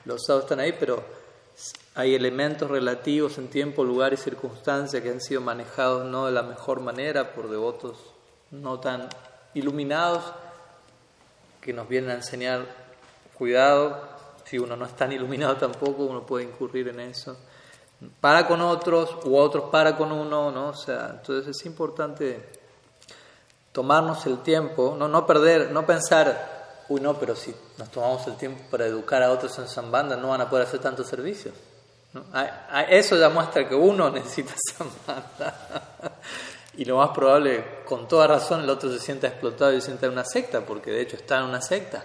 los 0.05 0.23
sábados 0.23 0.45
están 0.45 0.59
ahí, 0.59 0.75
pero 0.79 1.03
hay 1.95 2.15
elementos 2.15 2.69
relativos 2.69 3.37
en 3.37 3.49
tiempo, 3.49 3.83
lugar 3.83 4.13
y 4.13 4.17
circunstancia 4.17 5.03
que 5.03 5.09
han 5.09 5.21
sido 5.21 5.41
manejados 5.41 6.05
no 6.05 6.27
de 6.27 6.31
la 6.31 6.43
mejor 6.43 6.79
manera 6.79 7.33
por 7.33 7.49
devotos 7.49 7.97
no 8.51 8.79
tan 8.79 9.09
iluminados 9.53 10.23
que 11.61 11.73
nos 11.73 11.87
vienen 11.87 12.11
a 12.11 12.13
enseñar 12.15 12.65
cuidado, 13.37 14.01
si 14.45 14.57
uno 14.57 14.75
no 14.75 14.85
es 14.85 14.95
tan 14.95 15.11
iluminado 15.11 15.55
tampoco, 15.57 16.03
uno 16.05 16.25
puede 16.25 16.45
incurrir 16.45 16.87
en 16.89 16.99
eso. 17.01 17.37
Para 18.21 18.47
con 18.47 18.61
otros 18.61 19.17
u 19.25 19.35
otros 19.35 19.69
para 19.69 19.97
con 19.97 20.11
uno, 20.11 20.51
¿no? 20.51 20.69
O 20.69 20.73
sea, 20.73 21.15
entonces 21.17 21.55
es 21.55 21.65
importante 21.65 22.49
tomarnos 23.71 24.25
el 24.25 24.39
tiempo, 24.39 24.95
no, 24.97 25.07
no 25.07 25.25
perder, 25.25 25.71
no 25.71 25.85
pensar, 25.85 26.58
uy, 26.89 27.01
no, 27.01 27.13
pero 27.17 27.35
si 27.35 27.55
nos 27.77 27.89
tomamos 27.89 28.25
el 28.27 28.35
tiempo 28.37 28.61
para 28.69 28.85
educar 28.85 29.23
a 29.23 29.31
otros 29.31 29.57
en 29.59 29.67
Zambanda, 29.67 30.15
no 30.17 30.29
van 30.29 30.41
a 30.41 30.49
poder 30.49 30.67
hacer 30.67 30.79
tanto 30.79 31.03
servicio. 31.03 31.51
¿no? 32.13 32.25
A- 32.33 32.67
a- 32.69 32.83
Eso 32.83 33.15
ya 33.17 33.29
muestra 33.29 33.67
que 33.67 33.75
uno 33.75 34.09
necesita 34.11 34.53
Zambanda. 34.75 35.55
Y 36.77 36.85
lo 36.85 36.97
más 36.97 37.09
probable, 37.09 37.81
con 37.85 38.07
toda 38.07 38.27
razón, 38.27 38.61
el 38.61 38.69
otro 38.69 38.89
se 38.91 38.99
sienta 38.99 39.27
explotado 39.27 39.73
y 39.73 39.81
se 39.81 39.87
sienta 39.87 40.05
en 40.07 40.13
una 40.13 40.23
secta, 40.25 40.61
porque 40.61 40.91
de 40.91 41.01
hecho 41.01 41.15
está 41.17 41.37
en 41.39 41.45
una 41.45 41.61
secta, 41.61 42.03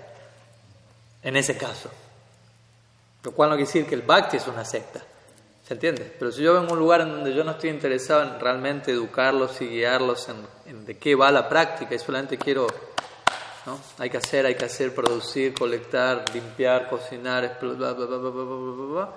en 1.22 1.36
ese 1.36 1.56
caso. 1.56 1.88
Lo 3.22 3.32
cual 3.32 3.50
no 3.50 3.56
quiere 3.56 3.66
decir 3.66 3.86
que 3.86 3.94
el 3.94 4.02
bhakti 4.02 4.36
es 4.36 4.46
una 4.48 4.64
secta. 4.64 5.00
¿Se 5.66 5.72
entiende? 5.74 6.14
Pero 6.18 6.30
si 6.30 6.42
yo 6.42 6.52
vengo 6.54 6.70
a 6.70 6.72
un 6.74 6.78
lugar 6.78 7.00
en 7.00 7.10
donde 7.10 7.32
yo 7.32 7.42
no 7.42 7.52
estoy 7.52 7.70
interesado 7.70 8.22
en 8.22 8.38
realmente 8.38 8.90
educarlos 8.90 9.58
y 9.62 9.66
guiarlos 9.68 10.28
en, 10.28 10.36
en 10.66 10.84
de 10.84 10.98
qué 10.98 11.14
va 11.14 11.30
la 11.30 11.48
práctica 11.48 11.94
y 11.94 11.98
solamente 11.98 12.36
quiero, 12.36 12.66
¿no? 13.66 13.78
Hay 13.98 14.10
que 14.10 14.18
hacer, 14.18 14.46
hay 14.46 14.54
que 14.54 14.64
hacer, 14.64 14.94
producir, 14.94 15.54
colectar, 15.54 16.24
limpiar, 16.32 16.88
cocinar, 16.88 17.58
bla, 17.60 17.92
bla. 17.92 19.10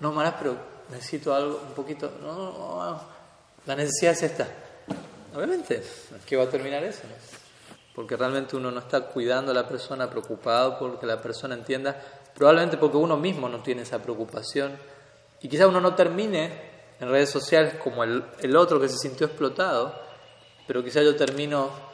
No, 0.00 0.12
Marás, 0.12 0.34
pero 0.38 0.56
necesito 0.90 1.34
algo, 1.34 1.60
un 1.68 1.74
poquito. 1.74 2.10
No, 2.20 3.00
la 3.66 3.76
necesidad 3.76 4.12
es 4.12 4.22
esta. 4.22 4.48
Obviamente, 5.34 5.82
¿qué 6.26 6.36
va 6.36 6.44
a 6.44 6.48
terminar 6.48 6.82
eso? 6.84 7.02
Porque 7.94 8.16
realmente 8.16 8.56
uno 8.56 8.70
no 8.70 8.80
está 8.80 9.02
cuidando 9.02 9.52
a 9.52 9.54
la 9.54 9.68
persona, 9.68 10.10
preocupado 10.10 10.78
porque 10.78 11.06
la 11.06 11.20
persona 11.22 11.54
entienda, 11.54 11.96
probablemente 12.34 12.76
porque 12.76 12.96
uno 12.96 13.16
mismo 13.16 13.48
no 13.48 13.62
tiene 13.62 13.82
esa 13.82 14.00
preocupación. 14.02 14.76
Y 15.40 15.48
quizá 15.48 15.66
uno 15.66 15.80
no 15.80 15.94
termine 15.94 16.72
en 17.00 17.08
redes 17.08 17.30
sociales 17.30 17.74
como 17.82 18.04
el, 18.04 18.24
el 18.40 18.56
otro 18.56 18.80
que 18.80 18.88
se 18.88 18.98
sintió 18.98 19.26
explotado, 19.26 19.94
pero 20.66 20.82
quizá 20.82 21.02
yo 21.02 21.16
termino 21.16 21.91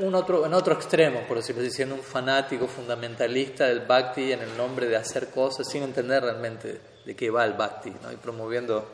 un 0.00 0.14
otro, 0.14 0.44
en 0.44 0.54
otro 0.54 0.74
extremo, 0.74 1.20
por 1.26 1.38
decirlo 1.38 1.62
así, 1.62 1.70
siendo 1.70 1.94
un 1.94 2.02
fanático 2.02 2.66
fundamentalista 2.66 3.66
del 3.66 3.80
bhakti 3.80 4.32
en 4.32 4.40
el 4.40 4.56
nombre 4.56 4.86
de 4.86 4.96
hacer 4.96 5.30
cosas 5.30 5.68
sin 5.68 5.82
entender 5.82 6.22
realmente 6.22 6.80
de 7.04 7.16
qué 7.16 7.30
va 7.30 7.44
el 7.44 7.54
bhakti, 7.54 7.90
¿no? 8.02 8.12
y 8.12 8.16
promoviendo 8.16 8.88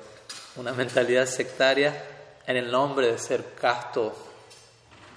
una 0.57 0.73
mentalidad 0.73 1.27
sectaria 1.27 2.05
en 2.47 2.57
el 2.57 2.71
nombre 2.71 3.11
de 3.13 3.19
ser 3.19 3.55
casto 3.55 4.15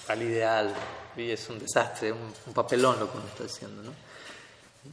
al 0.07 0.21
ideal. 0.21 0.73
Y 1.15 1.29
es 1.29 1.47
un 1.49 1.59
desastre, 1.59 2.11
un, 2.11 2.33
un 2.47 2.53
papelón 2.53 2.99
lo 2.99 3.11
que 3.11 3.17
uno 3.17 3.27
está 3.27 3.43
haciendo. 3.43 3.83
¿no? 3.83 3.91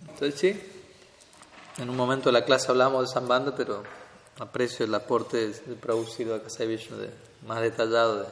Entonces, 0.08 0.38
sí, 0.38 0.60
en 1.78 1.88
un 1.88 1.96
momento 1.96 2.28
de 2.28 2.34
la 2.34 2.44
clase 2.44 2.70
hablamos 2.70 3.08
de 3.08 3.12
Zambanda, 3.12 3.54
pero 3.54 3.82
aprecio 4.38 4.86
el 4.86 4.94
aporte 4.94 5.48
de 5.48 6.40
Kasai 6.42 6.66
Vishnu 6.66 6.96
de, 6.96 7.10
más 7.46 7.60
detallado 7.60 8.20
de 8.20 8.26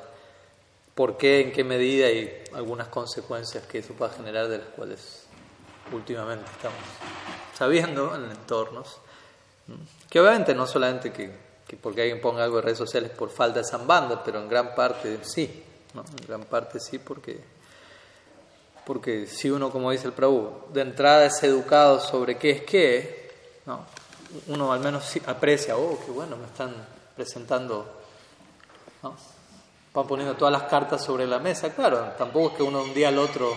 por 0.99 1.17
qué, 1.17 1.43
en 1.43 1.53
qué 1.53 1.63
medida 1.63 2.11
y 2.11 2.43
algunas 2.55 2.89
consecuencias 2.89 3.65
que 3.67 3.79
eso 3.79 3.95
pueda 3.95 4.11
generar, 4.11 4.49
de 4.49 4.59
las 4.59 4.67
cuales 4.71 5.27
últimamente 5.93 6.51
estamos 6.51 6.81
sabiendo 7.57 8.17
en 8.17 8.29
entornos. 8.29 8.99
¿no? 9.69 9.77
Que 10.11 10.19
obviamente 10.19 10.57
no 10.57 10.67
solamente 10.67 11.13
que, 11.13 11.33
que 11.69 11.77
porque 11.77 12.03
alguien 12.03 12.21
ponga 12.21 12.43
algo 12.43 12.59
en 12.59 12.65
redes 12.65 12.79
sociales 12.79 13.13
por 13.13 13.31
falta 13.31 13.61
de 13.61 13.65
Zambanda, 13.65 14.25
pero 14.25 14.41
en 14.41 14.49
gran 14.49 14.75
parte 14.75 15.21
sí, 15.23 15.63
¿no? 15.95 16.05
en 16.05 16.27
gran 16.27 16.43
parte 16.47 16.81
sí, 16.81 16.99
porque 16.99 17.45
porque 18.85 19.29
si 19.29 19.51
uno, 19.51 19.71
como 19.71 19.93
dice 19.93 20.09
el 20.09 20.15
Prabhu, 20.15 20.65
de 20.73 20.81
entrada 20.81 21.27
es 21.27 21.41
educado 21.45 22.01
sobre 22.01 22.39
qué 22.39 22.51
es 22.51 22.63
qué, 22.63 23.31
¿no? 23.67 23.87
uno 24.49 24.73
al 24.73 24.81
menos 24.81 25.17
aprecia, 25.27 25.77
oh, 25.77 25.97
qué 26.05 26.11
bueno, 26.11 26.37
me 26.37 26.47
están 26.47 26.75
presentando, 27.15 27.87
¿no? 29.05 29.38
Van 29.99 30.07
poniendo 30.07 30.37
todas 30.37 30.53
las 30.53 30.71
cartas 30.71 31.05
sobre 31.05 31.27
la 31.27 31.41
mesa. 31.41 31.75
Claro, 31.75 32.13
tampoco 32.17 32.51
es 32.51 32.55
que 32.55 32.63
uno 32.63 32.79
de 32.79 32.85
un 32.85 32.95
día 32.95 33.09
al 33.09 33.19
otro 33.19 33.53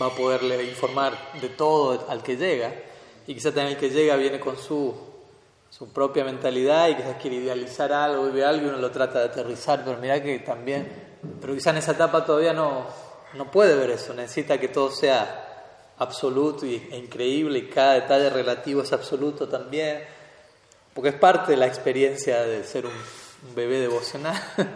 va 0.00 0.06
a 0.06 0.10
poderle 0.10 0.62
informar 0.64 1.16
de 1.40 1.48
todo 1.48 2.06
al 2.08 2.22
que 2.22 2.36
llega, 2.36 2.72
y 3.26 3.34
quizá 3.34 3.50
también 3.50 3.68
el 3.68 3.76
que 3.78 3.88
llega 3.90 4.16
viene 4.16 4.38
con 4.38 4.58
su, 4.58 4.94
su 5.70 5.92
propia 5.92 6.24
mentalidad 6.24 6.88
y 6.88 6.96
quizás 6.96 7.16
quiere 7.20 7.36
idealizar 7.36 7.92
algo 7.92 8.28
y 8.28 8.32
ve 8.32 8.44
algo 8.44 8.66
y 8.66 8.68
uno 8.68 8.78
lo 8.78 8.90
trata 8.90 9.20
de 9.20 9.24
aterrizar, 9.26 9.82
pero 9.84 9.98
mira 9.98 10.22
que 10.22 10.40
también, 10.40 11.18
pero 11.40 11.54
quizá 11.54 11.70
en 11.70 11.78
esa 11.78 11.92
etapa 11.92 12.24
todavía 12.24 12.52
no, 12.52 12.84
no 13.34 13.50
puede 13.50 13.74
ver 13.74 13.90
eso, 13.90 14.12
necesita 14.12 14.58
que 14.58 14.68
todo 14.68 14.90
sea 14.90 15.46
absoluto 15.98 16.66
e 16.66 16.96
increíble 16.96 17.58
y 17.60 17.68
cada 17.68 17.94
detalle 17.94 18.30
relativo 18.30 18.82
es 18.82 18.92
absoluto 18.92 19.48
también, 19.48 20.02
porque 20.94 21.10
es 21.10 21.16
parte 21.16 21.52
de 21.52 21.56
la 21.56 21.66
experiencia 21.66 22.42
de 22.42 22.64
ser 22.64 22.86
un, 22.86 22.92
bebé 23.54 23.80
devocional. 23.80 24.40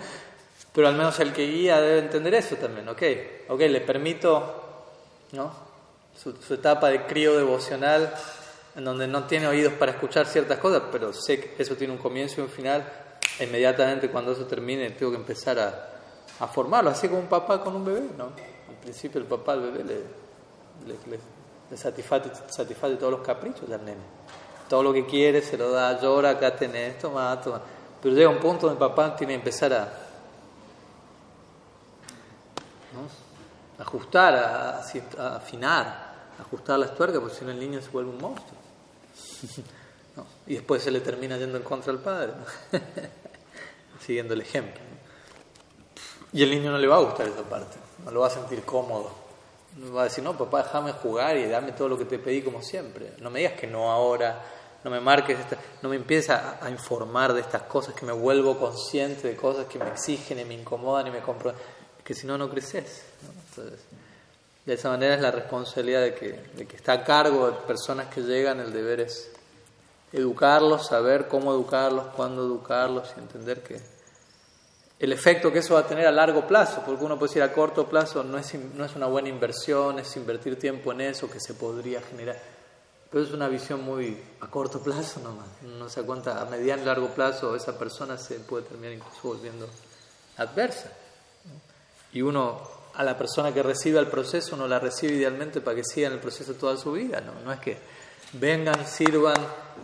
Pero 0.74 0.88
al 0.88 0.94
menos 0.94 1.18
el 1.20 1.32
que 1.32 1.46
guía 1.46 1.80
debe 1.80 2.00
entender 2.00 2.34
eso 2.34 2.56
también, 2.56 2.88
ok, 2.88 3.02
ok, 3.48 3.60
le 3.60 3.80
permito 3.80 4.64
¿no? 5.30 5.52
su, 6.16 6.54
etapa 6.54 6.88
de 6.88 7.06
crío 7.06 7.36
devocional 7.36 8.12
en 8.74 8.84
donde 8.84 9.06
no 9.06 9.22
tiene 9.24 9.46
oídos 9.46 9.74
para 9.74 9.92
escuchar 9.92 10.26
ciertas 10.26 10.58
cosas, 10.58 10.82
pero 10.90 11.12
sé 11.12 11.38
que 11.38 11.62
eso 11.62 11.76
tiene 11.76 11.92
un 11.92 11.98
comienzo 12.00 12.40
y 12.40 12.44
un 12.44 12.50
final, 12.50 12.84
inmediatamente 13.38 14.10
cuando 14.10 14.32
eso 14.32 14.46
termine 14.46 14.90
tengo 14.90 15.12
que 15.12 15.18
empezar 15.18 15.60
a, 15.60 15.90
a 16.40 16.48
formarlo, 16.48 16.90
así 16.90 17.08
como 17.08 17.20
un 17.20 17.28
papá 17.28 17.62
con 17.62 17.76
un 17.76 17.84
bebé, 17.84 18.02
¿no? 18.18 18.32
Al 18.68 18.76
principio 18.82 19.20
el 19.20 19.26
papá 19.26 19.52
al 19.52 19.60
bebé 19.60 19.84
le, 19.84 19.94
le, 20.88 21.18
le, 21.70 21.76
satisface, 21.76 22.30
satisface, 22.48 22.96
todos 22.96 23.12
los 23.12 23.20
caprichos 23.20 23.68
del 23.68 23.84
nene. 23.84 24.02
Todo 24.68 24.82
lo 24.82 24.92
que 24.92 25.06
quiere 25.06 25.40
se 25.40 25.56
lo 25.56 25.70
da, 25.70 26.00
llora, 26.00 26.30
acá 26.30 26.56
tenés, 26.56 26.98
toma, 26.98 27.40
toma. 27.40 27.60
Pero 28.04 28.14
llega 28.14 28.28
un 28.28 28.38
punto 28.38 28.66
donde 28.66 28.84
el 28.84 28.90
papá 28.90 29.16
tiene 29.16 29.32
que 29.32 29.38
empezar 29.38 29.72
a 29.72 29.88
ajustar, 33.78 34.34
a, 34.34 35.36
afinar, 35.36 36.14
ajustar 36.38 36.78
las 36.78 36.94
tuercas, 36.94 37.18
porque 37.20 37.34
si 37.34 37.46
no 37.46 37.50
el 37.52 37.58
niño 37.58 37.80
se 37.80 37.88
vuelve 37.88 38.10
un 38.10 38.20
monstruo. 38.20 38.58
Y 40.46 40.56
después 40.56 40.82
se 40.82 40.90
le 40.90 41.00
termina 41.00 41.38
yendo 41.38 41.56
en 41.56 41.62
contra 41.62 41.94
al 41.94 41.98
padre, 41.98 42.34
¿no? 42.38 42.78
siguiendo 44.00 44.34
el 44.34 44.42
ejemplo. 44.42 44.82
Y 46.34 46.42
el 46.42 46.50
niño 46.50 46.72
no 46.72 46.76
le 46.76 46.86
va 46.86 46.96
a 46.96 47.00
gustar 47.00 47.26
esa 47.26 47.42
parte, 47.42 47.78
no 48.04 48.10
lo 48.10 48.20
va 48.20 48.26
a 48.26 48.30
sentir 48.30 48.62
cómodo. 48.64 49.10
No 49.78 49.94
va 49.94 50.02
a 50.02 50.04
decir, 50.04 50.22
no, 50.22 50.36
papá, 50.36 50.64
déjame 50.64 50.92
jugar 50.92 51.38
y 51.38 51.48
dame 51.48 51.72
todo 51.72 51.88
lo 51.88 51.96
que 51.96 52.04
te 52.04 52.18
pedí 52.18 52.42
como 52.42 52.60
siempre. 52.60 53.14
No 53.20 53.30
me 53.30 53.38
digas 53.38 53.54
que 53.54 53.66
no 53.66 53.90
ahora, 53.90 54.44
no 54.84 54.90
me 54.90 55.00
marques, 55.00 55.40
esta, 55.40 55.56
no 55.82 55.88
me 55.88 55.96
empieces 55.96 56.30
a, 56.30 56.70
informar 56.70 57.32
de 57.32 57.40
estas 57.40 57.62
cosas, 57.62 57.94
que 57.94 58.04
me 58.04 58.12
vuelvo 58.12 58.58
consciente 58.58 59.26
de 59.28 59.34
cosas 59.36 59.66
que 59.66 59.78
me 59.78 59.88
exigen 59.88 60.38
y 60.38 60.44
me 60.44 60.54
incomodan 60.54 61.06
y 61.06 61.10
me 61.10 61.20
comprometen, 61.20 61.66
que 62.04 62.14
si 62.14 62.26
no, 62.26 62.36
no 62.36 62.50
creces. 62.50 63.02
¿no? 63.22 63.32
Entonces, 63.48 63.86
de 64.66 64.74
esa 64.74 64.90
manera 64.90 65.14
es 65.14 65.20
la 65.20 65.30
responsabilidad 65.30 66.02
de 66.02 66.14
que, 66.14 66.40
de 66.54 66.66
que 66.66 66.76
está 66.76 66.92
a 66.92 67.04
cargo 67.04 67.50
de 67.50 67.52
personas 67.66 68.08
que 68.08 68.20
llegan, 68.22 68.60
el 68.60 68.72
deber 68.72 69.00
es 69.00 69.30
educarlos, 70.12 70.86
saber 70.86 71.28
cómo 71.28 71.52
educarlos, 71.52 72.06
cuándo 72.14 72.42
educarlos 72.42 73.12
y 73.16 73.20
entender 73.20 73.62
que 73.62 73.80
el 74.98 75.12
efecto 75.12 75.52
que 75.52 75.58
eso 75.58 75.74
va 75.74 75.80
a 75.80 75.86
tener 75.86 76.06
a 76.06 76.12
largo 76.12 76.46
plazo, 76.46 76.82
porque 76.86 77.04
uno 77.04 77.18
puede 77.18 77.30
decir 77.30 77.42
a 77.42 77.52
corto 77.52 77.86
plazo 77.86 78.22
no 78.22 78.38
es, 78.38 78.54
no 78.54 78.84
es 78.84 78.94
una 78.94 79.06
buena 79.06 79.28
inversión, 79.28 79.98
es 79.98 80.16
invertir 80.16 80.58
tiempo 80.58 80.92
en 80.92 81.02
eso 81.02 81.28
que 81.28 81.40
se 81.40 81.54
podría 81.54 82.00
generar, 82.00 82.36
pero 83.14 83.26
es 83.26 83.32
una 83.32 83.46
visión 83.46 83.84
muy 83.84 84.20
a 84.40 84.48
corto 84.48 84.82
plazo 84.82 85.20
nomás, 85.20 85.46
no 85.62 85.88
se 85.88 86.02
cuenta 86.02 86.42
a 86.42 86.46
mediano 86.46 86.82
y 86.82 86.86
largo 86.86 87.10
plazo 87.10 87.54
esa 87.54 87.78
persona 87.78 88.18
se 88.18 88.40
puede 88.40 88.64
terminar 88.64 88.92
incluso 88.92 89.20
volviendo 89.22 89.68
adversa. 90.36 90.90
Y 92.12 92.22
uno, 92.22 92.60
a 92.92 93.04
la 93.04 93.16
persona 93.16 93.54
que 93.54 93.62
recibe 93.62 94.00
el 94.00 94.08
proceso, 94.08 94.56
uno 94.56 94.66
la 94.66 94.80
recibe 94.80 95.12
idealmente 95.12 95.60
para 95.60 95.76
que 95.76 95.84
siga 95.84 96.08
en 96.08 96.14
el 96.14 96.18
proceso 96.18 96.54
toda 96.54 96.76
su 96.76 96.90
vida, 96.90 97.20
no, 97.20 97.52
es 97.52 97.60
que 97.60 97.78
vengan, 98.32 98.84
sirvan, 98.84 99.36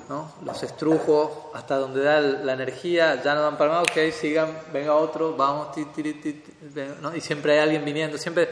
¿no? 0.09 0.35
los 0.45 0.61
estrujos 0.65 1.31
hasta 1.55 1.77
donde 1.77 2.03
da 2.03 2.21
la 2.21 2.55
energía, 2.55 3.23
ya 3.23 3.37
no 3.37 3.43
dan 3.43 3.57
para 3.57 3.75
más, 3.75 3.83
ok, 3.83 4.13
sigan, 4.13 4.59
venga 4.73 4.97
otro, 4.97 5.37
vamos, 5.37 5.71
ti, 5.71 5.85
ti, 5.85 6.15
ti, 6.15 6.43
¿no? 7.01 7.15
y 7.15 7.21
siempre 7.21 7.53
hay 7.53 7.59
alguien 7.61 7.85
viniendo, 7.85 8.19
siempre, 8.19 8.49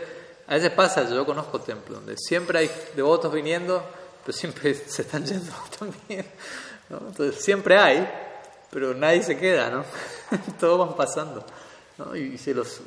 a 0.46 0.55
veces 0.55 0.70
pasa, 0.70 1.02
yo 1.10 1.26
conozco 1.26 1.60
templos 1.62 1.98
donde 1.98 2.16
siempre 2.16 2.60
hay 2.60 2.70
devotos 2.94 3.32
viniendo, 3.32 3.82
pero 4.28 4.36
siempre 4.36 4.74
se 4.74 5.00
están 5.00 5.24
yendo 5.24 5.50
también, 5.78 6.26
¿no? 6.90 6.98
entonces 7.09 7.42
siempre 7.42 7.78
hay, 7.78 8.06
pero 8.70 8.92
nadie 8.92 9.22
se 9.22 9.38
queda, 9.38 9.70
¿no? 9.70 9.86
todos 10.60 10.86
van 10.86 10.94
pasando, 10.94 11.46
¿no? 11.96 12.14
y 12.14 12.36
se 12.36 12.52
los... 12.52 12.82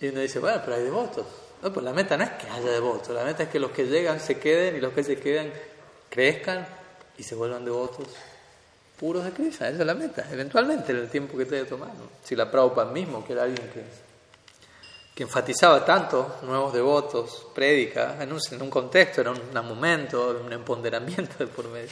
Y 0.00 0.08
uno 0.08 0.20
dice, 0.20 0.40
bueno, 0.40 0.60
pero 0.64 0.76
hay 0.76 0.82
devotos. 0.82 1.24
No, 1.62 1.72
pues 1.72 1.84
la 1.84 1.92
meta 1.92 2.16
no 2.16 2.24
es 2.24 2.30
que 2.30 2.50
haya 2.50 2.70
devotos, 2.72 3.14
la 3.14 3.22
meta 3.22 3.44
es 3.44 3.48
que 3.48 3.60
los 3.60 3.70
que 3.70 3.84
llegan 3.84 4.18
se 4.18 4.40
queden 4.40 4.74
y 4.74 4.80
los 4.80 4.92
que 4.92 5.04
se 5.04 5.14
queden 5.14 5.52
crezcan 6.08 6.66
y 7.16 7.22
se 7.22 7.36
vuelvan 7.36 7.64
devotos 7.64 8.08
puros 8.98 9.24
de 9.24 9.30
Krishna. 9.30 9.68
Esa 9.68 9.82
es 9.82 9.86
la 9.86 9.94
meta, 9.94 10.26
eventualmente, 10.32 10.90
en 10.90 10.98
el 10.98 11.08
tiempo 11.08 11.38
que 11.38 11.44
te 11.44 11.60
haya 11.60 11.68
tomado. 11.68 12.10
Si 12.24 12.34
la 12.34 12.50
Prabhupada 12.50 12.90
mismo, 12.90 13.24
que 13.24 13.34
era 13.34 13.44
alguien 13.44 13.68
que, 13.68 14.09
que 15.20 15.24
enfatizaba 15.24 15.84
tanto 15.84 16.36
nuevos 16.44 16.72
devotos, 16.72 17.46
prédica, 17.54 18.16
en 18.22 18.32
un, 18.32 18.40
en 18.52 18.62
un 18.62 18.70
contexto, 18.70 19.20
era 19.20 19.32
un, 19.32 19.38
un 19.54 19.68
momento, 19.68 20.34
un 20.42 20.50
empoderamiento 20.50 21.44
de 21.44 21.46
por 21.46 21.68
medio. 21.68 21.90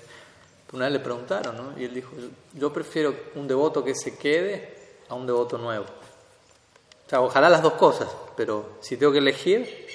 Una 0.73 0.87
vez 0.87 0.95
le 0.95 1.01
preguntaron, 1.01 1.55
¿no? 1.55 1.79
Y 1.79 1.85
él 1.85 1.93
dijo, 1.93 2.11
yo 2.55 2.73
prefiero 2.73 3.15
un 3.35 3.47
devoto 3.47 3.85
que 3.85 3.95
se 3.95 4.17
quede 4.17 4.79
a 5.11 5.15
un 5.15 5.27
devoto 5.27 5.59
nuevo. 5.59 5.85
O 5.85 7.11
sea, 7.11 7.21
ojalá 7.21 7.51
las 7.51 7.61
dos 7.61 7.75
cosas, 7.75 8.09
pero 8.35 8.79
si 8.81 8.97
tengo 8.97 9.13
que 9.13 9.19
elegir, 9.19 9.87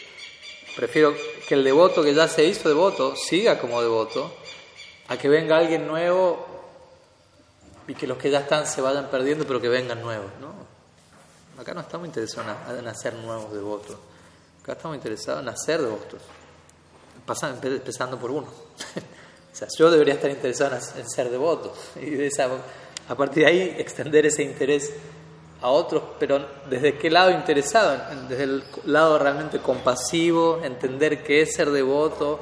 prefiero 0.76 1.16
que 1.48 1.56
el 1.56 1.64
devoto 1.64 2.04
que 2.04 2.14
ya 2.14 2.28
se 2.28 2.46
hizo 2.46 2.70
devoto 2.70 3.16
siga 3.16 3.58
como 3.58 3.82
devoto, 3.82 4.32
a 5.08 5.18
que 5.18 5.28
venga 5.28 5.58
alguien 5.58 5.88
nuevo 5.88 6.46
y 7.88 7.96
que 7.96 8.06
los 8.06 8.20
que 8.20 8.30
ya 8.30 8.42
están 8.42 8.68
se 8.68 8.80
vayan 8.80 9.10
perdiendo, 9.10 9.44
pero 9.48 9.60
que 9.60 9.70
vengan 9.70 10.04
nuevos. 10.04 10.30
¿no? 10.40 10.73
Acá 11.58 11.74
no 11.76 11.82
estamos 11.82 12.08
interesados 12.08 12.80
en 12.80 12.88
hacer 12.88 13.14
nuevos 13.14 13.54
devotos, 13.54 13.96
acá 14.64 14.72
estamos 14.72 14.98
interesados 14.98 15.44
en 15.44 15.50
hacer 15.50 15.82
devotos, 15.82 16.20
empezando 17.64 18.18
por 18.18 18.32
uno. 18.32 18.48
o 19.54 19.56
sea, 19.56 19.68
yo 19.78 19.92
debería 19.92 20.16
estar 20.16 20.32
interesado 20.32 20.76
en 20.98 21.08
ser 21.08 21.30
devoto 21.30 21.72
y 22.02 22.10
de 22.10 22.26
esa, 22.26 22.50
a 23.08 23.16
partir 23.16 23.44
de 23.44 23.50
ahí 23.50 23.76
extender 23.78 24.26
ese 24.26 24.42
interés 24.42 24.94
a 25.62 25.70
otros, 25.70 26.02
pero 26.20 26.44
desde 26.70 26.98
qué 26.98 27.12
lado 27.12 27.30
interesado, 27.30 28.02
desde 28.28 28.44
el 28.44 28.64
lado 28.86 29.20
realmente 29.20 29.60
compasivo, 29.60 30.60
entender 30.64 31.24
qué 31.24 31.44
es 31.44 31.54
ser 31.54 31.70
devoto, 31.70 32.40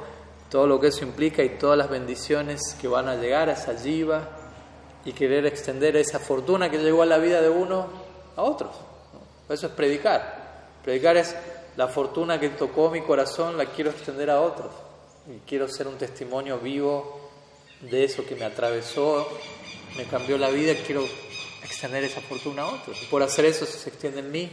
todo 0.50 0.66
lo 0.66 0.80
que 0.80 0.86
eso 0.86 1.04
implica 1.04 1.42
y 1.42 1.58
todas 1.58 1.76
las 1.76 1.90
bendiciones 1.90 2.60
que 2.80 2.88
van 2.88 3.08
a 3.08 3.16
llegar 3.16 3.50
a 3.50 3.52
esa 3.52 3.76
jiva 3.78 4.26
y 5.04 5.12
querer 5.12 5.44
extender 5.44 5.96
esa 5.96 6.18
fortuna 6.18 6.70
que 6.70 6.78
llegó 6.78 7.02
a 7.02 7.06
la 7.06 7.18
vida 7.18 7.42
de 7.42 7.50
uno 7.50 7.88
a 8.36 8.42
otros. 8.42 8.91
Eso 9.48 9.66
es 9.66 9.72
predicar. 9.72 10.42
Predicar 10.82 11.16
es 11.16 11.34
la 11.76 11.88
fortuna 11.88 12.38
que 12.38 12.50
tocó 12.50 12.90
mi 12.90 13.02
corazón, 13.02 13.56
la 13.56 13.66
quiero 13.66 13.90
extender 13.90 14.30
a 14.30 14.40
otros. 14.40 14.72
Y 15.28 15.38
quiero 15.48 15.68
ser 15.68 15.86
un 15.86 15.96
testimonio 15.96 16.58
vivo 16.58 17.30
de 17.80 18.04
eso 18.04 18.24
que 18.24 18.34
me 18.34 18.44
atravesó, 18.44 19.26
me 19.96 20.04
cambió 20.04 20.38
la 20.38 20.50
vida, 20.50 20.74
quiero 20.86 21.04
extender 21.62 22.04
esa 22.04 22.20
fortuna 22.20 22.62
a 22.62 22.74
otros. 22.74 23.02
Y 23.02 23.06
por 23.06 23.22
hacer 23.22 23.44
eso 23.44 23.66
se 23.66 23.88
extiende 23.88 24.20
en 24.20 24.30
mí. 24.30 24.50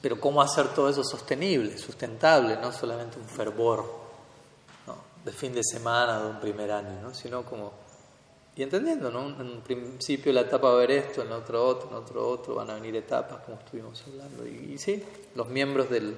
Pero 0.00 0.20
¿cómo 0.20 0.40
hacer 0.40 0.68
todo 0.68 0.88
eso 0.88 1.02
sostenible, 1.02 1.78
sustentable? 1.78 2.56
No 2.56 2.72
solamente 2.72 3.18
un 3.18 3.28
fervor 3.28 4.06
de 5.24 5.32
fin 5.32 5.52
de 5.52 5.62
semana 5.64 6.20
de 6.20 6.26
un 6.28 6.40
primer 6.40 6.70
año, 6.70 7.00
¿no? 7.02 7.12
sino 7.12 7.44
como... 7.44 7.85
Y 8.56 8.62
entendiendo, 8.62 9.10
¿no? 9.10 9.38
En 9.40 9.60
principio 9.60 10.32
la 10.32 10.40
etapa 10.40 10.68
va 10.68 10.74
a 10.74 10.76
haber 10.78 10.90
esto, 10.92 11.22
en 11.22 11.30
otro 11.30 11.62
otro, 11.62 11.90
en 11.90 11.96
otro 11.96 12.26
otro, 12.26 12.54
van 12.54 12.70
a 12.70 12.74
venir 12.74 12.96
etapas, 12.96 13.42
como 13.44 13.58
estuvimos 13.58 14.02
hablando. 14.06 14.46
Y, 14.46 14.78
sí, 14.78 15.04
los 15.34 15.48
miembros 15.48 15.90
del, 15.90 16.16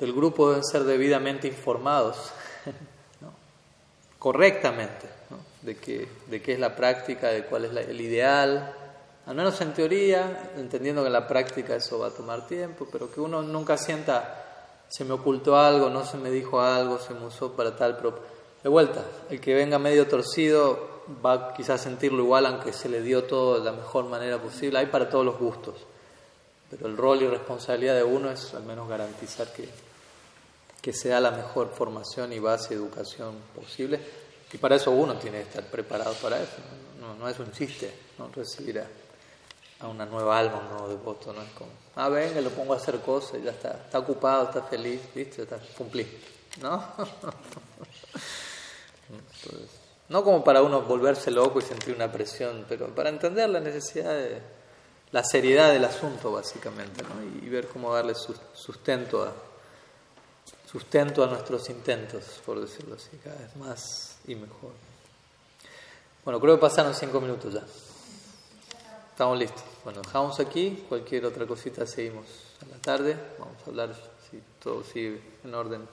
del 0.00 0.12
grupo 0.12 0.48
deben 0.48 0.64
ser 0.64 0.82
debidamente 0.82 1.46
informados, 1.46 2.32
¿no? 3.20 3.32
correctamente 4.18 5.06
de 5.62 5.76
qué, 5.76 6.08
de 6.26 6.42
qué 6.42 6.54
es 6.54 6.58
la 6.58 6.74
práctica, 6.74 7.28
de 7.28 7.44
cuál 7.44 7.66
es 7.66 7.72
la, 7.72 7.80
el 7.82 8.00
ideal, 8.00 8.74
al 9.26 9.34
menos 9.36 9.60
en 9.60 9.74
teoría, 9.74 10.52
entendiendo 10.56 11.02
que 11.02 11.08
en 11.08 11.12
la 11.12 11.28
práctica 11.28 11.76
eso 11.76 11.98
va 11.98 12.08
a 12.08 12.10
tomar 12.10 12.46
tiempo, 12.46 12.88
pero 12.90 13.08
que 13.12 13.20
uno 13.20 13.42
nunca 13.42 13.76
sienta, 13.76 14.82
se 14.88 15.04
me 15.04 15.12
ocultó 15.12 15.58
algo, 15.58 15.90
no 15.90 16.04
se 16.04 16.16
me 16.16 16.30
dijo 16.30 16.60
algo, 16.60 16.98
se 16.98 17.14
me 17.14 17.26
usó 17.26 17.52
para 17.52 17.76
tal, 17.76 17.96
pero 17.96 18.18
de 18.62 18.68
vuelta, 18.68 19.04
el 19.30 19.40
que 19.40 19.54
venga 19.54 19.78
medio 19.78 20.06
torcido 20.06 21.02
va 21.24 21.54
quizás 21.54 21.80
a 21.80 21.84
sentirlo 21.84 22.22
igual, 22.22 22.46
aunque 22.46 22.72
se 22.72 22.88
le 22.88 23.02
dio 23.02 23.24
todo 23.24 23.58
de 23.58 23.64
la 23.64 23.72
mejor 23.72 24.06
manera 24.06 24.38
posible, 24.38 24.78
hay 24.78 24.86
para 24.86 25.08
todos 25.08 25.24
los 25.24 25.38
gustos, 25.38 25.74
pero 26.70 26.86
el 26.86 26.96
rol 26.96 27.22
y 27.22 27.28
responsabilidad 27.28 27.94
de 27.94 28.04
uno 28.04 28.30
es 28.30 28.52
al 28.54 28.64
menos 28.64 28.88
garantizar 28.88 29.52
que, 29.52 29.68
que 30.82 30.92
sea 30.92 31.20
la 31.20 31.30
mejor 31.30 31.70
formación 31.70 32.32
y 32.32 32.38
base 32.38 32.70
de 32.70 32.76
educación 32.76 33.34
posible 33.54 34.00
y 34.52 34.58
para 34.58 34.76
eso 34.76 34.90
uno 34.90 35.14
tiene 35.16 35.38
que 35.38 35.48
estar 35.48 35.64
preparado 35.64 36.14
para 36.14 36.40
eso. 36.40 36.56
No, 37.18 37.28
es 37.28 37.38
un 37.38 37.52
chiste 37.52 37.92
¿no? 38.18 38.28
recibir 38.34 38.80
a, 38.80 39.86
una 39.86 40.06
nueva 40.06 40.38
alma, 40.38 40.58
un 40.58 40.68
nuevo 40.70 40.88
devoto. 40.88 41.32
No 41.32 41.42
es 41.42 41.50
como, 41.50 41.70
ah, 41.96 42.08
venga, 42.08 42.40
lo 42.40 42.50
pongo 42.50 42.74
a 42.74 42.76
hacer 42.76 42.98
cosas 43.00 43.42
ya 43.42 43.50
está. 43.50 43.72
Está 43.84 43.98
ocupado, 43.98 44.44
está 44.44 44.62
feliz, 44.62 45.00
¿viste? 45.14 45.42
Está, 45.42 45.58
cumplí. 45.76 46.06
¿No? 46.60 46.82
No 50.08 50.24
como 50.24 50.42
para 50.42 50.62
uno 50.62 50.82
volverse 50.82 51.30
loco 51.30 51.58
y 51.58 51.62
sentir 51.62 51.94
una 51.94 52.10
presión, 52.10 52.64
pero 52.68 52.94
para 52.94 53.10
entender 53.10 53.48
la 53.50 53.60
necesidad 53.60 54.14
de, 54.14 54.40
la 55.12 55.22
seriedad 55.24 55.70
del 55.72 55.84
asunto, 55.84 56.32
básicamente, 56.32 57.02
¿no? 57.02 57.22
y, 57.42 57.46
y 57.46 57.48
ver 57.48 57.68
cómo 57.68 57.94
darle 57.94 58.14
sus- 58.14 58.40
sustento 58.54 59.22
a, 59.22 59.32
sustento 60.70 61.24
a 61.24 61.26
nuestros 61.26 61.68
intentos, 61.70 62.24
por 62.44 62.60
decirlo 62.60 62.94
así, 62.94 63.16
cada 63.22 63.36
vez 63.36 63.56
más 63.56 64.16
y 64.26 64.34
mejor. 64.34 64.72
Bueno, 66.24 66.40
creo 66.40 66.56
que 66.56 66.60
pasaron 66.60 66.94
cinco 66.94 67.20
minutos 67.20 67.54
ya. 67.54 67.62
Estamos 69.10 69.38
listos. 69.38 69.64
Bueno, 69.82 70.00
dejamos 70.02 70.38
aquí. 70.40 70.84
Cualquier 70.88 71.26
otra 71.26 71.46
cosita 71.46 71.86
seguimos 71.86 72.26
a 72.62 72.66
la 72.66 72.76
tarde. 72.80 73.16
Vamos 73.38 73.56
a 73.66 73.70
hablar, 73.70 73.94
si 74.30 74.40
todo 74.62 74.84
sigue 74.84 75.20
en 75.42 75.54
orden, 75.54 75.88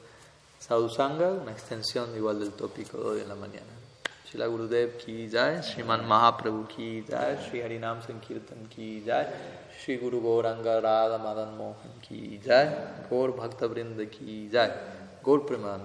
Sadhusanga, 0.68 1.30
una 1.30 1.52
extensión 1.52 2.16
igual 2.18 2.40
del 2.40 2.50
tópico 2.54 2.98
de 2.98 3.04
hoy 3.04 3.22
en 3.22 3.30
la 3.30 3.36
mañana. 3.36 3.70
Shila 4.28 4.48
Gurudev 4.48 4.98
ki 4.98 5.30
jai, 5.30 5.62
Shriman 5.62 6.08
Mahaprabhu 6.08 6.68
ki 6.68 7.06
jai, 7.08 7.38
Shri 7.38 7.60
Harinam 7.60 8.02
Sankirtan 8.02 8.68
ki 8.68 9.04
jai, 9.06 9.28
Shri 9.78 9.98
Guru 9.98 10.20
Gauranga 10.24 10.82
Radha 10.82 11.20
Madan 11.20 11.56
Mohan 11.56 11.94
ki 12.02 12.40
jai, 12.44 12.66
Gaur 13.08 13.34
Bhakta 13.34 13.70
Vrinda 13.70 14.10
ki 14.10 14.50
jai, 14.52 14.72
Gaur 15.24 15.42
Preman. 15.42 15.82